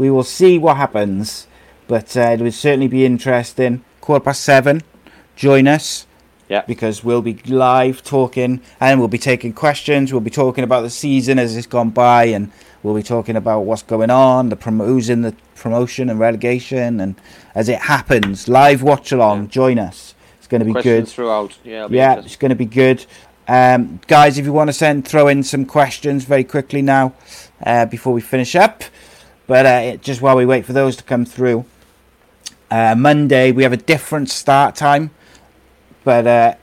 We 0.00 0.10
will 0.10 0.24
see 0.24 0.56
what 0.56 0.78
happens. 0.78 1.46
But 1.86 2.16
uh, 2.16 2.20
it 2.20 2.40
would 2.40 2.54
certainly 2.54 2.88
be 2.88 3.04
interesting. 3.04 3.84
Quarter 4.00 4.24
past 4.24 4.42
seven, 4.42 4.80
join 5.36 5.68
us. 5.68 6.06
Yeah. 6.48 6.62
Because 6.62 7.04
we'll 7.04 7.20
be 7.20 7.34
live 7.46 8.02
talking 8.02 8.62
and 8.80 8.98
we'll 8.98 9.08
be 9.08 9.18
taking 9.18 9.52
questions. 9.52 10.10
We'll 10.10 10.22
be 10.22 10.30
talking 10.30 10.64
about 10.64 10.80
the 10.80 10.90
season 10.90 11.38
as 11.38 11.54
it's 11.54 11.66
gone 11.66 11.90
by 11.90 12.24
and 12.24 12.50
we'll 12.82 12.94
be 12.94 13.02
talking 13.02 13.36
about 13.36 13.60
what's 13.60 13.82
going 13.82 14.08
on, 14.08 14.48
the 14.48 15.12
in 15.12 15.20
the 15.20 15.36
promotion 15.54 16.08
and 16.08 16.18
relegation 16.18 16.98
and 16.98 17.14
as 17.54 17.68
it 17.68 17.80
happens. 17.80 18.48
Live 18.48 18.82
watch 18.82 19.12
along. 19.12 19.48
Join 19.48 19.78
us. 19.78 20.14
It's 20.38 20.46
going 20.46 20.60
to 20.60 20.64
be 20.64 20.72
Questions 20.72 21.10
good. 21.10 21.14
throughout. 21.14 21.58
Yeah, 21.62 21.88
Yeah, 21.90 22.20
it's 22.20 22.36
going 22.36 22.48
to 22.48 22.56
be 22.56 22.64
good. 22.64 23.04
Um, 23.46 24.00
guys, 24.06 24.38
if 24.38 24.46
you 24.46 24.54
want 24.54 24.68
to 24.68 24.72
send, 24.72 25.06
throw 25.06 25.28
in 25.28 25.42
some 25.42 25.66
questions 25.66 26.24
very 26.24 26.44
quickly 26.44 26.80
now 26.80 27.12
uh, 27.62 27.84
before 27.84 28.14
we 28.14 28.22
finish 28.22 28.56
up. 28.56 28.82
But 29.50 29.66
uh, 29.66 29.96
just 29.96 30.22
while 30.22 30.36
we 30.36 30.46
wait 30.46 30.64
for 30.64 30.72
those 30.72 30.94
to 30.98 31.02
come 31.02 31.24
through, 31.24 31.64
uh, 32.70 32.94
Monday 32.94 33.50
we 33.50 33.64
have 33.64 33.72
a 33.72 33.76
different 33.76 34.30
start 34.30 34.76
time, 34.76 35.10
but 36.04 36.24
uh, 36.24 36.54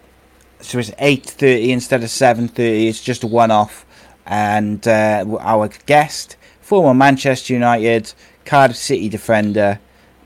so 0.61 0.79
it's 0.79 0.93
eight 0.99 1.25
thirty 1.25 1.73
instead 1.73 2.01
of 2.01 2.09
seven 2.09 2.47
thirty. 2.47 2.87
It's 2.87 3.03
just 3.03 3.25
a 3.25 3.27
one-off, 3.27 3.85
and 4.25 4.87
uh, 4.87 5.25
our 5.41 5.67
guest, 5.85 6.37
former 6.61 6.93
Manchester 6.93 7.51
United, 7.51 8.13
Cardiff 8.45 8.77
City 8.77 9.09
defender, 9.09 9.81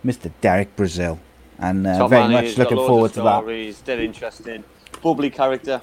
Mr. 0.05 0.31
Derek 0.41 0.75
Brazil, 0.75 1.19
and 1.57 1.87
uh, 1.87 2.07
very 2.07 2.31
much 2.31 2.59
looking 2.59 2.77
forward 2.77 3.11
to 3.13 3.23
that. 3.23 3.39
stories, 3.39 3.81
Dead 3.81 3.99
interesting, 4.01 4.63
bubbly 5.01 5.31
character. 5.31 5.81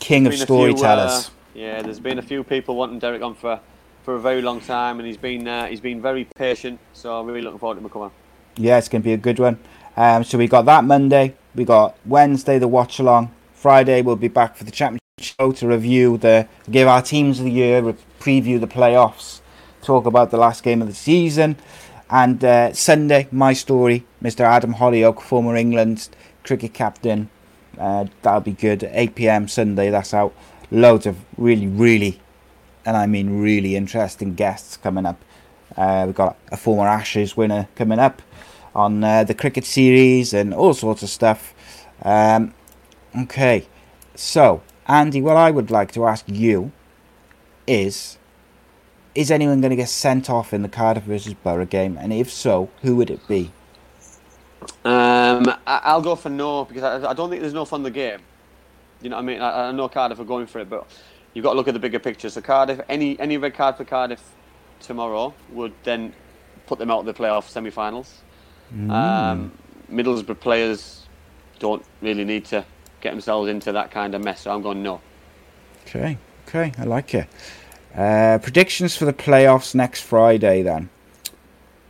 King 0.00 0.26
of 0.26 0.30
Been 0.32 0.40
a 0.40 0.46
few, 0.46 0.54
uh, 0.54 0.76
storytellers. 0.76 1.30
yeah, 1.52 1.82
there's 1.82 2.00
been 2.00 2.18
a 2.18 2.22
few 2.22 2.42
people 2.42 2.74
wanting 2.74 3.00
Derek 3.00 3.20
on 3.20 3.34
for, 3.34 3.60
for 4.06 4.14
a 4.14 4.20
very 4.20 4.40
long 4.40 4.60
time, 4.60 5.00
and 5.00 5.06
he's 5.06 5.16
been 5.16 5.46
uh, 5.48 5.66
he's 5.66 5.80
been 5.80 6.00
very 6.00 6.24
patient. 6.36 6.78
So 6.92 7.18
I'm 7.18 7.26
really 7.26 7.42
looking 7.42 7.58
forward 7.58 7.82
to 7.82 7.98
on. 7.98 8.12
Yeah, 8.56 8.78
it's 8.78 8.88
going 8.88 9.02
to 9.02 9.04
be 9.04 9.12
a 9.12 9.18
good 9.18 9.40
one. 9.40 9.58
Um, 9.96 10.22
so 10.22 10.38
we 10.38 10.46
got 10.46 10.64
that 10.66 10.84
Monday. 10.84 11.34
We 11.56 11.64
got 11.64 11.98
Wednesday 12.06 12.58
the 12.58 12.68
watch 12.68 13.00
along. 13.00 13.34
Friday 13.52 14.02
we'll 14.02 14.16
be 14.16 14.28
back 14.28 14.56
for 14.56 14.62
the 14.62 14.70
championship 14.70 15.02
show 15.18 15.50
to 15.50 15.66
review 15.66 16.18
the 16.18 16.46
give 16.70 16.86
our 16.86 17.02
teams 17.02 17.40
of 17.40 17.46
the 17.46 17.50
year, 17.50 17.82
preview 18.20 18.60
the 18.60 18.68
playoffs, 18.68 19.40
talk 19.82 20.06
about 20.06 20.30
the 20.30 20.36
last 20.36 20.62
game 20.62 20.80
of 20.80 20.88
the 20.88 20.94
season, 20.94 21.56
and 22.08 22.44
uh, 22.44 22.72
Sunday 22.72 23.26
my 23.32 23.52
story, 23.54 24.06
Mr. 24.22 24.40
Adam 24.40 24.74
Hollioake, 24.74 25.20
former 25.20 25.56
England 25.56 26.08
cricket 26.44 26.72
captain. 26.72 27.28
Uh, 27.76 28.06
that'll 28.22 28.40
be 28.40 28.52
good. 28.52 28.84
8 28.84 29.16
p.m. 29.16 29.48
Sunday. 29.48 29.90
That's 29.90 30.14
out. 30.14 30.32
Loads 30.70 31.06
of 31.06 31.16
really, 31.36 31.66
really, 31.66 32.20
and 32.86 32.96
I 32.96 33.06
mean 33.06 33.40
really 33.40 33.76
interesting 33.76 34.34
guests 34.34 34.76
coming 34.76 35.04
up. 35.04 35.22
Uh, 35.76 36.04
we've 36.06 36.14
got 36.14 36.36
a 36.52 36.56
former 36.56 36.88
Ashes 36.88 37.36
winner 37.36 37.68
coming 37.74 37.98
up 37.98 38.22
on 38.74 39.02
uh, 39.02 39.24
the 39.24 39.34
cricket 39.34 39.64
series 39.64 40.32
and 40.32 40.54
all 40.54 40.72
sorts 40.72 41.02
of 41.02 41.08
stuff. 41.08 41.54
Um, 42.02 42.54
okay, 43.18 43.66
so 44.14 44.62
Andy, 44.86 45.20
what 45.20 45.36
I 45.36 45.50
would 45.50 45.70
like 45.70 45.92
to 45.92 46.06
ask 46.06 46.24
you 46.28 46.70
is: 47.66 48.18
Is 49.14 49.30
anyone 49.30 49.60
going 49.60 49.70
to 49.70 49.76
get 49.76 49.88
sent 49.88 50.30
off 50.30 50.54
in 50.54 50.62
the 50.62 50.68
Cardiff 50.68 51.02
versus 51.04 51.34
Boro 51.34 51.66
game? 51.66 51.98
And 52.00 52.12
if 52.12 52.30
so, 52.30 52.70
who 52.82 52.96
would 52.96 53.10
it 53.10 53.26
be? 53.26 53.50
Um, 54.84 55.52
I'll 55.66 56.02
go 56.02 56.14
for 56.14 56.30
no 56.30 56.64
because 56.64 57.04
I, 57.04 57.12
don't 57.12 57.30
think 57.30 57.40
there's 57.40 57.54
no 57.54 57.64
fun 57.64 57.80
in 57.80 57.84
the 57.84 57.90
game. 57.90 58.20
You 59.02 59.10
know 59.10 59.16
what 59.16 59.22
I 59.22 59.26
mean? 59.26 59.42
I 59.42 59.72
know 59.72 59.88
Cardiff 59.88 60.18
are 60.20 60.24
going 60.24 60.46
for 60.46 60.60
it, 60.60 60.70
but 60.70 60.86
you've 61.36 61.42
got 61.42 61.50
to 61.50 61.56
look 61.56 61.68
at 61.68 61.74
the 61.74 61.80
bigger 61.80 61.98
picture. 61.98 62.30
So 62.30 62.40
Cardiff, 62.40 62.80
any 62.88 63.20
any 63.20 63.36
red 63.36 63.54
card 63.54 63.76
for 63.76 63.84
Cardiff 63.84 64.22
tomorrow 64.80 65.34
would 65.50 65.74
then 65.84 66.14
put 66.66 66.78
them 66.78 66.90
out 66.90 67.00
of 67.00 67.06
the 67.06 67.12
playoff 67.12 67.46
semi-finals. 67.48 68.22
Mm. 68.74 68.90
Um, 68.90 69.52
Middlesbrough 69.92 70.40
players 70.40 71.06
don't 71.58 71.84
really 72.00 72.24
need 72.24 72.46
to 72.46 72.64
get 73.02 73.10
themselves 73.10 73.50
into 73.50 73.70
that 73.72 73.90
kind 73.90 74.14
of 74.14 74.24
mess. 74.24 74.40
So 74.40 74.50
I'm 74.50 74.62
going 74.62 74.82
no. 74.82 75.02
Okay, 75.86 76.16
okay, 76.48 76.72
I 76.78 76.84
like 76.84 77.14
it. 77.14 77.28
Uh, 77.94 78.38
predictions 78.42 78.96
for 78.96 79.04
the 79.04 79.12
playoffs 79.12 79.74
next 79.74 80.00
Friday, 80.00 80.62
then. 80.62 80.88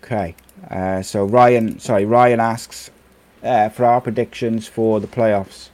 Okay, 0.02 0.34
uh, 0.70 1.02
so 1.02 1.24
Ryan, 1.24 1.78
sorry, 1.78 2.04
Ryan 2.04 2.40
asks 2.40 2.90
uh, 3.44 3.68
for 3.68 3.84
our 3.84 4.00
predictions 4.00 4.66
for 4.66 4.98
the 4.98 5.06
playoffs. 5.06 5.70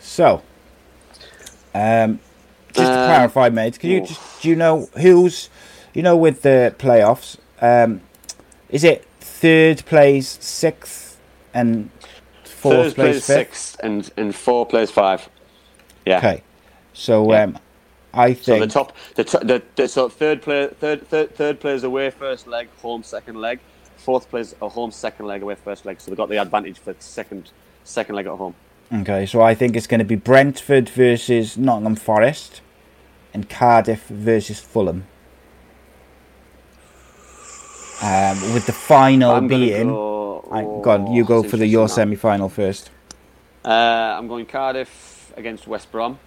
So, 0.00 0.42
um, 1.74 2.18
just 2.74 2.92
to 2.92 2.98
Uh, 2.98 3.06
clarify, 3.06 3.48
mate, 3.48 3.78
can 3.78 3.90
you 3.90 4.00
oh. 4.02 4.06
just 4.06 4.42
do 4.42 4.48
you 4.48 4.56
know 4.56 4.88
who's, 4.98 5.48
you 5.94 6.02
know, 6.02 6.16
with 6.16 6.42
the 6.42 6.74
playoffs, 6.78 7.36
um, 7.60 8.00
is 8.68 8.84
it 8.84 9.04
third 9.20 9.84
plays 9.86 10.28
sixth 10.40 11.18
and 11.52 11.90
fourth 12.44 12.74
Third 12.74 12.94
plays 12.94 12.94
plays 12.94 13.26
fifth? 13.26 13.36
sixth 13.36 13.76
and 13.82 14.10
and 14.16 14.34
four 14.34 14.66
plays 14.66 14.90
five. 14.90 15.28
Yeah. 16.06 16.18
Okay, 16.18 16.42
so 16.92 17.30
Yeah. 17.32 17.44
um, 17.44 17.58
I 18.12 18.34
So 18.34 18.52
think 18.54 18.60
the 18.60 18.72
top, 18.72 18.92
the, 19.16 19.24
to- 19.24 19.38
the, 19.38 19.62
the 19.76 19.88
so 19.88 20.08
third 20.08 20.40
player, 20.42 20.68
third, 20.68 21.08
third, 21.08 21.34
third 21.34 21.58
players 21.60 21.82
away 21.84 22.10
first 22.10 22.46
leg, 22.46 22.68
home 22.80 23.02
second 23.02 23.36
leg. 23.40 23.58
Fourth 23.96 24.28
plays 24.30 24.54
a 24.62 24.68
home 24.68 24.90
second 24.92 25.26
leg, 25.26 25.42
away 25.42 25.54
first 25.56 25.84
leg. 25.86 26.00
So 26.00 26.10
they've 26.10 26.16
got 26.18 26.28
the 26.28 26.36
advantage 26.36 26.78
for 26.78 26.94
second, 27.00 27.50
second 27.84 28.14
leg 28.16 28.26
at 28.26 28.32
home. 28.36 28.54
Okay, 28.92 29.26
so 29.26 29.40
I 29.40 29.54
think 29.54 29.74
it's 29.76 29.86
going 29.88 29.98
to 30.00 30.04
be 30.04 30.14
Brentford 30.14 30.88
versus 30.90 31.56
Nottingham 31.58 31.96
Forest 31.96 32.60
and 33.34 33.48
Cardiff 33.50 34.06
versus 34.06 34.60
Fulham. 34.60 35.04
Um, 38.02 38.54
with 38.54 38.66
the 38.66 38.72
final 38.72 39.32
I'm 39.32 39.48
being, 39.48 39.88
go- 39.88 40.48
I, 40.50 40.62
go 40.62 40.90
on, 40.90 41.12
you 41.12 41.24
go 41.24 41.42
for 41.42 41.56
the 41.56 41.66
your 41.66 41.88
semi-final 41.88 42.48
first. 42.48 42.90
Uh, 43.64 43.68
I'm 43.68 44.28
going 44.28 44.46
Cardiff 44.46 45.32
against 45.36 45.66
West 45.66 45.90
Brom, 45.90 46.18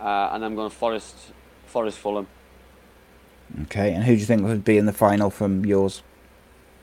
uh, 0.00 0.30
and 0.32 0.44
I'm 0.44 0.54
going 0.54 0.70
Forest, 0.70 1.16
Forest 1.66 1.98
Fulham, 1.98 2.26
Okay, 3.62 3.92
and 3.94 4.04
who 4.04 4.14
do 4.14 4.20
you 4.20 4.26
think 4.26 4.42
would 4.42 4.64
be 4.64 4.76
in 4.78 4.86
the 4.86 4.92
final 4.92 5.30
from 5.30 5.64
yours? 5.64 6.02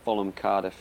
Fulham 0.04 0.32
Cardiff. 0.32 0.76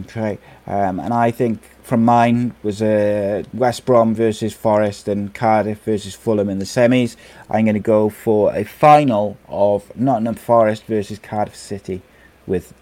Okay, 0.00 0.38
um, 0.66 0.98
and 0.98 1.14
I 1.14 1.30
think 1.30 1.62
from 1.82 2.04
mine 2.04 2.54
was 2.64 2.82
uh, 2.82 3.44
West 3.54 3.86
Brom 3.86 4.14
versus 4.16 4.52
Forest 4.52 5.06
and 5.06 5.32
Cardiff 5.32 5.84
versus 5.84 6.14
Fulham 6.14 6.48
in 6.48 6.58
the 6.58 6.64
semis. 6.64 7.14
I'm 7.48 7.66
going 7.66 7.74
to 7.74 7.80
go 7.80 8.08
for 8.08 8.52
a 8.52 8.64
final 8.64 9.36
of 9.46 9.94
Nottingham 9.96 10.34
Forest 10.34 10.84
versus 10.86 11.20
Cardiff 11.20 11.54
City. 11.54 12.02
With 12.48 12.74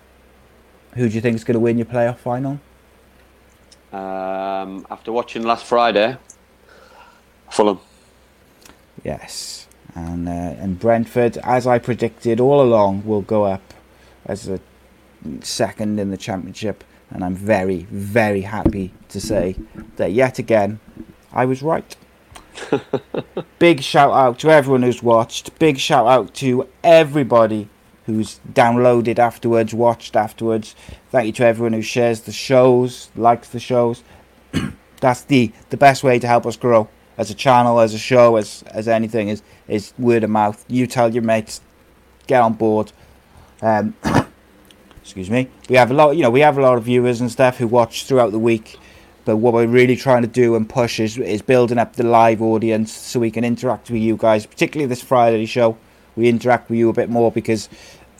who 0.94 1.08
do 1.08 1.14
you 1.14 1.20
think 1.20 1.36
is 1.36 1.44
going 1.44 1.54
to 1.54 1.60
win 1.60 1.76
your 1.76 1.86
playoff 1.86 2.16
final? 2.16 2.58
Um, 3.92 4.86
after 4.90 5.12
watching 5.12 5.42
last 5.42 5.66
Friday, 5.66 6.16
Fulham. 7.50 7.80
Yes, 9.04 9.68
and 9.94 10.26
uh, 10.26 10.32
and 10.32 10.80
Brentford, 10.80 11.36
as 11.38 11.66
I 11.66 11.78
predicted 11.78 12.40
all 12.40 12.62
along, 12.62 13.04
will 13.04 13.20
go 13.20 13.44
up 13.44 13.74
as 14.24 14.48
a 14.48 14.60
second 15.42 15.98
in 15.98 16.10
the 16.10 16.16
championship, 16.16 16.84
and 17.10 17.24
I'm 17.24 17.34
very 17.34 17.86
very 17.90 18.42
happy 18.42 18.92
to 19.08 19.20
say 19.20 19.56
that 19.96 20.12
yet 20.12 20.38
again 20.38 20.80
I 21.32 21.44
was 21.44 21.62
right. 21.62 21.96
big 23.58 23.82
shout 23.82 24.12
out 24.12 24.38
to 24.38 24.50
everyone 24.50 24.82
who's 24.82 25.02
watched. 25.02 25.58
Big 25.58 25.78
shout 25.78 26.06
out 26.06 26.32
to 26.34 26.68
everybody 26.84 27.68
who's 28.06 28.40
downloaded 28.52 29.18
afterwards, 29.18 29.74
watched 29.74 30.14
afterwards. 30.14 30.76
Thank 31.10 31.26
you 31.26 31.32
to 31.32 31.44
everyone 31.44 31.72
who 31.72 31.82
shares 31.82 32.20
the 32.20 32.32
shows, 32.32 33.10
likes 33.16 33.48
the 33.48 33.58
shows. 33.58 34.02
That's 35.00 35.22
the 35.22 35.52
the 35.70 35.76
best 35.76 36.04
way 36.04 36.18
to 36.18 36.26
help 36.26 36.46
us 36.46 36.56
grow 36.56 36.88
as 37.16 37.30
a 37.30 37.34
channel, 37.34 37.80
as 37.80 37.94
a 37.94 37.98
show, 37.98 38.36
as 38.36 38.62
as 38.68 38.88
anything 38.88 39.28
is 39.28 39.42
is 39.66 39.92
word 39.98 40.24
of 40.24 40.30
mouth. 40.30 40.64
You 40.68 40.86
tell 40.86 41.12
your 41.12 41.22
mates, 41.22 41.60
get 42.26 42.40
on 42.40 42.54
board. 42.54 42.92
Um, 43.60 43.94
excuse 45.04 45.28
me. 45.28 45.50
We 45.68 45.76
have 45.76 45.90
a 45.90 45.94
lot, 45.94 46.16
you 46.16 46.22
know, 46.22 46.30
we 46.30 46.40
have 46.40 46.56
a 46.56 46.62
lot 46.62 46.78
of 46.78 46.84
viewers 46.84 47.20
and 47.20 47.30
stuff 47.30 47.58
who 47.58 47.66
watch 47.66 48.06
throughout 48.06 48.32
the 48.32 48.38
week. 48.38 48.78
But 49.26 49.36
what 49.36 49.52
we're 49.52 49.66
really 49.66 49.96
trying 49.96 50.22
to 50.22 50.28
do 50.28 50.56
and 50.56 50.68
push 50.68 50.98
is 50.98 51.18
is 51.18 51.42
building 51.42 51.78
up 51.78 51.96
the 51.96 52.04
live 52.04 52.40
audience 52.40 52.92
so 52.92 53.20
we 53.20 53.30
can 53.30 53.44
interact 53.44 53.90
with 53.90 54.00
you 54.00 54.16
guys, 54.16 54.46
particularly 54.46 54.88
this 54.88 55.02
Friday 55.02 55.44
show. 55.44 55.76
We 56.16 56.28
interact 56.28 56.70
with 56.70 56.78
you 56.78 56.88
a 56.88 56.94
bit 56.94 57.10
more 57.10 57.30
because 57.30 57.68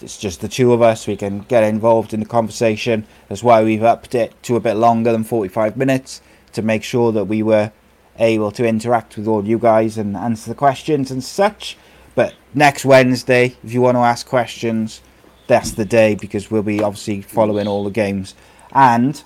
it's 0.00 0.18
just 0.18 0.42
the 0.42 0.48
two 0.48 0.74
of 0.74 0.82
us. 0.82 1.06
We 1.06 1.16
can 1.16 1.40
get 1.40 1.64
involved 1.64 2.12
in 2.12 2.20
the 2.20 2.26
conversation. 2.26 3.06
That's 3.28 3.42
why 3.42 3.64
we've 3.64 3.82
upped 3.82 4.14
it 4.14 4.34
to 4.44 4.56
a 4.56 4.60
bit 4.60 4.74
longer 4.74 5.10
than 5.10 5.24
45 5.24 5.76
minutes 5.78 6.20
to 6.52 6.62
make 6.62 6.84
sure 6.84 7.12
that 7.12 7.24
we 7.24 7.42
were 7.42 7.72
able 8.18 8.50
to 8.52 8.66
interact 8.66 9.16
with 9.16 9.26
all 9.26 9.44
you 9.44 9.58
guys 9.58 9.96
and 9.96 10.16
answer 10.16 10.50
the 10.50 10.54
questions 10.54 11.10
and 11.10 11.24
such. 11.24 11.78
But 12.14 12.34
next 12.52 12.84
Wednesday, 12.84 13.56
if 13.64 13.72
you 13.72 13.80
want 13.80 13.96
to 13.96 14.00
ask 14.00 14.26
questions, 14.26 15.00
that's 15.46 15.72
the 15.72 15.84
day 15.84 16.14
because 16.14 16.50
we'll 16.50 16.62
be 16.62 16.82
obviously 16.82 17.22
following 17.22 17.66
all 17.66 17.84
the 17.84 17.90
games. 17.90 18.34
And 18.72 19.22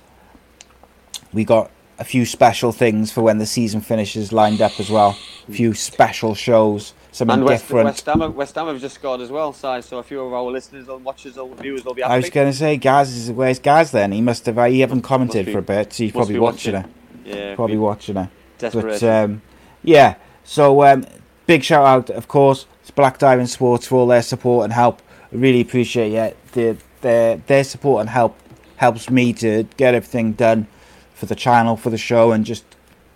we 1.32 1.44
got 1.44 1.70
a 1.98 2.04
few 2.04 2.24
special 2.24 2.72
things 2.72 3.10
for 3.10 3.22
when 3.22 3.38
the 3.38 3.46
season 3.46 3.80
finishes 3.80 4.32
lined 4.32 4.60
up 4.60 4.78
as 4.78 4.90
well. 4.90 5.18
A 5.48 5.52
few 5.52 5.74
special 5.74 6.34
shows, 6.34 6.92
something 7.10 7.38
and 7.38 7.44
West, 7.44 7.64
different. 7.64 7.86
West 7.86 8.06
Ham, 8.06 8.34
West 8.34 8.54
Ham 8.54 8.66
have 8.66 8.80
just 8.80 8.94
scored 8.94 9.20
as 9.20 9.30
well, 9.30 9.52
Si. 9.52 9.82
So 9.82 9.98
a 9.98 10.02
few 10.02 10.20
of 10.20 10.32
our 10.32 10.50
listeners 10.50 10.88
and 10.88 11.04
watchers 11.04 11.38
or 11.38 11.54
viewers 11.56 11.84
will 11.84 11.94
be 11.94 12.02
happy. 12.02 12.14
I 12.14 12.16
was 12.18 12.30
going 12.30 12.50
to 12.50 12.56
say, 12.56 12.76
Gaz 12.76 13.14
is 13.16 13.32
where's 13.32 13.58
Gaz 13.58 13.90
then? 13.90 14.12
He 14.12 14.20
must 14.20 14.46
have. 14.46 14.56
He 14.70 14.80
haven't 14.80 15.02
commented 15.02 15.46
be- 15.46 15.52
for 15.52 15.58
a 15.58 15.62
bit, 15.62 15.92
so 15.92 16.04
he's 16.04 16.12
probably 16.12 16.38
watching, 16.38 16.74
watching. 16.74 16.90
it. 17.24 17.36
Yeah, 17.36 17.54
probably 17.56 17.78
watching 17.78 18.16
it. 18.16 18.28
But 18.58 19.02
um, 19.02 19.42
yeah, 19.82 20.16
so 20.44 20.82
um, 20.84 21.04
big 21.46 21.62
shout 21.62 21.84
out, 21.86 22.10
of 22.10 22.28
course, 22.28 22.66
to 22.86 22.92
Black 22.92 23.18
Diamond 23.18 23.50
Sports 23.50 23.86
for 23.86 23.96
all 23.96 24.06
their 24.06 24.22
support 24.22 24.64
and 24.64 24.72
help. 24.72 25.02
Really 25.30 25.60
appreciate 25.60 26.12
it. 26.12 26.36
Their 26.52 26.76
their 27.00 27.36
their 27.36 27.64
support 27.64 28.00
and 28.00 28.10
help 28.10 28.36
helps 28.76 29.10
me 29.10 29.32
to 29.34 29.64
get 29.76 29.94
everything 29.94 30.32
done 30.32 30.66
for 31.14 31.26
the 31.26 31.34
channel, 31.34 31.76
for 31.76 31.90
the 31.90 31.98
show, 31.98 32.32
and 32.32 32.44
just 32.44 32.64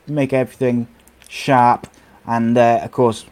make 0.06 0.32
everything 0.32 0.88
sharp. 1.28 1.86
And 2.26 2.56
uh, 2.58 2.80
of 2.82 2.92
course, 2.92 3.24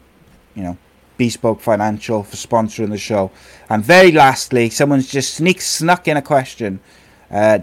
you 0.55 0.63
know, 0.63 0.79
Bespoke 1.19 1.61
Financial 1.61 2.23
for 2.23 2.37
sponsoring 2.37 2.91
the 2.91 2.99
show. 2.99 3.31
And 3.69 3.85
very 3.85 4.13
lastly, 4.13 4.71
someone's 4.71 5.11
just 5.11 5.35
sneak 5.35 5.61
snuck 5.61 6.09
in 6.09 6.17
a 6.17 6.23
question. 6.23 6.81
Uh, 7.31 7.61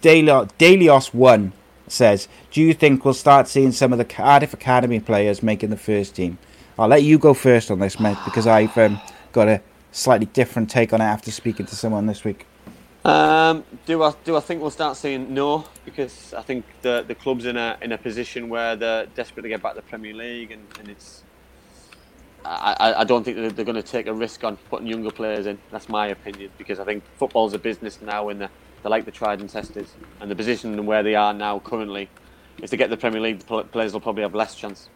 Daily- 0.00 0.48
Delios 0.58 1.14
One 1.14 1.52
says, 1.86 2.28
"Do 2.50 2.60
you 2.60 2.74
think 2.74 3.04
we'll 3.04 3.14
start 3.14 3.46
seeing 3.46 3.72
some 3.72 3.92
of 3.92 3.98
the 3.98 4.04
Cardiff 4.04 4.52
Academy 4.52 5.00
players 5.00 5.42
making 5.42 5.70
the 5.70 5.76
first 5.76 6.16
team?" 6.16 6.38
I'll 6.78 6.88
let 6.88 7.02
you 7.02 7.18
go 7.18 7.34
first 7.34 7.70
on 7.70 7.78
this, 7.78 8.00
mate, 8.00 8.18
because 8.24 8.46
I've 8.46 8.76
um, 8.78 9.00
got 9.32 9.48
a 9.48 9.60
slightly 9.92 10.26
different 10.26 10.70
take 10.70 10.92
on 10.92 11.00
it 11.00 11.04
after 11.04 11.30
speaking 11.30 11.66
to 11.66 11.76
someone 11.76 12.06
this 12.06 12.24
week. 12.24 12.46
Um, 13.04 13.64
do 13.84 14.02
I 14.02 14.14
do 14.24 14.34
I 14.36 14.40
think 14.40 14.62
we'll 14.62 14.70
start 14.70 14.96
seeing 14.96 15.34
no? 15.34 15.66
Because 15.84 16.32
I 16.34 16.40
think 16.42 16.64
the 16.80 17.04
the 17.06 17.14
club's 17.14 17.44
in 17.44 17.56
a 17.56 17.76
in 17.82 17.92
a 17.92 17.98
position 17.98 18.48
where 18.48 18.76
they're 18.76 19.06
desperate 19.06 19.42
to 19.42 19.48
get 19.48 19.62
back 19.62 19.74
to 19.74 19.80
the 19.82 19.86
Premier 19.86 20.14
League, 20.14 20.50
and, 20.52 20.62
and 20.80 20.88
it's. 20.88 21.22
I, 22.46 22.94
I- 22.98 23.04
don't 23.04 23.24
think 23.24 23.38
that 23.38 23.56
they're 23.56 23.64
going 23.64 23.74
to 23.76 23.82
take 23.82 24.06
a 24.06 24.12
risk 24.12 24.44
on 24.44 24.58
putting 24.68 24.86
younger 24.86 25.10
players 25.10 25.46
in. 25.46 25.58
That's 25.70 25.88
my 25.88 26.08
opinion 26.08 26.50
because 26.58 26.78
I 26.78 26.84
think 26.84 27.02
football's 27.16 27.54
a 27.54 27.58
business 27.58 28.02
now, 28.02 28.28
and 28.28 28.38
they're, 28.38 28.50
they're 28.82 28.90
like 28.90 29.06
the 29.06 29.10
tried 29.10 29.40
and 29.40 29.48
tested. 29.48 29.86
And 30.20 30.30
the 30.30 30.36
position 30.36 30.74
and 30.74 30.86
where 30.86 31.02
they 31.02 31.14
are 31.14 31.32
now 31.32 31.60
currently, 31.60 32.10
if 32.62 32.68
they 32.68 32.76
get 32.76 32.90
the 32.90 32.98
Premier 32.98 33.20
League, 33.20 33.38
the 33.38 33.64
players 33.64 33.94
will 33.94 34.00
probably 34.00 34.24
have 34.24 34.34
less 34.34 34.54
chance. 34.54 34.90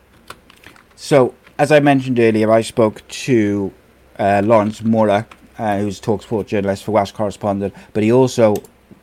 So, 0.94 1.32
as 1.59 1.72
I 1.72 1.80
mentioned 1.80 2.20
earlier, 2.20 2.51
I 2.52 2.62
spoke 2.62 3.06
to 3.09 3.72
uh, 4.18 4.43
Lawrence 4.44 4.82
Mora, 4.82 5.26
uh, 5.59 5.78
who's 5.78 5.98
a 5.98 6.02
Talksport 6.02 6.47
journalist 6.47 6.85
for 6.85 6.93
Welsh 6.93 7.10
Correspondent, 7.10 7.74
but 7.93 8.05
he 8.05 8.12
also 8.12 8.55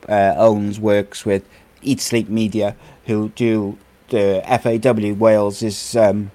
uh, 0.07 0.34
owns, 0.38 0.80
works 0.80 1.26
with 1.26 1.45
Eat 1.82 1.99
Sleep 1.99 2.30
Media, 2.30 2.76
who 3.06 3.30
do 3.30 3.77
the 4.10 4.41
FAW 4.45 5.14
Wales' 5.15 5.95
um, 5.98 6.32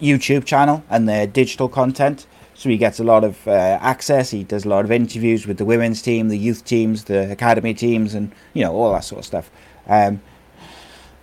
YouTube 0.00 0.44
channel 0.44 0.84
and 0.90 1.08
their 1.08 1.26
digital 1.26 1.68
content. 1.68 2.26
So 2.54 2.68
he 2.68 2.76
gets 2.76 3.00
a 3.00 3.04
lot 3.04 3.24
of 3.24 3.48
uh, 3.48 3.78
access. 3.80 4.30
He 4.30 4.44
does 4.44 4.66
a 4.66 4.68
lot 4.68 4.84
of 4.84 4.92
interviews 4.92 5.46
with 5.46 5.56
the 5.56 5.64
women's 5.64 6.02
team, 6.02 6.28
the 6.28 6.36
youth 6.36 6.64
teams, 6.64 7.04
the 7.04 7.32
academy 7.32 7.72
teams, 7.72 8.14
and 8.14 8.30
you 8.52 8.62
know 8.62 8.72
all 8.72 8.92
that 8.92 9.04
sort 9.04 9.20
of 9.20 9.24
stuff. 9.24 9.50
Um, 9.88 10.20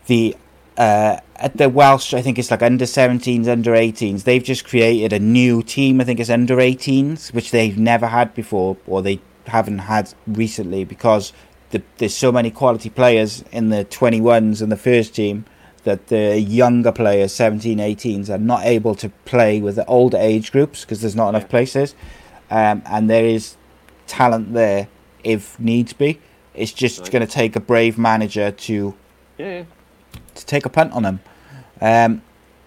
the 0.08 0.36
uh, 0.76 1.20
at 1.40 1.58
the 1.58 1.70
Welsh, 1.70 2.14
I 2.14 2.22
think 2.22 2.38
it's 2.38 2.52
like 2.52 2.62
under 2.62 2.86
17s, 2.86 3.48
under 3.48 3.72
18s. 3.72 4.24
They've 4.24 4.44
just 4.44 4.66
created 4.66 5.14
a 5.14 5.20
new 5.20 5.64
team. 5.64 6.02
I 6.02 6.04
think 6.04 6.20
it's 6.20 6.30
under 6.30 6.58
18s, 6.58 7.34
which 7.34 7.52
they've 7.52 7.78
never 7.78 8.08
had 8.08 8.34
before, 8.34 8.78
or 8.88 9.02
they 9.02 9.20
haven't 9.48 9.80
had 9.80 10.14
recently, 10.28 10.84
because 10.84 11.34
the, 11.72 11.82
there's 11.98 12.14
so 12.16 12.32
many 12.32 12.52
quality 12.52 12.90
players 12.90 13.44
in 13.52 13.70
the 13.70 13.86
21s 13.86 14.62
and 14.62 14.72
the 14.72 14.78
first 14.78 15.16
team 15.16 15.46
that 15.84 16.08
the 16.08 16.40
younger 16.40 16.92
players, 16.92 17.34
17, 17.34 17.78
18s, 17.78 18.30
are 18.30 18.38
not 18.38 18.66
able 18.66 18.96
to 18.96 19.10
play 19.26 19.62
with 19.62 19.76
the 19.76 19.86
older 19.86 20.18
age 20.18 20.52
groups 20.52 20.82
because 20.82 21.02
there's 21.02 21.16
not 21.16 21.30
enough 21.30 21.48
places. 21.48 21.96
Um, 22.52 22.82
and 22.86 23.10
there 23.10 23.26
is 23.26 23.56
talent 24.08 24.54
there 24.54 24.88
if 25.24 25.60
needs 25.60 25.94
be. 25.94 26.20
It's 26.54 26.74
just 26.74 27.00
Right. 27.02 27.12
going 27.12 27.26
to 27.26 27.32
take 27.32 27.56
a 27.56 27.60
brave 27.60 27.98
manager 27.98 28.52
to 28.52 28.94
Yeah, 29.38 29.46
yeah. 29.60 29.64
to 30.36 30.46
take 30.46 30.66
a 30.66 30.70
punt 30.70 30.92
on 30.94 31.04
them. 31.04 31.22
Um, 31.82 32.22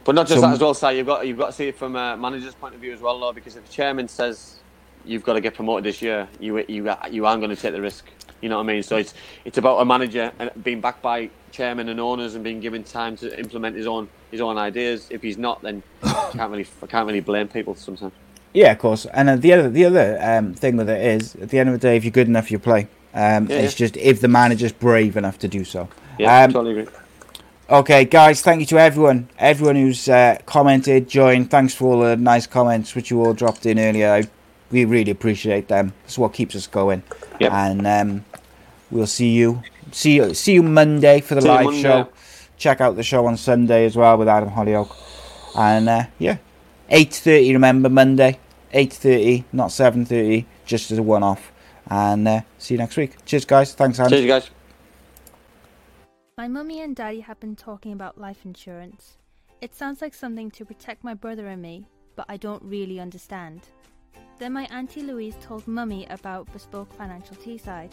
But 0.04 0.14
not 0.14 0.26
just 0.26 0.40
so- 0.40 0.46
that 0.46 0.54
as 0.54 0.60
well, 0.60 0.74
Si. 0.74 0.96
You've 0.96 1.06
got 1.06 1.26
you've 1.26 1.38
got 1.38 1.46
to 1.46 1.52
see 1.52 1.68
it 1.68 1.76
from 1.76 1.96
a 1.96 2.16
manager's 2.16 2.54
point 2.54 2.74
of 2.74 2.80
view 2.80 2.92
as 2.92 3.00
well, 3.00 3.18
though, 3.20 3.32
because 3.32 3.56
if 3.56 3.64
the 3.66 3.72
chairman 3.72 4.08
says 4.08 4.56
you've 5.04 5.24
got 5.24 5.34
to 5.34 5.40
get 5.40 5.54
promoted 5.54 5.84
this 5.84 6.02
year, 6.02 6.28
you 6.40 6.58
you 6.68 6.90
you 7.10 7.26
aren't 7.26 7.40
going 7.40 7.54
to 7.54 7.60
take 7.60 7.72
the 7.72 7.80
risk. 7.80 8.04
You 8.40 8.48
know 8.48 8.56
what 8.56 8.64
I 8.64 8.72
mean? 8.74 8.82
So 8.82 8.96
it's 8.96 9.14
it's 9.44 9.58
about 9.58 9.78
a 9.78 9.84
manager 9.84 10.32
being 10.64 10.80
backed 10.80 11.02
by 11.02 11.30
chairman 11.52 11.88
and 11.88 12.00
owners 12.00 12.34
and 12.34 12.42
being 12.42 12.58
given 12.60 12.82
time 12.82 13.16
to 13.18 13.38
implement 13.38 13.76
his 13.76 13.86
own 13.86 14.08
his 14.32 14.40
own 14.40 14.58
ideas. 14.58 15.06
If 15.10 15.22
he's 15.22 15.38
not, 15.38 15.62
then 15.62 15.82
I 16.02 16.30
can't 16.36 16.50
really 16.50 16.66
I 16.82 16.86
can't 16.86 17.06
really 17.06 17.20
blame 17.20 17.46
people 17.46 17.76
sometimes. 17.76 18.12
Yeah, 18.54 18.72
of 18.72 18.78
course. 18.78 19.06
And 19.06 19.28
uh, 19.30 19.36
the 19.36 19.52
other 19.52 19.70
the 19.70 19.84
other 19.84 20.18
um, 20.20 20.54
thing 20.54 20.76
with 20.76 20.90
it 20.90 21.00
is, 21.00 21.36
at 21.36 21.50
the 21.50 21.58
end 21.60 21.68
of 21.68 21.74
the 21.74 21.78
day, 21.78 21.96
if 21.96 22.02
you're 22.04 22.10
good 22.10 22.26
enough, 22.26 22.50
you 22.50 22.58
play. 22.58 22.88
Um, 23.14 23.46
Yeah, 23.48 23.58
it's 23.58 23.74
yeah. 23.78 23.86
just 23.86 23.96
if 23.98 24.20
the 24.20 24.28
manager's 24.28 24.72
brave 24.72 25.16
enough 25.16 25.38
to 25.40 25.48
do 25.48 25.64
so. 25.64 25.88
Yeah, 26.18 26.42
Um, 26.44 26.52
totally 26.52 26.80
agree. 26.80 26.92
Okay, 27.70 28.04
guys, 28.04 28.42
thank 28.42 28.60
you 28.60 28.66
to 28.66 28.78
everyone, 28.78 29.28
everyone 29.38 29.76
who's 29.76 30.08
uh, 30.08 30.36
commented, 30.46 31.08
joined. 31.08 31.50
Thanks 31.50 31.74
for 31.74 31.94
all 31.94 32.00
the 32.00 32.16
nice 32.16 32.46
comments 32.46 32.94
which 32.94 33.10
you 33.10 33.24
all 33.24 33.32
dropped 33.32 33.64
in 33.64 33.78
earlier. 33.78 34.10
I, 34.10 34.24
we 34.70 34.84
really 34.84 35.12
appreciate 35.12 35.68
them. 35.68 35.94
It's 36.04 36.18
what 36.18 36.34
keeps 36.34 36.56
us 36.56 36.66
going. 36.66 37.02
Yep. 37.40 37.52
And 37.52 37.86
um, 37.86 38.24
we'll 38.90 39.06
see 39.06 39.30
you, 39.30 39.62
see 39.92 40.16
you, 40.16 40.34
see 40.34 40.54
you 40.54 40.62
Monday 40.62 41.20
for 41.20 41.34
the 41.34 41.40
See 41.40 41.48
live 41.48 41.74
show. 41.74 42.08
Check 42.58 42.80
out 42.80 42.96
the 42.96 43.02
show 43.02 43.24
on 43.26 43.36
Sunday 43.36 43.86
as 43.86 43.96
well 43.96 44.18
with 44.18 44.28
Adam 44.28 44.50
Hollioake. 44.50 44.94
And 45.56 45.88
uh, 45.88 46.04
yeah, 46.18 46.38
eight 46.90 47.14
thirty. 47.14 47.52
Remember 47.52 47.88
Monday, 47.88 48.38
eight 48.72 48.92
thirty, 48.92 49.44
not 49.52 49.72
seven 49.72 50.04
thirty, 50.04 50.46
just 50.66 50.90
as 50.90 50.98
a 50.98 51.02
one-off. 51.02 51.52
And 51.88 52.26
uh, 52.28 52.40
see 52.58 52.74
you 52.74 52.78
next 52.78 52.96
week. 52.96 53.24
Cheers, 53.24 53.44
guys. 53.44 53.72
Thanks, 53.72 53.98
Andy. 53.98 54.16
Cheers, 54.16 54.26
guys. 54.26 54.50
My 56.38 56.48
mummy 56.48 56.80
and 56.80 56.96
daddy 56.96 57.20
have 57.20 57.38
been 57.40 57.56
talking 57.56 57.92
about 57.92 58.16
life 58.16 58.46
insurance. 58.46 59.18
It 59.60 59.74
sounds 59.74 60.00
like 60.00 60.14
something 60.14 60.50
to 60.52 60.64
protect 60.64 61.04
my 61.04 61.12
brother 61.12 61.46
and 61.48 61.60
me, 61.60 61.84
but 62.16 62.24
I 62.26 62.38
don't 62.38 62.62
really 62.62 62.98
understand. 62.98 63.68
Then 64.38 64.54
my 64.54 64.64
auntie 64.70 65.02
Louise 65.02 65.36
told 65.42 65.68
mummy 65.68 66.06
about 66.08 66.50
Bespoke 66.50 66.90
Financial 66.94 67.36
Teesside. 67.36 67.92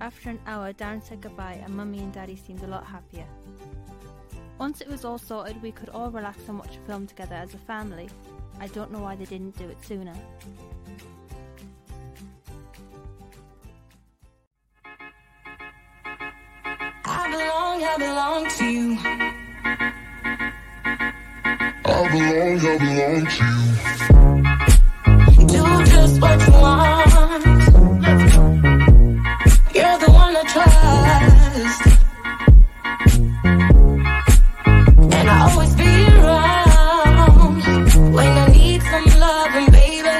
After 0.00 0.30
an 0.30 0.38
hour, 0.46 0.72
Darren 0.72 1.02
said 1.02 1.20
goodbye, 1.20 1.60
and 1.64 1.74
mummy 1.74 1.98
and 1.98 2.12
daddy 2.12 2.36
seemed 2.36 2.62
a 2.62 2.68
lot 2.68 2.86
happier. 2.86 3.26
Once 4.58 4.80
it 4.80 4.88
was 4.88 5.04
all 5.04 5.18
sorted, 5.18 5.60
we 5.60 5.72
could 5.72 5.88
all 5.88 6.10
relax 6.10 6.38
and 6.48 6.58
watch 6.58 6.76
a 6.76 6.80
film 6.86 7.06
together 7.06 7.34
as 7.34 7.52
a 7.54 7.58
family. 7.58 8.08
I 8.60 8.68
don't 8.68 8.92
know 8.92 9.00
why 9.00 9.16
they 9.16 9.24
didn't 9.24 9.56
do 9.58 9.68
it 9.68 9.76
sooner. 9.84 10.14
I 17.04 17.30
belong, 17.30 17.82
I 17.84 17.96
belong 17.98 18.48
to 18.50 18.64
you. 18.64 18.98
I 21.84 22.08
belong, 22.12 22.60
I 22.66 22.78
belong 22.78 23.26
to 23.26 23.48
Do 25.46 25.84
just 25.86 26.20
what 26.20 26.46
you 26.46 26.52
want. 26.52 27.97
You're 30.28 30.42
the 30.42 30.44
one 30.44 30.46
I 30.46 30.52
trust. 30.52 31.82
And 35.14 35.30
I 35.30 35.50
always 35.50 35.74
be 35.74 35.84
around 36.18 37.62
when 38.12 38.28
I 38.28 38.46
need 38.48 38.82
some 38.82 39.06
loving, 39.18 39.70
baby. 39.72 40.16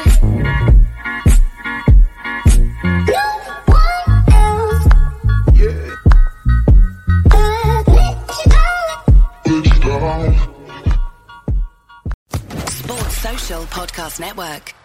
No 3.06 3.24
one 3.66 4.08
else. 4.32 4.84
you. 5.54 5.74
Let 7.30 7.86
you 9.66 9.80
down. 9.82 10.34
Sports 12.70 13.16
Social 13.18 13.62
Podcast 13.64 14.20
Network. 14.20 14.77